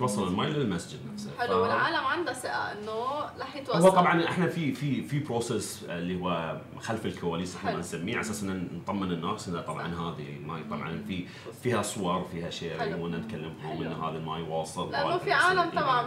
توصل 0.00 0.28
المي 0.28 0.46
للمسجد 0.46 0.98
نفسه. 1.12 1.30
حلو 1.38 1.48
ف- 1.54 1.56
والعالم 1.56 2.06
عندها 2.06 2.34
ثقة 2.34 2.72
إنه 2.72 3.20
رح 3.40 3.56
يتوصل. 3.56 3.78
هو 3.80 3.88
طبعا 3.88 4.24
إحنا 4.24 4.46
في 4.46 4.72
في 4.72 5.02
في 5.02 5.18
process 5.18 5.84
اللي 5.88 6.20
هو 6.22 6.60
خلف 6.80 7.06
الكواليس 7.06 7.56
إحنا. 7.56 7.76
نسميه 7.76 8.12
على 8.12 8.20
أساس 8.20 8.42
ان 8.42 8.68
نطمن 8.82 9.12
الناس 9.12 9.48
إنه 9.48 9.60
طبعا 9.60 9.86
هذه 9.86 10.36
الماي 10.36 10.62
طبعا 10.70 11.02
في 11.08 11.24
فيها 11.62 11.82
صور 11.82 12.26
فيها 12.32 12.50
sharing 12.50 12.80
حلو. 12.80 13.04
ونتكلمهم 13.04 13.82
ان 13.82 13.92
هذا 13.92 14.16
الماي 14.18 14.42
واصل 14.42 14.92
لأنه 14.92 15.18
في 15.18 15.32
عالم 15.32 15.70
إلى- 15.70 15.74
طبعا. 15.80 16.06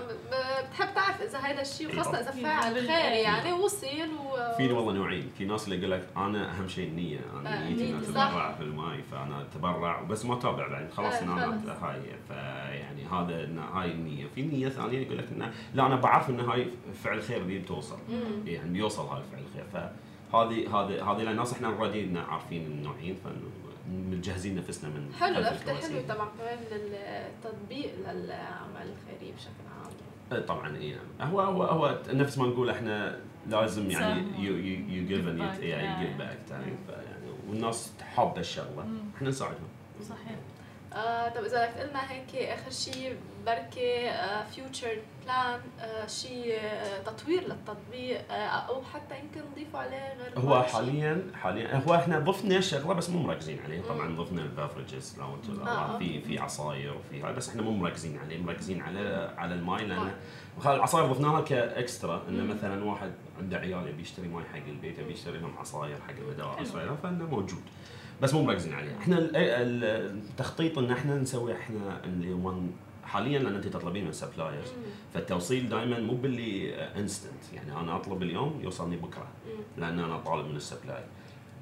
بتحب 0.70 0.94
تعرف 0.96 1.22
إذا 1.22 1.38
هذا 1.39 1.62
الشيء 1.62 1.89
إيه. 1.89 2.00
وخاصه 2.00 2.20
إذا. 2.20 2.32
فاعل 2.32 2.74
خير 2.76 2.89
إيه. 2.89 3.24
يعني 3.24 3.54
وصل 3.54 3.88
و 3.88 4.58
في 4.58 4.72
والله 4.72 4.94
نوعين. 4.94 5.32
في 5.38 5.46
ناس 5.46 5.66
اللي 5.66 5.78
يقول 5.80 5.91
لك 5.91 6.08
أنا 6.18 6.52
أهم 6.58 6.68
شيء 6.68 6.88
النية 6.88 7.20
أنا 7.39 7.58
آه، 7.66 7.70
نيتي 7.70 7.89
اني 7.89 8.00
أتبرع 8.00 8.54
في 8.56 8.64
الماي 8.64 9.04
فأنا 9.12 9.41
أتبرع 9.41 10.02
بس 10.02 10.26
ما 10.26 10.34
أتابع 10.34 10.68
بعدين 10.68 10.89
خلاص 10.91 11.14
آه، 11.14 11.24
ان 11.24 11.30
أنا. 11.30 11.78
هاي 11.82 12.02
فيعني 12.28 13.06
هذا 13.06 13.44
إن 13.44 13.60
هاي 13.84 13.91
النية 13.91 14.25
في 14.36 14.41
نية 14.41 14.69
ثانية 14.69 14.99
يقول 14.99 15.17
لك 15.17 15.27
إنه 15.31 15.53
لا 15.73 15.86
أنا 15.86 15.95
بعرف 15.95 16.29
إن 16.29 16.39
هاي 16.39 16.67
فعل 17.03 17.21
خير 17.21 17.43
دي 17.43 17.59
بتوصل. 17.59 17.97
يعني 18.45 18.69
بيوصل 18.69 19.05
هاي 19.05 19.21
فعل 19.31 19.41
الخير 19.41 19.65
فهذه 19.73 20.77
هذه 20.77 21.11
هذه 21.11 21.31
الناس 21.31 21.53
إحنا 21.53 21.67
already 21.68 22.20
عارفين 22.19 22.65
النوعين 22.65 23.17
فمجهزين 23.86 24.55
نفسنا 24.55 24.89
من 24.89 25.13
حلو. 25.13 25.36
حلوة 25.36 26.01
طبعا 26.09 26.29
كمان 26.39 26.59
للتطبيق 26.71 27.91
للعمل 27.99 28.88
الخيري 28.89 29.31
بشكل 29.31 29.63
عام 29.84 29.91
إيه 30.31 30.45
طبعا 30.45 30.77
اي 30.77 30.95
نعم 31.19 31.29
هو 31.31 31.41
هو 31.41 31.63
هو 31.63 31.99
نفس 32.07 32.38
ما 32.38 32.47
نقول 32.47 32.69
إحنا 32.69 33.19
لازم 33.47 33.91
يعني. 33.91 34.23
you 34.39 34.55
you 34.57 35.07
give 35.07 35.28
and. 35.28 35.39
يعني. 35.63 36.05
give 36.07 36.18
back 36.18 36.39
يعني 36.51 36.73
والناس 37.49 37.93
حابه 38.15 38.39
الشغلة. 38.39 38.88
إحنا 39.17 39.29
نساعدهم 39.29 39.67
صحيح 40.01 40.38
آه 40.93 41.29
طب 41.29 41.43
إذا 41.43 41.65
بدك 41.65 41.89
لنا 41.89 42.11
هيك 42.11 42.36
آخر 42.36 42.71
شيء 42.71 43.15
بركي 43.46 44.12
future 44.55 44.97
plan 45.26 45.59
شيء 46.08 46.54
آه 46.60 47.00
تطوير 47.04 47.41
للتطبيق 47.44 48.32
آه 48.32 48.34
أو 48.48 48.82
حتى 48.94 49.16
يمكن 49.20 49.41
نضيفوا 49.52 49.80
عليه 49.80 50.14
غير 50.38 50.39
هو. 50.39 50.64
حاليا 50.64 51.24
حاليا 51.41 51.76
هو 51.88 51.96
إحنا 51.96 52.20
ضفنا 52.20 52.62
شغلة 52.62 52.94
بس 52.94 53.10
مو 53.10 53.20
مركزين 53.20 53.60
عليه 53.66 53.82
طبعا. 53.82 54.16
ضفنا 54.18 54.41
ال 54.41 54.49
beverages 54.49 55.16
لو 55.20 55.36
أنتم 55.36 55.68
آه. 55.68 55.98
في 55.98 56.22
في 56.22 56.39
عصاير 56.39 56.94
وفي 56.98 57.34
بس 57.34 57.50
إحنا 57.50 57.62
مو 57.62 57.72
مركزين 57.72 58.18
عليه 58.18 58.38
مركزين 58.41 58.82
على 58.82 59.34
على 59.38 59.56
الماي 59.56 59.86
لأن. 59.86 60.12
وخل- 60.58 60.76
العصاير 60.76 61.06
ضفناها 61.12 61.41
ك 61.41 61.55
extra 61.55 62.22
انه. 62.30 62.54
مثلا 62.54 62.84
واحد 62.84 63.12
عنده 63.39 63.58
عيال 63.58 63.88
يبي 63.88 64.02
يشتري 64.02 64.28
ماي 64.28 64.44
حق 64.54 64.68
البيت 64.68 65.00
يبي 65.00 65.12
يشتري 65.14 65.38
لهم 65.38 65.58
عصاير 65.58 65.98
حق 66.08 66.14
المدارس 66.20 66.72
فإنه 67.04 67.26
موجود 67.26 67.62
بس 68.22 68.34
مو 68.34 68.44
مركزين 68.44 68.74
عليه 68.74 68.98
إحنا 69.02 69.18
ال- 69.18 69.36
ال- 69.36 69.84
التخطيط 70.30 70.78
إن 70.78 70.91
إحنا 70.91 71.16
نسوي 71.16 71.54
إحنا 71.54 72.02
اللي 72.04 72.34
حاليا 73.14 73.39
لأن 73.39 73.55
أنت 73.55 73.68
تطلبين 73.68 74.05
من 74.05 74.11
suppliers. 74.11 74.68
فالتوصيل 75.14 75.70
دائما 75.70 75.99
مو 75.99 76.16
باللي 76.16 76.76
instant 76.76 77.53
يعني 77.53 77.80
أنا 77.80 77.95
أطلب 77.95 78.24
اليوم 78.24 78.59
يوصلني 78.64 78.95
بكرة. 78.95 79.28
لأن 79.78 79.99
أنا 79.99 80.18
طالب 80.18 80.45
من 80.45 80.55
ال 80.55 80.62
supply 80.62 81.03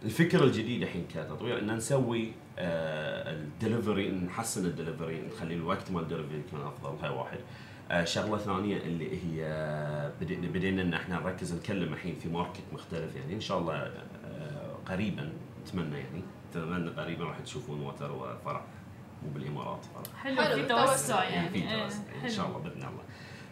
الفكرة 0.05 0.43
الجديدة 0.43 0.85
الحين 0.85 1.05
كتطوير 1.13 1.59
إن 1.59 1.75
نسوي 1.75 2.31
الدليفري 2.57 4.11
نحسن 4.11 4.65
الدليفري 4.65 5.21
نخلي 5.27 5.53
الوقت 5.53 5.91
مال 5.91 6.03
الدليفري 6.03 6.39
يكون 6.47 6.61
أفضل. 6.61 7.05
هاي 7.05 7.09
واحد. 7.17 7.39
آه، 7.91 8.03
شغلة 8.03 8.37
ثانية 8.37 8.77
اللي 8.77 9.09
هي 9.11 10.11
بدينا 10.21 10.47
بدينا 10.47 10.81
إن 10.81 10.93
إحنا 10.93 11.19
نركز 11.19 11.53
نتكلم 11.53 11.93
الحين 11.93 12.15
في 12.15 12.29
ماركت 12.29 12.63
مختلف 12.73 13.15
يعني. 13.15 13.33
إن 13.33 13.41
شاء 13.41 13.59
الله 13.59 13.73
آه، 13.73 14.75
قريبا 14.85 15.33
نتمنى 15.61 15.97
يعني. 15.97 16.21
نتمنى 16.49 16.89
قريبا 16.89 17.25
راح 17.25 17.39
تشوفون 17.39 17.81
وتر 17.81 18.11
وفرع 18.11 18.65
مو 19.23 19.29
بالامارات 19.29 19.85
فرع 19.85 20.15
حلو 20.17 20.41
حلو، 20.41 20.55
في 20.55 20.63
توسع 20.67 21.23
يعني، 21.23 21.49
في 21.49 21.55
إيه، 21.55 21.83
توسع 21.83 21.97
إن. 22.23 22.29
شاء 22.29 22.47
الله 22.47 22.57
بإذن 22.57 22.77
الله. 22.77 23.03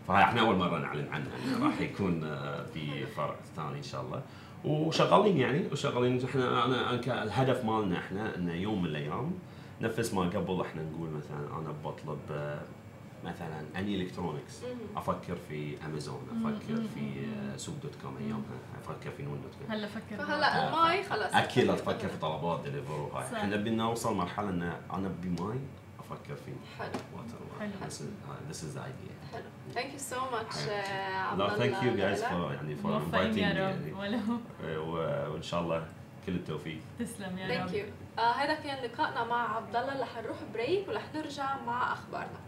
فهاي 0.07 0.23
إحنا 0.23 0.41
أول 0.41 0.55
مرة 0.55 0.79
نعلن 0.79 1.07
عنها. 1.13 1.27
راح 1.67 1.81
يكون 1.81 2.23
آه، 2.23 2.65
في 2.73 3.05
فرع 3.05 3.35
ثاني 3.55 3.77
إن 3.77 3.83
شاء 3.83 4.01
الله. 4.01 4.21
وشغالين 4.65 5.37
يعني 5.37 5.67
وشغالين. 5.71 6.25
إحنا 6.25 6.65
أنا 6.65 6.93
الهدف 7.23 7.65
مالنا 7.65 7.97
إحنا 7.97 8.35
إنه 8.35 8.53
يوم 8.53 8.81
من 8.81 8.85
الأيام 8.89 9.31
نفس 9.81 10.13
ما 10.13 10.21
قبل 10.21 10.61
إحنا 10.61 10.81
نقول 10.83 11.09
مثلا 11.09 11.59
أنا 11.59 11.73
بطلب 11.85 12.19
آه، 12.31 12.61
مثلا 13.23 13.61
اني 13.75 13.95
الكترونكس. 13.95 14.61
أفكر 14.95 15.35
في 15.49 15.85
امازون 15.85 16.21
أفكر 16.45 16.81
في 16.95 17.25
آه، 17.53 17.57
سوق 17.57 17.75
دوت 17.83 17.95
كوم 18.03 18.17
ايامها 18.17 18.57
أفكر 18.83 19.11
في 19.11 19.23
نون 19.23 19.41
دوت 19.41 19.51
كوم 19.59 19.71
هلا 19.71 19.87
فكر. 19.87 20.17
فهلا 20.17 20.67
الماي 20.67 21.03
خلص. 21.03 21.33
أكيد 21.35 21.69
أفكر 21.69 22.07
في 22.07 22.17
طلبات 22.17 22.63
ديليفر 22.63 22.93
وهاي. 22.93 23.37
إحنا 23.37 23.55
بدنا 23.55 23.83
نوصل 23.83 24.15
مرحلة 24.15 24.49
إن 24.49 24.61
أنا 24.93 25.07
بماي 25.21 25.59
أفكر 25.99 26.35
في 26.35 26.51
حلو. 26.79 26.89
واتر 27.15 27.37
حلو. 27.59 27.71
This 27.89 27.93
is 27.93 28.03
this 28.51 28.63
is 28.63 28.75
the 28.77 28.79
idea. 28.81 29.33
حلو. 29.33 29.43
ثانك 29.73 29.93
يو 29.93 29.99
سو 29.99 30.15
ماتش 30.31 30.55
عبد 31.13 31.41
الله 31.41 31.57
ثانك 31.57 31.83
يو 31.83 31.95
جايز. 31.95 32.23
فور 32.23 32.53
يعني 32.53 32.75
فور 32.75 32.91
موفقين 32.91 33.15
انفايتنج 33.15 33.37
يا 33.37 33.43
يعني 33.43 33.93
و- 34.77 35.31
وإن 35.33 35.41
شاء 35.41 35.61
الله 35.61 35.87
كل 36.25 36.35
التوفيق. 36.35 36.79
تسلم 36.99 37.37
يا 37.37 37.47
thank 37.47 37.69
رب. 37.69 37.75
you 37.75 37.85
هذا 38.23 38.53
كان 38.53 38.83
لقائنا 38.83 39.23
مع 39.23 39.55
عبد 39.55 39.75
الله 39.75 40.01
رح 40.01 40.17
نروح 40.17 40.37
break 40.53 40.87
ورح 40.87 41.03
نرجع 41.15 41.57
مع 41.67 41.93
أخبارنا. 41.93 42.39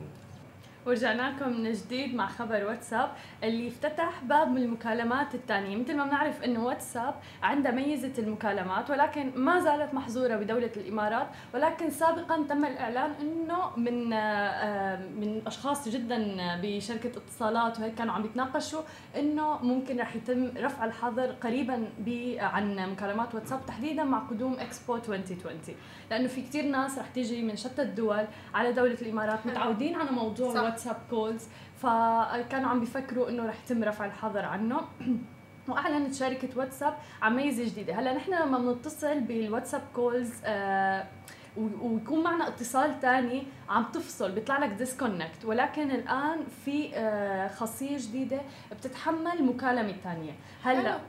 ورجعنا 0.85 1.31
لكم 1.31 1.49
من 1.49 1.71
جديد 1.73 2.15
مع 2.15 2.27
خبر 2.27 2.65
واتساب 2.65 3.11
اللي 3.43 3.67
افتتح 3.67 4.23
باب 4.23 4.47
من 4.51 4.61
المكالمات 4.61 5.35
الثانية 5.35 5.75
مثل 5.77 5.97
ما 5.97 6.03
بنعرف 6.03 6.43
إنه 6.43 6.65
واتساب 6.65 7.15
عندها 7.43 7.71
ميزة 7.71 8.13
المكالمات 8.17 8.89
ولكن 8.89 9.31
ما 9.35 9.59
زالت 9.59 9.93
محظورة 9.93 10.35
بدولة 10.35 10.71
الإمارات 10.77 11.27
ولكن 11.53 11.89
سابقا 11.89 12.43
تم 12.49 12.65
الإعلان 12.65 13.11
إنه 13.21 13.77
من 13.77 14.13
آه، 14.13 14.95
من 14.95 15.41
أشخاص 15.47 15.89
جدا 15.89 16.37
بشركة 16.61 17.11
اتصالات 17.17 17.79
وهيك 17.79 17.95
كانوا 17.95 18.13
عم 18.13 18.25
يتناقشوا 18.25 18.81
إنه 19.15 19.63
ممكن 19.63 19.99
رح 19.99 20.15
يتم 20.15 20.51
رفع 20.57 20.85
الحظر 20.85 21.31
قريبا 21.31 21.87
عن 22.39 22.75
مكالمات 22.91 23.35
واتساب 23.35 23.65
تحديدا 23.65 24.03
مع 24.03 24.19
قدوم 24.19 24.53
إكسبو 24.59 24.95
2020 24.95 25.59
لأنه 26.11 26.27
في 26.27 26.41
كثير 26.41 26.65
ناس 26.65 26.97
رح 26.97 27.07
تيجي 27.07 27.41
من 27.41 27.55
شتى 27.55 27.81
الدول 27.81 28.25
على 28.53 28.71
دولة 28.71 28.97
الإمارات 29.01 29.45
متعودين 29.45 29.95
على 29.95 30.11
موضوع 30.11 30.53
صح. 30.53 30.61
واتساب 30.61 30.97
calls 31.09 31.47
فكانوا 31.77 32.69
عم 32.69 32.79
بيفكروا 32.79 33.29
إنه 33.29 33.45
رح 33.45 33.55
يتم 33.65 33.83
رفع 33.83 34.05
الحظر 34.05 34.45
عنه 34.45 34.81
واعلنت 35.67 36.13
شركه 36.13 36.49
واتساب 36.55 36.93
عن 37.21 37.35
ميزة 37.35 37.65
جديدة 37.65 37.93
هلأ 37.93 38.13
نحن 38.13 38.33
لما 38.33 38.57
بنتصل 38.57 39.19
بالواتساب 39.19 39.81
calls 39.95 40.31
آه 40.45 41.05
ويكون 41.57 42.23
معنا 42.23 42.47
اتصال 42.47 42.99
تاني 42.99 43.43
عم 43.71 43.83
تفصل 43.93 44.31
بيطلع 44.31 44.57
لك 44.57 44.69
disconnect 44.69 45.45
ولكن 45.45 45.91
الآن 45.91 46.37
في 46.65 46.95
آه 46.95 47.47
خاصيه 47.47 47.97
جديدة 47.97 48.41
بتتحمل 48.71 49.43
مكالمة 49.43 49.95
ثانية 50.03 50.31
هلأ 50.63 50.99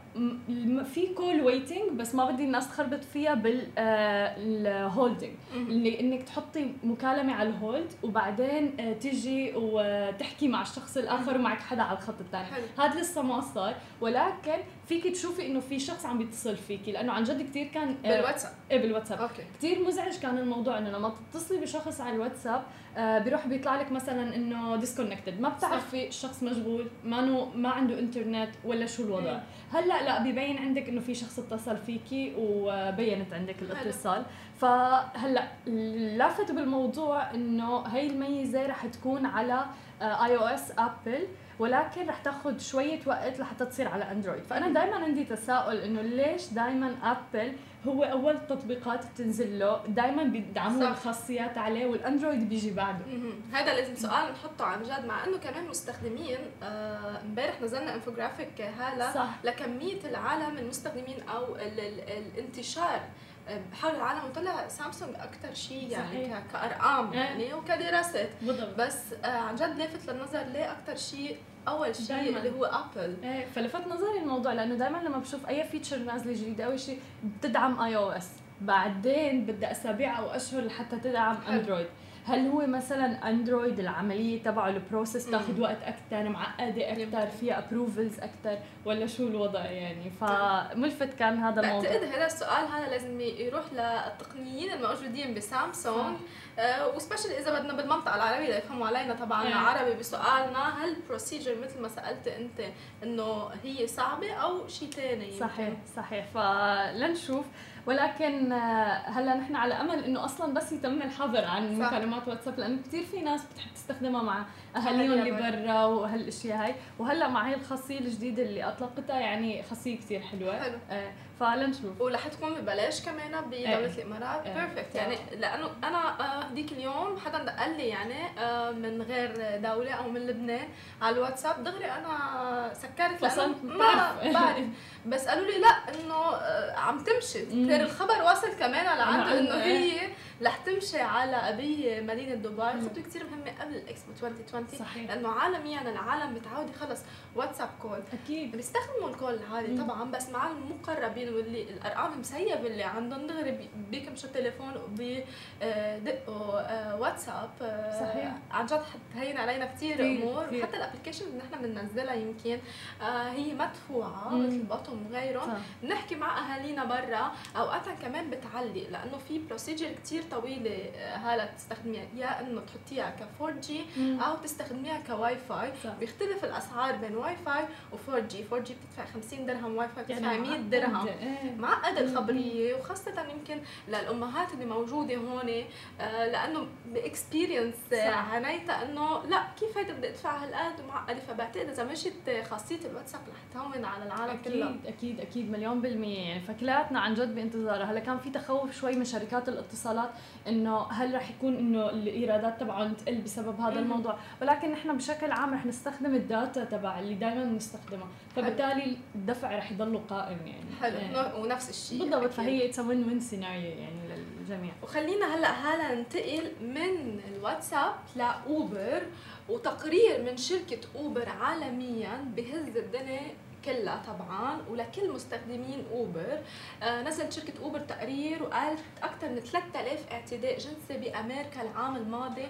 في 0.85 1.15
call 1.15 1.41
waiting 1.41 1.91
بس 1.93 2.15
ما 2.15 2.31
بدي 2.31 2.45
الناس 2.45 2.69
تخربط 2.69 3.05
فيها 3.05 3.35
بال 3.35 3.79
holding 3.79 5.33
اللي 5.55 6.01
إنك 6.01 6.23
تحطي 6.23 6.73
مكالمة 6.85 7.35
على 7.35 7.49
ال 7.49 7.58
hold 7.58 7.93
وبعدين 8.03 8.75
آه، 8.81 8.93
تيجي 8.93 9.53
وتحكي 9.57 10.49
مع 10.49 10.63
الشخص 10.63 10.97
الآخر 10.97 11.37
ومعك 11.37 11.61
حدا 11.61 11.83
على 11.83 11.99
الخط 11.99 12.21
الثاني. 12.21 12.47
هذا 12.79 13.01
لسه 13.01 13.23
ما 13.23 13.41
صار. 13.41 13.75
ولكن 14.01 14.57
فيك 14.89 15.07
تشوفي 15.07 15.47
إنه 15.47 15.61
في 15.61 15.79
شخص 15.79 16.07
عم 16.07 16.19
بيتصل 16.19 16.57
فيكي. 16.57 16.93
لأنه 16.93 17.13
عن 17.13 17.23
جد 17.25 17.43
كثير 17.43 17.67
كان 17.67 17.97
آه، 18.05 18.17
بالواتساب. 18.17 18.53
إيه 18.71 18.83
بالواتساب. 18.83 19.19
كثير 19.59 19.85
مزعج 19.87 20.19
كان 20.19 20.39
الموضوع 20.39 20.79
إنه 20.79 20.91
لما 20.91 21.13
تتصلي 21.33 21.61
بشخص 21.61 22.01
على 22.01 22.15
الواتساب 22.15 22.52
آه 22.97 23.19
بيروح 23.19 23.47
بيطلع 23.47 23.81
لك 23.81 23.93
مثلا 23.93 24.37
إنه 24.37 24.77
disconnected 24.77 25.41
ما 25.41 25.49
بتعرفي 25.49 26.09
الشخص 26.09 26.43
مشغول 26.43 26.87
مانو 27.05 27.45
ما 27.55 27.69
عنده 27.69 27.99
انترنت 27.99 28.51
ولا 28.65 28.87
شو 28.87 29.03
الوضع 29.05 29.33
مم. 29.33 29.41
هلأ 29.73 30.03
لا 30.03 30.23
ببين 30.23 30.59
عندك 30.59 30.89
إنه 30.89 31.01
في 31.01 31.15
شخص 31.15 31.39
اتصل 31.39 31.77
فيكي 31.77 32.33
وبينت 32.39 33.33
عندك. 33.33 33.55
الاتصال 33.63 34.23
فهلأ 34.61 35.49
اللافت 35.67 36.53
بالموضوع 36.53 37.31
إنه 37.35 37.81
هي 37.87 38.07
الميزة 38.07 38.67
رح 38.67 38.87
تكون 38.87 39.27
على 39.27 39.65
iOS 40.03 40.73
Apple 40.79 41.27
ولكن 41.59 42.07
رح 42.09 42.19
تاخذ 42.19 42.59
شوية 42.59 43.01
وقت 43.07 43.41
لحتى 43.41 43.65
تصير 43.67 43.89
على 43.89 44.11
اندرويد 44.11 44.43
فأنا. 44.43 44.69
دائما 44.69 44.97
عندي 44.97 45.25
تساؤل 45.25 45.77
إنه 45.77 46.03
ليش 46.03 46.49
دائما 46.53 46.95
Apple 47.03 47.53
هو 47.87 48.05
أول 48.05 48.47
تطبيقات 48.49 49.07
بتنزل 49.07 49.59
له 49.59 49.81
دائما 49.89 50.23
بيدعموا. 50.23 50.89
الخاصيات 50.89 51.59
عليه 51.59 51.87
والأندرويد 51.87 52.49
بيجي 52.49 52.71
بعده. 52.71 53.05
هذا 53.53 53.75
لازم 53.75 53.95
سؤال 53.95 54.33
نحطه 54.33 54.65
عن 54.65 54.83
جد 54.83 55.05
مع 55.05 55.25
إنه 55.25 55.37
كمان 55.39 55.69
مستخدمين 55.69 56.39
آه، 56.63 57.21
امبارح 57.23 57.61
نزلنا 57.63 57.95
انفوجرافيك 57.95 58.61
هلا 58.61 59.13
صح 59.15 59.29
لكمية 59.45 60.01
العالم 60.05 60.59
المستخدمين 60.59 61.23
أو 61.29 61.57
ال 61.57 61.81
ال 61.81 62.01
الانتشار 62.35 63.01
آه، 63.49 63.61
بحول 63.73 63.95
العالم 63.95 64.25
وطلع 64.25 64.69
سامسونج 64.69 65.15
أكثر 65.15 65.55
شيء 65.55 65.89
يعني 65.91 66.09
صحيح. 66.09 66.43
كأرقام 66.53 67.13
إيه. 67.13 67.19
يعني 67.19 67.55
وكدراسات 67.55 68.31
بالضبط 68.43 68.75
بس 68.79 69.13
آه، 69.25 69.29
عن 69.39 69.55
جد 69.55 69.79
لافت 69.79 70.11
للنظر 70.11 70.43
ليه 70.53 70.73
أكثر 70.73 70.97
شيء 70.97 71.39
أول 71.69 71.97
شيء 71.97 72.07
دايماً. 72.17 72.39
اللي 72.39 72.51
هو 72.59 72.65
Apple 72.65 73.17
إيه 73.25 73.47
فلفت 73.47 73.87
نظري 73.87 74.19
الموضوع 74.23 74.53
لأنه 74.53 74.75
دائما 74.75 74.99
لما 74.99 75.19
بشوف 75.19 75.49
أي 75.49 75.65
feature 75.65 75.99
نازلة 75.99 76.33
جديدة 76.33 76.65
أول 76.65 76.81
شيء 76.81 77.01
بتدعم 77.25 77.81
iOS 77.81 78.31
بعدين 78.61 79.45
بدها 79.47 79.71
أسابيع 79.71 80.19
أو 80.19 80.27
أشهر 80.27 80.63
لحتى 80.65 80.99
تدعم 80.99 81.37
حلو. 81.37 81.61
اندرويد 81.61 81.87
هل 82.25 82.49
هو 82.49 82.67
مثلا 82.67 83.29
اندرويد 83.31 83.79
العملية 83.79 84.43
تبعه 84.43 84.69
ال 84.69 84.77
process 84.77 85.31
تاخذ 85.31 85.61
وقت 85.61 85.83
أكثر 85.83 86.29
معقدة 86.29 86.93
أكثر 86.93 87.27
فيها 87.27 87.59
approvals 87.59 88.21
أكثر 88.21 88.59
ولا 88.85 89.07
شو 89.07 89.27
الوضع 89.27 89.65
يعني؟ 89.65 90.11
فملفت 90.11 91.15
كان 91.15 91.39
هذا 91.39 91.61
الموضوع. 91.61 91.91
بعتقد 91.91 92.05
هذا 92.05 92.27
السؤال 92.27 92.67
هذا 92.67 92.89
لازم 92.91 93.21
يروح 93.21 93.65
للتقنيين 93.73 94.73
الموجودين 94.73 95.35
بسامسونج. 95.35 96.17
آه 96.59 96.89
و 96.89 96.94
specially 96.94 97.39
إذا 97.39 97.59
بدنا 97.59 97.73
بالمنطقة 97.73 98.15
العربية 98.15 98.55
يفهموا 98.55 98.87
علينا 98.87 99.15
طبعا 99.15 99.47
إيه. 99.47 99.55
عربي 99.55 99.95
بسؤالنا 99.95 100.85
هل 100.85 100.89
ال 100.89 100.95
procedure 100.95 101.55
مثل 101.65 101.81
ما 101.81 101.89
سألت 101.89 102.29
أنت 102.29 102.61
إنه 103.03 103.49
هي 103.65 103.87
صعبة 103.87 104.33
أو 104.33 104.69
شيء 104.69 104.91
ثاني 104.91 105.31
صحيح 105.31 105.73
صحيح. 105.97 106.27
فلنشوف 106.35 107.47
ولكن 107.87 108.53
آه، 108.53 109.09
هلا 109.11 109.35
نحن 109.35 109.57
على 109.57 109.75
أمل 109.75 110.05
إنه 110.05 110.25
أصلا 110.25 110.55
بس 110.55 110.73
يتم 110.73 111.03
الحظر 111.03 111.45
عن. 111.45 111.79
مكالمات 111.79 112.29
واتساب 112.29 112.59
لأنه 112.59 112.83
كثير 112.83 113.05
في 113.05 113.21
ناس 113.23 113.41
بتحب 113.53 113.71
تستخدمها 113.75 114.23
مع 114.23 114.45
اهاليهم 114.77 115.13
اللي 115.13 115.31
برا 115.31 115.85
وهالأشياء 115.85 116.57
هاي. 116.65 116.75
وهلأ 116.99 117.29
مع 117.29 117.49
هي 117.49 117.55
الخاصيه 117.55 117.99
الجديدة 117.99 118.43
اللي 118.43 118.65
أطلقتها 118.65 119.21
يعني 119.21 119.63
خاصيه 119.63 119.99
كثير 119.99 120.21
حلوة. 120.21 120.63
حلو. 120.63 120.79
آه، 120.91 121.13
فلنشوف 121.41 122.01
ورح 122.01 122.29
تكون 122.29 122.55
ببلاش 122.55 123.05
كمان 123.05 123.41
بدولة 123.41 123.59
إيه. 123.79 123.87
الإمارات. 123.87 124.47
إيه. 124.47 124.55
بيرفكت 124.55 124.95
يعني 124.95 125.17
لأنه 125.39 125.69
أنا 125.85 125.99
آه، 126.21 126.43
هديك 126.45 126.73
اليوم 126.73 127.19
حدا 127.25 127.45
دق 127.45 127.67
لي 127.67 127.89
يعني 127.89 128.39
آه، 128.39 128.71
من 128.71 129.03
غير 129.03 129.33
دولة 129.59 129.93
أو 129.93 130.09
من 130.11 130.21
لبنان 130.27 130.69
على 131.03 131.17
الواتساب 131.17 131.65
دغري 131.65 131.85
أنا 131.85 132.71
سكرت 132.75 133.23
لأنه 133.23 133.55
ما 133.63 134.13
بعرف. 134.35 134.65
بس 135.07 135.29
قالوا 135.29 135.47
لي 135.47 135.59
لأ 135.59 135.69
إنه 135.69 136.15
آه، 136.15 136.77
عم 136.77 136.99
تمشي. 137.05 137.43
الخبر 137.83 138.23
وصل 138.33 138.53
كمان 138.59 138.85
لعنده 138.99 139.39
إنه 139.39 139.53
عنده، 139.53 139.65
هي 139.65 140.01
رح 140.43 140.57
تمشي 140.57 141.01
على 141.01 141.37
ابي 141.37 142.01
مدينة 142.01 142.35
دبي. 142.35 142.89
خطوة 142.89 143.03
كثير 143.03 143.27
مهمة 143.27 143.61
قبل 143.61 143.75
الإكسبو 143.75 144.13
2020 144.13 144.67
صحيح. 144.79 145.11
لأنه 145.11 145.29
عالميا 145.29 145.83
العالم 145.83 146.35
متعود 146.35 146.71
يخلص 146.71 147.01
واتساب 147.37 147.69
كول 147.83 147.99
أكيد 148.25 148.57
بيستخدموا 148.57 149.09
الكول 149.11 149.39
مم. 149.69 149.85
طبعا 149.85 150.11
بس 150.11 150.29
مع 150.29 150.51
المقربين 150.51 151.29
واللي 151.35 151.63
الأرقام 151.63 152.21
مسيبة 152.21 152.55
اللي 152.67 152.83
عندهم 152.83 153.27
دغري 153.27 153.51
بي- 153.51 153.71
بيكمشوا 153.91 154.29
التليفون 154.29 154.73
وبيدقوا 154.77 156.61
آه، 156.61 156.97
واتساب 156.97 157.51
آه، 157.63 158.01
صحيح. 158.01 158.33
عن 158.51 158.67
جد 158.67 158.81
حتهين 158.83 159.37
علينا 159.39 159.65
كثير 159.67 160.01
أمور 160.01 160.47
كتير. 160.47 160.63
وحتى 160.65 160.77
الأبلكيشن 160.77 161.25
اللي 161.27 161.39
نحن 161.39 161.63
بننزلها 161.63 162.15
يمكن 162.15 162.59
آه، 163.03 163.31
هي 163.31 163.55
مدفوعة. 163.55 164.29
مثل 164.35 164.63
بوتيم 164.63 165.07
وغيرهم 165.11 165.47
صح. 165.55 165.87
نحكي 165.89 166.15
مع 166.15 166.39
أهالينا 166.39 166.85
برا 166.85 167.33
اوقات 167.57 167.83
كمان 168.03 168.31
بتعلق 168.31 168.89
لأنه 168.91 169.19
في 169.29 169.39
procedure 169.39 169.89
كثير 170.05 170.23
طويلة 170.31 170.91
آه، 170.97 171.17
هلا 171.17 171.47
تستخدميها 171.47 172.05
يا 172.17 172.41
إنه 172.41 172.61
تحطيها 172.61 173.11
ك 173.11 173.29
4 173.43 173.61
جي. 173.61 173.85
أو 173.99 174.37
تستخدميها 174.37 175.01
كواي 175.07 175.37
فاي 175.49 175.73
صح. 175.85 175.91
بيختلف 176.01 176.45
الأسعار 176.45 176.97
بين 176.97 177.17
واي 177.23 177.37
فاي 177.37 177.65
و 177.93 177.97
4 178.13 178.29
جي 178.29 178.45
4 178.53 178.61
جي 178.65 178.75
بتدفع 178.75 179.05
50 179.15 179.47
درهم 179.47 179.77
واي 179.77 179.89
فاي 179.89 180.05
بتدفع 180.05 180.21
100 180.39 180.39
معقد. 180.51 180.71
درهم 180.71 181.07
إيه. 181.09 181.55
معقد 181.59 181.93
مم. 181.93 182.09
الخبرية 182.09 182.75
وخاصة 182.75 183.27
يمكن 183.31 183.61
للأمهات 183.89 184.53
اللي 184.55 184.65
موجودة 184.65 185.17
هون 185.17 185.65
آه، 186.01 186.27
لأنه 186.27 186.67
ب 186.93 187.00
experience 187.00 187.75
صح. 187.91 188.33
عانيتها 188.33 188.83
إنه 188.91 189.23
لا 189.25 189.43
كيف 189.61 189.79
هيدا 189.79 189.93
بدي 189.93 190.09
ادفع 190.09 190.37
هالقد 190.45 190.81
ومعقده 190.85 191.21
فبعتقد 191.21 191.69
إذا 191.69 191.85
مشيت 191.85 192.15
خاصيه 192.51 192.79
الواتساب 192.91 193.21
رح 193.29 193.37
تهون 193.55 193.85
على 193.85 194.05
العالم 194.05 194.43
كله 194.45 194.65
أكيد 194.71 194.87
أكيد 194.87 195.21
أكيد 195.21 195.51
مليون 195.51 195.81
بالمية 195.81 196.19
يعني 196.29 196.41
فكلياتنا 196.41 197.01
عن 197.01 197.15
جد 197.15 197.35
بانتظارها 197.35 197.85
هلا 197.85 198.01
كان 198.01 198.19
في 198.19 198.31
تخوف 198.31 198.73
شوي 198.77 198.93
من 198.97 199.05
شركات 199.05 199.49
الاتصالات 199.49 200.11
إنه 200.49 200.83
هل 200.91 201.15
رح 201.15 201.31
يكون 201.31 201.57
إنه 201.57 201.91
الإيرادات 201.91 202.61
تبعهم 202.61 202.93
تقل 202.95 203.15
بسبب 203.21 203.61
هذا. 203.61 203.79
الموضوع 203.79 204.19
ولكن 204.43 204.71
نحن 204.73 204.97
بشكل 204.97 205.33
عام 205.33 205.55
رح 205.55 205.67
نستخدم 205.67 206.15
ال 206.15 206.25
data 206.25 206.65
تبع 206.65 207.01
اللي 207.13 207.21
دائما 207.21 207.45
بنستخدمها 207.45 208.09
فبالتالي 208.37 208.97
الدفع 209.15 209.59
رح 209.59 209.73
يضل 209.73 210.01
قائم 210.09 210.39
يعني. 210.47 210.75
حلو. 210.81 210.99
إيه. 210.99 211.35
ونفس 211.35 211.71
الشيء 211.71 211.99
بالضبط. 211.99 212.31
فهي 212.31 212.69
it's 212.69 212.79
win 212.79 213.09
win 213.09 213.21
scenario 213.21 213.71
يعني 213.71 213.97
للجميع. 214.41 214.73
وخلينا 214.83 215.37
هلأ 215.37 215.49
هلا 215.51 215.95
ننتقل 215.95 216.53
من 216.61 217.21
الواتساب 217.35 217.93
لاوبر 218.17 219.03
وتقرير 219.49 220.23
من 220.23 220.37
شركة 220.37 220.79
اوبر 220.97 221.29
عالميا 221.29 222.25
بهز 222.37 222.77
الدنيا. 222.77 223.35
كلها 223.65 224.03
طبعا 224.07 224.59
ولكل 224.71 225.11
مستخدمين 225.13 225.85
أوبر 225.93 226.39
آه 226.83 227.03
نزلت 227.03 227.33
شركة 227.33 227.53
أوبر 227.63 227.79
تقرير 227.81 228.43
وقالت 228.43 228.81
أكثر 229.03 229.29
من 229.29 229.41
3000 229.41 230.13
اعتداء 230.13 230.59
جنسي 230.59 230.97
بأمريكا 231.11 231.63
العام 231.63 231.97
الماضي 231.97 232.47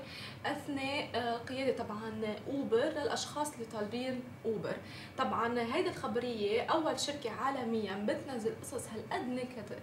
أثناء 0.47 1.09
آه 1.15 1.37
قيادة 1.37 1.85
طبعا 1.85 2.13
أوبر 2.49 2.77
للأشخاص 2.85 3.53
اللي 3.53 3.65
طالبين 3.73 4.21
أوبر 4.45 4.77
طبعا 5.19 5.61
هيدي 5.75 5.89
الخبرية 5.89 6.63
أول 6.63 7.01
شركة 7.01 7.31
عالميا 7.31 7.95
بتنزل 8.09 8.53
قصص 8.63 8.85
هالقد 8.89 9.29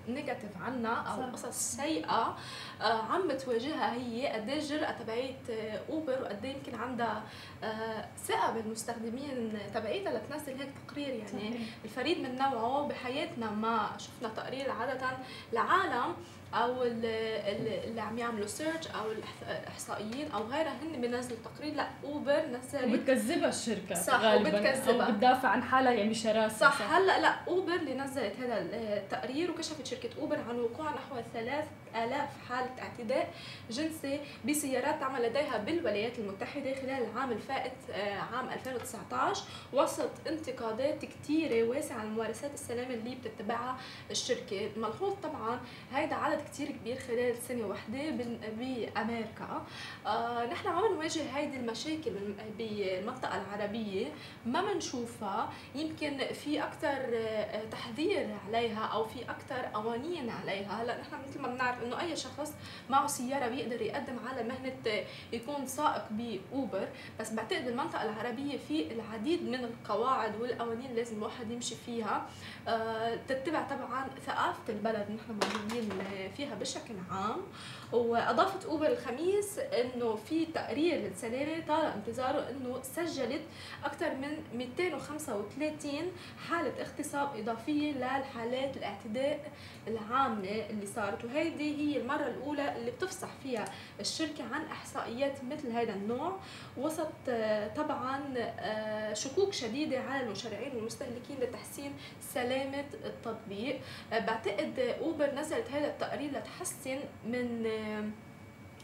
negative- 0.08 0.58
عنا 0.62 0.94
أو. 1.14 1.32
قصص 1.32 1.76
سيئة 1.78 2.38
آه، 2.82 3.02
عم 3.02 3.28
بتواجهها 3.28 3.94
هي 3.94 4.28
قد 4.28 4.50
إيه 4.50 4.60
الجرأة 4.60 4.92
تبعيت 4.92 5.50
آه، 5.50 5.82
أوبر 5.90 6.22
وقد 6.22 6.46
إيه 6.46 6.56
يمكن 6.56 6.76
عندها 6.76 7.24
آه، 7.64 8.06
ثقة 8.28 8.52
بالمستخدمين. 8.52 9.60
تبعيتها 9.74 10.14
لتنزل 10.18 10.54
هيك 10.60 10.70
تقرير 10.88 11.10
يعني؟ 11.10 11.28
صحيح. 11.28 11.62
الفريد 11.86 12.20
من 12.20 12.36
نوعه 12.36 12.88
بحياتنا 12.88 13.52
ما 13.52 13.90
شفنا 13.98 14.30
تقرير 14.36 14.72
عادة 14.72 15.08
لعالم 15.54 16.16
أو 16.54 16.84
ال- 16.84 17.06
ال- 17.06 17.90
اللي 17.90 18.02
عم 18.02 18.18
يعملوا 18.18 18.48
search 18.48 18.88
أو 18.88 19.12
الإحصائيين 19.48 20.32
أو 20.32 20.44
غيرها. 20.44 20.74
هن 20.84 21.02
بينزلوا 21.02 21.38
تقرير 21.46 21.74
لا 21.76 21.88
اوبر 22.04 22.42
نزلت 22.46 22.84
وبتكذبها 22.94 23.50
الشركة 23.50 23.96
صح، 23.96 24.20
غالبا 24.22 24.50
وبتكذبها. 24.60 25.06
أو 25.06 25.12
بتدافع 25.12 25.50
عن 25.50 25.64
حالها 25.64 25.92
يعني 25.92 26.10
بشراسة 26.10 26.58
صح. 26.70 26.94
هلأ 26.94 27.20
لا 27.22 27.36
اوبر 27.48 27.74
اللي 27.74 27.94
نزلت 27.96 28.34
هذا 28.40 28.58
التقرير 28.98 29.52
وكشفت 29.52 29.86
شركة 29.88 30.10
اوبر 30.22 30.38
عن 30.50 30.60
وقوع 30.60 30.90
نحو 30.90 31.16
3000 31.94 32.30
حالة 32.50 32.70
اعتداء 32.82 33.34
جنسي 33.70 34.20
بسيارات 34.46 35.00
تعمل 35.00 35.24
لديها 35.24 35.58
بالولايات 35.58 36.20
المتحدة 36.20 36.74
خلال 36.76 36.90
العام 37.14 37.32
الفائت 37.32 37.72
آه، 37.92 38.20
عام 38.20 38.50
2019 38.50 39.44
وسط 39.74 40.10
انتقادات 40.28 41.06
كثيره 41.06 41.68
واسعة 41.70 42.00
على 42.00 42.10
ممارسات 42.10 42.54
السلامة 42.54 42.94
اللي 42.94 43.16
بتتبعها 43.16 43.78
الشركة. 44.12 44.70
ملحوظ 44.78 45.14
طبعا 45.24 45.60
هيدا 45.94 46.16
عدد 46.16 46.42
كثير 46.42 46.72
كبير 46.72 47.00
خلال 47.00 47.36
سنة 47.48 47.68
واحدة 47.68 48.10
بال- 48.10 48.40
بأمريكا. 48.60 49.66
آه 50.06 50.46
نحن 50.46 50.68
عم 50.68 50.94
نواجه 50.94 51.22
هيدي 51.36 51.58
المشاكل 51.58 52.12
بالمنطقة 52.58 53.42
العربية 53.42 54.08
ما 54.46 54.74
بنشوفها 54.74 55.50
يمكن 55.76 56.18
في 56.34 56.64
أكثر 56.64 57.00
تحذير 57.72 58.28
عليها 58.48 58.86
أو 58.86 59.06
في 59.06 59.24
أكثر 59.30 59.56
قوانين 59.74 60.30
عليها. 60.30 60.84
هلأ 60.84 61.02
نحن 61.02 61.16
مثل 61.30 61.42
ما 61.42 61.48
بنعرف 61.48 61.79
إنه 61.84 62.02
أي 62.02 62.16
شخص 62.16 62.54
معه 62.90 63.08
سيارة 63.08 63.48
بيقدر 63.48 63.82
يقدم 63.82 64.16
على 64.28 64.44
مهنة 64.44 64.76
آه، 64.88 65.04
يكون 65.34 65.68
سائق 65.68 66.06
بأوبر. 66.12 66.88
بس 67.20 67.32
بعتقد 67.32 67.68
المنطقة 67.68 68.04
العربية 68.04 68.58
في 68.68 68.92
العديد 68.92 69.44
من 69.44 69.64
القواعد 69.64 70.42
والقوانين 70.42 70.96
لازم 70.96 71.18
الواحد 71.18 71.52
يمشي 71.52 71.76
فيها. 71.86 72.26
آه، 72.68 73.16
تتبع 73.28 73.62
طبعا 73.68 74.08
ثقافة 74.26 74.74
البلد. 74.74 75.08
نحن 75.12 75.40
موجودين 75.44 75.90
فيها 76.38 76.56
بشكل 76.56 76.94
عام. 77.12 77.42
وأضافت 77.94 78.66
أوبر 78.66 78.88
الخميس 78.88 79.60
إنه 79.60 80.16
في 80.16 80.46
تقرير 80.46 80.96
للسلامه 80.96 81.66
طال 81.68 81.86
انتظاره 81.86 82.50
إنه 82.50 82.82
سجلت 82.84 83.42
أكثر 83.86 84.16
من 84.16 84.38
235 84.54 86.12
حالة 86.50 86.82
اغتصاب 86.82 87.30
إضافية 87.36 87.92
للحالات 87.92 88.78
الاعتداء 88.78 89.52
العامة 89.88 90.50
اللي 90.70 90.86
صارت. 90.86 91.26
وهيدي 91.26 91.78
هي 91.78 92.02
المرة 92.02 92.28
الأولى 92.28 92.78
اللي 92.78 92.92
بتفصح 92.92 93.30
فيها 93.44 93.66
الشركة 94.00 94.44
عن 94.54 94.66
إحصائيات 94.66 95.44
مثل 95.44 95.72
هذا 95.72 95.94
النوع. 95.94 96.38
وسط 96.78 97.12
آه، 97.30 97.68
طبعا 97.68 98.34
آه، 98.38 99.14
شكوك 99.14 99.54
شديدة 99.54 100.00
على 100.00 100.24
المشرعين 100.24 100.76
والمستهلكين 100.76 101.38
لتحسين 101.42 101.94
سلامة 102.34 102.86
التطبيق. 103.06 103.80
آه، 104.14 104.20
بعتقد 104.20 104.80
أوبر 105.02 105.32
نزلت 105.36 105.72
هذا 105.72 105.88
التقرير 105.88 106.32
لتحسن 106.32 107.00
من 107.26 107.79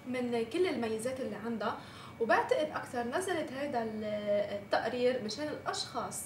من 0.07 0.45
كل 0.53 0.67
الميزات 0.67 1.19
اللي 1.19 1.35
عندها 1.45 1.77
وبعتقد 2.19 2.69
أكثر 2.69 3.03
نزلت 3.03 3.51
هذا 3.51 3.83
التقرير 4.51 5.21
مشان 5.23 5.47
الأشخاص 5.47 6.23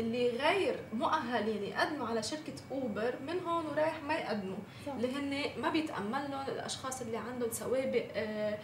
اللي 0.00 0.30
غير 0.30 0.80
مؤهلين 0.92 1.62
يقدموا 1.62 2.06
على 2.06 2.22
شركة 2.22 2.52
اوبر 2.70 3.14
من 3.26 3.40
هون 3.46 3.66
ورايح 3.66 4.02
ما 4.02 4.14
يقدموا. 4.14 4.56
اللي 4.86 5.12
هن 5.12 5.60
ما 5.62 5.70
بيتامل 5.70 6.30
لهم 6.30 6.44
الأشخاص 6.48 7.00
اللي 7.00 7.16
عندهم 7.16 7.50
سوابق 7.50 8.04
آه، 8.14 8.58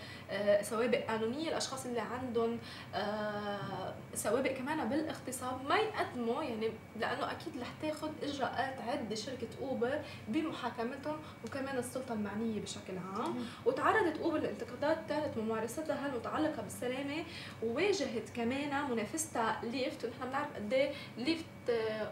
سوابق 0.63 0.99
قانونيه 0.99 1.49
الأشخاص 1.49 1.87
اللي 1.87 2.01
عندهم 2.01 2.59
آه، 2.95 3.95
سوابق 4.15 4.53
كمان 4.53 4.89
بالاغتصاب 4.89 5.69
ما 5.69 5.77
يقدموا 5.77 6.43
يعني 6.43 6.71
لأنه 7.01 7.31
أكيد 7.31 7.61
رح 7.61 7.69
تاخذ 7.83 8.11
إجراءات 8.23 8.81
عدة 8.81 9.15
شركة 9.15 9.47
أوبر 9.61 10.01
بمحاكمتهم 10.29 11.17
وكمان 11.47 11.79
السلطة 11.79 12.13
المعنية 12.13 12.61
بشكل 12.61 12.99
عام. 13.15 13.35
وتعرضت 13.67 14.19
أوبر 14.21 14.39
لانتقادات 14.39 14.99
طالت 15.09 15.39
ممارستها 15.39 16.07
المتعلقة 16.07 16.63
بالسلامة 16.63 17.25
وواجهت 17.63 18.29
كمان 18.37 18.91
منافستها 18.91 19.61
ليفت. 19.63 20.05
ونحن 20.05 20.29
بنعرف 20.29 20.55
قد 20.57 20.73
إيه 20.73 20.93
ليفت 21.19 21.45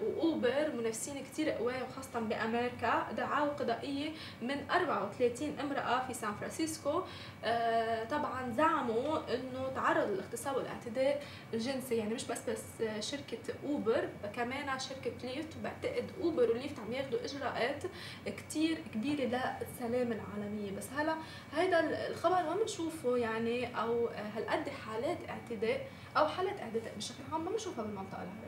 وأوبر 0.02 0.72
منافسين 0.78 1.22
كثير 1.24 1.50
قوي 1.50 1.74
وخاصة 1.82 2.20
بأمريكا. 2.20 3.06
دعاوى 3.16 3.48
قضائية 3.48 4.10
من 4.42 4.70
34 4.70 5.58
امرأة 5.60 6.06
في 6.06 6.14
سان 6.14 6.34
فرانسيسكو. 6.34 7.02
آه، 7.44 8.04
طبعا 8.04 8.50
زعموا 8.52 9.18
إنه 9.34 9.68
تعرض 9.74 10.08
للاغتصاب 10.08 10.56
والاعتداء 10.56 11.22
الجنسي. 11.54 11.94
يعني 11.96 12.14
مش 12.14 12.24
بس 12.24 12.38
بس 12.50 12.64
شركة 13.10 13.38
أوبر 13.66 14.08
كمان 14.34 14.78
شركة 14.78 15.12
ليفت. 15.22 15.56
بعتقد 15.64 16.10
أوبر 16.22 16.50
وليفت 16.50 16.78
عم 16.78 16.92
ياخذوا 16.92 17.24
إجراءات 17.24 17.82
كثير 18.26 18.78
كبيرة 18.94 19.24
للسلامه 19.60 20.14
العالمية. 20.14 20.70
بس 20.76 20.86
هلا 20.96 21.14
هيدا 21.56 22.08
الخبر 22.08 22.42
ما 22.42 22.56
بنشوفه 22.56 23.16
يعني 23.16 23.80
أو 23.80 24.08
هالقد 24.36 24.68
حالات 24.68 25.18
اعتداء 25.28 25.86
أو 26.16 26.26
حالات 26.28 26.60
اعتداء 26.60 26.92
بشكل 26.96 27.14
عام 27.32 27.44
ما 27.44 27.50
بنشوفها 27.50 27.84
بالمنطقة 27.84 28.22
العربية. 28.22 28.45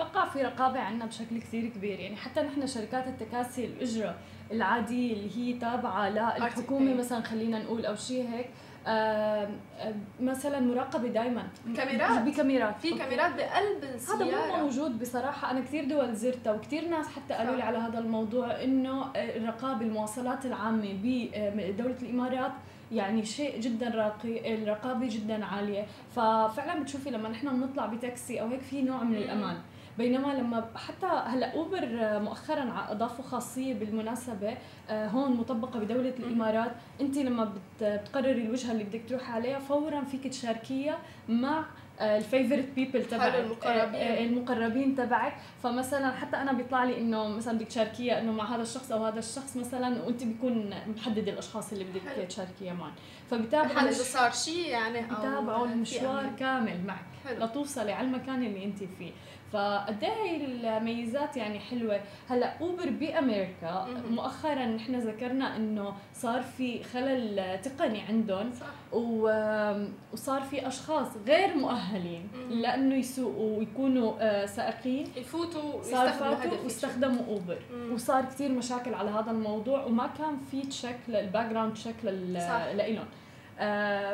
أتوقع 0.00 0.28
في 0.28 0.42
رقابة 0.42 0.80
عندنا 0.80 1.06
بشكل 1.06 1.38
كثير 1.40 1.68
كبير 1.68 2.00
يعني 2.00 2.16
حتى 2.16 2.40
نحن 2.42 2.66
شركات 2.66 3.06
التكاسي 3.06 3.64
الأجرة 3.64 4.14
العادية 4.52 5.12
اللي 5.12 5.36
هي 5.36 5.58
تابعة 5.58 6.08
للحكومة 6.08 6.94
RTP. 6.94 6.98
مثلا 6.98 7.22
خلينا 7.22 7.58
نقول 7.62 7.86
أو 7.86 7.94
شيء 7.96 8.28
هيك 8.28 8.46
آم، 8.86 9.50
آم، 9.80 10.04
مثلا 10.20 10.60
مراقبة 10.60 11.08
دائما 11.08 11.48
كاميرات. 11.76 12.22
بكاميرات 12.22 12.80
في. 12.80 12.98
كاميرات 12.98 13.34
بقلب 13.34 13.84
هذا 13.84 13.94
السيارة 13.94 14.46
مو 14.46 14.56
موجود 14.64 14.98
بصراحة 14.98 15.50
أنا 15.50 15.60
كثير 15.60 15.84
دول 15.84 16.14
زرتها 16.14 16.52
وكثير 16.52 16.88
ناس 16.88 17.06
حتى 17.08 17.34
قالوا 17.34 17.56
لي. 17.56 17.62
على 17.62 17.78
هذا 17.78 17.98
الموضوع 17.98 18.62
إنه 18.64 19.06
الرقابة 19.16 19.80
المواصلات 19.86 20.46
العامة 20.46 20.88
بدولة 21.02 21.96
الإمارات 22.02 22.52
يعني 22.92 23.24
شيء 23.24 23.60
جدا 23.60 23.88
راقي 23.88 24.54
الرقابة 24.54 25.08
جدا 25.10 25.44
عالية 25.44 25.86
ففعلا 26.16 26.82
بتشوفي 26.82 27.10
لما 27.10 27.28
نحن 27.28 27.48
بنطلع 27.60 27.86
بتاكسي 27.86 28.40
أو 28.40 28.48
هيك 28.48 28.60
في 28.60 28.82
نوع 28.82 29.02
من 29.02 29.34
مم. 29.36 29.56
بينما 29.98 30.32
لما 30.32 30.64
حتى 30.76 31.06
هلا 31.06 31.54
اوبر 31.54 31.88
مؤخرا 32.20 32.60
ع- 32.60 32.92
اضافوا 32.92 33.24
خاصية 33.24 33.74
بالمناسبة 33.74 34.54
آه، 34.90 35.06
هون 35.08 35.32
مطبقة 35.36 35.78
بدولة 35.80 36.08
الإمارات. 36.18 36.72
انت 37.00 37.18
لما 37.18 37.44
بت- 37.44 37.82
بتقرري 38.02 38.42
الوجهة 38.42 38.72
اللي 38.72 38.84
بدك 38.84 39.02
تروحي 39.08 39.32
عليها 39.32 39.58
فورا 39.58 40.00
فيك 40.00 40.26
تشاركيها 40.26 40.98
مع 41.28 41.64
ال 42.00 42.07
favorite 42.07 42.64
people 42.76 43.04
تبعك 43.04 43.34
المقربين. 43.34 43.94
آه، 43.94 44.20
آه، 44.20 44.24
المقربين 44.24 44.94
تبعك. 44.96 45.36
فمثلا 45.62 46.10
حتى 46.12 46.36
أنا 46.36 46.52
بيطلع 46.52 46.84
لي 46.84 46.98
إنه 46.98 47.28
مثلا 47.28 47.54
بدك 47.58 47.66
تشاركيها 47.66 48.20
إنه 48.20 48.32
مع 48.32 48.54
هذا 48.54 48.62
الشخص 48.62 48.92
أو 48.92 49.04
هذا 49.04 49.18
الشخص 49.18 49.56
مثلا 49.56 50.02
وأنت 50.04 50.24
بيكون 50.24 50.70
محدد 50.96 51.28
الأشخاص 51.28 51.72
اللي 51.72 51.84
بدك. 51.84 52.26
تشاركيها 52.28 52.74
معهم 52.74 52.92
فبتابعوا 53.30 53.88
إذا 53.88 53.92
صار 53.92 54.30
شيء 54.32 54.68
يعني 54.68 55.00
بتابعوا 55.02 55.66
المشوار. 55.66 56.30
كامل 56.38 56.84
معك. 56.86 57.04
حلو. 57.28 57.44
لتوصلي 57.44 57.92
على 57.92 58.06
المكان 58.06 58.42
اللي 58.42 58.64
أنت 58.64 58.78
فيه. 58.78 59.12
فقد 59.52 60.04
إيه 60.04 60.10
هي 60.12 60.36
الميزات 60.76 61.36
يعني 61.36 61.58
حلوة 61.60 62.00
هلا 62.28 62.58
اوبر 62.60 62.90
بأمريكا. 62.90 63.86
مؤخرا 64.10 64.66
نحن 64.66 64.94
ذكرنا 64.94 65.56
إنه 65.56 65.94
صار 66.14 66.42
في 66.42 66.82
خلل 66.82 67.58
تقني 67.62 68.00
عندهم 68.00 68.50
صح 68.60 68.66
و- 68.92 69.84
وصار 70.12 70.40
في 70.40 70.66
أشخاص 70.66 71.06
غير 71.26 71.54
مؤهلين. 71.56 72.28
لأنه 72.50 72.94
يسوقوا 72.94 73.58
ويكونوا 73.58 74.12
آه، 74.20 74.46
سائقين 74.46 75.06
يفوتوا 75.16 75.82
صار 75.82 76.08
فاتوا. 76.08 76.58
واستخدموا 76.64 77.24
اوبر 77.28 77.58
مم. 77.74 77.92
وصار 77.94 78.24
كثير 78.24 78.52
مشاكل 78.52 78.94
على 78.94 79.10
هذا 79.10 79.30
الموضوع 79.30 79.84
وما 79.84 80.06
كان 80.18 80.36
في 80.50 80.62
check 80.62 80.96
لل 81.08 81.46
background 81.50 81.74
check. 81.74 81.94
لإلهم 82.04 83.04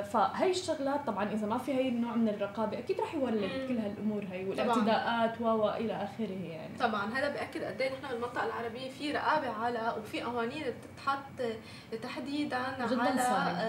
فهي 0.02 0.50
الشغلات 0.50 1.06
طبعا 1.06 1.32
إذا 1.32 1.46
ما 1.46 1.58
في 1.58 1.74
هي 1.74 1.88
النوع 1.88 2.14
من 2.14 2.28
الرقابة 2.28 2.78
أكيد 2.78 3.00
رح 3.00 3.14
يولد. 3.14 3.50
كل 3.68 3.78
هالأمور 3.78 4.24
هي. 4.32 4.44
والاعتداءات 4.44 5.40
و 5.40 5.68
إلى 5.70 5.92
آخره 5.92 6.44
يعني 6.50 6.78
طبعا 6.80 7.18
هذا 7.18 7.28
بأكد 7.28 7.64
قد 7.64 7.80
إيه 7.80 7.92
نحن 7.92 8.08
بالمنطقة 8.12 8.46
العربية 8.46 8.90
في 8.90 9.12
رقابة 9.12 9.48
على 9.50 9.94
وفي 9.98 10.22
قوانين 10.22 10.64
بتتحط 10.64 11.56
تحديدا 12.02 12.56
على 12.56 12.88
صارمة. 12.88 13.60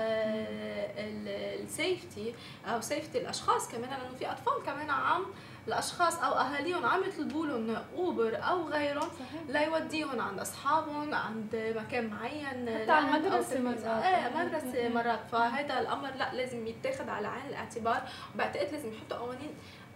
السيفتي 1.64 2.34
أو 2.66 2.82
سيفتي 2.82 3.18
الأشخاص 3.18 3.72
كمان 3.72 3.90
لأنه 3.90 4.16
في 4.20 4.32
أطفال 4.32 4.54
كمان 4.66 4.90
عم 4.90 5.26
الاشخاص 5.68 6.20
أو 6.20 6.34
أهاليهم 6.34 6.86
عم 6.86 7.04
يطلبوا 7.04 7.46
لهم 7.46 7.78
أوبر 7.96 8.38
أو 8.44 8.68
غيرهم 8.70 9.10
ليوديهم 9.50 10.22
عند 10.22 10.40
أصحابهم 10.40 11.14
عند 11.14 11.74
مكان 11.78 12.08
معين 12.08 12.70
حتى 12.82 12.92
على 12.92 13.30
تلفزيون. 13.30 13.64
مرات. 13.66 13.86
إيه 14.04 14.46
مدرسة. 14.46 14.90
مرات 14.90 15.20
فهذا 15.32 15.80
الأمر 15.80 16.10
لا 16.16 16.34
لازم 16.34 16.68
يتاخذ 16.68 17.10
على 17.10 17.28
عين 17.28 17.46
الاعتبار 17.50 18.02
وبعتقد 18.36 18.72
لازم 18.72 18.94
يحطوا 18.94 19.18
قوانين 19.18 19.50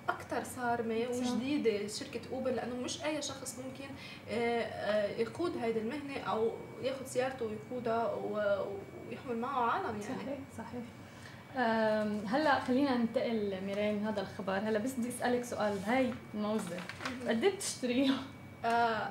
أكثر 0.09 0.43
صارمة. 0.43 1.05
وجديدة 1.09 1.87
شركة 1.87 2.21
أوبر 2.31 2.51
لأنه 2.51 2.75
مش 2.75 3.03
أي 3.03 3.21
شخص 3.21 3.59
ممكن 3.59 3.89
آه، 4.29 4.61
آه، 4.61 5.07
يقود 5.21 5.57
هيدي 5.57 5.79
المهنة 5.79 6.19
أو 6.23 6.51
ياخذ 6.81 7.05
سيارته 7.05 7.45
ويقودها 7.45 8.13
ويحمل 8.13 9.37
معه 9.37 9.71
عالم 9.71 9.85
يعني 10.01 10.03
صحيح 10.03 10.39
صحيح 10.57 10.83
هلا 12.27 12.59
خلينا 12.59 12.97
ننتقل 12.97 13.61
ميرين 13.65 14.07
هذا 14.07 14.21
الخبر. 14.21 14.53
هلا 14.57 14.79
بس 14.79 14.93
بدي 14.93 15.09
أسألك 15.09 15.43
سؤال 15.43 15.79
هاي 15.87 16.13
الموزه 16.33 16.77
قد 17.27 17.43
إيه 17.43 17.55
بتشتريها؟ 17.55 18.17
آه، 18.65 19.09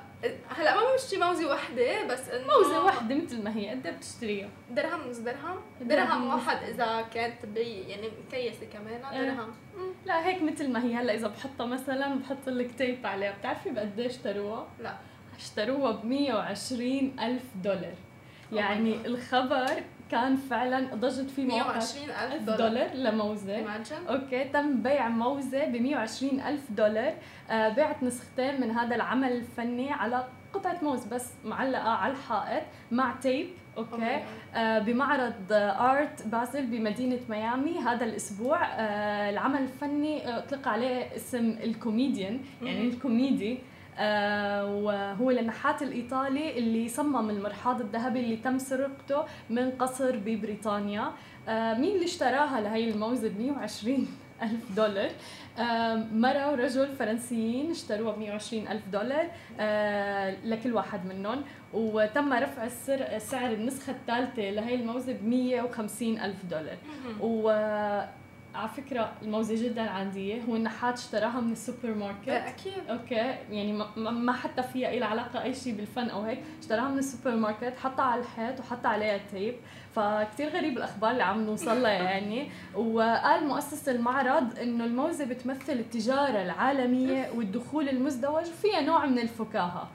هلا 0.49 0.75
ما 0.75 0.81
بمشي 0.91 1.17
موزة 1.17 1.51
وحدة 1.51 2.07
بس 2.07 2.29
إنه 2.29 2.47
موزة 2.47 2.85
واحدة 2.85 3.15
مثل 3.15 3.43
ما 3.43 3.55
هي 3.55 3.69
قد 3.69 3.85
إيه 3.87 3.93
بتشتريها؟ 3.93 4.49
درهم 4.71 5.09
نص 5.09 5.17
درهم. 5.17 5.57
درهم 5.81 6.27
واحد 6.27 6.63
إذا 6.63 7.01
كانت 7.13 7.45
بي 7.45 7.61
يعني 7.61 8.09
مكيسة 8.27 8.65
كمان 8.73 9.05
إيه. 9.05 9.31
درهم. 9.31 9.49
لا 10.05 10.25
هيك 10.27 10.41
مثل 10.41 10.71
ما 10.71 10.83
هي. 10.83 10.95
هلا 10.95 11.13
إذا 11.13 11.27
بحطها 11.27 11.65
مثلا 11.65 12.15
بحط 12.15 12.49
لك 12.49 12.71
tape 12.71 13.05
عليها. 13.05 13.31
بتعرفي 13.39 13.69
بقد 13.69 13.99
إيه 13.99 14.07
اشتروها؟ 14.07 14.67
لا. 14.79 14.95
اشتروها 15.37 15.91
ب 15.91 16.05
120 16.05 17.19
ألف 17.19 17.43
دولار. 17.63 17.93
Oh 18.51 18.55
يعني. 18.55 19.05
الخبر 19.05 19.83
كان 20.11 20.35
فعلا 20.35 20.95
ضجت 20.95 21.29
فيه 21.29 21.45
مواقع. 21.45 21.67
120 21.73 22.09
ألف 22.09 22.43
دولار, 22.43 22.69
دولار 22.69 22.93
لموزة 22.93 23.63
okay 24.09 24.43
تم 24.43 24.81
بيع 24.81 25.09
موزة 25.09 25.65
ب 25.65 25.75
120 25.75 26.39
ألف 26.41 26.71
دولار. 26.71 27.13
آه 27.49 27.69
بعت 27.69 28.03
نسختين 28.03 28.61
من 28.61 28.71
هذا 28.71 28.95
العمل 28.95 29.31
الفني 29.31 29.91
على 29.91 30.25
قطعة 30.53 30.77
موز 30.81 31.05
بس 31.05 31.31
معلقة 31.45 31.89
على 31.89 32.13
الحائط 32.13 32.63
مع 32.91 33.15
tape 33.21 33.47
Oh 33.75 33.81
okay 33.81 34.17
God. 34.19 34.57
آه 34.57 34.79
بمعرض 34.79 35.33
ارت 35.51 36.27
بازل 36.27 36.65
بمدينة 36.65 37.19
ميامي 37.29 37.79
هذا 37.79 38.05
الأسبوع. 38.05 38.65
آه 38.65 39.29
العمل 39.29 39.61
الفني 39.61 40.27
آه، 40.27 40.37
أطلق 40.37 40.67
عليه 40.67 41.15
اسم 41.15 41.49
الكوميديان. 41.63 42.39
يعني 42.61 42.83
مم. 42.83 42.89
الكوميدي. 42.89 43.59
وهو 44.83 45.29
النحات 45.31 45.81
الإيطالي 45.81 46.57
اللي 46.57 46.87
صمم 46.87 47.29
المرحاض 47.29 47.81
الذهبي 47.81 48.19
اللي 48.19 48.37
تم 48.37 48.57
سرقته 48.57 49.23
من 49.49 49.71
قصر 49.71 50.17
ببريطانيا. 50.17 51.11
آه 51.47 51.73
مين 51.73 51.95
اللي 51.95 52.05
اشتراها 52.05 52.61
لهي 52.61 52.89
الموزة؟ 52.89 53.27
ب 53.29 53.39
120 53.39 54.07
ألف 54.43 54.71
دولار. 54.75 55.09
آه 55.59 55.95
مرة 56.13 56.51
ورجل 56.51 56.87
فرنسيين 56.87 57.71
اشتروها 57.71 58.15
ب 58.15 58.19
120 58.19 58.67
ألف 58.67 58.87
دولار 58.91 59.27
آه 59.59 60.35
لكل 60.45 60.73
واحد 60.73 61.05
منهم. 61.05 61.41
وتم 61.73 62.33
رفع 62.33 62.63
السر 62.63 63.17
سعر 63.17 63.51
النسخة 63.53 63.91
الثالثة 63.91 64.49
لهي 64.49 64.75
الموزة 64.75 65.13
ب 65.13 65.23
150 65.27 66.19
ألف 66.19 66.45
دولار. 66.45 66.77
و 67.21 67.49
على 68.59 68.69
فكرة 68.69 69.11
الموزة 69.21 69.63
جدا 69.67 69.81
عادية 69.89 70.41
هو 70.43 70.55
النحات 70.55 70.97
اشتراها 70.97 71.39
من 71.41 71.51
السوبر 71.51 71.93
ماركت 71.93 72.29
أكيد. 72.29 72.73
okay. 72.89 73.15
يعني 73.51 73.73
ما- 73.97 74.33
حتى 74.33 74.63
فيها 74.63 74.89
إلى 74.89 75.05
علاقة 75.05 75.43
أي 75.43 75.53
شيء 75.53 75.75
بالفن 75.75 76.09
أو 76.09 76.21
هيك. 76.21 76.39
اشتراها 76.61 76.87
من 76.89 76.97
السوبر 76.97 77.35
ماركت 77.35 77.73
حطها 77.77 78.05
على 78.05 78.21
الحيط 78.21 78.59
وحط 78.59 78.85
عليها 78.85 79.17
tape 79.31 79.55
فكتير 79.95 80.49
غريب 80.49 80.77
الأخبار 80.77 81.11
اللي 81.11 81.23
عم 81.23 81.41
نوصل 81.43 81.81
لها 81.81 81.91
يعني. 81.91 82.51
وقال 82.75 83.47
مؤسس 83.47 83.89
المعرض 83.89 84.59
إنه 84.59 84.85
الموزة 84.85 85.25
بتمثل 85.25 85.73
التجارة 85.73 86.41
العالمية 86.41 87.29
والدخول 87.35 87.89
المزدوج 87.89 88.41
وفيها 88.49 88.81
نوع 88.81 89.05
من 89.05 89.19
الفكاهة. 89.19 89.87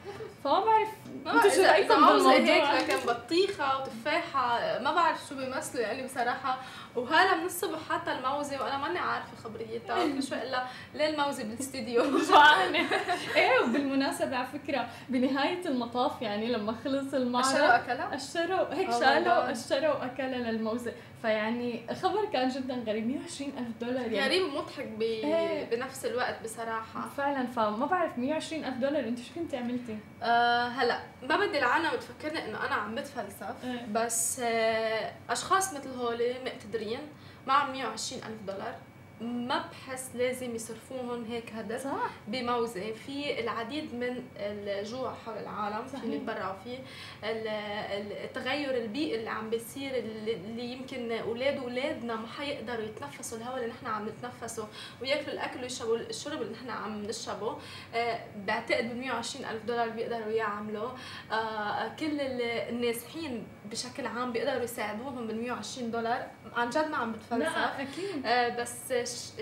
فما 0.45 0.65
بعرف 0.65 0.89
أنتوا 1.15 1.33
بعرف 1.33 1.55
شو 1.55 1.63
رايكم 1.63 2.01
موزة 2.01 2.33
هيك 2.33 2.43
بالموضوع؟ 2.43 2.79
لكن 2.81 2.97
بطيخة 3.07 3.81
وتفاحة 3.81 4.79
ما 4.79 4.93
بعرف 4.95 5.21
شو 5.29 5.35
بيمثلوا 5.35 5.83
يعني 5.83 6.03
بصراحة. 6.03 6.59
وهلا 6.97 7.37
من 7.37 7.47
الصبح 7.47 7.79
حتى 7.91 8.13
الموزة 8.13 8.63
وأنا 8.63 8.79
ماني 8.79 8.99
عارفة 8.99 9.37
خبريتها 9.45 10.05
مش 10.05 10.33
إلا 10.33 10.65
ليه 10.95 11.09
الموزه 11.09 11.45
بالاستديو 11.45 12.19
جوعانة 12.19 12.79
إيه 13.37 13.61
وبالمناسبة 13.61 14.37
على 14.37 14.47
فكرة 14.47 14.89
بنهاية 15.09 15.67
المطاف 15.67 16.23
يعني 16.23 16.47
لما 16.53 16.75
خلص 16.85 17.15
المعرض 17.15 17.47
اشروا 17.47 17.77
أكلها؟ 17.77 18.15
اشتروا 18.15 18.75
هيك 18.75 18.91
شالوا. 18.91 19.53
اشتروا 19.53 20.05
أكلها 20.05 20.53
للموزة. 20.53 20.93
فيعني 21.25 21.87
خبر 21.95 22.25
كان 22.33 22.49
جدا 22.49 22.75
غريب 22.75 23.07
120 23.07 23.51
ألف 23.59 23.69
دولار 23.81 24.13
يعني 24.13 24.27
غريب 24.27 24.43
ومضحك 24.45 24.87
ب... 24.87 25.03
إيه. 25.03 25.65
بنفس 25.65 26.07
الوقت 26.07 26.43
بصراحة 26.45 27.09
فعلا 27.17 27.47
فما 27.47 27.87
بعرف 27.87 28.19
120 28.19 28.65
ألف 28.65 28.77
دولار 28.77 29.09
أنت 29.09 29.19
شو 29.19 29.35
كنتي 29.35 29.57
عملتي؟ 29.57 29.99
أه 30.23 30.69
هلا 30.69 31.01
ما 31.23 31.37
بدي 31.37 31.59
العالم 31.59 31.91
تفكرني 31.91 32.45
إنه 32.45 32.67
أنا 32.67 32.75
عم 32.75 32.95
بتفلسف 32.95 33.65
إيه. 33.65 33.87
بس 33.93 34.41
أه 34.41 35.13
أشخاص 35.31 35.75
مثل 35.75 35.91
هولي 35.91 36.35
مقتدرين 36.45 37.01
معهم 37.47 37.73
120 37.73 38.23
ألف 38.23 38.43
دولار 38.47 38.75
ما 39.21 39.65
بحس 39.71 40.11
لازم 40.15 40.55
يصرفوهم 40.55 41.25
هيك 41.25 41.53
هدر 41.53 41.79
صح. 41.79 42.11
بموزة 42.29 42.93
في 42.93 43.41
العديد 43.41 43.95
من 43.95 44.23
الجوع 44.37 45.15
حول 45.27 45.35
العالم 45.39 45.87
صحيح. 45.89 46.01
فينا 46.03 46.17
نتبرعوا 46.17 46.55
فيه 46.65 46.79
ال- 47.25 47.49
ال- 47.49 48.13
التغير 48.25 48.77
البيئي 48.77 49.17
اللي 49.19 49.31
عم 49.31 49.51
بيصير 49.51 49.91
اللي 49.97 50.65
يمكن 50.65 51.13
أولاد 51.13 51.57
اولادنا 51.59 52.17
ما 52.17 52.27
حيقدروا 52.27 52.85
يتنفسوا 52.85 53.39
الهواء 53.39 53.57
اللي 53.57 53.69
نحن 53.75 53.87
عم 53.87 54.09
نتنفسه 54.09 54.69
ويأكلوا 55.03 55.35
الأكل 55.35 55.63
ويشربوا 55.63 55.97
الشرب 55.97 56.43
اللي 56.43 56.53
نحن 56.53 56.71
عم 56.71 57.03
نشربه 57.03 57.59
آه، 57.95 58.21
بعتقد 58.47 58.85
ب 58.95 58.97
120 58.97 59.45
ألف 59.45 59.65
دولار 59.65 59.89
بيقدروا 59.89 60.33
يعملوا. 60.33 60.91
آه، 61.33 61.89
كل 62.01 62.21
ال- 62.21 62.43
النازحين 62.43 63.47
بشكل 63.71 64.07
عام 64.07 64.33
بيقدروا 64.33 64.63
يساعدوهم 64.65 65.27
بال 65.27 65.41
120 65.43 65.91
دولار. 65.91 66.27
عن 66.57 66.71
جد 66.71 66.89
ما 66.91 66.97
عم 66.97 67.13
بتفلسف. 67.13 67.57
لا 67.57 67.83
أكيد. 67.83 68.27
آه، 68.27 68.49
بس 68.49 68.93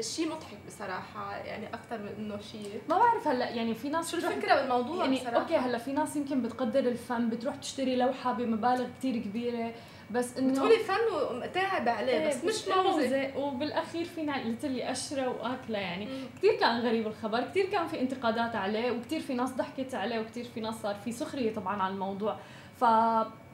شيء 0.00 0.26
مضحك 0.28 0.58
بصراحة 0.66 1.36
يعني 1.36 1.66
أكثر 1.66 1.98
من 1.98 2.08
إنه 2.18 2.38
شيء 2.52 2.80
ما 2.88 2.98
بعرف 2.98 3.28
هلأ 3.28 3.50
يعني 3.50 3.74
في 3.74 3.88
ناس 3.88 4.10
شو 4.10 4.16
الفكرة 4.16 4.54
بالموضوع 4.60 5.04
يعني 5.04 5.16
بصراحة؟ 5.16 5.36
أوكي 5.36 5.56
هلأ 5.56 5.78
في 5.78 5.92
ناس 5.92 6.16
يمكن 6.16 6.42
بتقدر 6.42 6.80
الفن 6.80 7.28
بتروح 7.28 7.56
تشتري 7.56 7.96
لوحة 7.96 8.32
بمبالغ 8.32 8.86
كتير 8.98 9.16
كبيرة 9.16 9.72
بس 10.10 10.36
إنه 10.36 10.52
بتقولي 10.52 10.78
فن 10.78 11.30
ومتاعب 11.30 11.88
عليه 11.88 12.28
بس 12.28 12.34
إيه، 12.34 12.48
مش 12.48 12.68
موزة 12.86 13.36
وبالأخير 13.36 14.04
فينا 14.04 14.32
ليتلي 14.32 14.90
اشرى 14.90 15.26
وآكلة 15.26 15.78
يعني. 15.78 16.08
كثير 16.38 16.54
كان 16.60 16.80
غريب 16.80 17.06
الخبر 17.06 17.40
كثير 17.40 17.66
كان 17.66 17.86
في 17.86 18.00
انتقادات 18.00 18.56
عليه 18.56 18.90
وكثير 18.90 19.20
في 19.20 19.34
ناس 19.34 19.50
ضحكت 19.50 19.94
عليه 19.94 20.20
وكثير 20.20 20.44
في 20.54 20.60
ناس 20.60 20.74
صار 20.74 20.94
في 20.94 21.12
سخرية 21.12 21.54
طبعا 21.54 21.82
على 21.82 21.94
الموضوع 21.94 22.36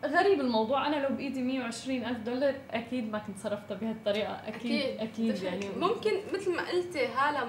فغريب 0.02 0.40
الموضوع. 0.40 0.86
أنا 0.86 0.96
لو 0.96 1.16
بإيدي 1.16 1.42
120 1.42 2.04
ألف 2.04 2.18
دولار 2.18 2.54
أكيد 2.70 3.12
ما 3.12 3.18
كنت 3.18 3.38
صرفتها 3.38 3.74
بهالطريقة. 3.74 4.32
أكيد 4.48 4.82
أكيد, 5.00 5.00
أكيد 5.30 5.42
يعني. 5.42 5.68
ممكن 5.76 6.10
مثل 6.34 6.56
ما 6.56 6.62
قلتي 6.70 7.06
هالا 7.06 7.46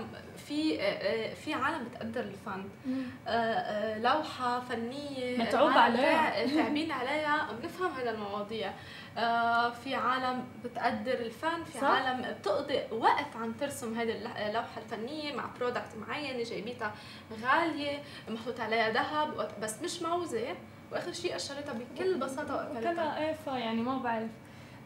في 0.47 0.77
في 1.35 1.53
عالم 1.53 1.83
بتقدر 1.87 2.21
الفن. 2.21 2.63
آه، 3.27 3.29
آه، 3.29 3.99
لوحة 3.99 4.59
فنية 4.59 5.37
متعوب 5.37 5.71
عليها. 5.71 6.45
تعبين 6.63 6.91
عليها. 6.91 7.47
بنفهم 7.61 7.91
هذا 7.91 8.09
المواضيع. 8.11 8.73
آه، 9.17 9.69
في 9.69 9.95
عالم 9.95 10.43
بتقدر 10.63 11.13
الفن 11.13 11.63
في 11.63 11.77
صح. 11.77 11.83
عالم 11.83 12.35
بتقضي 12.39 12.79
وقت 12.91 13.35
عم 13.35 13.51
ترسم 13.53 13.93
هذه 13.99 14.11
الل- 14.11 14.27
اللوحة 14.37 14.81
الفنية 14.85 15.35
مع 15.35 15.45
product 15.59 15.95
معين 16.07 16.43
جايبيتها 16.43 16.93
غالية 17.43 17.99
محطوط 18.29 18.59
عليها 18.59 18.89
ذهب 18.89 19.51
بس 19.61 19.81
مش 19.81 20.01
موزة. 20.01 20.55
وآخر 20.91 21.11
شيء 21.13 21.35
اشتريتها 21.35 21.73
بكل 21.73 22.17
بساطة 22.17 22.55
واكلتها 22.55 22.91
وكذا 22.91 23.17
إيه 23.17 23.33
فيعني 23.45 23.81
ما 23.81 23.97
بعرف. 23.97 24.29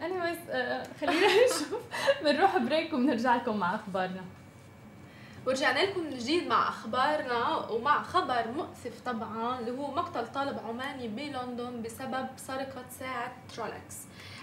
Anyways 0.01 0.49
آه 0.49 0.87
خلينا 1.01 1.27
نشوف. 1.45 1.75
بنروح 2.23 2.57
break 2.57 2.93
وبنرجع 2.93 3.35
لكم 3.35 3.57
مع 3.57 3.75
أخبارنا. 3.75 4.21
ورجعنا 5.47 5.79
لكم 5.79 5.99
من 6.03 6.17
جديد 6.17 6.47
مع 6.47 6.69
أخبارنا 6.69 7.57
ومع 7.57 8.03
خبر 8.03 8.47
مؤسف 8.51 9.01
طبعا 9.05 9.59
اللي 9.59 9.71
هو 9.71 9.91
مقتل 9.91 10.27
طالب 10.31 10.59
عماني 10.67 11.07
بلندن 11.07 11.81
بسبب 11.81 12.27
سرقة 12.37 12.83
ساعة 12.99 13.31
رولكس 13.57 13.97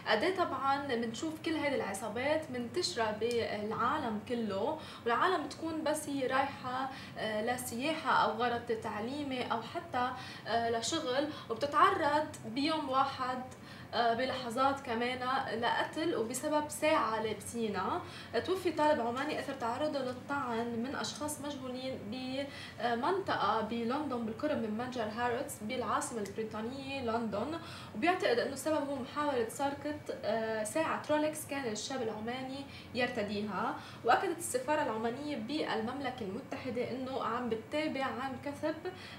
قد 0.07 0.37
طبعا 0.37 0.87
بنشوف 0.87 1.35
كل 1.45 1.57
هذه 1.57 1.75
العصابات 1.75 2.51
منتشرة 2.51 3.11
بالعالم 3.21 4.21
كله 4.29 4.79
والعالم 5.05 5.45
بتكون 5.47 5.85
بس 5.85 6.09
هي 6.09 6.27
رايحة 6.27 6.91
آه، 7.19 7.45
لسياحه 7.45 8.11
أو 8.25 8.31
غرض 8.31 8.67
تعليمي 8.83 9.53
أو 9.53 9.63
حتى 9.63 10.11
آه، 10.47 10.71
لشغل 10.71 11.29
وبتتعرض 11.51 12.27
بيوم 12.47 12.89
واحد 12.89 13.43
بلحظات 13.95 14.81
كمان 14.81 15.19
لقتل 15.61 16.17
وبسبب 16.17 16.69
ساعة 16.69 17.23
لابسينها 17.23 18.03
توفي 18.47 18.73
طالب 18.73 19.01
عماني 19.01 19.41
أثر 19.41 19.55
تعرضه 19.55 19.99
للطعن 19.99 20.83
من 20.83 20.95
أشخاص 20.97 21.41
مجهولين 21.41 21.99
بمنطقه 22.11 23.61
بلندن 23.61 24.25
بالقرب 24.27 24.59
من 24.59 24.79
متجر 24.79 25.03
هارودز 25.17 25.59
بالعاصمة 25.63 26.21
البريطانية 26.21 27.03
لندن 27.03 27.59
وبيعتقد 27.97 28.39
إنه 28.39 28.53
السبب 28.53 28.89
هو 28.89 28.97
محاولة 28.97 29.49
سرقة 29.49 29.95
آه، 30.25 30.65
ساعة 30.65 31.03
رولكس 31.11 31.47
كان 31.47 31.73
الشاب 31.73 32.03
العماني 32.03 32.67
يرتديها 32.95 33.75
وأكدت 34.05 34.39
السفارة 34.39 34.83
العمانية 34.83 35.37
بالمملكة 35.37 36.21
المتحدة 36.23 36.91
إنه 36.91 37.23
عم 37.23 37.49
بتتابع 37.49 38.05
عن 38.05 38.33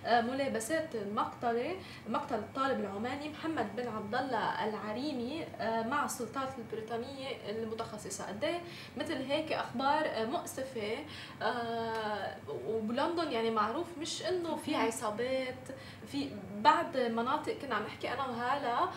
آه، 0.05 0.21
ملابسات 0.21 0.95
المقتله 0.95 1.75
مقتل 2.09 2.35
الطالب 2.35 2.79
العماني 2.79 3.29
محمد 3.29 3.75
بن 3.75 3.87
عبد 3.87 4.15
الله 4.15 4.37
العريمي 4.69 5.43
آه، 5.43 5.83
مع 5.83 6.05
السلطات 6.05 6.49
البريطانية 6.57 7.27
المتخصصة. 7.49 8.27
قد 8.27 8.43
إيه 8.43 8.59
مثل 8.97 9.13
هيك 9.13 9.51
أخبار 9.51 10.05
آه، 10.05 10.25
مؤسفة 10.25 10.97
آه، 11.41 12.35
وبلندن 12.67 13.31
يعني 13.31 13.51
معروف 13.51 13.87
مش 13.97 14.25
إنه 14.25 14.55
في 14.55 14.75
عصابات 14.75 15.55
في 16.11 16.29
بعض 16.61 16.97
مناطق 16.97 17.53
كنا 17.53 17.75
عم 17.75 17.83
نحكي 17.83 18.13
أنا 18.13 18.25
وهالا 18.27 18.89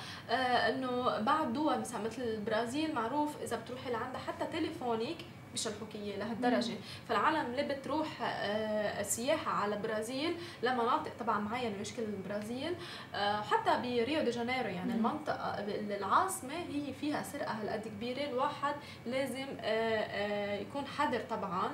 إنه 0.68 1.18
بعض 1.18 1.52
دول 1.52 1.80
مثلا 1.80 2.00
مثل 2.02 2.22
البرازيل 2.22 2.94
معروف 2.94 3.42
إذا 3.42 3.56
بتروحي 3.56 3.90
لعندها 3.90 4.20
حتى 4.20 4.46
تليفونك 4.46 5.16
بيشلحوك 5.54 5.94
اياه 5.94 6.16
لهالدرجة. 6.18 6.74
فالعالم 7.08 7.46
اللي 7.50 7.62
بتروح 7.62 8.06
آه، 8.22 9.02
سياحه 9.02 9.50
على 9.50 9.74
البرازيل 9.76 10.36
لمناطق 10.62 11.10
طبعا 11.20 11.38
معينة 11.40 11.78
مش 11.80 11.92
كل 11.92 12.02
البرازيل. 12.02 12.74
آه، 13.14 13.40
حتى 13.40 13.70
بريو 13.82 14.22
دي 14.22 14.30
جانيرو 14.30 14.68
يعني 14.68 14.92
مم. 14.92 14.96
المنطقة 14.98 15.58
العاصمة 15.98 16.54
هي 16.54 16.92
فيها 17.00 17.22
سرقة 17.22 17.52
هالقد 17.52 17.88
كبيرة. 17.88 18.24
الواحد 18.30 18.74
لازم 19.06 19.46
آه، 19.60 20.54
يكون 20.60 20.86
حذر 20.86 21.20
طبعا. 21.30 21.70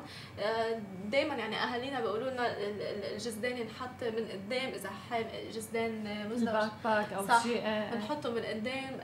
دائما 1.04 1.34
يعني 1.34 1.56
أهالينا 1.56 2.00
بيقولوا 2.00 2.30
لنا 2.30 2.46
ال- 2.56 2.82
ال- 2.82 3.04
الجزدان 3.12 3.56
ينحط 3.56 4.02
من 4.02 4.28
قدام 4.32 4.68
إذا 4.72 4.90
حام 5.10 5.24
جزدان 5.54 6.28
مزدوج. 6.30 6.68
bag 6.84 7.12
أو. 7.12 7.40
شيء. 7.42 7.62
بنحطه 7.92 8.30
من 8.30 8.42
قدام. 8.44 9.00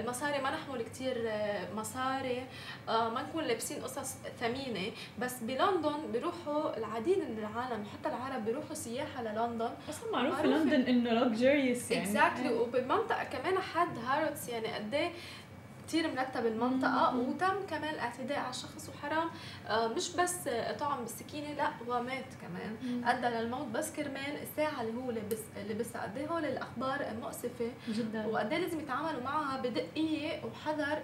المصاري 0.00 0.38
ما 0.42 0.50
نحمل 0.50 0.82
كتير 0.82 1.24
آه، 1.28 1.74
مصاري. 1.74 2.46
ما 2.88 3.22
نكون 3.28 3.44
لابسين 3.44 3.82
قصص 3.82 4.05
ثمينة 4.40 4.92
بس 5.18 5.42
بلندن 5.42 6.12
بيروحوا 6.12 6.76
العديد 6.78 7.18
من 7.18 7.38
العالم 7.38 7.84
حتى 7.84 8.08
العرب 8.08 8.44
بيروحوا 8.44 8.74
سياحة 8.74 9.22
للندن 9.22 9.70
أصلا 9.88 10.12
معروف 10.12 10.40
في. 10.40 10.46
لندن 10.46 10.80
إنه 10.80 11.10
luxurious 11.10 11.90
يعني 11.90 12.04
exactly 12.04 12.48
إيه. 12.48 12.60
وبالمنطقه 12.60 13.24
كمان 13.24 13.58
حد 13.58 13.98
هارودز 14.06 14.48
يعني 14.48 14.66
قد 14.66 14.94
إيه 14.94 15.10
كثير 15.88 16.14
مرتب 16.14 16.46
المنطقة 16.46 17.10
مم. 17.10 17.18
وتم 17.28 17.66
كمان 17.70 17.94
الاعتداء 17.94 18.38
على 18.38 18.50
الشخص 18.50 18.88
وحرام. 18.88 19.28
آه، 19.68 19.88
مش 19.88 20.16
بس 20.16 20.48
طعن 20.80 21.00
بالسكينة 21.00 21.52
لا 21.52 21.70
ومات 21.88 22.24
كمان. 22.42 23.04
أدى 23.04 23.26
للموت 23.36 23.66
بس 23.66 23.92
كرمال 23.92 24.36
الساعة 24.42 24.82
اللي 24.82 25.00
هو 25.02 25.10
لبس 25.10 25.38
لبسها 25.70 26.02
قد 26.02 26.16
إيه 26.16 26.26
هول 26.26 26.44
الأخبار 26.44 27.06
مؤسفة 27.22 27.70
جدا. 27.88 28.26
وقد 28.26 28.52
إيه 28.52 28.58
لازم 28.60 28.80
يتعاملوا 28.80 29.22
معها 29.22 29.60
بدقية 29.60 30.44
وحذر 30.44 30.98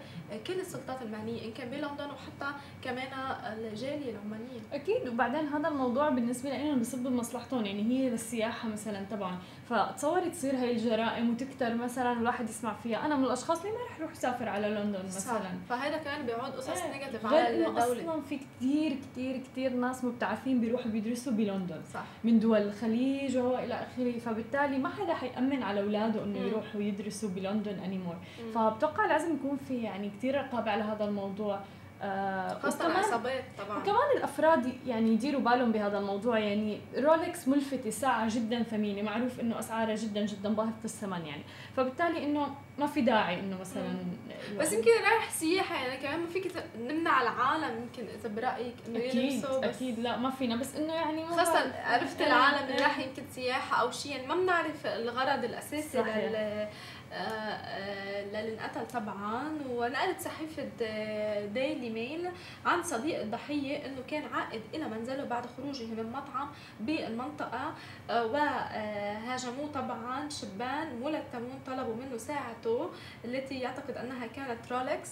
كل 0.46 0.60
السلطات 0.60 1.02
المعنية 1.02 1.44
إن 1.44 1.52
كان 1.52 1.70
بلندن 1.70 2.04
وحتى 2.10 2.54
كمان 2.84 3.08
الجالية 3.46 4.10
العمانية. 4.12 4.60
أكيد. 4.72 5.08
وبعدين 5.08 5.46
هذا 5.48 5.68
الموضوع 5.68 6.08
بالنسبة 6.08 6.50
لنا 6.50 6.74
بصب 6.76 6.98
بمصلحتهم 6.98 7.66
يعني 7.66 7.82
هي 7.82 8.10
للسياحه 8.10 8.68
مثلا 8.68 9.06
طبعا 9.10 9.38
فتصوري 9.72 10.30
تصير 10.30 10.56
هاي 10.56 10.72
الجرائم 10.72 11.30
وتكتر 11.30 11.74
مثلا 11.74 12.12
الواحد 12.12 12.48
يسمع 12.48 12.74
فيها 12.74 13.06
أنا 13.06 13.16
من 13.16 13.24
الأشخاص 13.24 13.60
اللي 13.60 13.72
ما 13.72 13.84
رح 13.84 13.98
أروح 13.98 14.12
اسافر 14.12 14.48
على 14.48 14.68
لندن 14.68 15.04
مثلا 15.06 15.38
صح. 15.38 15.42
فهذا 15.68 15.96
كمان 15.96 16.26
بيعود 16.26 16.52
قصص 16.52 16.68
إيه. 16.68 16.92
negative 16.92 17.26
على 17.26 17.66
الدولة 17.66 17.84
أصلا 17.84 18.20
في 18.20 18.38
كثير 18.38 18.96
كثير 19.12 19.36
كثير 19.36 19.72
ناس 19.72 20.04
مبتعثين 20.04 20.60
بيروحوا 20.60 20.90
بيدرسوا 20.90 21.32
بلندن 21.32 21.80
صح 21.94 22.04
من 22.24 22.40
دول 22.40 22.62
الخليج 22.62 23.36
وإلى 23.36 23.74
آخره 23.74 24.18
فبالتالي 24.18 24.78
ما 24.78 24.88
حدا 24.88 25.14
حيأمن 25.14 25.62
على 25.62 25.80
أولاده 25.80 26.24
إنه. 26.24 26.38
يروحوا 26.38 26.80
يدرسوا 26.80 27.28
بلندن 27.28 27.78
anymore. 27.78 28.16
فبتوقع 28.54 29.06
لازم 29.06 29.34
يكون 29.34 29.58
في 29.68 29.82
يعني 29.82 30.10
كثير 30.18 30.34
رقابة 30.34 30.70
على 30.70 30.82
هذا 30.82 31.04
الموضوع 31.04 31.60
آه 32.02 32.58
خاصة 32.58 32.86
وكمان 32.88 33.42
طبعا 33.58 33.78
وكمان 33.78 34.16
الأفراد 34.16 34.72
يعني 34.86 35.12
يديروا 35.12 35.40
بالهم 35.40 35.72
بهذا 35.72 35.98
الموضوع 35.98 36.38
يعني 36.38 36.80
رولكس 36.96 37.48
ملفتة 37.48 37.90
ساعة 37.90 38.34
جدا 38.34 38.62
ثمينة 38.62 39.02
معروف 39.02 39.40
إنه 39.40 39.58
أسعارها 39.58 39.94
جدا 39.94 40.26
جدا 40.26 40.48
باهظة 40.48 40.84
الثمن 40.84 41.26
يعني 41.26 41.42
فبالتالي 41.76 42.24
إنه 42.24 42.54
ما 42.78 42.86
في 42.86 43.00
داعي 43.00 43.40
إنه 43.40 43.60
مثلا 43.60 43.94
بس 44.58 44.72
يمكن 44.72 44.90
رايح 44.90 45.30
سياحة 45.30 45.74
يعني 45.74 46.02
كمان 46.02 46.20
ما 46.20 46.26
فيك 46.26 46.52
نمنع 46.78 47.22
العالم 47.22 47.82
يمكن 47.82 48.12
إذا 48.14 48.28
برأيك 48.28 48.74
إنه 48.88 48.98
أكيد 48.98 49.14
يلبسوا 49.14 49.58
بس 49.58 49.64
أكيد 49.64 49.98
لا 49.98 50.16
ما 50.16 50.30
فينا 50.30 50.56
بس 50.56 50.76
إنه 50.76 50.92
يعني 50.92 51.26
خاصة 51.26 51.52
بعرف. 51.52 51.76
عرفت 51.84 52.20
إيه، 52.20 52.26
العالم 52.26 52.58
اللي 52.64 52.74
إيه. 52.74 52.82
راح 52.82 52.98
يمكن 52.98 53.22
سياحة 53.34 53.82
أو 53.82 53.90
شيء 53.90 54.12
يعني 54.12 54.26
ما 54.26 54.34
بنعرف 54.34 54.86
الغرض 54.86 55.44
الأساسي 55.44 55.98
صحيح. 55.98 56.16
لل 56.16 56.68
للي 58.32 58.54
انقتل 58.54 58.86
طبعا. 58.86 59.58
ونقلت 59.70 60.20
صحيفة 60.20 60.68
ديلي 61.46 61.90
ميل 61.90 62.30
عن 62.66 62.82
صديق 62.82 63.20
الضحية 63.20 63.86
إنه 63.86 64.02
كان 64.08 64.24
عائد 64.34 64.62
إلى 64.74 64.88
منزله 64.88 65.24
بعد 65.24 65.46
خروجه 65.56 65.84
من 65.84 66.12
مطعم 66.12 66.48
بالمنطقة. 66.80 67.74
آه، 68.10 68.26
وهاجموه 68.26 69.72
طبعا 69.74 70.28
شبان 70.28 71.00
ملثمون 71.00 71.60
طلبوا 71.66 71.94
منه 71.94 72.16
ساعته 72.16 72.90
التي 73.24 73.60
يعتقد 73.60 73.96
أنها 73.96 74.26
كانت 74.26 74.72
رولكس 74.72 75.10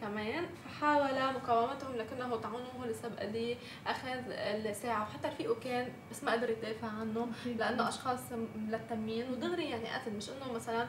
كمان. 0.00 0.46
فحاول 0.64 1.34
مقاومتهم 1.34 1.96
لكنه 1.96 2.36
طعنوه 2.36 2.86
لسبب 2.86 3.14
لاخذ 3.86 4.08
الساعة. 4.30 5.02
وحتى 5.02 5.28
رفيقه 5.28 5.54
كان 5.54 5.92
بس 6.10 6.24
ما 6.24 6.32
قدر 6.32 6.50
يدافع 6.50 6.88
عنه. 6.88 7.28
لأنه 7.46 7.88
أشخاص 7.88 8.20
ملتمين. 8.56 9.32
ودغري 9.32 9.70
يعني 9.70 9.84
قتل 9.88 10.12
مش 10.16 10.30
إنه 10.30 10.52
مثلا 10.52 10.86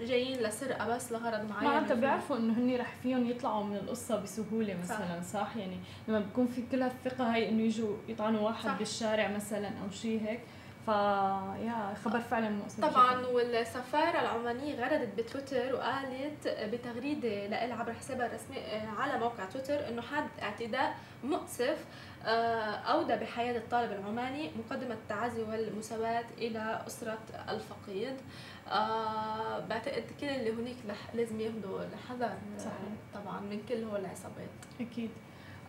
جايين 0.00 0.38
لسرقة 0.42 0.88
بس 0.88 1.12
لغرض 1.12 1.50
معين 1.50 1.70
معناتها 1.70 1.94
بيعرفوا 1.94 2.36
انه 2.36 2.52
هن 2.58 2.76
رح 2.80 2.94
فيهم 3.02 3.30
يطلعوا 3.30 3.64
من 3.64 3.76
القصة 3.76 4.22
بسهولة. 4.22 4.76
مثلا 4.82 5.20
صح, 5.22 5.40
صح؟ 5.40 5.56
يعني 5.56 5.76
لما 6.08 6.18
بكون 6.20 6.46
في 6.46 6.62
كل 6.72 6.82
هالثقه 6.82 7.34
هاي 7.34 7.48
انه 7.48 7.62
يجوا 7.62 7.96
يطعنوا 8.08 8.40
واحد 8.40 8.64
صح. 8.64 8.78
بالشارع 8.78 9.28
مثلا 9.28 9.68
أو 9.68 9.90
شيء 9.90 10.22
هيك 10.26 10.40
ف 10.86 10.90
يا 11.66 11.94
خبر 12.04 12.20
فعلا 12.20 12.48
مؤسف 12.48 12.80
طبعا 12.84 13.18
جداً. 13.20 13.26
والسفارة 13.28 14.20
العمانية 14.20 14.74
غردت 14.84 15.14
بتويتر 15.18 15.74
وقالت 15.74 16.48
بتغريدة 16.48 17.46
لها 17.46 17.74
عبر 17.74 17.92
حسابها 17.92 18.26
الرسمي 18.26 18.56
على 18.98 19.18
موقع 19.18 19.44
تويتر 19.44 19.88
إنه 19.88 20.02
حد 20.02 20.28
اعتداء 20.42 20.96
مؤسف 21.24 21.84
أودى 22.26 23.16
بحياة 23.16 23.58
الطالب 23.58 23.92
العماني 23.92 24.50
مقدمة 24.58 24.94
التعازي 24.94 25.42
والمساواة 25.42 26.24
إلى 26.38 26.82
أسرة 26.86 27.18
الفقيد. 27.48 28.14
آه، 28.70 29.58
بعتقد 29.58 30.04
كل 30.20 30.26
اللي 30.26 30.52
هناك 30.52 30.76
لح- 30.88 31.14
لازم 31.16 31.40
ياخذوا 31.40 31.80
الحذر 31.92 32.26
آه، 32.26 32.58
صحيح. 32.58 32.72
طبعا 33.14 33.40
من 33.40 33.60
كل 33.68 33.84
هول 33.84 34.00
العصابات. 34.00 34.48
أكيد. 34.80 35.10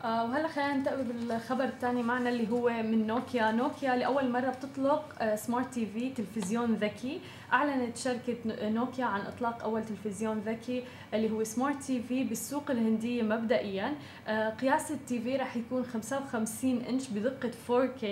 آه 0.04 0.24
وهلأ 0.24 0.48
خلينا 0.48 0.74
ننتقل 0.74 1.04
بالخبر 1.04 1.64
الثاني 1.64 2.04
معنا 2.04 2.30
اللي 2.30 2.52
هو 2.52 2.70
من 2.70 3.08
نوكيا، 3.08 3.52
نوكيا 3.52 3.96
لأول 3.96 4.30
مرة 4.32 4.50
بتطلق 4.50 5.16
آه 5.22 5.36
smart 5.36 5.74
TV 5.74 6.10
تلفزيون 6.10 6.74
ذكي، 6.74 7.22
أعلنت 7.54 7.98
شركة 7.98 8.36
ن- 8.46 8.74
نوكيا 8.74 9.06
عن 9.06 9.22
إطلاق 9.22 9.64
أول 9.64 9.84
تلفزيون 9.86 10.40
ذكي 10.40 10.84
اللي 11.14 11.32
هو 11.32 11.44
smart 11.44 11.84
TV 11.84 12.24
بالسوق 12.24 12.72
الهنديه 12.72 13.24
مبدئيا، 13.24 13.96
آه 14.28 14.50
قياس 14.50 14.92
ال 14.92 15.22
TV 15.22 15.36
رح 15.38 15.56
يكون 15.56 15.84
55 15.86 16.82
إنش 16.82 17.08
بدقة 17.10 17.52
4K 17.68 18.06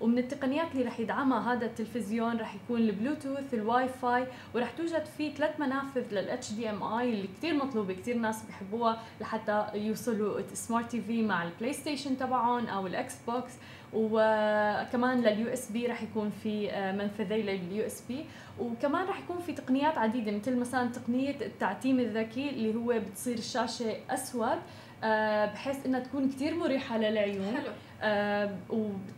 ومن 0.00 0.18
التقنيات 0.18 0.72
اللي 0.72 0.84
رح 0.84 1.00
يدعمها 1.00 1.52
هذا 1.52 1.66
التلفزيون 1.66 2.36
رح 2.36 2.54
يكون 2.54 2.80
ال 2.80 2.87
Bluetooth، 2.87 3.54
ال 3.54 3.88
Wi-Fi 3.88 4.26
ورح 4.54 4.70
توجد 4.70 5.04
فيه 5.18 5.34
ثلاث 5.34 5.60
منافذ 5.60 6.12
HDMI 6.70 7.10
اللي 7.10 7.28
كثير 7.38 7.54
مطلوبة 7.54 7.94
كثير 7.94 8.16
ناس 8.16 8.42
بحبوها 8.42 9.02
لحتى 9.20 9.66
يوصلوا 9.74 10.40
smart 10.52 10.90
TV 10.90 11.22
مع 11.22 11.42
ال 11.44 11.72
PlayStation 11.72 12.16
تبعهم 12.18 12.66
أو 12.66 12.86
ال 12.86 13.14
Xbox 13.26 13.52
وكمان 13.92 15.20
لل 15.20 15.52
USB 15.52 15.86
رح 15.86 16.02
يكون 16.02 16.30
في 16.42 16.70
آه، 16.70 16.92
منفذي 16.92 17.42
لل 17.42 17.86
USB. 17.86 18.24
وكمان 18.60 19.06
رح 19.06 19.18
يكون 19.18 19.38
في 19.38 19.52
تقنيات 19.52 19.98
عديدة 19.98 20.32
مثل 20.32 20.56
مثلا 20.56 20.88
تقنية 20.88 21.30
التعتيم 21.40 22.00
الذكي 22.00 22.50
اللي 22.50 22.74
هو 22.74 22.98
بتصير 23.00 23.38
الشاشة 23.38 23.96
أسود 24.10 24.58
آه، 25.04 25.46
بحيث 25.46 25.86
إنها 25.86 26.00
تكون 26.00 26.28
كثير 26.28 26.54
مريحة 26.54 26.98
للعيون. 26.98 27.56
حلو. 27.56 27.72
آه، 28.02 28.50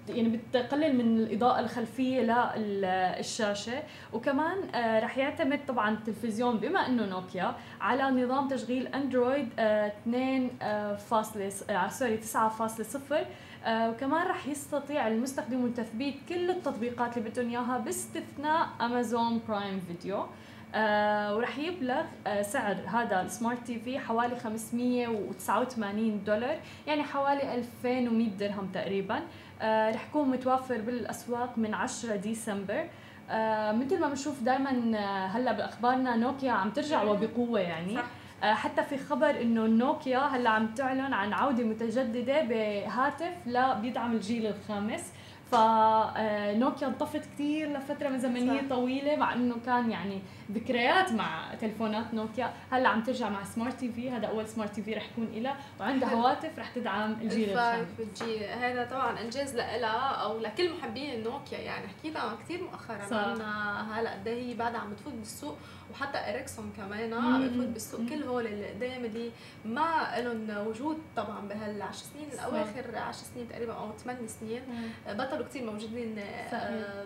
يعني 0.09 0.41
بتقلل 0.53 0.97
من 0.97 1.19
الإضاءة 1.21 1.61
الخلفية 1.61 2.21
للشاشه 2.57 3.83
وكمان 4.13 4.75
آه، 4.75 5.01
رح 5.01 5.19
يعتمد 5.19 5.61
طبعا 5.69 5.91
التلفزيون 5.91 6.57
بما 6.57 6.87
إنه 6.87 7.07
نوكيا 7.07 7.55
على 7.81 8.03
نظام 8.25 8.49
تشغيل 8.49 8.87
أندرويد 8.87 9.49
آه، 9.59 9.93
2 10.03 10.51
آه، 10.63 10.95
فاصلة 10.95 11.49
sorry 11.89 12.17
9.0 12.17 13.13
آه، 13.13 13.27
وكمان 13.67 14.27
رح 14.27 14.47
يستطيع 14.47 15.09
المستخدمون 15.09 15.75
تثبيت 15.75 16.15
كل 16.29 16.51
التطبيقات 16.51 17.17
اللي 17.17 17.31
بدهم 17.31 17.49
إياها 17.49 17.79
باستثناء 17.79 18.69
Amazon 18.81 19.41
Prime 19.49 19.81
Video 19.81 20.27
آه 20.75 21.37
ورح 21.37 21.59
يبلغ 21.59 22.03
آه 22.27 22.43
سعر 22.43 22.77
هذا 22.87 23.23
ال 23.23 23.67
smart 23.67 23.79
TV 23.79 23.99
حوالي 23.99 24.37
589 24.37 26.25
دولار 26.25 26.57
يعني 26.87 27.03
حوالي 27.03 27.55
2100 27.55 28.29
درهم 28.29 28.67
تقريبا. 28.75 29.21
آه 29.63 29.91
رح 29.91 30.07
يكون 30.09 30.29
متوفر 30.29 30.81
بالأسواق 30.81 31.59
من 31.59 31.75
10 31.75 32.17
ديسمبر. 32.17 32.89
آه 33.31 33.73
مثل 33.73 34.01
ما 34.01 34.09
بنشوف 34.09 34.43
دائما 34.43 34.99
آه 34.99 35.27
هلأ 35.27 35.53
بأخبارنا 35.53 36.17
نوكيا 36.17 36.53
عم 36.53 36.71
ترجع 36.71 37.03
وبقوة 37.03 37.61
يعني. 37.61 37.97
صح. 37.97 38.05
آه 38.43 38.55
حتى 38.55 38.83
في 38.83 38.99
خبر 38.99 39.31
إنه 39.31 39.67
نوكيا 39.67 40.19
هلا 40.19 40.51
عم 40.51 40.75
تعلن 40.75 41.13
عن 41.13 41.33
عودة 41.33 41.65
متجددة 41.65 42.43
بهاتف 42.43 43.33
لا 43.47 43.75
بيدعم 43.75 44.13
الجيل 44.13 44.47
الخامس 44.47 45.13
فنوكيا 45.53 46.87
انطفت 46.87 47.25
كثير 47.35 47.73
لفترة 47.73 48.17
زمنية 48.17 48.61
صح. 48.61 48.69
طويلة 48.69 49.17
مع 49.17 49.33
إنه 49.33 49.57
كان 49.67 49.91
يعني 49.91 50.23
ذكريات 50.53 51.13
مع 51.13 51.55
تلفونات 51.61 52.15
نوكيا 52.15 52.53
هلا 52.71 52.89
عم 52.89 53.03
ترجع 53.03 53.29
مع 53.29 53.45
smart 53.45 53.81
TV 53.81 54.11
هذا 54.11 54.27
أول 54.27 54.49
smart 54.49 54.75
TV 54.75 54.95
رح 54.95 55.09
يكون 55.11 55.43
لها 55.43 55.57
وعندها. 55.81 56.09
هواتف 56.15 56.59
رح 56.59 56.71
تدعم 56.75 57.13
الجيل 57.13 57.51
الخامس 57.51 57.87
5 58.17 58.27
جي 58.27 58.47
هذا 58.47 58.85
طبعا 58.91 59.21
إنجاز 59.21 59.57
لها 59.57 60.15
أو 60.15 60.39
لكل 60.39 60.71
محبين 60.79 61.15
النوكيا 61.15 61.59
يعني 61.59 61.87
حكينا 61.89 62.37
كثير 62.45 62.63
مؤخرا 62.63 63.07
صح. 63.11 63.17
عنها 63.17 64.01
هلا 64.01 64.13
قد 64.13 64.29
إيه 64.29 64.43
هي 64.51 64.55
بعدها 64.55 64.81
عم 64.81 64.91
بتفوت 64.91 65.15
بالسوق 65.15 65.59
وحتى 65.93 66.19
إريكسون 66.19 66.73
كمان 66.77 67.15
عم 67.15 67.41
مم. 67.41 67.49
بتفوت 67.49 67.67
بالسوق. 67.67 68.01
كل 68.09 68.23
هول 68.23 68.47
اللي 68.47 68.67
قدام 68.71 69.05
اللي 69.05 69.31
ما 69.65 70.15
لهم 70.19 70.67
وجود 70.67 70.99
طبعا 71.17 71.49
بهالعشر 71.49 71.99
سنين. 72.15 72.29
الأواخر 72.33 72.97
10 72.99 73.13
سنين 73.35 73.49
تقريبا 73.49 73.73
أو 73.73 73.93
8 74.05 74.27
سنين 74.27 74.63
بطلوا 75.09 75.47
كثير 75.47 75.65
موجودين 75.65 76.19
آه، 76.19 77.05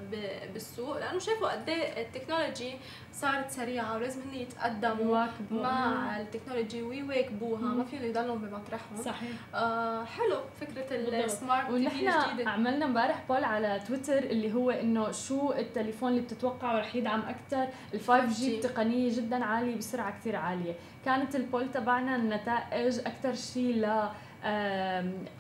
بالسوق 0.55 0.99
لأنه 0.99 1.19
شافوا 1.19 1.53
قد 1.53 1.69
إيه 1.69 2.03
ال 2.07 2.13
technology 2.13 2.77
صارت 3.21 3.51
سريعة 3.51 3.95
ولازم 3.97 4.21
هن 4.21 4.35
يتقدموا. 4.35 5.27
مع 5.51 6.21
ال 6.21 6.26
technology 6.26 6.83
ويواكبوها. 6.83 7.61
ما 7.61 7.85
فيهم 7.85 8.03
يضلوا 8.05 8.37
بمطرحهم. 8.37 8.97
صحيح. 9.05 9.31
آه 9.55 10.05
حلو 10.05 10.37
فكرة. 10.61 10.97
ال 11.25 11.32
smart 11.32 11.71
ونحن 11.71 12.09
عملنا 12.47 12.85
امبارح 12.85 13.25
poll 13.29 13.45
على 13.45 13.81
تويتر 13.89 14.19
اللي 14.19 14.55
هو 14.55 14.71
إنه 14.71 15.11
شو 15.13 15.53
التليفون 15.53 16.11
اللي 16.11 16.21
بتتوقعه 16.21 16.79
رح 16.79 16.95
يدعم 16.95 17.21
أكثر 17.21 17.69
ال 17.95 18.01
5 18.01 18.27
5G. 18.27 18.39
G. 18.41 18.57
بتقنية 18.59 19.17
جدا 19.17 19.45
عالية 19.45 19.77
بسرعة 19.77 20.19
كثير 20.19 20.37
عالية. 20.37 20.75
كانت 21.05 21.37
ال 21.37 21.44
poll 21.44 21.73
تبعنا 21.73 22.17
النتائج 22.17 22.99
أكثر 22.99 23.35
شيء 23.35 23.77
ل 23.77 24.09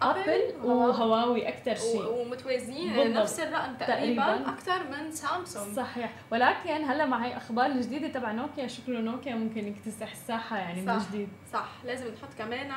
أبل 0.02 0.40
وهواوي. 0.64 1.48
أكثر 1.48 1.74
شيء 1.74 2.02
و- 2.02 2.20
ومتوازيين. 2.20 3.12
نفس 3.14 3.40
الرقم 3.40 3.74
تقريبا, 3.74 4.22
تقريباً. 4.26 4.48
أكثر 4.50 4.78
من 4.92 5.10
سامسونج 5.10 5.76
صحيح 5.76 6.12
ولكن 6.32 6.84
هلا 6.84 7.06
مع 7.06 7.24
هي 7.26 7.36
أخبار 7.36 7.66
الجديده 7.66 8.08
تبع 8.08 8.32
نوكيا 8.32 8.66
شكله 8.66 9.00
نوكيا 9.00 9.34
ممكن 9.34 9.68
يكتسح 9.68 10.10
الساحة 10.12 10.56
يعني 10.58 10.80
من 10.82 10.98
صح. 11.00 11.08
جديد 11.08 11.28
صح 11.56 11.68
لازم 11.84 12.06
نحط 12.14 12.28
كمان 12.38 12.72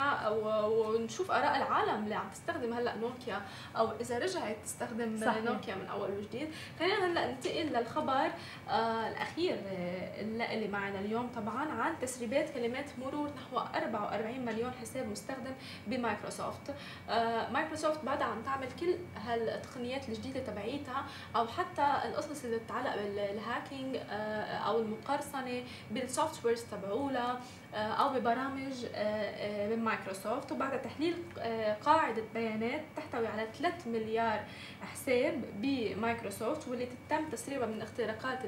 ونشوف 0.67 1.31
آراء 1.31 1.57
العالم 1.57 2.03
اللي 2.03 2.15
عم 2.15 2.29
تستخدم 2.29 2.73
هلأ 2.73 2.95
نوكيا 2.95 3.41
أو 3.77 3.91
إذا 4.01 4.17
رجعت 4.19 4.55
تستخدم 4.63 5.17
صحيح. 5.21 5.43
نوكيا 5.43 5.75
من 5.75 5.87
أول 5.87 6.11
وجديد. 6.11 6.47
خلينا 6.79 7.05
هلأ 7.05 7.31
ننتقل 7.31 7.65
للخبر 7.67 8.31
آه 8.69 9.07
الأخير 9.09 9.53
آه، 9.67 10.21
اللي 10.21 10.67
معنا 10.67 10.99
اليوم 10.99 11.27
طبعا 11.35 11.71
عن 11.71 11.99
تسريبات 12.01 12.49
كلمات 12.53 12.85
مرور 12.99 13.29
نحو 13.29 13.57
44 13.75 14.45
مليون 14.45 14.71
حساب 14.81 15.07
مستخدم 15.07 15.53
بمايكروسوفت. 15.87 16.73
آه 17.09 17.49
مايكروسوفت 17.49 18.05
بعدها 18.05 18.27
عم 18.27 18.41
تعمل 18.41 18.67
كل 18.79 18.95
هالتقنيات 19.25 20.09
الجديدة 20.09 20.39
تبعيتها 20.39 21.05
أو 21.35 21.47
حتى 21.47 21.95
القصص 22.05 22.43
اللي 22.43 22.57
بتتعلق 22.57 22.95
بال 22.95 23.17
hacking 23.17 23.95
آه، 24.09 24.57
أو 24.57 24.79
المقرصنة 24.79 25.63
بال 25.91 26.45
softwares 26.45 26.63
تبعولها. 26.71 27.31
آه، 27.31 27.37
أو 27.73 28.13
ببرامج 28.13 28.85
آه، 28.85 28.97
آه، 28.97 29.75
من 29.75 29.83
مايكروسوفت. 29.83 30.51
وبعد 30.51 30.81
تحليل 30.81 31.15
آه، 31.39 31.73
قاعدة 31.73 32.23
بيانات 32.33 32.81
تحتوي 32.95 33.27
على 33.27 33.47
3 33.59 33.87
مليار 33.87 34.43
حساب 34.81 35.41
بمايكروسوفت 35.61 36.67
واللي 36.67 36.87
تم 37.09 37.29
تسريبها 37.29 37.67
من 37.67 37.81
اختراقات 37.81 38.39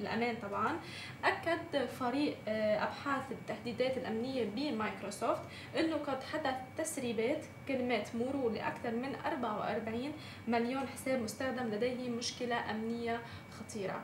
الأمان 0.00 0.36
طبعا. 0.42 0.80
أكد 1.24 1.86
فريق 1.86 2.36
أبحاث 2.48 3.22
التهديدات 3.30 3.98
الأمنية 3.98 4.44
بمايكروسوفت 4.56 5.42
إنه 5.78 5.96
قد 5.96 6.22
حدث 6.22 6.54
تسريبات 6.78 7.44
كلمات 7.68 8.08
مرور 8.14 8.52
لأكثر 8.52 8.90
من 8.90 9.14
44 9.26 10.12
مليون 10.48 10.88
حساب 10.88 11.22
مستخدم 11.22 11.68
لديه 11.68 12.08
مشكلة 12.08 12.70
أمنية 12.70 13.20
خطيرة. 13.58 14.00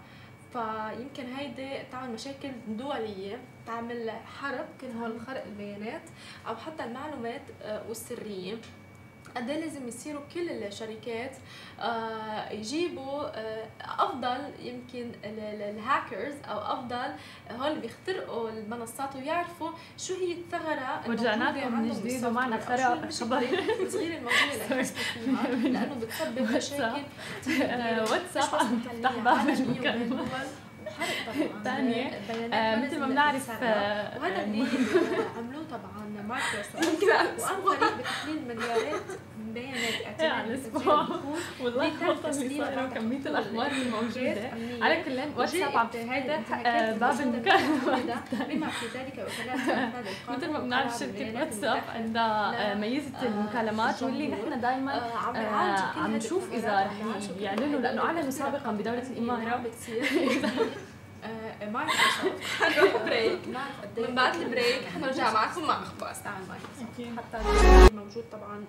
فيمكن 0.52 1.32
هيدي 1.36 1.82
تعمل 1.92 2.12
مشاكل 2.12 2.50
دولية. 2.68 3.40
تعمل 3.66 4.10
حرب 4.40 4.66
كل 4.80 4.86
هول 4.86 5.20
خرق 5.26 5.44
البيانات 5.44 6.02
أو 6.48 6.56
حتى 6.56 6.84
المعلومات 6.84 7.42
آه، 7.62 7.82
والسرية. 7.88 8.54
قد 9.36 9.50
إيه 9.50 9.60
لازم 9.60 9.88
يصيروا 9.88 10.22
كل 10.34 10.50
الشركات 10.50 11.36
آه، 11.80 12.50
يجيبوا 12.52 13.22
آه، 13.38 13.66
أفضل 13.80 14.38
يمكن 14.62 15.10
ال- 15.24 15.38
ال- 15.40 15.62
الهاكرز 15.78 16.34
أو 16.44 16.58
أفضل 16.58 17.12
هول 17.50 17.68
اللي 17.68 17.80
بيخترقوا 17.80 18.50
المنصات 18.50 19.16
ويعرفوا 19.16 19.70
شو 19.98 20.14
هي 20.14 20.32
الثغرة 20.32 21.00
ورجعنا 21.08 21.44
لكم 21.58 21.80
من 21.82 21.90
جديد 21.92 22.24
ومعنا 22.24 22.60
خرا- 22.60 22.92
المشكلة؟ 22.92 23.08
الصغيره 23.08 24.16
الموجوده 24.16 24.82
لأنه 25.68 25.94
بتسبب 25.94 26.50
مشاكل. 26.56 27.02
واتساب. 28.10 28.44
بس 29.24 30.48
البيانات 32.14 32.52
آه، 32.52 32.76
مثل 32.86 33.00
ما 33.00 33.06
بنعرف. 33.06 33.50
آه، 33.50 34.18
وهذا 34.18 34.34
يعني 34.34 34.62
اللي 34.62 35.16
عملوه 35.38 35.64
طبعا 35.70 36.06
مايكروسوفت 36.28 37.02
وقام 37.04 37.60
فريق 37.76 37.98
بتحليل 37.98 38.48
مليارات 38.48 39.02
بيانات 39.38 40.02
على. 40.20 40.56
تسجيل 40.56 40.66
الدخول 40.66 41.30
والله 41.60 41.88
تحت 41.88 42.26
كمية 42.94 43.18
كل 43.18 43.26
الأخبار 43.26 43.70
الموجودة. 43.82 44.50
على 44.84 45.02
كل 45.02 45.18
واتساب 45.36 45.76
عم 45.76 45.88
الانتهاكات 45.94 46.66
آه، 46.66 46.96
باب 46.98 47.20
المكالمة. 47.20 48.20
بما 48.48 48.66
في 48.68 48.86
ذلك 48.98 49.26
مثل 50.28 50.50
ما 50.50 50.58
بنعرف 50.58 50.98
شركة 50.98 51.34
واتساب 51.34 51.82
عندها 51.94 52.74
ميزة 52.74 53.22
المكالمات 53.22 54.02
واللي. 54.02 54.28
نحن 54.28 54.60
دائما 54.60 54.92
عم 55.96 56.16
نشوف 56.16 56.52
عم 56.54 56.86
رح 56.86 56.92
يعلنوا 57.40 57.80
أعلنوا 58.04 58.20
الاختراقات 58.20 58.30
سابقا 58.30 58.72
بدولة 58.72 59.02
الأمنية 59.10 59.56
حنروح 62.60 63.02
بريك 63.04 63.38
من 63.96 64.14
بعد 64.14 64.34
البريك 64.36 64.82
حنرجع 64.94 65.32
معكم 65.32 65.66
مع 65.66 65.82
أخبار 65.82 66.14
مايكروسوفت. 66.48 67.18
حتى 67.18 67.38
موجود 67.94 68.24
طبعا. 68.32 68.64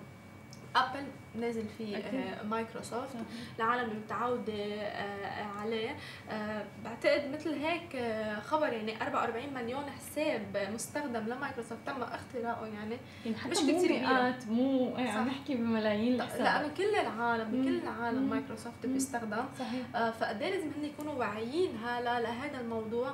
أبل 0.84 1.04
نازل 1.40 1.64
فيه. 1.78 1.96
آه، 1.96 2.42
مايكروسوفت 2.42 3.16
العالم 3.58 3.84
اللي 3.90 3.94
متعودة 4.04 4.52
آه، 4.54 5.44
عليه 5.60 5.96
آه، 6.30 6.64
بعتقد 6.84 7.30
مثل 7.32 7.52
هيك 7.52 7.96
آه، 7.96 8.40
خبر 8.40 8.72
يعني 8.72 9.02
44 9.02 9.54
مليون 9.54 9.84
حساب 9.90 10.68
مستخدم 10.74 11.20
لمايكروسوفت 11.26 11.78
تم 11.86 12.02
اختراقه 12.02 12.66
يعني 12.66 12.96
يعني 13.24 13.36
حتى 13.36 13.50
مش 13.50 13.58
مو 13.58 13.78
كبيرة. 13.82 13.98
مئات 14.00 14.46
مو 14.46 14.96
إيه، 14.96 15.08
عم. 15.10 15.28
نحكي 15.28 15.54
بملايين 15.54 16.14
الحسابات 16.14 16.42
لأنه 16.44 16.74
كل 16.76 16.94
العالم. 16.96 17.50
بكل 17.50 17.78
العالم 17.88 18.22
مم. 18.22 18.30
مايكروسوفت 18.30 18.86
مم. 18.86 18.92
بيستخدم 18.92 19.44
صحيح 19.58 19.86
آه، 19.96 20.10
فقد 20.10 20.42
إيه 20.42 20.50
لازم 20.50 20.68
هن 20.78 20.84
يكونوا 20.84 21.14
واعيين 21.14 21.76
هلا 21.84 22.20
لهذا 22.20 22.60
الموضوع 22.60 23.12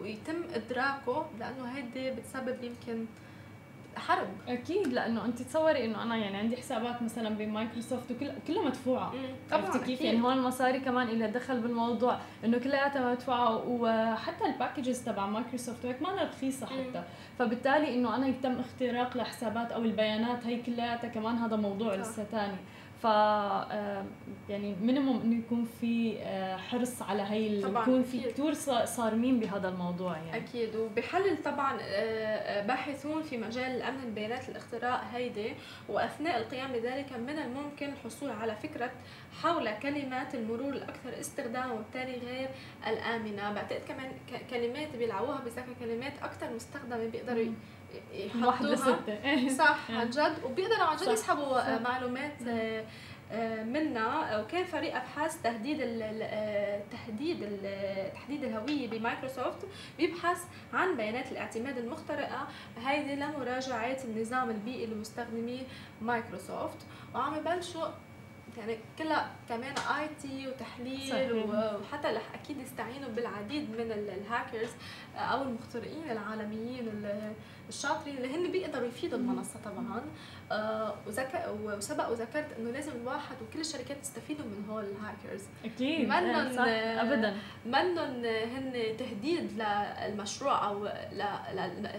ويتم 0.00 0.42
إدراكه 0.54 1.26
لأنه 1.40 1.64
هيدي 1.64 2.10
بتسبب 2.10 2.64
يمكن 2.64 3.04
حرب. 3.96 4.28
أكيد 4.48 4.92
لأنه 4.92 5.24
أنت 5.24 5.42
تصوري 5.42 5.84
إنه 5.84 6.02
أنا 6.02 6.16
يعني 6.16 6.36
عندي 6.36 6.56
حسابات 6.56 7.02
مثلا 7.02 7.28
بمايكروسوفت 7.28 8.10
وكل 8.10 8.30
كلها 8.46 8.64
مدفوعة. 8.64 9.12
عرفتي 9.52 9.78
كيف؟ 9.78 10.00
يعني 10.00 10.22
هون 10.22 10.32
المصاري 10.32 10.80
كمان 10.80 11.08
إلها 11.08 11.28
دخل 11.28 11.60
بالموضوع 11.60 12.18
إنه 12.44 12.58
كلياتها 12.58 13.10
مدفوعة 13.10 13.62
وحتى 13.66 14.44
ال 14.44 14.51
packages 14.51 15.04
تبع 15.04 15.26
مايكروسوفت 15.26 15.84
وهيك 15.84 16.02
ما 16.02 16.22
رخيصة 16.22 16.66
حتى. 16.66 17.02
فبالتالي 17.38 17.94
إنه 17.94 18.16
أنا 18.16 18.26
يتم 18.26 18.60
اختراق 18.60 19.16
لحسابات 19.16 19.72
أو 19.72 19.82
البيانات 19.82 20.46
هي 20.46 20.62
كلياتها 20.62 21.08
كمان 21.08 21.36
هذا 21.36 21.56
موضوع. 21.56 21.94
لسه 21.94 22.24
ثاني 22.24 22.56
ف 23.04 23.06
آه، 23.06 24.04
يعني 24.48 24.74
مينيموم 24.82 25.20
إنه 25.20 25.38
يكون 25.38 25.68
في 25.80 26.18
آه، 26.20 26.56
حرص 26.56 27.02
على 27.02 27.22
هي 27.22 27.60
يكون 27.60 28.02
في. 28.02 28.20
كثير 28.20 28.54
صارمين 28.84 29.40
بهذا 29.40 29.68
الموضوع 29.68 30.16
يعني. 30.16 30.36
أكيد. 30.36 30.76
وبحلل 30.76 31.42
طبعا 31.42 31.78
آه، 31.82 32.66
باحثون 32.66 33.22
في 33.22 33.38
مجال 33.38 33.70
الأمن 33.70 34.02
البيانات 34.04 34.48
الاختراق 34.48 35.04
هيدي 35.12 35.54
وأثناء 35.88 36.38
القيام 36.38 36.72
بذلك 36.72 37.12
من 37.12 37.38
الممكن 37.38 37.92
الحصول 37.92 38.30
على 38.30 38.56
فكرة 38.56 38.90
حول 39.42 39.70
كلمات 39.70 40.34
المرور 40.34 40.72
الأكثر 40.72 41.20
استخداما 41.20 41.72
وبالتالي 41.72 42.18
غير 42.26 42.48
الآمنة. 42.86 43.52
بعتقد 43.52 43.80
كمان 43.88 44.12
كلمات 44.50 44.96
بيلعبوها 44.96 45.40
بذكاء 45.40 45.66
كلمات 45.80 46.12
أكثر 46.22 46.54
مستخدمة 46.54 47.06
بيقدروا 47.06 47.52
واحد 48.46 48.64
يحطوها 48.64 48.74
list. 48.74 49.48
صح 49.64 49.78
إيه. 49.90 49.96
عن 49.96 50.10
جد 50.10 50.44
وبيقدروا 50.44 50.84
عن 50.84 50.96
جد. 50.96 51.08
يسحبوا 51.08 51.74
آه،. 51.74 51.78
معلومات 51.78 52.42
آه، 52.48 52.84
آه، 53.32 53.62
منا 53.62 54.38
وكان 54.40 54.64
فريق 54.64 54.96
أبحاث 54.96 55.42
تهديد 55.42 55.80
ال- 55.80 56.22
آه، 56.22 56.82
تهديد 56.92 57.42
ال- 57.42 58.12
تحديد 58.14 58.44
الهوية 58.44 58.88
بمايكروسوفت 58.88 59.66
بيبحث 59.98 60.38
عن 60.72 60.96
بيانات 60.96 61.32
الاعتماد 61.32 61.78
المخترقة 61.78 62.46
هيدي 62.86 63.14
لمراجعة 63.14 63.96
النظام 64.04 64.50
البيئي 64.50 64.86
لمستخدمي 64.86 65.66
مايكروسوفت 66.02 66.78
وعم 67.14 67.34
يبلشوا 67.34 67.86
يعني 68.58 68.78
كلها 68.98 69.30
كمان 69.48 69.74
IT 69.98 70.48
وتحليل 70.48 71.10
صحيح. 71.10 71.32
وحتى 71.80 72.08
رح 72.08 72.22
أكيد 72.34 72.58
يستعينوا 72.60 73.08
بالعديد 73.08 73.70
من 73.70 73.80
ال- 73.80 74.10
الهاكرز 74.10 74.70
أو 75.16 75.42
المخترقين 75.42 76.10
العالميين 76.10 76.88
ال- 76.88 77.32
الشاطرين 77.68 78.16
اللي 78.16 78.36
هن 78.36 78.52
بيقدروا 78.52 78.88
يفيدوا 78.88 79.18
المنصة 79.18 79.54
طبعا. 79.64 80.02
آه. 80.52 80.94
وسبق 81.66 82.08
وذكرت 82.10 82.46
إنه 82.58 82.70
لازم 82.70 82.92
الواحد 82.92 83.36
وكل 83.42 83.60
الشركات 83.60 83.96
تستفيدوا 84.02 84.44
من 84.44 84.64
هول 84.70 84.84
الهاكرز 84.84 85.42
أكيد 85.64 86.08
منن- 86.08 86.58
إيه،. 86.58 87.02
ابدا 87.02 87.36
منن 87.66 88.26
هن 88.26 88.96
تهديد 88.98 89.62
للمشروع 89.62 90.68
أو 90.68 90.88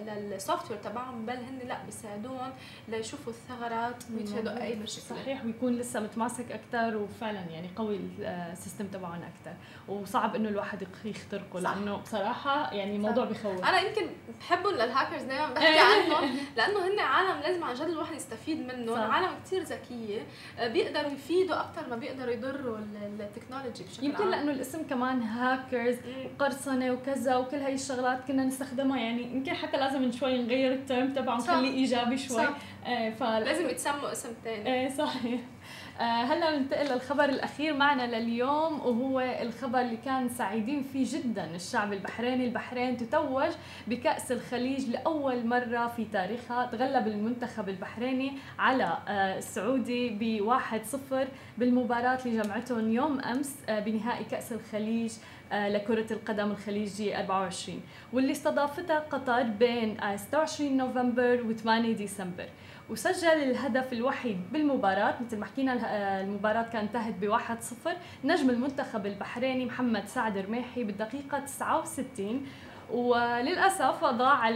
لل 0.08 0.72
software 0.72 0.80
تبعهم 0.80 1.26
بل 1.26 1.34
هن 1.36 1.60
لا 1.68 1.84
بيساعدوهم 1.86 2.52
ليشوفوا 2.88 3.34
الثغرات 3.34 4.04
ويتفادوا 4.14 4.62
أي 4.62 4.76
مشكله 4.76 5.18
صحيح 5.20 5.46
ويكون 5.46 5.76
لسه 5.78 6.00
متماسك 6.00 6.52
أكثر 6.52 6.98
وفعلا 6.98 7.40
يعني 7.40 7.70
قوي 7.76 8.00
ال 8.20 8.29
system 8.29 8.88
تبعهم 8.88 9.22
أكثر 9.24 9.54
وصعب 9.88 10.36
إنه 10.36 10.50
الواحد 10.50 10.82
يخ- 10.82 11.06
يخترقه. 11.06 11.60
لأنه 11.60 11.98
بصراحة 11.98 12.74
يعني 12.74 12.96
الموضوع 12.96 13.26
بخوف 13.26 13.64
أنا 13.66 13.80
يمكن 13.80 14.08
بحبهم 14.40 14.74
للهاكرز 14.74 15.22
دائما 15.24 15.54
بحكي 15.54 15.80
عنهم 15.80 16.38
لأنه 16.58 16.88
هن 16.88 17.00
عالم 17.00 17.40
لازم 17.42 17.64
عن 17.64 17.74
جد 17.76 17.82
الواحد 17.82 18.16
يستفيد 18.16 18.35
منهم 18.68 18.96
صح. 18.96 19.02
عالم 19.02 19.30
كثير 19.46 19.64
ذكية 19.64 20.22
آه، 20.60 20.68
بيقدروا 20.68 21.12
يفيدوا 21.12 21.60
أكثر 21.62 21.90
ما 21.90 21.96
بيقدروا 21.96 22.34
يضروا 22.34 22.78
ال- 22.78 23.22
ال 23.22 23.27
technology 23.27 23.84
بشكل 23.84 24.06
يمكن 24.06 24.22
عام 24.24 24.32
لأنه 24.32 24.52
الاسم 24.52 24.84
كمان 24.90 25.22
هاكرز. 25.22 25.96
وقرصنه 26.26 26.92
وكذا 26.92 27.36
وكل 27.36 27.58
هاي 27.58 27.74
الشغلات 27.74 28.20
كنا 28.28 28.44
نستخدمها 28.44 29.00
يعني 29.00 29.22
يمكن 29.22 29.54
حتى 29.54 29.78
لازم 29.78 30.12
شوي 30.12 30.42
نغير 30.42 30.74
ال 30.74 30.82
term 30.82 31.14
تبعه. 31.14 31.38
نخليه 31.38 31.72
إيجابي 31.74 32.18
شوي 32.18 32.38
صح. 32.38 32.54
آه 32.86 33.10
فلازم 33.10 33.46
لازم 33.46 33.70
يتسموا 33.70 34.12
اسم 34.12 34.30
ثاني 34.44 34.74
إيه 34.74 34.90
صحيح 34.90 35.40
آه 35.42 35.55
هلا 36.00 36.58
ننتقل 36.58 36.94
للخبر 36.94 37.24
الأخير 37.24 37.74
معنا 37.74 38.16
لليوم 38.20 38.80
وهو 38.80 39.20
الخبر 39.20 39.82
اللي 39.82 39.98
كان 39.98 40.30
سعيدين 40.30 40.84
فيه 40.84 41.06
جدا. 41.20 41.56
الشعب 41.56 41.94
البحريني، 41.94 42.46
البحرين 42.46 42.98
تتوج 42.98 43.52
بكأس 43.88 44.32
الخليج 44.32 44.90
لأول 44.90 45.46
مرة 45.48 45.88
في 45.88 46.06
تاريخها، 46.06 46.66
تغلب 46.66 47.08
المنتخب 47.08 47.70
البحريني 47.70 48.32
على 48.60 48.98
آه 49.08 49.38
السعودي 49.38 50.10
ب 50.10 50.42
1-0 50.42 51.28
بالمباراة 51.58 52.20
اللي 52.26 52.44
جمعتهم 52.44 52.92
يوم 52.92 53.20
أمس 53.20 53.56
آه 53.70 53.80
بنهائي 53.80 54.24
كأس 54.24 54.54
الخليج 54.54 55.12
آه، 55.52 55.70
لكرة 55.70 56.14
القدم 56.14 56.52
الخليجي 56.52 57.18
24 57.20 57.82
واللي 58.14 58.32
استضافتها 58.32 59.00
قطر 59.00 59.44
بين 59.44 59.98
26 60.16 60.72
آه، 60.82 60.86
نوفمبر 60.86 61.42
و 61.50 61.54
8 61.54 61.94
ديسمبر. 61.96 62.50
وسجل 62.90 63.28
الهدف 63.28 63.94
الوحيد 63.94 64.38
بالمباراة. 64.52 65.14
مثل 65.26 65.38
ما 65.38 65.46
حكينا 65.46 65.74
آه، 65.74 66.22
المباراة 66.22 66.64
كانت 66.64 66.96
انتهت 66.96 67.14
ب 67.14 67.38
1-0 67.38 67.90
نجم 68.24 68.50
المنتخب 68.50 69.06
البحريني 69.06 69.66
محمد 69.66 70.08
سعد 70.08 70.38
رميحي 70.38 70.84
بالدقيقة 70.84 71.40
69 71.40 72.46
وللأسف 72.92 74.06
ضاع 74.06 74.50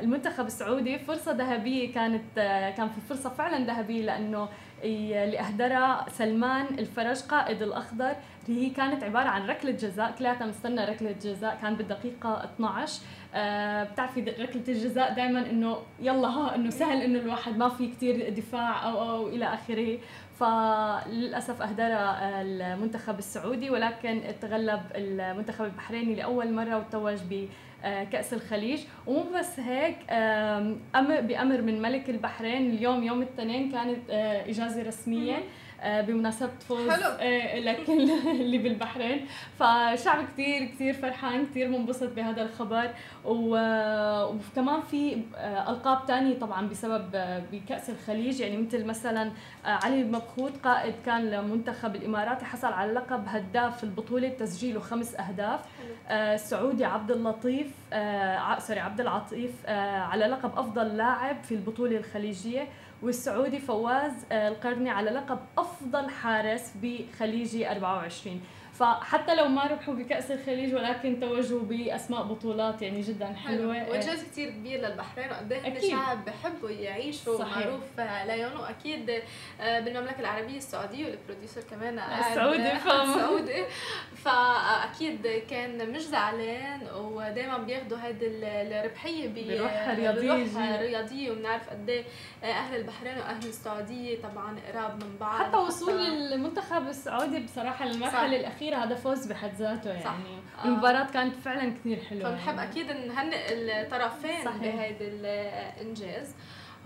المنتخب 0.00 0.46
السعودي 0.46 0.98
فرصة 0.98 1.32
ذهبية 1.32 1.92
كانت 1.94 2.22
كان 2.76 2.88
في 2.88 3.00
فرصة 3.08 3.30
فعلا 3.30 3.66
ذهبية 3.66 4.02
لأنه 4.02 4.48
اللي 4.84 5.40
اهدرها 5.40 6.06
سلمان 6.10 6.66
الفرج 6.78 7.20
قائد 7.20 7.62
الأخضر 7.62 8.16
هي 8.48 8.70
كانت 8.70 9.04
عبارة 9.04 9.28
عن 9.28 9.46
ركلة 9.46 9.70
جزاء. 9.70 10.14
كلياتها 10.18 10.46
مستنى 10.46 10.84
ركلة 10.84 11.12
جزاء 11.12 11.58
كان 11.62 11.74
بالدقيقة 11.74 12.44
12 12.44 13.02
آه 13.02 13.17
بتعرفي 13.34 14.20
ركلة 14.20 14.62
الجزاء 14.68 15.14
دائما 15.14 15.50
إنه 15.50 15.76
يلا 16.00 16.28
ها 16.28 16.54
إنه 16.54 16.70
سهل 16.70 17.02
إنه 17.02 17.18
الواحد 17.18 17.56
ما 17.56 17.68
في 17.68 17.88
كثير 17.88 18.28
دفاع 18.28 18.88
أو 18.88 19.10
أو 19.10 19.28
إلى 19.28 19.44
آخره. 19.44 19.98
فللأسف 20.40 21.62
اهدرها 21.62 22.42
المنتخب 22.42 23.18
السعودي 23.18 23.70
ولكن 23.70 24.22
تغلب 24.40 24.80
المنتخب 24.94 25.64
البحريني 25.64 26.14
لأول 26.14 26.52
مرة 26.52 26.78
وتوج 26.78 27.18
ب 27.30 27.48
آه، 27.84 28.04
كأس 28.04 28.34
الخليج. 28.34 28.80
ومو 29.06 29.24
بس 29.38 29.60
هيك 29.60 29.96
بأمر 31.20 31.62
من 31.62 31.82
ملك 31.82 32.10
البحرين 32.10 32.70
اليوم 32.70 33.02
يوم 33.02 33.22
الاثنين 33.22 33.72
كانت 33.72 33.98
آه، 34.10 34.50
إجازة 34.50 34.82
رسمية. 34.82 35.36
آه، 35.36 35.42
بمناسبة 35.84 36.50
فوز 36.68 36.90
حلو. 36.90 37.10
لكل 37.62 38.10
اللي 38.40 38.58
بالبحرين. 38.58 39.26
فشعب 39.58 40.24
كثير 40.32 40.64
كثير 40.64 40.94
فرحان 40.94 41.46
كثير 41.46 41.68
منبسط 41.68 42.12
بهذا 42.12 42.42
الخبر. 42.42 42.90
وكمان 43.24 44.80
في 44.90 45.22
ألقاب 45.68 45.98
ثانية 46.08 46.38
طبعا 46.38 46.68
بسبب 46.68 47.04
بكأس 47.52 47.90
الخليج. 47.90 48.40
يعني 48.40 48.56
مثل 48.56 48.84
مثلا 48.84 49.30
علي 49.64 50.04
مبخوت 50.04 50.52
قائد 50.64 50.94
كان 51.06 51.30
لمنتخب 51.30 51.96
الإماراتي 51.96 52.44
حصل 52.44 52.72
على 52.72 52.92
لقب 52.92 53.24
هداف 53.26 53.84
البطولة 53.84 54.28
بتسجيله 54.28 54.80
خمس 54.80 55.14
أهداف. 55.14 55.60
السعودي 56.10 56.84
عبد 56.84 57.10
اللطيف 57.10 57.66
آه 57.92 58.58
سوري 58.58 58.80
عبد 58.80 59.00
العطيف 59.00 59.50
آه 59.66 59.98
على 59.98 60.24
لقب 60.26 60.58
أفضل 60.58 60.96
لاعب 60.96 61.42
في 61.42 61.54
البطولة 61.54 61.96
الخليجية. 61.96 62.68
والسعودي 63.02 63.58
فواز 63.58 64.12
آه 64.32 64.48
القرني 64.48 64.90
على 64.90 65.10
لقب 65.10 65.38
أفضل 65.58 66.10
حارس 66.10 66.72
بخليجي 66.82 67.70
24 67.72 68.40
فحتى 68.78 69.34
لو 69.34 69.48
ما 69.48 69.66
ربحوا 69.66 69.94
بكأس 69.94 70.30
الخليج 70.30 70.74
ولكن 70.74 71.20
توجوا 71.20 71.60
بأسماء 71.62 72.22
بطولات 72.22 72.82
يعني 72.82 73.00
جدا 73.00 73.26
حلوة. 73.26 73.74
حلو. 73.74 73.92
وانجاز 73.92 74.24
كثير 74.24 74.50
كبير 74.50 74.80
للبحرين 74.80 75.30
وقد 75.30 75.52
إيه 75.52 75.90
شعب 75.90 76.24
بحبوا 76.24 76.70
يعيشوا 76.70 77.38
صحيح. 77.38 77.56
معروف 77.66 78.00
ليون 78.26 78.56
واكيد 78.56 79.10
آه، 79.60 79.80
بالمملكة 79.80 80.20
العربية 80.20 80.56
السعودية 80.56 81.04
والبروديوسر 81.06 81.60
كمان 81.70 81.98
السعودي 81.98 82.72
السعودي. 82.76 83.64
فأكيد 84.16 85.26
كان 85.50 85.92
مش 85.92 86.02
زعلان 86.02 86.80
ودائما 86.94 87.58
بياخذوا 87.58 87.98
هيدي 88.02 88.26
الربحية 88.26 89.28
بروح 89.28 89.88
رياضية. 89.88 90.80
رياضية 90.80 91.30
وبنعرف 91.30 91.70
قد 91.70 91.88
إيه 91.90 92.04
أهل 92.44 92.76
البحرين 92.76 93.18
وأهل 93.18 93.46
السعودية 93.48 94.22
طبعا 94.22 94.56
قراب 94.72 95.04
من 95.04 95.16
بعض. 95.20 95.40
حتى 95.40 95.56
وصول 95.56 96.00
المنتخب 96.00 96.88
السعودي 96.88 97.40
بصراحة 97.40 97.84
للمرحلة 97.86 98.36
الأخيرة 98.36 98.67
الاخيره 98.68 98.84
هذا 98.84 98.94
فوز 98.94 99.26
بحد 99.26 99.54
ذاته 99.54 99.90
يعني 99.90 100.04
صح. 100.04 100.64
المباراة 100.64 101.02
آه. 101.02 101.10
كانت 101.10 101.36
فعلا 101.36 101.74
كثير 101.74 102.04
حلوة 102.04 102.30
فبنحب 102.30 102.56
يعني. 102.56 102.70
أكيد 102.70 102.90
نهنئ 102.90 103.46
الطرفين 103.52 104.44
بهذا 104.44 104.96
الإنجاز 105.00 106.34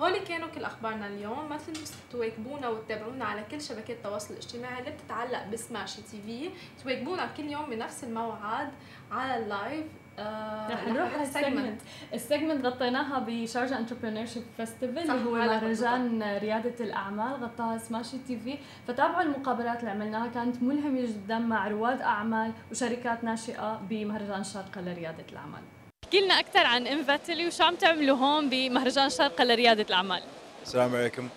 هول 0.01 0.19
كانوا 0.19 0.49
كل 0.49 0.65
أخبارنا 0.65 1.07
اليوم 1.07 1.49
ما 1.49 1.57
تنسوا 1.57 1.97
تواكبونا 2.13 2.69
وتتابعونا 2.69 3.25
على 3.25 3.45
كل 3.51 3.61
شبكات 3.61 3.97
التواصل 3.97 4.35
الاجتماعي 4.35 4.81
اللي 4.81 4.91
بتتعلق 4.91 5.47
بسماشي 5.47 6.03
TV 6.03 6.51
تواكبونا 6.83 7.27
كل 7.27 7.45
يوم 7.45 7.71
بنفس 7.71 8.05
الموعد 8.05 8.71
على 9.11 9.43
ال 9.43 9.51
live 9.51 9.85
آه 9.85 10.02
رح 10.18 10.89
نروح 10.89 11.14
على 11.14 11.22
ال 11.23 11.30
segment 11.30 11.81
ال 12.15 12.21
segment 12.21 12.66
غطيناها 12.66 13.18
ب 13.27 13.78
Sharjah 13.78 14.27
Entrepreneurship 14.27 14.43
Festival 14.57 14.99
اللي 14.98 15.24
هو 15.24 15.34
مهرجان 15.34 16.22
ريادة 16.22 16.84
الأعمال 16.84 17.44
غطاها 17.44 17.78
سماشي 17.78 18.16
تي 18.26 18.39
في 18.44 18.59
فتابعوا 18.89 19.22
المقابلات 19.22 19.80
اللي 19.80 19.90
عملناها 19.90 20.28
كانت 20.28 20.62
ملهمة 20.62 21.01
جدا 21.01 21.39
مع 21.39 21.68
رواد 21.68 22.01
أعمال 22.01 22.52
وشركات 22.70 23.24
ناشئة 23.24 23.80
بمهرجان 23.90 24.44
شارقه 24.44 24.80
لريادة 24.80 25.24
الأعمال. 25.32 25.62
احكي 26.05 26.20
لنا 26.20 26.40
أكثر 26.40 26.66
عن 26.66 26.86
انفنتلي 26.86 27.47
وشو 27.47 27.64
عم 27.64 27.74
تعملوا 27.74 28.16
هون 28.16 28.51
بمهرجان 28.51 29.10
شارقه 29.10 29.44
لريادة 29.44 29.82
الأعمال؟ 29.82 30.22
السلام 30.62 30.97
عليكم. 30.97 31.28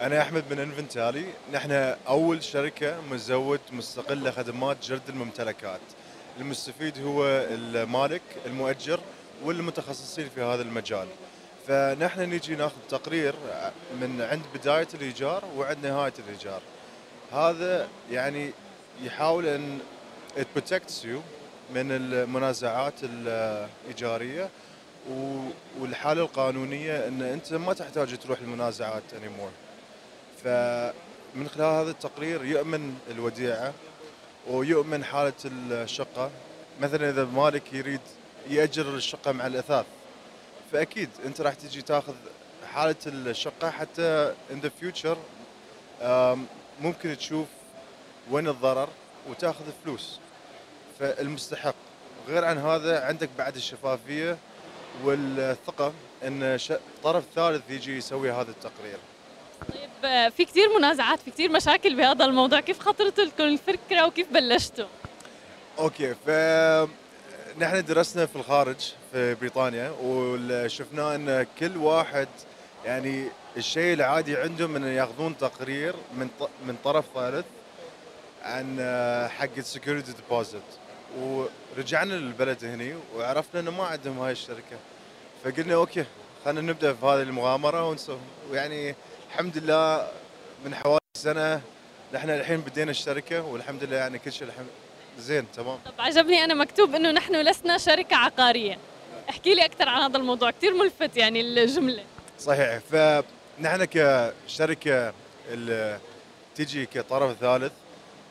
أنا 0.00 0.22
أحمد 0.22 0.44
من 0.50 0.58
انفنتلي 0.58 1.24
نحن 1.52 1.72
أول 2.08 2.42
شركة 2.42 2.96
مزود 3.10 3.60
مستقلة 3.72 4.30
خدمات 4.30 4.84
جرد 4.84 5.08
الممتلكات. 5.08 5.80
المستفيد 6.40 7.04
هو 7.04 7.26
المالك 7.26 8.22
المؤجر 8.46 9.00
والمتخصصين 9.44 10.28
في 10.34 10.42
هذا 10.42 10.62
المجال. 10.62 11.06
فنحن 11.68 12.20
نجي 12.20 12.56
ناخذ 12.56 12.76
تقرير 12.88 13.34
من 14.00 14.26
عند 14.30 14.42
بداية 14.54 14.88
الإيجار 14.94 15.44
وعند 15.56 15.86
نهاية 15.86 16.12
الإيجار. 16.26 16.60
هذا 17.32 17.88
يعني 18.10 18.50
يحاول 19.02 19.46
أن 19.46 19.78
it 20.36 20.58
protects 20.58 21.04
you 21.04 21.18
من 21.74 21.92
المنازعات 21.92 22.94
الإيجارية 23.02 24.48
والحالة 25.80 26.22
القانونية 26.22 27.08
أن 27.08 27.22
أنت 27.22 27.52
ما 27.52 27.72
تحتاج 27.72 28.18
تروح 28.18 28.40
المنازعات 28.40 29.02
anymore. 29.12 29.54
فمن 30.44 31.48
خلال 31.48 31.66
هذا 31.80 31.90
التقرير 31.90 32.44
يؤمن 32.44 32.94
الوديعة 33.10 33.72
ويؤمن 34.46 35.04
حالة 35.04 35.32
الشقة. 35.44 36.30
مثلا 36.80 37.10
إذا 37.10 37.24
مالك 37.24 37.72
يريد 37.72 38.00
يأجر 38.48 38.94
الشقة 38.94 39.32
مع 39.32 39.46
الأثاث 39.46 39.86
فأكيد 40.72 41.08
أنت 41.24 41.40
راح 41.40 41.54
تجي 41.54 41.82
تاخذ 41.82 42.14
حالة 42.72 42.96
الشقة 43.06 43.70
حتى 43.70 44.34
ان 44.50 44.60
ذا 44.60 44.70
فيوتشر 44.80 45.18
ممكن 46.80 47.16
تشوف 47.16 47.46
وين 48.30 48.48
الضرر 48.48 48.88
وتاخذ 49.28 49.64
فلوس. 49.84 50.18
فالمستحق. 51.00 51.74
غير 52.28 52.44
عن 52.44 52.58
هذا 52.58 53.04
عندك 53.04 53.28
بعد 53.38 53.56
الشفافية 53.56 54.38
والثقة 55.04 55.92
إن 56.24 56.58
طرف 57.02 57.24
ثالث 57.34 57.70
يجي 57.70 57.96
يسوي 57.96 58.32
هذا 58.32 58.50
التقرير. 58.50 58.98
طيب 60.02 60.32
في 60.32 60.44
كثير 60.44 60.78
منازعات 60.78 61.20
في 61.20 61.30
كثير 61.30 61.50
مشاكل 61.50 61.96
بهذا 61.96 62.24
الموضوع. 62.24 62.60
كيف 62.60 62.78
خطرت 62.78 63.20
لكم 63.20 63.44
الفكرة 63.44 64.06
وكيف 64.06 64.32
بلشتوا؟ 64.32 64.86
okay 65.78 66.14
ف 66.14 66.30
نحن 67.58 67.84
درسنا 67.84 68.26
في 68.26 68.36
الخارج 68.36 68.76
في 69.12 69.34
بريطانيا 69.34 69.94
وشفنا 70.02 71.14
إن 71.14 71.46
كل 71.60 71.76
واحد 71.76 72.28
يعني 72.84 73.28
الشيء 73.56 73.94
العادي 73.94 74.36
عندهم 74.36 74.76
إن 74.76 74.84
ياخذون 74.84 75.38
تقرير 75.38 75.94
من 76.14 76.28
من 76.66 76.76
طرف 76.84 77.04
ثالث 77.14 77.44
عن 78.42 78.76
حق 79.38 79.56
ال 79.58 79.64
security 79.64 80.12
deposit 80.12 80.62
ورجعنا 81.18 82.14
للبلد 82.14 82.64
هني 82.64 82.94
وعرفنا 83.16 83.60
إنه 83.60 83.70
ما 83.70 83.84
عندهم 83.84 84.18
هاي 84.18 84.32
الشركة. 84.32 84.76
فقلنا 85.44 85.74
أوكي 85.74 86.04
خلينا 86.44 86.60
نبدأ 86.60 86.92
في 86.92 87.06
هذه 87.06 87.22
المغامرة 87.22 87.88
ونسوي 87.88 88.18
ويعني 88.50 88.94
الحمد 89.34 89.58
لله 89.58 90.08
من 90.64 90.74
حوالي 90.74 90.98
سنة 91.16 91.60
نحن 92.12 92.30
الحين 92.30 92.60
بدينا 92.60 92.90
الشركة 92.90 93.42
والحمد 93.42 93.84
لله 93.84 93.96
يعني 93.96 94.18
كل 94.18 94.32
شيء 94.32 94.48
الحمد 94.48 94.66
زين 95.18 95.46
تمام. 95.56 95.78
طب 95.84 95.92
عجبني 95.98 96.44
أنا 96.44 96.54
مكتوب 96.54 96.94
إنه 96.94 97.10
نحن 97.10 97.36
لسنا 97.36 97.78
شركة 97.78 98.16
عقارية. 98.16 98.78
احكي 99.30 99.54
لي 99.54 99.64
أكثر 99.64 99.88
عن 99.88 100.02
هذا 100.02 100.16
الموضوع 100.16 100.50
كثير 100.50 100.74
ملفت 100.74 101.16
يعني 101.16 101.40
الجملة. 101.40 102.04
صحيح 102.38 102.78
فنحن 102.78 103.84
كشركة 103.84 105.12
اللي 105.48 105.98
تجي 106.54 106.86
كطرف 106.86 107.38
ثالث 107.40 107.72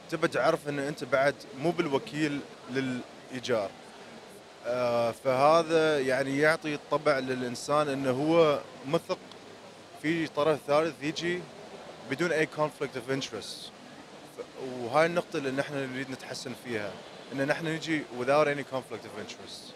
تبى 0.10 0.28
تعرف 0.28 0.70
إن 0.70 0.80
أنت 0.80 1.04
بعد 1.04 1.36
مو 1.60 1.72
بالوكيل 1.72 2.40
للإيجار. 2.72 3.70
آه، 4.66 5.12
فهذا 5.12 6.00
يعني 6.00 6.40
يعطي 6.40 6.78
طبع 6.92 7.20
للإنسان 7.20 7.88
إنه 7.90 8.12
هو 8.12 8.60
مثق 8.88 9.18
في 10.04 10.28
طرف 10.28 10.60
ثالث 10.68 10.94
يجي 11.04 11.40
بدون 12.12 12.32
أي 12.32 12.48
conflict 12.58 12.96
of 12.98 13.14
interest. 13.16 13.70
ف- 14.38 14.64
وهاي 14.82 15.06
النقطة 15.06 15.38
اللي 15.38 15.52
نحن 15.52 15.74
نريد 15.94 16.12
نتحسن 16.12 16.52
فيها 16.66 16.92
إن 17.34 17.48
نحن 17.48 17.68
نجي 17.68 18.02
without 18.20 18.48
any 18.48 18.64
conflict 18.76 19.04
of 19.06 19.22
interest. 19.22 19.74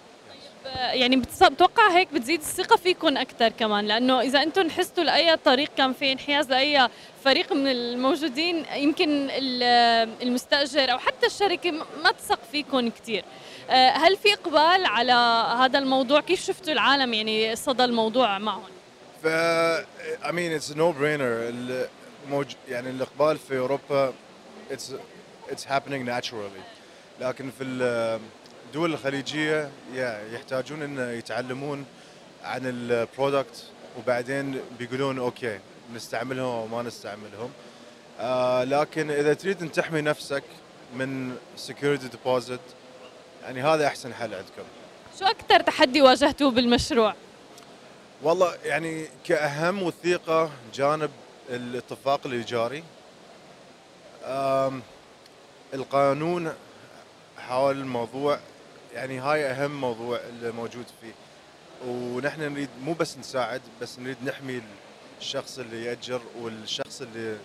يعني 0.76 1.22
بتص- 1.22 1.48
بتوقع 1.48 1.92
هيك 1.98 2.14
بتزيد 2.14 2.40
الثقة 2.40 2.76
فيكم 2.76 3.18
أكثر 3.18 3.50
كمان؟ 3.50 3.88
لأنه 3.88 4.22
إذا 4.22 4.44
أنتم 4.44 4.70
حستوا 4.70 5.04
لأي 5.04 5.38
طريق 5.38 5.70
كان 5.78 5.94
في 5.94 6.12
انحياز 6.12 6.50
لأي 6.50 6.90
فريق 7.24 7.54
من 7.54 7.68
الموجودين 7.68 8.66
يمكن 8.76 9.10
ال- 9.32 10.10
المستأجر 10.22 10.92
أو 10.92 10.98
حتى 11.00 11.26
الشركة 11.28 11.72
م- 11.72 11.84
ما 12.04 12.12
تثق 12.12 12.40
فيكم 12.52 12.90
كثير 12.90 13.26
هل 13.70 14.18
في 14.18 14.34
إقبال 14.34 14.86
على 14.86 15.12
هذا 15.64 15.80
الموضوع؟ 15.80 16.22
كيف 16.22 16.46
شفتوا 16.46 16.74
العالم 16.74 17.14
يعني 17.14 17.56
صدى 17.56 17.84
الموضوع 17.84 18.38
معهم؟ 18.38 18.64
ف 19.24 19.28
I 20.24 20.32
mean 20.32 20.52
it's 20.52 20.70
a 20.72 20.76
no 20.76 20.94
brainer 20.94 21.52
الموج... 22.26 22.56
يعني 22.70 22.90
الإقبال 22.90 23.38
في 23.38 23.58
أوروبا 23.58 24.14
it's 24.72 24.92
it's 25.52 25.64
happening 25.64 26.06
naturally. 26.06 26.64
لكن 27.22 27.52
في 27.52 27.64
الدول 28.68 28.94
الخليجية 28.94 29.70
yeah, 29.96 30.34
يحتاجون 30.34 30.82
إن 30.82 31.18
يتعلمون 31.18 31.86
عن 32.44 32.62
ال 32.66 32.78
product 32.78 33.64
وبعدين 33.98 34.62
بيقولون 34.80 35.20
okay 35.20 35.60
نستعملهم 35.96 36.46
أو 36.46 36.68
ما 36.68 36.82
نستعملهم. 36.82 37.52
آه 38.20 38.64
لكن 38.64 39.12
إذا 39.12 39.34
تريد 39.34 39.62
إن 39.62 39.72
تحمي 39.72 40.02
نفسك 40.02 40.44
من 40.96 41.36
security 41.68 42.08
deposit 42.16 42.60
يعني 43.44 43.64
هذا 43.64 43.88
أحسن 43.88 44.14
حل 44.14 44.34
عندكم. 44.34 44.64
شو 45.20 45.26
أكثر 45.26 45.60
تحدي 45.60 46.02
واجهتوه 46.02 46.52
بالمشروع؟ 46.52 47.16
والله 48.24 48.56
يعني 48.64 49.08
كأهم 49.26 49.84
وثيقة 49.84 50.50
جانب 50.74 51.12
الاتفاق 51.50 52.22
الإيجاري 52.26 52.84
القانون 55.74 56.54
حول 57.38 57.78
الموضوع 57.78 58.40
يعني 58.94 59.20
هاي 59.20 59.46
أهم 59.46 59.82
موضوع 59.82 60.20
اللي 60.30 60.52
موجود 60.52 60.86
فيه. 61.02 61.14
ونحن 61.88 62.42
نريد 62.42 62.70
مو 62.82 62.94
بس 62.94 63.18
نساعد 63.18 63.62
بس 63.82 64.00
نريد 64.00 64.18
نحمي 64.24 64.62
الشخص 65.20 65.60
اللي 65.60 65.86
يأجر 65.86 66.22
والشخص 66.42 67.02
اللي 67.02 67.38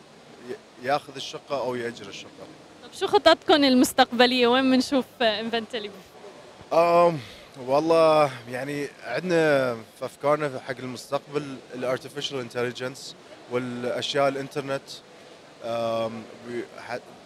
ياخذ 0.82 1.14
الشقة 1.16 1.60
أو 1.60 1.74
يأجر 1.74 2.08
الشقة. 2.08 2.46
طب 2.82 2.92
شو 2.92 3.06
خططكم 3.06 3.64
المستقبلية؟ 3.64 4.46
وين 4.46 4.70
بنشوف 4.70 5.04
انفنتلي 5.22 5.90
والله 7.60 8.30
يعني 8.50 8.88
عندنا 9.06 9.74
في 9.74 10.04
أفكارنا 10.04 10.60
حق 10.68 10.74
المستقبل 10.78 11.56
ال 11.74 11.80
artificial 11.80 12.40
intelligence 12.40 13.14
والأشياء 13.50 14.28
الإنترنت 14.28 14.82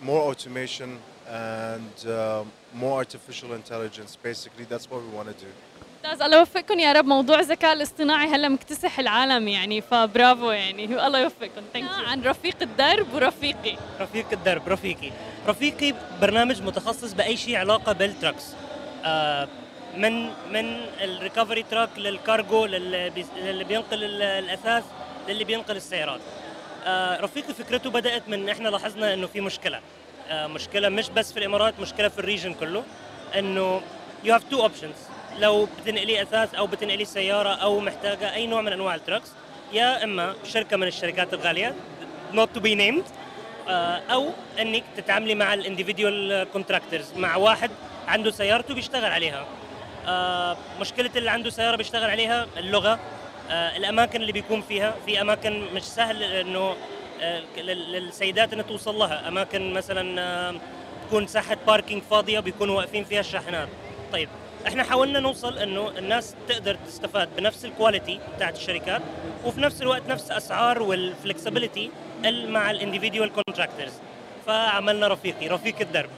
more 0.03 0.23
automation 0.31 0.90
and 1.28 1.97
um, 2.07 2.44
more 2.74 2.98
artificial 2.98 3.55
intelligence. 3.55 4.16
Basically 4.23 4.65
that's 4.70 4.86
what 4.90 5.01
we 5.03 5.11
want 5.16 5.28
to 5.28 5.44
do. 5.44 5.51
ممتاز 6.05 6.23
الله 6.23 6.39
يوفقكم 6.39 6.78
يا 6.78 6.93
رب. 6.93 7.05
موضوع 7.05 7.39
الذكاء 7.40 7.73
الاصطناعي 7.73 8.27
هلا 8.27 8.48
مكتسح 8.48 8.98
العالم 8.98 9.48
يعني 9.48 9.81
فبرافو 9.81 10.51
يعني. 10.51 10.85
الله 11.07 11.19
يوفقكم. 11.19 11.62
ثانك 11.73 11.90
عن 11.90 12.23
رفيق 12.23 12.57
الدرب 12.62 13.15
ورفيقي. 13.15 13.77
رفيق 14.01 14.27
الدرب 14.32 14.69
رفيقي. 14.69 15.12
رفيقي 15.47 15.94
برنامج 16.20 16.62
متخصص 16.62 17.12
بأي 17.12 17.36
شيء 17.36 17.57
علاقة 17.57 17.93
بال 17.93 18.06
trucks 18.06 18.44
آه 19.05 19.48
من 19.97 20.27
من 20.52 20.81
ال 21.01 21.07
recovery 21.07 21.62
truck 21.62 21.89
للكارجو 21.97 22.66
للي 22.66 23.10
بي- 23.10 23.64
بينقل 23.64 24.05
ال- 24.05 24.23
الأثاث 24.23 24.85
للي 25.28 25.44
بينقل 25.44 25.77
السيارات. 25.77 26.20
آه 26.86 27.20
رفيقي 27.20 27.55
فكرته 27.55 27.90
بدأت 27.90 28.28
من 28.28 28.48
إحنا 28.48 28.68
لاحظنا 28.68 29.14
إنه 29.14 29.27
في 29.27 29.40
مشكلة. 29.40 29.81
آه 30.31 30.47
مشكلة 30.47 30.89
مش 30.89 31.09
بس 31.10 31.32
في 31.32 31.39
الإمارات 31.39 31.81
مشكلة 31.81 32.09
في 32.09 32.18
ال 32.18 32.24
region 32.24 32.55
كله. 32.55 32.85
إنه 33.39 33.82
you 34.24 34.35
have 34.35 34.43
two 34.51 34.62
options 34.62 34.94
لو 35.39 35.68
بتنقلي 35.82 36.23
أثاث 36.23 36.55
أو 36.55 36.66
بتنقلي 36.66 37.05
سيارة 37.05 37.48
أو 37.48 37.81
محتاجة 37.81 38.35
أي 38.35 38.47
نوع 38.47 38.60
من 38.60 38.73
أنواع 38.73 38.94
ال 38.94 38.99
trucks 38.99 39.28
يا 39.73 40.05
إما 40.05 40.35
شركة 40.44 40.77
من 40.77 40.86
الشركات 40.86 41.35
الغالية 41.35 41.74
to 42.35 42.60
be 42.60 42.74
named 42.78 43.09
آه، 43.68 44.02
أو 44.10 44.31
إنك 44.60 44.85
تتعاملي 44.97 45.35
مع 45.35 45.55
ال 45.55 45.63
individual 45.63 46.47
contractors 46.52 47.12
مع 47.16 47.36
واحد 47.36 47.70
عنده 48.09 48.31
سيارته 48.31 48.74
بيشتغل 48.74 49.05
عليها. 49.12 49.47
مشكلة 50.81 51.11
اللي 51.16 51.31
عنده 51.31 51.51
سيارة 51.51 51.77
بيشتغل 51.77 52.11
عليها 52.11 52.47
اللغة 52.57 52.99
آه، 53.51 53.77
الأماكن 53.77 54.20
اللي 54.20 54.33
بيكون 54.33 54.62
فيها. 54.62 54.95
في 55.07 55.20
أماكن 55.20 55.65
مش 55.74 55.83
سهل 55.83 56.23
إنه 56.23 56.77
آه، 57.20 57.43
لل- 57.57 57.93
للسيدات 57.93 58.53
إنها 58.53 58.65
توصل 58.65 58.95
لها. 58.95 59.28
أماكن 59.28 59.73
مثلا 59.73 60.20
آه، 60.20 60.55
تكون 61.07 61.27
ساحة 61.27 61.57
parking 61.66 62.02
فاضية 62.11 62.41
بيكونوا 62.41 62.77
واقفين 62.77 63.05
فيها 63.05 63.20
الشاحنات. 63.20 63.69
طيب 64.12 64.28
إحنا 64.66 64.83
حاولنا 64.83 65.20
نوصل 65.20 65.59
إنه 65.59 65.93
الناس 65.99 66.35
تقدر 66.49 66.74
تستفاد 66.87 67.28
بنفس 67.37 67.65
ال 67.64 67.72
quality 67.72 68.20
بتاعت 68.37 68.57
الشركات 68.57 69.03
وفي 69.45 69.61
نفس 69.61 69.83
الوقت 69.83 70.03
نفس 70.09 70.31
أسعار 70.31 70.83
وال 70.82 70.99
flexibility 70.99 71.90
مع 72.24 72.70
ال 72.70 72.76
individual 72.76 73.32
contractors 73.32 73.93
فعملنا 74.47 75.09
رفيقي 75.09 75.49
رفيق 75.49 75.81
الدرب. 75.81 76.11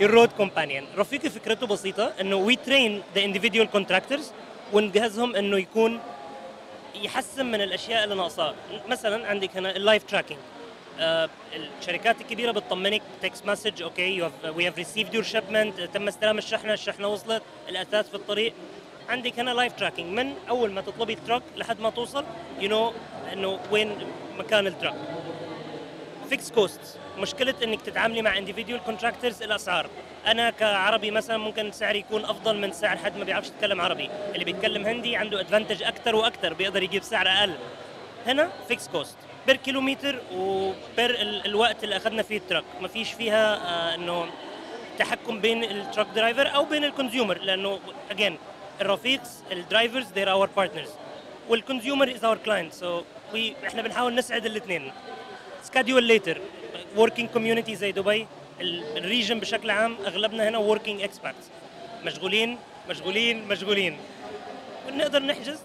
ال 0.00 0.06
road 0.06 0.32
companion 0.32 0.86
رفيقي 0.96 1.30
فكرته 1.30 1.66
بسيطة 1.66 2.12
إنه 2.20 2.36
we 2.36 2.56
train 2.56 3.02
the 3.14 3.32
individual 3.32 3.66
contractors 3.72 4.32
ونجهزهم 4.72 5.36
إنه 5.36 5.58
يكون 5.58 6.00
يحسن 6.94 7.46
من 7.46 7.60
الأشياء 7.60 8.04
اللي 8.04 8.14
ناقصاه 8.14 8.54
مثلا 8.88 9.26
عندك 9.26 9.56
هنا 9.56 9.76
ال 9.76 9.81
live 9.81 10.02
tracking 10.04 10.40
الشركات 11.80 12.20
الكبيرة 12.20 12.50
بتطمنك 12.50 13.02
text 13.22 13.46
message 13.46 13.82
okay 13.82 14.30
we 14.56 14.66
have 14.66 14.78
received 14.78 15.14
your 15.14 15.22
shipment 15.22 15.80
تم 15.80 16.08
استلام 16.08 16.38
الشحنة 16.38 16.72
الشحنة 16.72 17.08
وصلت 17.08 17.42
الأثاث 17.68 18.08
في 18.08 18.14
الطريق. 18.14 18.52
عندك 19.08 19.38
هنا 19.38 19.50
live 19.50 19.72
tracking 19.72 20.18
من 20.18 20.34
أول 20.48 20.70
ما 20.72 20.80
تطلبي 20.80 21.12
ال 21.12 21.17
truck 21.17 21.42
لحد 21.56 21.80
ما 21.80 21.90
توصل 21.90 22.24
you 22.60 22.68
know 22.68 22.92
إنه 23.32 23.58
وين 23.70 23.96
مكان 24.38 24.66
ال 24.66 24.71
truck 24.71 24.94
fixed 26.28 26.50
cost 26.50 26.80
مشكلة 27.18 27.54
إنك 27.64 27.82
تتعاملي 27.82 28.22
مع 28.22 28.34
individual 28.36 28.84
contractors 28.84 29.42
الاسعار 29.42 29.86
أنا 30.26 30.50
كعربي 30.50 31.10
مثلا 31.10 31.36
ممكن 31.38 31.72
سعري 31.72 31.98
يكون 31.98 32.24
أفضل 32.24 32.56
من 32.58 32.72
سعر 32.72 32.96
حد 32.96 33.16
ما 33.16 33.24
بيعرفش 33.24 33.48
يتكلم 33.48 33.80
عربي. 33.80 34.10
اللي 34.34 34.44
بيتكلم 34.44 34.86
هندي 34.86 35.16
عنده 35.16 35.40
advantage 35.40 35.82
أكثر 35.82 36.16
وأكثر 36.16 36.52
بيقدر 36.54 36.82
يجيب 36.82 37.02
سعر 37.02 37.28
أقل. 37.28 37.54
هنا 38.26 38.50
fixed 38.68 38.88
cost 38.88 39.16
per 39.46 39.56
kilometer 39.56 40.18
و 40.34 40.53
per 40.53 41.10
ال- 41.10 41.46
الوقت 41.46 41.84
اللي 41.84 41.96
أخذنا 41.96 42.22
فيه 42.22 42.36
ال 42.36 42.41
truck 42.41 42.64
ما 42.80 42.88
فيش 42.88 43.12
فيها 43.12 43.54
آه 43.56 43.94
إنه 43.94 44.26
تحكم 44.98 45.40
بين 45.40 45.64
ال 45.64 45.71
truck 45.71 46.06
driver 46.14 46.54
أو 46.54 46.64
بين 46.64 46.84
ال 46.84 46.90
consumer 46.90 47.38
لأنه 47.38 47.78
again 48.10 48.38
الرفيقs 48.80 49.28
ال 49.52 49.59
drivers 49.59 50.06
they're 50.06 50.28
our 50.42 50.48
partners. 50.60 50.90
وال 51.48 51.60
consumer 51.60 52.10
is 52.14 52.24
our 52.24 52.36
client 52.44 52.72
so 52.72 53.02
إحنا 53.66 53.82
بنحاول 53.82 54.14
نسعد 54.14 54.46
الاثنين 54.46 54.92
schedule 55.62 56.04
later 56.04 56.38
working 56.96 57.28
community 57.30 57.76
زي 57.76 57.92
دبي 57.92 58.26
ال- 58.60 58.98
ال 58.98 59.04
region 59.04 59.40
بشكل 59.40 59.70
عام 59.70 59.96
أغلبنا 60.06 60.48
هنا 60.48 60.58
working 60.58 61.02
expats 61.02 61.46
مشغولين 62.04 62.58
مشغولين 62.88 63.48
مشغولين. 63.48 63.96
ونقدر 64.88 65.22
نحجز 65.22 65.58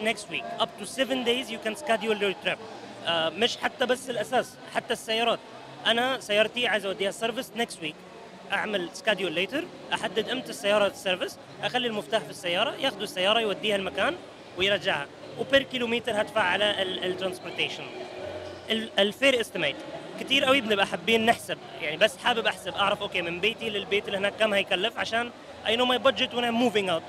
next 0.00 0.32
week. 0.32 0.44
Up 0.62 0.68
to 0.80 0.86
7 0.86 1.24
days 1.24 1.50
you 1.50 1.58
can 1.66 1.74
schedule 1.76 2.18
your 2.22 2.34
trip. 2.46 2.58
آه 3.06 3.28
مش 3.28 3.56
حتى 3.56 3.86
بس 3.86 4.10
الأثاث 4.10 4.54
حتى 4.74 4.92
السيارات. 4.92 5.38
أنا 5.86 6.20
سيارتي 6.20 6.66
عايز 6.66 6.86
أوديها 6.86 7.10
service 7.10 7.50
next 7.58 7.84
week. 7.84 7.94
أعمل 8.52 8.88
schedule 8.92 9.32
later 9.32 9.64
أحدد 9.94 10.28
إمتى 10.28 10.50
السيارة 10.50 10.86
ال 10.86 10.93
service 10.93 11.38
أخلي 11.62 11.86
المفتاح 11.86 12.22
في 12.22 12.30
السيارة 12.30 12.74
ياخذوا 12.76 13.02
السيارة 13.02 13.40
يوديها 13.40 13.76
المكان 13.76 14.14
ويرجعها. 14.58 15.06
و 15.38 15.44
per 15.44 15.62
kilometer 15.62 16.20
هدفع 16.20 16.40
على 16.42 16.82
ال 16.82 16.89
transportation 16.89 17.84
ال 18.98 19.06
fare 19.06 19.40
estimate 19.40 19.76
كتير 20.20 20.44
قوي 20.44 20.60
بنبقى 20.60 20.86
حابين 20.86 21.26
نحسب. 21.26 21.58
يعني 21.82 21.96
بس 21.96 22.16
حابب 22.16 22.46
أحسب 22.46 22.74
أعرف 22.74 23.02
okay 23.02 23.22
من 23.22 23.40
بيتي 23.40 23.70
للبيت 23.70 24.06
اللي 24.06 24.18
هناك 24.18 24.32
كم 24.40 24.54
هيكلف 24.54 24.98
عشان 24.98 25.30
I 25.66 25.76
know 25.76 25.84
my 25.84 25.98
budget 25.98 26.34
وأنا 26.34 26.50
moving 26.50 26.88
out 26.88 27.02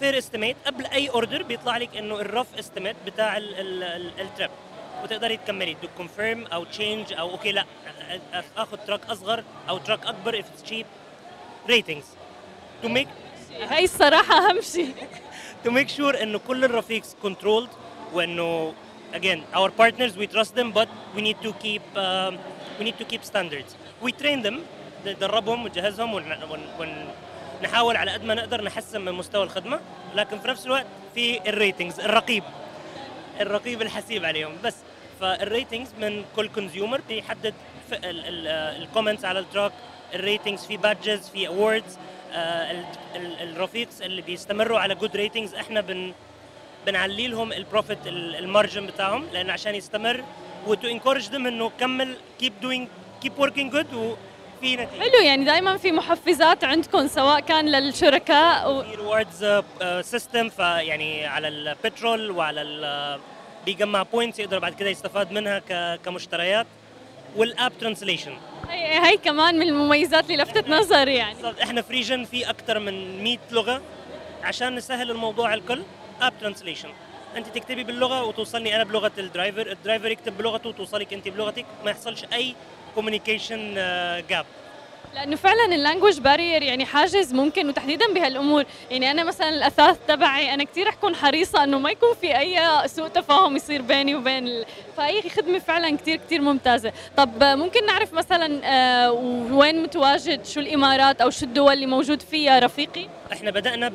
fare 0.00 0.18
estimate 0.18 0.56
قبل 0.66 0.86
أي 0.86 1.10
order 1.10 1.42
بيطلع 1.42 1.76
لك 1.76 1.96
إنه 1.96 2.20
ال 2.20 2.24
rough 2.24 2.46
estimate 2.58 2.96
بتاع 3.06 3.36
ال 3.36 3.59
trip 3.59 4.50
وتقدري 5.02 5.36
تكملي. 5.36 5.74
to 5.82 5.88
confirm 5.96 6.46
أو 6.46 6.64
change 6.64 7.12
أو 7.12 7.30
okay 7.30 7.52
لا. 7.52 7.64
اخذ 8.56 8.76
truck 8.76 9.00
أصغر 9.10 9.44
أو 9.68 9.78
truck 9.78 10.06
أكبر 10.06 10.42
if 10.42 10.44
it's 10.44 10.70
cheap. 10.70 10.86
Ratings. 11.68 12.06
To 12.84 12.88
make 12.88 13.08
هاي 13.70 13.84
الصراحة 13.84 14.34
أهم 14.50 14.60
شيء 14.60 14.94
to 15.66 15.70
make 15.70 15.88
sure 15.88 16.22
إنه 16.22 16.38
كل 16.38 16.64
الرفيقs 16.64 17.26
controlled 17.26 17.70
وإنه 18.12 18.74
again 19.14 19.40
our 19.58 19.70
partners 19.70 20.12
we 20.16 20.26
trust 20.26 20.54
them 20.54 20.68
but 20.72 20.88
we 21.14 21.20
need 21.22 21.38
to 21.46 21.52
keep 21.64 21.82
um, 21.96 22.38
we 22.78 22.84
need 22.84 22.98
to 22.98 23.04
keep 23.12 23.22
standards. 23.24 23.70
We 24.02 24.12
train 24.12 24.42
them. 24.42 24.58
ندربهم 25.06 25.64
ونجهزهم 25.64 26.14
ون- 26.14 26.42
ون- 26.78 27.08
ونحاول 27.60 27.96
على 27.96 28.10
قد 28.10 28.24
ما 28.24 28.34
نقدر 28.34 28.64
نحسن 28.64 29.00
من 29.00 29.12
مستوى 29.12 29.42
الخدمة. 29.44 29.80
لكن 30.14 30.38
في 30.38 30.48
نفس 30.48 30.66
الوقت 30.66 30.86
في 31.14 31.48
ال 31.48 31.55
ratings 31.55 32.00
الرقيب 32.00 32.44
الرقيب 33.40 33.82
الحسيب 33.82 34.24
عليهم. 34.24 34.52
بس 34.64 34.74
فال 35.20 35.36
ratings 35.36 35.90
من 36.00 36.24
كل 36.36 36.48
consumer 36.48 37.00
بيحدد 37.08 37.54
ال 37.92 38.07
comments 38.07 39.24
على 39.24 39.38
ال 39.38 39.44
truck 39.44 39.72
ال 40.14 40.20
ratings 40.20 40.66
في 40.66 40.76
badges 40.76 41.28
في 41.28 41.48
awards 41.48 41.98
الرفيقs 43.40 44.02
اللي 44.02 44.22
بيستمروا 44.22 44.78
على 44.78 44.94
good 44.94 45.16
ratings 45.16 45.54
إحنا 45.54 45.80
بن 45.80 46.12
بنعلي 46.88 47.28
لهم 47.28 47.52
ال 47.52 47.59
profit 47.59 47.98
ال 48.06 48.17
margin 48.17 48.86
بتاعهم 48.86 49.26
لأن 49.32 49.50
عشان 49.50 49.74
يستمر 49.74 50.24
و 50.66 50.73
to 50.73 50.88
encourage 50.88 51.28
them 51.28 51.46
إنه 51.46 51.70
كمل 51.80 52.16
keep 52.40 52.52
doing 52.62 52.88
keep 53.22 53.38
working 53.38 53.72
good 53.72 53.94
وفي 53.94 54.76
نتيجة. 54.76 55.00
حلو 55.00 55.24
يعني 55.24 55.44
دائما 55.44 55.76
في 55.76 55.92
محفزات 55.92 56.64
عندكم 56.64 57.06
سواء 57.06 57.40
كان 57.40 57.68
للشركاء 57.68 58.72
و... 58.72 58.82
في 58.82 58.94
rewards 58.94 59.62
system 60.00 60.48
فيعني 60.48 61.26
على 61.26 61.48
البترول 61.48 62.30
وعلى 62.30 62.62
ال 62.62 63.20
بيجمع 63.66 64.02
points 64.02 64.38
يقدر 64.38 64.58
بعد 64.58 64.74
كده 64.74 64.90
يستفاد 64.90 65.32
منها 65.32 65.58
كمشتريات. 65.96 66.66
وال 67.36 67.50
app 67.50 67.72
translation 67.80 68.32
هي, 68.68 69.06
هي 69.06 69.16
كمان 69.16 69.58
من 69.58 69.68
المميزات 69.68 70.30
اللي 70.30 70.42
لفتت 70.42 70.68
نظري 70.68 71.14
يعني. 71.14 71.34
بالضبط 71.34 71.60
إحنا 71.60 71.82
في 71.82 71.92
region 71.92 72.24
في 72.24 72.50
أكثر 72.50 72.78
من 72.78 73.24
100 73.24 73.38
لغة. 73.50 73.82
عشان 74.44 74.74
نسهل 74.74 75.10
الموضوع 75.10 75.54
الكل 75.54 75.82
app 76.20 76.32
translation 76.40 76.88
أنت 77.36 77.46
تكتبي 77.46 77.84
باللغة 77.84 78.24
وتوصلني 78.24 78.76
أنا 78.76 78.84
بلغة 78.84 79.12
ال 79.18 79.26
driver 79.26 79.72
ال 79.72 79.77
driver 79.77 80.10
يكتب 80.10 80.38
بلغته 80.38 80.68
وتوصلك 80.68 81.12
أنت 81.12 81.28
بلغتك 81.28 81.64
ما 81.84 81.90
يحصلش 81.90 82.24
أي 82.32 82.54
communication 82.94 83.74
جاب 84.28 84.46
لأنه 85.14 85.36
فعلا 85.36 85.74
ال 85.74 85.79
language 85.79 86.20
barrier 86.20 86.62
يعني 86.62 86.84
حاجز 86.84 87.34
ممكن 87.34 87.68
وتحديدا 87.68 88.12
بهالأمور. 88.14 88.64
يعني 88.90 89.10
أنا 89.10 89.24
مثلا 89.24 89.48
الأثاث 89.48 89.98
تبعي 90.08 90.54
أنا 90.54 90.64
كثير 90.64 90.88
اكون 90.88 91.14
حريصة 91.14 91.64
إنه 91.64 91.78
ما 91.78 91.90
يكون 91.90 92.14
في 92.20 92.38
أي 92.38 92.88
سوء 92.88 93.08
تفاهم 93.08 93.56
يصير 93.56 93.82
بيني 93.82 94.14
وبين 94.14 94.46
ال... 94.46 94.66
فهي 94.96 95.30
خدمة 95.30 95.58
فعلا 95.58 95.96
كثير 95.96 96.16
كثير 96.16 96.40
ممتازة. 96.40 96.92
طب 97.16 97.44
ممكن 97.44 97.86
نعرف 97.86 98.12
مثلا 98.12 98.60
آه، 98.64 99.12
وين 99.52 99.82
متواجد؟ 99.82 100.46
شو 100.46 100.60
الإمارات 100.60 101.20
أو 101.20 101.30
شو 101.30 101.46
الدول 101.46 101.72
اللي 101.72 101.86
موجود 101.86 102.22
فيها 102.22 102.58
رفيقي؟ 102.58 103.06
إحنا 103.32 103.50
بدأنا 103.50 103.88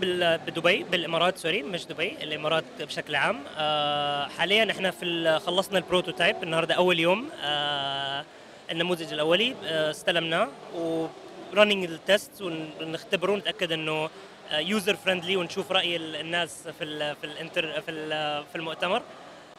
بدبي 0.48 0.84
بالإمارات 0.84 1.38
sorry 1.38 1.64
مش 1.64 1.86
دبي 1.86 2.18
الإمارات 2.24 2.64
بشكل 2.80 3.16
عام. 3.16 3.40
آه، 3.58 4.28
حاليا 4.28 4.72
إحنا 4.72 4.92
في 4.92 5.40
خلصنا 5.46 5.78
ال 5.78 5.84
prototype 5.84 6.44
النهارده 6.44 6.76
أول 6.76 7.00
يوم. 7.00 7.30
آه، 7.44 8.26
النموذج 8.74 9.14
الأولي 9.14 9.56
آه، 9.66 9.92
استلمناه 9.92 10.48
و 10.76 11.06
running 11.54 11.84
ال 11.86 11.97
test 11.97 12.42
ونختبره 12.82 13.32
ونتأكد 13.32 13.72
إنه 13.72 14.10
user 14.54 14.96
friendly 14.96 15.36
ونشوف 15.38 15.72
رأي 15.72 15.96
ال- 15.96 16.16
الناس 16.16 16.68
في 16.78 16.84
ال 16.84 17.16
في 17.16 17.24
ال 17.28 17.37
enter 17.37 17.82
في 17.82 17.92
ال- 17.92 18.44
في 18.52 18.56
المؤتمر. 18.56 19.02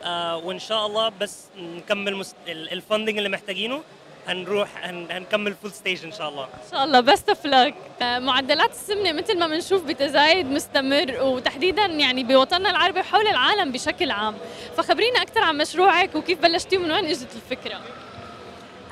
آه، 0.03 0.37
وإن 0.37 0.59
شاء 0.59 0.87
الله 0.87 1.09
بس 1.21 1.45
نكمل 1.59 2.25
ال 2.49 2.57
funding 2.57 3.17
اللي 3.17 3.29
محتاجينه 3.29 3.83
هنروح 4.29 4.69
هن- 4.87 5.07
هنكمل 5.11 5.55
full 5.55 5.73
stage 5.73 6.05
إن 6.05 6.13
شاء 6.13 6.29
الله. 6.29 6.45
إن 6.45 6.71
شاء 6.71 6.85
الله 6.85 7.01
best 7.01 7.29
of 7.29 7.47
luck 7.47 7.75
معدلات 8.03 8.71
السمنة 8.71 9.13
مثل 9.13 9.39
ما 9.39 9.47
بنشوف 9.47 9.85
بتزايد 9.85 10.47
مستمر 10.47 11.21
وتحديدا 11.23 11.87
يعني 11.87 12.25
بوطننا 12.25 12.71
العربي 12.71 13.01
وحول 13.01 13.27
العالم 13.27 13.73
بشكل 13.73 14.11
عام. 14.11 14.35
فخبرينا 14.77 15.23
أكثر 15.23 15.41
عن 15.41 15.57
مشروعك 15.59 16.15
وكيف 16.15 16.39
بلشتي 16.39 16.77
ومن 16.77 16.91
وين 16.91 17.05
إجت 17.07 17.29
الفكرة؟ 17.37 17.81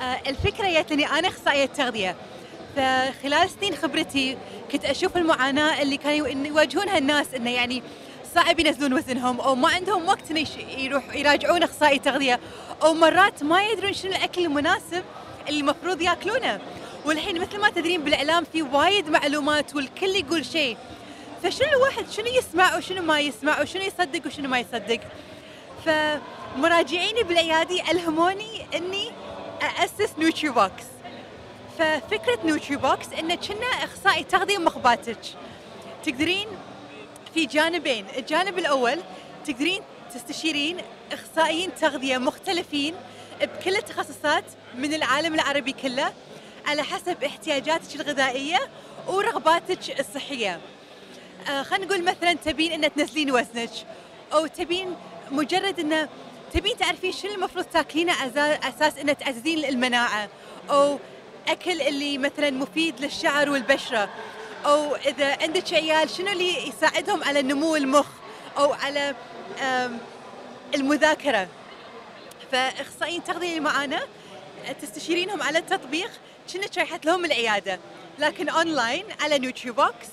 آه، 0.01 0.19
الفكرة 0.27 0.81
جت 0.81 0.91
لي 0.93 1.05
أنا 1.05 1.27
أخصائية 1.27 1.65
تغذية 1.65 2.15
فخلال 2.75 3.49
سنين 3.49 3.75
خبرتي 3.75 4.37
كنت 4.71 4.85
أشوف 4.85 5.17
المعاناة 5.17 5.81
اللي 5.81 5.97
كانوا 5.97 6.27
يواجهونها 6.27 6.97
الناس 6.97 7.33
إنه 7.35 7.49
يعني 7.49 7.83
صعب 8.35 8.59
ينزلون 8.59 8.93
وزنهم 8.93 9.41
أو 9.41 9.55
ما 9.55 9.69
عندهم 9.69 10.07
وقت 10.07 10.31
يش- 10.31 10.57
يروح 10.77 11.15
يراجعون 11.15 11.63
أخصائي 11.63 11.99
تغذية 11.99 12.39
أو 12.83 12.93
مرات 12.93 13.43
ما 13.43 13.63
يدرون 13.63 13.93
شنو 13.93 14.11
الأكل 14.11 14.45
المناسب 14.45 15.03
اللي 15.49 15.59
المفروض 15.59 16.01
يأكلونه. 16.01 16.59
والحين 17.05 17.41
مثل 17.41 17.59
ما 17.59 17.69
تدرين 17.69 18.03
بالإعلام 18.03 18.43
في 18.53 18.61
وايد 18.61 19.09
معلومات 19.09 19.75
والكل 19.75 20.07
يقول 20.15 20.45
شيء. 20.45 20.77
فشنو 21.43 21.67
الواحد 21.69 22.09
شنو 22.11 22.25
يسمع 22.25 22.77
وشنو 22.77 23.01
ما 23.01 23.19
يسمع 23.19 23.61
وشنو 23.61 23.81
يصدق 23.81 24.21
وشنو 24.27 24.49
ما 24.49 24.59
يصدق؟ 24.59 24.99
فمراجعيني 25.85 27.23
بالعيادي 27.23 27.81
ألهموني 27.91 28.65
إني 28.75 29.11
أسس 29.61 30.13
NutriBox 30.17 30.83
ففكرة 31.79 32.39
NutriBox 32.45 33.07
إنه 33.19 33.35
كنا 33.35 33.65
أخصائي 33.65 34.23
تغذية 34.23 34.57
مخباتج. 34.57 35.17
تقدرين 36.05 36.47
في 37.33 37.45
جانبين 37.45 38.05
الجانب 38.17 38.59
الأول 38.59 38.99
تقدرين 39.45 39.81
تستشيرين 40.13 40.77
أخصائيين 41.11 41.75
تغذية 41.81 42.17
مختلفين 42.17 42.95
بكل 43.41 43.75
التخصصات 43.75 44.43
من 44.77 44.93
العالم 44.93 45.33
العربي 45.33 45.71
كله 45.71 46.13
على 46.65 46.83
حسب 46.83 47.23
احتياجاتك 47.23 47.95
الغذائية 47.95 48.59
ورغباتك 49.07 49.99
الصحية. 49.99 50.59
آه 51.49 51.63
خلينا 51.63 51.85
نقول 51.85 52.03
مثلا 52.03 52.33
تبين 52.33 52.83
إن 52.83 52.93
تنزلين 52.93 53.31
وزنك 53.31 53.71
أو 54.33 54.47
تبين 54.47 54.95
مجرد 55.31 55.79
إنه 55.79 56.09
تبين 56.53 56.77
تعرفين 56.77 57.11
شنو 57.11 57.33
المفروض 57.33 57.65
تاكلينه 57.65 58.13
أساس 58.69 58.97
إنه 58.97 59.13
تعززين 59.13 59.65
المناعة 59.65 60.29
أو 60.69 60.99
أكل 61.47 61.81
اللي 61.81 62.17
مثلا 62.17 62.51
مفيد 62.51 62.99
للشعر 62.99 63.49
والبشرة 63.49 64.09
أو 64.65 64.95
إذا 64.95 65.37
عندك 65.41 65.73
عيال 65.73 66.09
شنو 66.09 66.27
اللي 66.27 66.67
يساعدهم 66.67 67.23
على 67.23 67.41
نمو 67.41 67.75
المخ 67.75 68.07
أو 68.57 68.73
على 68.73 69.15
المذاكرة؟ 70.75 71.47
فأخصائيين 72.51 73.23
تغذية 73.23 73.59
معانا 73.59 73.99
تستشيرينهم 74.81 75.41
على 75.41 75.59
التطبيق 75.59 76.11
كأنك 76.53 76.77
رايحة 76.77 77.05
لهم 77.05 77.25
العيادة 77.25 77.79
لكن 78.19 78.49
اونلاين 78.49 79.05
على 79.21 79.39
NutriBox. 79.39 80.07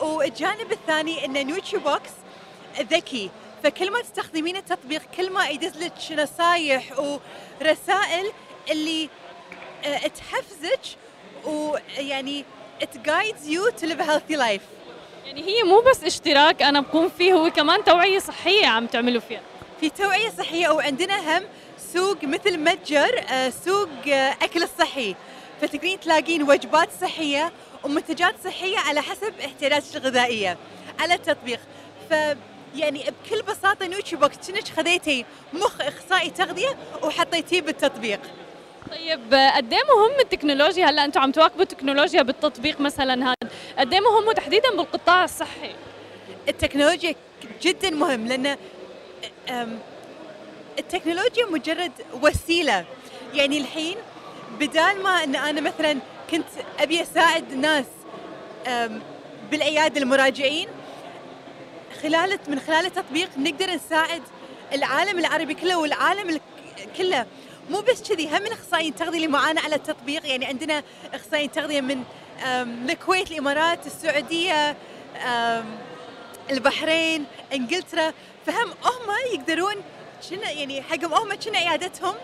والجانب 0.00 0.72
الثاني 0.72 1.24
إن 1.24 1.46
NutriBox 1.46 2.10
ذكي. 2.80 3.30
فكل 3.64 3.90
ما 3.90 4.00
تستخدمين 4.00 4.56
التطبيق 4.56 5.02
كل 5.16 5.30
ما 5.32 5.48
يدز 5.48 5.76
لك 5.82 5.92
نصايح 6.12 6.84
ورسائل 6.98 8.32
اللي 8.70 9.08
آه، 9.84 9.98
تحفزك 9.98 10.80
ويعني 11.44 12.44
it 12.82 12.96
guides 13.08 13.46
you 13.48 13.80
to 13.80 13.86
live 13.86 14.00
a 14.00 14.04
healthy 14.04 14.36
life. 14.36 14.62
يعني 15.26 15.44
هي 15.44 15.62
مو 15.62 15.80
بس 15.80 16.04
اشتراك 16.04 16.62
أنا 16.62 16.80
بكون 16.80 17.08
فيه 17.08 17.32
هو 17.32 17.50
كمان 17.50 17.84
توعية 17.84 18.18
صحية 18.18 18.66
عم 18.66 18.86
تعملوا 18.86 19.20
فيها. 19.20 19.40
في 19.80 19.90
توعية 19.90 20.30
صحية 20.30 20.68
وعندنا 20.68 21.38
هم 21.38 21.42
سوق 21.92 22.24
مثل 22.24 22.58
متجر 22.58 23.24
آه، 23.30 23.50
سوق 23.64 23.88
آه، 24.08 24.36
أكل 24.42 24.62
الصحي. 24.62 25.14
فتقدرين 25.60 26.00
تلاقين 26.00 26.42
وجبات 26.42 26.88
صحية 27.00 27.52
ومنتجات 27.84 28.34
صحية 28.44 28.78
على 28.78 29.02
حسب 29.02 29.34
احتياجاتك 29.44 29.96
الغذائية 29.96 30.56
على 31.00 31.14
التطبيق. 31.14 31.60
ف 32.10 32.14
يعني 32.76 33.04
بكل 33.24 33.42
بساطة 33.42 33.86
NutriBox 33.86 34.50
كأنك 34.50 34.68
خذيتي 34.68 35.24
مخ 35.52 35.80
إخصائي 35.80 36.30
تغذية 36.30 36.76
وحطيتيه 37.02 37.60
بالتطبيق. 37.62 38.20
طيب 38.90 39.34
قد 39.54 39.72
إيه 39.72 39.82
مهم 39.96 40.20
التكنولوجيا؟ 40.20 40.86
هلأ 40.86 41.04
أنتم 41.04 41.20
عم 41.20 41.32
تواكبوا 41.32 41.62
التكنولوجيا 41.62 42.22
بالتطبيق 42.22 42.80
مثلا 42.80 43.24
هذا. 43.24 43.50
قد 43.78 43.92
إيه 43.92 44.00
مهم 44.00 44.28
وتحديدا 44.28 44.70
بالقطاع 44.70 45.24
الصحي؟ 45.24 45.74
التكنولوجيا 46.48 47.14
جدا 47.62 47.90
مهم 47.90 48.26
لأن 48.26 48.56
التكنولوجيا 50.78 51.46
مجرد 51.46 51.92
وسيلة. 52.22 52.84
يعني 53.34 53.58
الحين 53.58 53.96
بدال 54.60 55.02
ما 55.02 55.24
إن 55.24 55.36
أنا 55.36 55.60
مثلا 55.60 55.98
كنت 56.30 56.46
أبي 56.78 57.02
أساعد 57.02 57.54
ناس 57.54 57.84
بالعيادة 59.50 60.00
المراجعين 60.00 60.68
خلال 62.02 62.38
من 62.48 62.60
خلال 62.60 62.86
التطبيق 62.86 63.28
نقدر 63.38 63.70
نساعد 63.70 64.22
العالم 64.72 65.18
العربي 65.18 65.54
كله 65.54 65.78
والعالم 65.78 66.28
ال- 66.30 66.40
كله. 66.96 67.26
مو 67.70 67.80
بس 67.80 68.02
كذي 68.12 68.28
هم 68.28 68.46
الاخصائيين 68.46 68.92
التغذيه 68.92 69.16
اللي 69.16 69.26
معانا 69.28 69.60
على 69.60 69.74
التطبيق. 69.76 70.26
يعني 70.26 70.46
عندنا 70.46 70.82
أخصائيين 71.14 71.50
تغذية 71.52 71.80
من 71.80 72.04
الكويت 72.90 73.30
الإمارات 73.30 73.86
السعودية 73.86 74.76
البحرين 76.50 77.24
إنجلترا. 77.52 78.12
فهم 78.46 78.68
هم 78.68 79.14
يقدرون 79.34 79.74
شنو 80.30 80.42
يعني 80.42 80.82
حقهم 80.82 81.14
هم 81.14 81.40
شنو 81.40 81.54
عيادتهم 81.54 82.14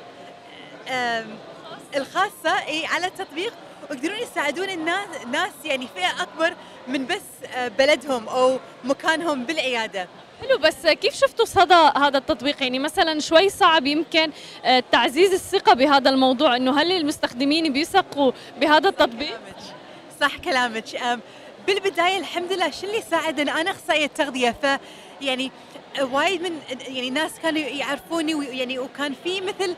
الخاصة 1.97 2.59
إي 2.69 2.87
على 2.87 3.07
التطبيق. 3.07 3.53
ويقدرون 3.91 4.19
يساعدون 4.19 4.71
الناس 4.71 5.07
ناس 5.33 5.51
يعني 5.65 5.89
فئة 5.95 6.23
أكبر 6.23 6.55
من 6.89 7.07
بس 7.07 7.23
آه، 7.55 7.69
بلدهم 7.69 8.29
أو 8.29 8.59
مكانهم 8.85 9.45
بالعيادة. 9.45 10.09
حلو 10.41 10.59
بس 10.59 10.87
كيف 10.87 11.15
شفتوا 11.15 11.45
صدى 11.45 11.91
هذا 11.97 12.19
التطبيق؟ 12.19 12.63
يعني 12.63 12.79
مثلا 12.79 13.21
شوي 13.21 13.49
صعب 13.49 13.87
يمكن 13.87 14.31
آه، 14.65 14.83
تعزيز 14.93 15.33
الثقة 15.33 15.75
بهذا 15.75 16.11
الموضوع 16.11 16.57
إنه 16.57 16.81
هل 16.81 16.93
المستخدمين 16.93 17.73
بيثقوا 17.73 18.33
بهذا 18.61 18.89
التطبيق. 18.89 19.41
صح 20.21 20.37
كلامك. 20.37 20.85
بالبداية 21.67 22.19
الحمد 22.19 22.53
لله 22.53 22.71
شو 22.71 22.87
اللي 22.87 23.03
ساعدنا؟ 23.11 23.61
أنا 23.61 23.71
أخصائية 23.71 24.07
تغذية 24.07 24.51
ف 24.63 24.81
يعني 25.21 25.51
وايد 26.01 26.43
من 26.43 26.59
يعني 26.89 27.11
ناس 27.11 27.31
كانوا 27.43 27.61
يعرفوني 27.61 28.35
ويعني 28.35 28.79
وكان 28.79 29.15
في 29.25 29.41
مثل 29.41 29.75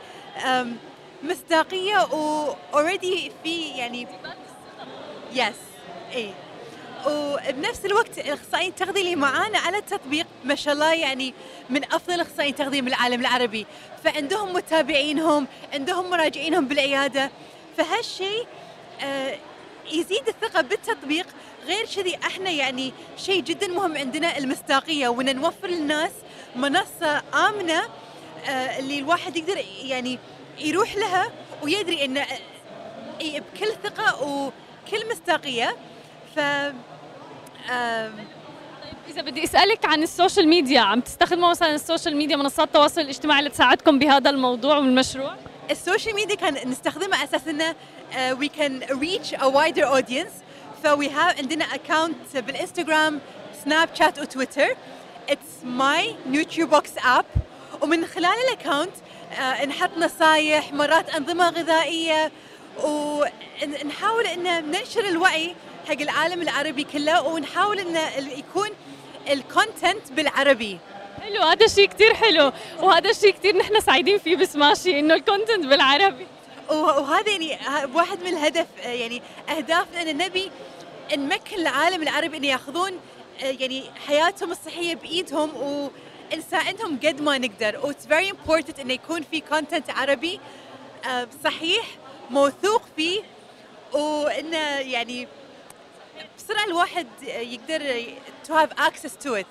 مصداقية 1.23 2.07
و 2.13 2.28
already 2.28 3.31
في 3.43 3.67
يعني 3.67 4.07
يس 5.33 5.55
اي 6.15 6.33
وبنفس 7.07 7.85
الوقت 7.85 8.17
الأخصائيين 8.17 8.69
التغذية 8.69 9.01
اللي 9.01 9.15
معانا 9.15 9.59
على 9.59 9.77
التطبيق 9.77 10.27
ما 10.43 10.55
شاء 10.55 10.73
الله 10.73 10.93
يعني 10.93 11.33
من 11.69 11.83
أفضل 11.83 12.13
الأخصائيين 12.13 12.53
التغذية 12.53 12.81
بالعالم 12.81 13.21
العربي. 13.21 13.65
فعندهم 14.03 14.53
متابعينهم 14.53 15.47
عندهم 15.73 16.09
مراجعينهم 16.09 16.67
بالعيادة. 16.67 17.31
فهالشيء 17.77 18.47
آه، 19.01 19.37
يزيد 19.91 20.27
الثقة 20.27 20.61
بالتطبيق. 20.61 21.27
غير 21.65 21.85
كذي 21.95 22.15
إحنا 22.15 22.49
يعني 22.49 22.93
شيء 23.17 23.41
جدا 23.41 23.67
مهم 23.67 23.97
عندنا 23.97 24.37
المصداقية. 24.37 25.07
وإن 25.07 25.35
نوفر 25.35 25.67
للناس 25.67 26.11
منصة 26.55 27.21
آمنة 27.33 27.81
آه، 28.45 28.79
اللي 28.79 28.99
الواحد 28.99 29.37
يقدر 29.37 29.65
يعني 29.83 30.19
يروح 30.59 30.95
لها 30.95 31.31
ويدري 31.63 32.05
إن 32.05 32.17
إي 33.21 33.39
بكل 33.39 33.73
ثقة 33.83 34.23
وكل 34.23 35.11
مصداقية. 35.11 35.75
ف 36.35 36.39
إذا 39.09 39.21
بدي 39.21 39.43
أسألك 39.43 39.85
عن 39.85 40.03
السوشيال 40.03 40.47
ميديا 40.47 40.79
عم 40.79 40.99
تستخدموا 41.01 41.49
مثلا 41.49 41.75
السوشيال 41.75 42.15
ميديا 42.15 42.35
منصات 42.35 42.67
التواصل 42.67 43.01
الاجتماعي 43.01 43.41
لتساعدكم 43.41 43.99
بهذا 43.99 44.29
الموضوع 44.29 44.77
والمشروع؟ 44.77 45.35
السوشيال 45.71 46.15
ميديا 46.15 46.35
كان 46.35 46.69
نستخدمها 46.69 47.17
على 47.17 47.29
أساس 47.29 47.47
إنه 47.47 47.71
uh, 47.71 48.15
we 48.35 48.47
can 48.47 48.97
reach 48.97 49.33
a 49.33 49.49
wider 49.49 49.85
audience. 49.85 50.33
ف 50.83 50.87
we 50.87 51.07
have 51.07 51.37
عندنا 51.37 51.65
account 51.65 52.37
بالإنستغرام 52.37 53.19
سناب 53.65 53.89
شات 53.93 54.19
وتويتر 54.19 54.75
it's 55.29 55.65
my 55.65 56.33
NutriBox 56.33 57.03
app. 57.03 57.25
ومن 57.81 58.05
خلال 58.05 58.33
ال 58.47 58.52
account 58.52 58.91
نحط 59.67 59.89
نصايح 59.97 60.73
مرات 60.73 61.09
أنظمة 61.09 61.49
غذائية 61.49 62.31
ونحاول 62.83 64.25
إن 64.25 64.71
ننشر 64.71 65.07
الوعي 65.07 65.55
حق 65.87 66.01
العالم 66.01 66.41
العربي 66.41 66.83
كله 66.83 67.21
ونحاول 67.27 67.79
إن 67.79 67.95
ال- 67.97 68.39
يكون 68.39 68.69
ال 69.29 69.39
content 69.39 70.11
بالعربي. 70.11 70.79
حلو 71.21 71.41
هذا 71.43 71.65
الشيء 71.65 71.87
كثير 71.87 72.13
حلو 72.13 72.51
وهذا 72.81 73.09
الشيء 73.09 73.31
كثير 73.33 73.57
نحن 73.57 73.79
سعيدين 73.79 74.17
فيه 74.17 74.35
بسماشي 74.35 74.99
إنه 74.99 75.13
ال 75.13 75.19
content 75.19 75.65
بالعربي. 75.65 76.27
وهذا 76.69 77.31
يعني 77.31 77.57
واحد 77.93 78.19
من 78.23 78.27
الهدف 78.27 78.65
آه، 78.83 78.87
يعني 78.89 79.21
أهدافنا 79.57 80.01
إن 80.01 80.17
نبي 80.17 80.51
نمكن 81.17 81.55
العالم 81.59 82.01
العربي 82.03 82.37
إن 82.37 82.43
ياخذون 82.43 82.91
آه، 83.43 83.45
يعني 83.59 83.83
حياتهم 84.07 84.51
الصحية 84.51 84.95
بإيدهم 84.95 85.49
ونساعدهم 86.33 86.99
قد 87.03 87.21
ما 87.21 87.37
نقدر. 87.37 87.79
و 87.83 87.88
it's 87.88 88.07
very 88.07 88.31
important 88.31 88.79
إنه 88.79 88.93
يكون 88.93 89.21
في 89.31 89.41
content 89.41 89.89
عربي 89.89 90.39
آه، 91.05 91.27
صحيح 91.43 91.85
موثوق 92.29 92.81
فيه 92.95 93.21
وإنه 93.93 94.57
يعني 94.79 95.27
بسرعة 96.37 96.65
الواحد 96.65 97.07
يقدر 97.23 98.03
to 98.47 98.53
have 98.53 98.69
access 98.79 99.17
to 99.17 99.35
it 99.35 99.45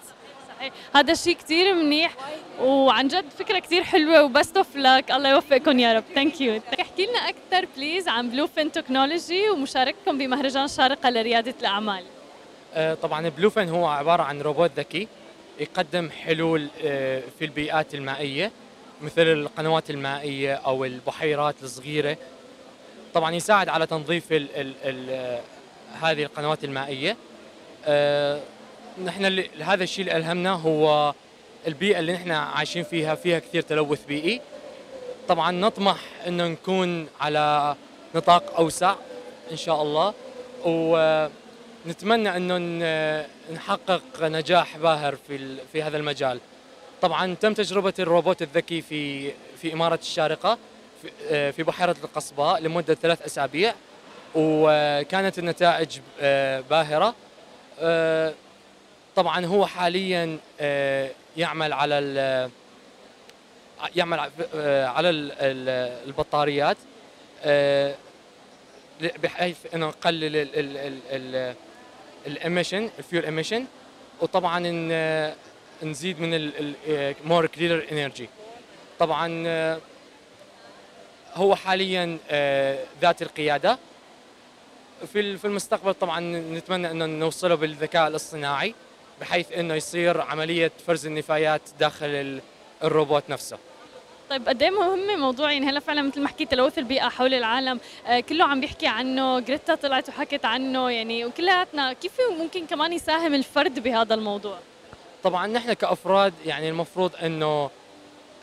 صحيح. 0.58 0.72
هذا 0.94 1.12
الشيء 1.12 1.36
كثير 1.36 1.74
منيح 1.74 2.14
وعن 2.60 3.08
جد 3.08 3.24
فكرة 3.38 3.58
كثير 3.58 3.84
حلوة 3.84 4.22
و 4.22 4.29
best 4.29 4.56
of 4.56 4.76
luck 4.76 5.10
الله 5.10 5.30
يوفقكم 5.30 5.78
يا 5.78 5.92
رب. 5.92 6.04
thank 6.14 6.40
you 6.40 6.60
احكي 6.80 7.06
لنا 7.06 7.18
أكثر 7.18 7.68
please 7.76 8.08
عن 8.08 8.30
BlueFin 8.30 8.72
Technology 8.72 9.50
ومشاركتكم 9.50 10.18
بمهرجان 10.18 10.68
شارقة 10.68 11.10
لريادة 11.10 11.54
الأعمال. 11.60 12.04
آه، 12.74 12.94
طبعا 12.94 13.28
BlueFin 13.28 13.68
هو 13.68 13.86
عبارة 13.86 14.22
عن 14.22 14.40
روبوت 14.40 14.70
ذكي. 14.76 15.08
يقدم 15.60 16.10
حلول 16.10 16.68
آه، 16.84 17.22
في 17.38 17.44
البيئات 17.44 17.94
المائية 17.94 18.52
مثل 19.02 19.22
القنوات 19.22 19.90
المائية 19.90 20.54
أو 20.54 20.84
البحيرات 20.84 21.54
الصغيرة. 21.62 22.16
طبعا 23.14 23.34
يساعد 23.34 23.68
على 23.68 23.86
تنظيف 23.86 24.32
ال 24.32 24.56
ال 24.56 24.74
ال 24.84 25.10
آه، 25.10 25.40
هذه 26.00 26.22
القنوات 26.22 26.64
المائية. 26.64 27.16
آه، 27.84 28.40
نحن 29.04 29.44
هذا 29.60 29.84
الشيء 29.84 30.04
اللي 30.04 30.16
ألهمنا 30.16 30.52
هو 30.52 31.14
البيئة 31.66 31.98
اللي 31.98 32.12
نحن 32.12 32.30
عايشين 32.30 32.82
فيها 32.82 33.14
فيها 33.14 33.38
كثير 33.38 33.62
تلوث 33.62 34.04
بيئي. 34.04 34.40
طبعا 35.28 35.50
نطمح 35.50 35.98
إنه 36.26 36.48
نكون 36.48 37.08
على 37.20 37.76
نطاق 38.14 38.56
أوسع 38.56 38.94
إن 39.50 39.56
شاء 39.56 39.82
الله. 39.82 40.14
ونتمنى 41.86 42.36
أنه 42.36 42.58
نحقق 43.54 44.02
نجاح 44.22 44.76
باهر 44.78 45.16
في 45.28 45.56
في 45.72 45.82
هذا 45.82 45.96
المجال. 45.96 46.40
طبعا 47.02 47.34
تم 47.34 47.54
تجربة 47.54 47.94
الروبوت 47.98 48.42
الذكي 48.42 48.82
في 48.82 49.32
في 49.62 49.72
إمارة 49.72 49.98
الشارقة 50.02 50.58
في- 51.02 51.10
آه، 51.30 51.50
بحيرة 51.62 51.96
القصباء 52.04 52.60
لمدة 52.62 52.94
ثلاث 52.94 53.22
أسابيع 53.22 53.74
وكانت 54.34 55.38
النتائج 55.38 55.98
آه، 56.20 56.60
باهرة. 56.60 57.14
آه، 57.80 58.34
طبعا 59.16 59.46
هو 59.46 59.66
حاليا 59.66 60.38
يعمل 61.36 61.72
على 61.72 61.98
يعمل 63.96 64.18
على 64.64 65.10
ال- 65.10 65.32
ال- 65.32 66.08
البطاريات 66.08 66.76
بحيث 69.22 69.56
أنه 69.74 69.86
نقلل 69.86 70.48
ال 72.26 72.33
emission 72.33 72.90
ال 72.98 73.03
fuel 73.03 73.24
emission 73.26 73.64
وطبعا 74.20 74.58
ن- 74.60 75.34
نزيد 75.82 76.20
من 76.20 76.52
more 77.24 77.46
cleaner 77.46 77.86
energy 77.92 78.28
طبعا 78.98 79.42
آه، 79.46 79.80
هو 81.34 81.54
حاليا 81.56 82.18
آه، 82.30 82.78
ذات 83.02 83.22
القيادة. 83.22 83.78
في 85.12 85.36
في 85.38 85.44
المستقبل 85.44 85.94
طبعا 85.94 86.20
نتمنى 86.54 86.90
إنه 86.90 87.06
نوصله 87.06 87.54
بالذكاء 87.54 88.08
الاصطناعي 88.08 88.74
بحيث 89.20 89.52
إنه 89.52 89.74
يصير 89.74 90.20
عملية 90.20 90.72
فرز 90.86 91.06
النفايات 91.06 91.60
داخل 91.80 92.06
ال- 92.06 92.40
الروبوت 92.84 93.22
نفسه. 93.28 93.58
طيب 94.30 94.48
قد 94.48 94.62
إيه 94.62 94.70
مهم 94.70 95.20
موضوع 95.20 95.52
يعني 95.52 95.66
هلا 95.66 95.80
فعلا 95.80 96.02
مثل 96.02 96.20
ما 96.20 96.28
حكيت 96.28 96.50
تلوث 96.50 96.78
البيئة 96.78 97.08
حول 97.08 97.34
العالم 97.34 97.80
آه 98.06 98.20
كله 98.20 98.44
عم 98.44 98.60
بيحكي 98.60 98.86
عنه 98.86 99.40
جريتا 99.40 99.74
طلعت 99.74 100.08
وحكت 100.08 100.44
عنه 100.44 100.90
يعني 100.90 101.24
وكلياتنا 101.24 101.92
كيف 101.92 102.12
ممكن 102.38 102.66
كمان 102.66 102.92
يساهم 102.92 103.34
الفرد 103.34 103.78
بهذا 103.78 104.14
الموضوع؟ 104.14 104.58
طبعا 105.22 105.46
نحن 105.46 105.72
كأفراد 105.72 106.34
يعني 106.46 106.68
المفروض 106.68 107.12
إنه 107.22 107.70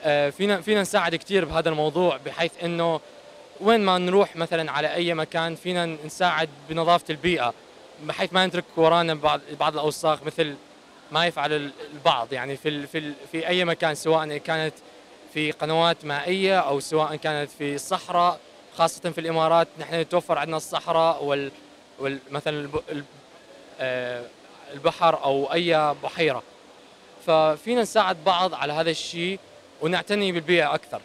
آه، 0.04 0.30
فينا 0.30 0.62
فينا 0.62 0.82
نساعد 0.82 1.16
كثير 1.16 1.46
بهذا 1.46 1.70
الموضوع 1.70 2.18
بحيث 2.26 2.52
إنه 2.64 3.00
وين 3.62 3.80
ما 3.80 3.98
نروح 3.98 4.36
مثلا 4.36 4.72
على 4.72 4.94
أي 4.94 5.14
مكان 5.14 5.56
فينا 5.56 5.86
نساعد 6.06 6.50
بنظافة 6.70 7.06
البيئة 7.10 7.54
بحيث 8.04 8.34
ما 8.34 8.46
نترك 8.46 8.64
ورانا 8.78 9.14
بعض 9.14 9.42
بعض 9.60 9.74
الأوساخ 9.74 10.24
مثل 10.24 10.56
ما 11.12 11.26
يفعل 11.26 11.54
ال- 11.54 11.72
البعض 11.94 12.34
يعني 12.34 12.58
في 12.58 12.88
في 12.88 13.14
في 13.32 13.48
أي 13.48 13.66
مكان 13.66 13.96
سواء 13.96 14.38
كانت 14.38 14.74
في 15.34 15.52
قنوات 15.52 16.06
مائية 16.06 16.60
أو 16.60 16.80
سواء 16.80 17.16
كانت 17.16 17.52
في 17.52 17.76
الصحراء 17.76 18.40
خاصة 18.78 19.10
في 19.10 19.22
الإمارات. 19.22 19.68
نحن 19.80 19.96
يتوفر 19.96 20.38
عندنا 20.38 20.58
الصحراء 20.58 21.24
وال, 21.24 21.52
وال 22.00 22.20
مثلا 22.32 22.70
آه، 23.80 24.24
البحر 24.74 25.24
أو 25.24 25.54
أي 25.54 25.96
بحيرة. 26.04 26.44
ففينا 27.28 27.82
نساعد 27.82 28.18
بعض 28.26 28.54
على 28.54 28.74
هذا 28.74 28.90
الشيء 28.90 29.40
ونعتني 29.82 30.32
بالبيئة 30.32 30.74
أكثر. 30.76 31.02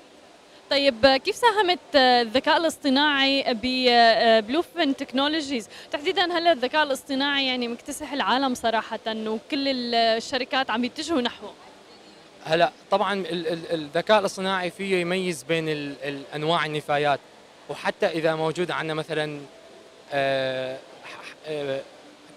طيب 0.71 1.07
آه، 1.07 1.17
كيف 1.17 1.37
ساهمت 1.37 1.79
آه، 1.95 2.23
الذكاء 2.23 2.57
الاصطناعي 2.57 3.45
ببلوفن 3.49 4.97
تكنولوجيز 4.97 5.69
تحديدا 5.93 6.39
هلا 6.39 6.53
الذكاء 6.53 6.83
الاصطناعي 6.83 7.47
يعني 7.47 7.69
مكتسح 7.69 8.13
العالم 8.13 8.55
صراحة 8.55 9.01
وكل 9.07 9.69
ال- 9.69 9.95
الشركات 9.95 10.71
عم 10.71 10.85
يتجهوا 10.85 11.21
نحوه؟ 11.21 11.53
هلا 12.45 12.73
طبعا 12.91 13.15
ال- 13.15 13.49
ال- 13.49 13.73
الذكاء 13.73 14.19
الاصطناعي 14.19 14.71
فيه 14.71 14.97
يميز 15.01 15.43
بين 15.43 15.95
أنواع 16.35 16.67
النفايات 16.67 17.21
وحتى 17.69 18.07
إذا 18.07 18.35
موجود 18.35 18.71
عندنا 18.71 18.95
مثلا 18.95 19.41
آه، 20.13 20.79
آه، 21.47 21.81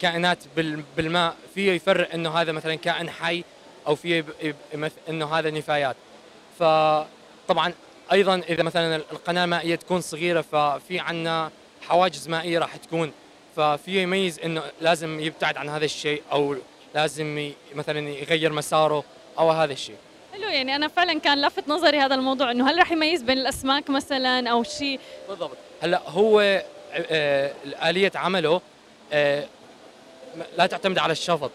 كائنات 0.01 0.37
بال- 0.55 0.83
بالماء 0.97 1.35
فيه 1.55 1.71
يفرق 1.71 2.13
إنه 2.13 2.29
هذا 2.29 2.51
مثلا 2.51 2.75
كائن 2.75 3.09
حي 3.09 3.43
أو 3.87 3.95
فيه 3.95 4.25
إنه 5.09 5.25
هذا 5.35 5.49
نفايات. 5.51 5.95
فطبعا 6.59 7.73
أيضا 8.11 8.35
إذا 8.49 8.63
مثلا 8.63 8.95
القناة 8.95 9.43
المائية 9.43 9.75
تكون 9.75 10.01
صغيرة 10.01 10.41
ففي 10.41 10.99
عندنا 10.99 11.51
حواجز 11.81 12.27
مائية 12.27 12.59
راح 12.59 12.75
تكون. 12.75 13.11
ففيه 13.55 14.01
يميز 14.01 14.39
إنه 14.39 14.63
لازم 14.81 15.19
يبتعد 15.19 15.57
عن 15.57 15.69
هذا 15.69 15.85
الشيء 15.85 16.21
أو 16.31 16.55
لازم 16.95 17.51
مثلا 17.75 18.09
يغير 18.09 18.53
مساره. 18.53 19.03
أو 19.39 19.51
هذا 19.51 19.73
الشيء؟ 19.73 19.95
حلو 20.33 20.47
يعني 20.47 20.75
أنا 20.75 20.87
فعلا 20.87 21.19
كان 21.19 21.41
لفت 21.41 21.67
نظري 21.67 21.99
هذا 21.99 22.15
الموضوع 22.15 22.51
إنه 22.51 22.69
هل 22.69 22.79
رح 22.79 22.91
يميز 22.91 23.21
بين 23.21 23.37
الأسماك 23.37 23.89
مثلا 23.89 24.49
أو 24.49 24.63
شيء؟ 24.63 24.99
بالضبط. 25.29 25.57
هلأ 25.81 26.01
هو 26.07 26.63
آه، 26.93 27.53
آلية 27.89 28.11
عمله 28.15 28.61
آه، 29.13 29.45
لا 30.57 30.65
تعتمد 30.65 30.97
على 30.97 31.11
الشفط 31.11 31.51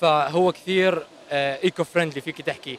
فهو 0.00 0.52
كثير 0.52 1.06
eco 1.32 1.84
friendly 1.84 2.20
فيك 2.20 2.40
تحكي 2.40 2.78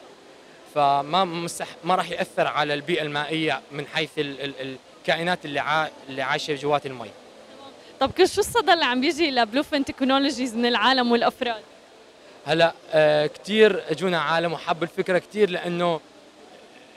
فما 0.74 1.24
مستح 1.24 1.66
ما 1.84 1.94
راح 1.94 2.10
يأثر 2.10 2.46
على 2.46 2.74
البيئة 2.74 3.02
المائية 3.02 3.60
من 3.72 3.86
حيث 3.86 4.10
ال 4.18 4.44
ال 4.44 4.76
الكائنات 5.00 5.44
اللي 5.44 5.60
عا 5.60 5.90
اللي 6.08 6.22
عايشة 6.22 6.54
جوات 6.54 6.86
المي. 6.86 7.10
طب 8.00 8.10
شو 8.16 8.40
الصدى 8.40 8.72
اللي 8.72 8.84
عم 8.84 9.00
بيجي 9.00 9.30
لبلوفن 9.30 9.84
تكنولوجيز 9.84 10.54
من 10.54 10.66
العالم 10.66 11.12
والأفراد؟ 11.12 11.62
هلا 12.50 12.74
آه 12.92 13.26
كثير 13.26 13.82
اجونا 13.90 14.18
عالم 14.18 14.52
وحبوا 14.52 14.82
الفكرة 14.82 15.18
كثير 15.18 15.50
لأنه 15.50 16.00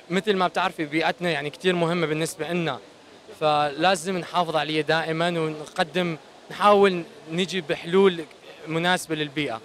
مثل 0.09 0.33
ما 0.33 0.47
بتعرفي 0.47 0.85
بيئتنا 0.85 1.29
يعني 1.29 1.49
كثير 1.49 1.75
مهمة 1.75 2.07
بالنسبة 2.07 2.47
لنا 2.47 2.79
فلازم 3.39 4.17
نحافظ 4.17 4.55
عليها 4.55 4.81
دائما 4.81 5.27
ونقدم 5.27 6.17
نحاول 6.51 7.03
نجي 7.31 7.61
بحلول 7.61 8.25
مناسبة 8.67 9.15
للبيئة. 9.15 9.61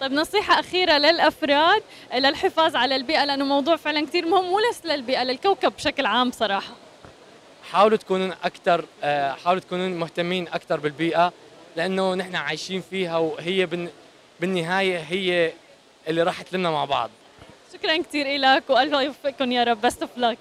طيب 0.00 0.12
نصيحة 0.12 0.60
أخيرة 0.60 0.98
للأفراد 0.98 1.82
للحفاظ 2.14 2.76
على 2.76 2.96
البيئة 2.96 3.24
لأنه 3.24 3.44
موضوع 3.44 3.76
فعلا 3.76 4.06
كثير 4.06 4.26
مهم 4.26 4.44
مو 4.44 4.60
بس 4.70 4.86
للبيئة 4.86 5.22
للكوكب 5.22 5.72
بشكل 5.76 6.06
عام 6.06 6.30
صراحة. 6.30 6.72
حاولوا 7.72 7.98
تكونوا 7.98 8.34
أكثر 8.44 8.84
حاولوا 9.44 9.60
تكونوا 9.60 9.88
مهتمين 9.88 10.48
أكثر 10.48 10.80
بالبيئة 10.80 11.32
لأنه 11.76 12.14
نحن 12.14 12.36
عايشين 12.36 12.82
فيها 12.90 13.18
وهي 13.18 13.66
بالنهاية 14.40 14.98
هي 14.98 15.52
اللي 16.08 16.22
راح 16.22 16.42
تلمنا 16.42 16.70
مع 16.70 16.84
بعض. 16.84 17.10
شكرا 17.72 17.96
كثير 17.96 18.36
لك 18.40 18.70
وألف 18.70 18.92
يوفقكم 18.92 19.52
يا 19.52 19.64
رب. 19.64 19.80
بست 19.80 20.02
اوف 20.02 20.18
لك 20.18 20.38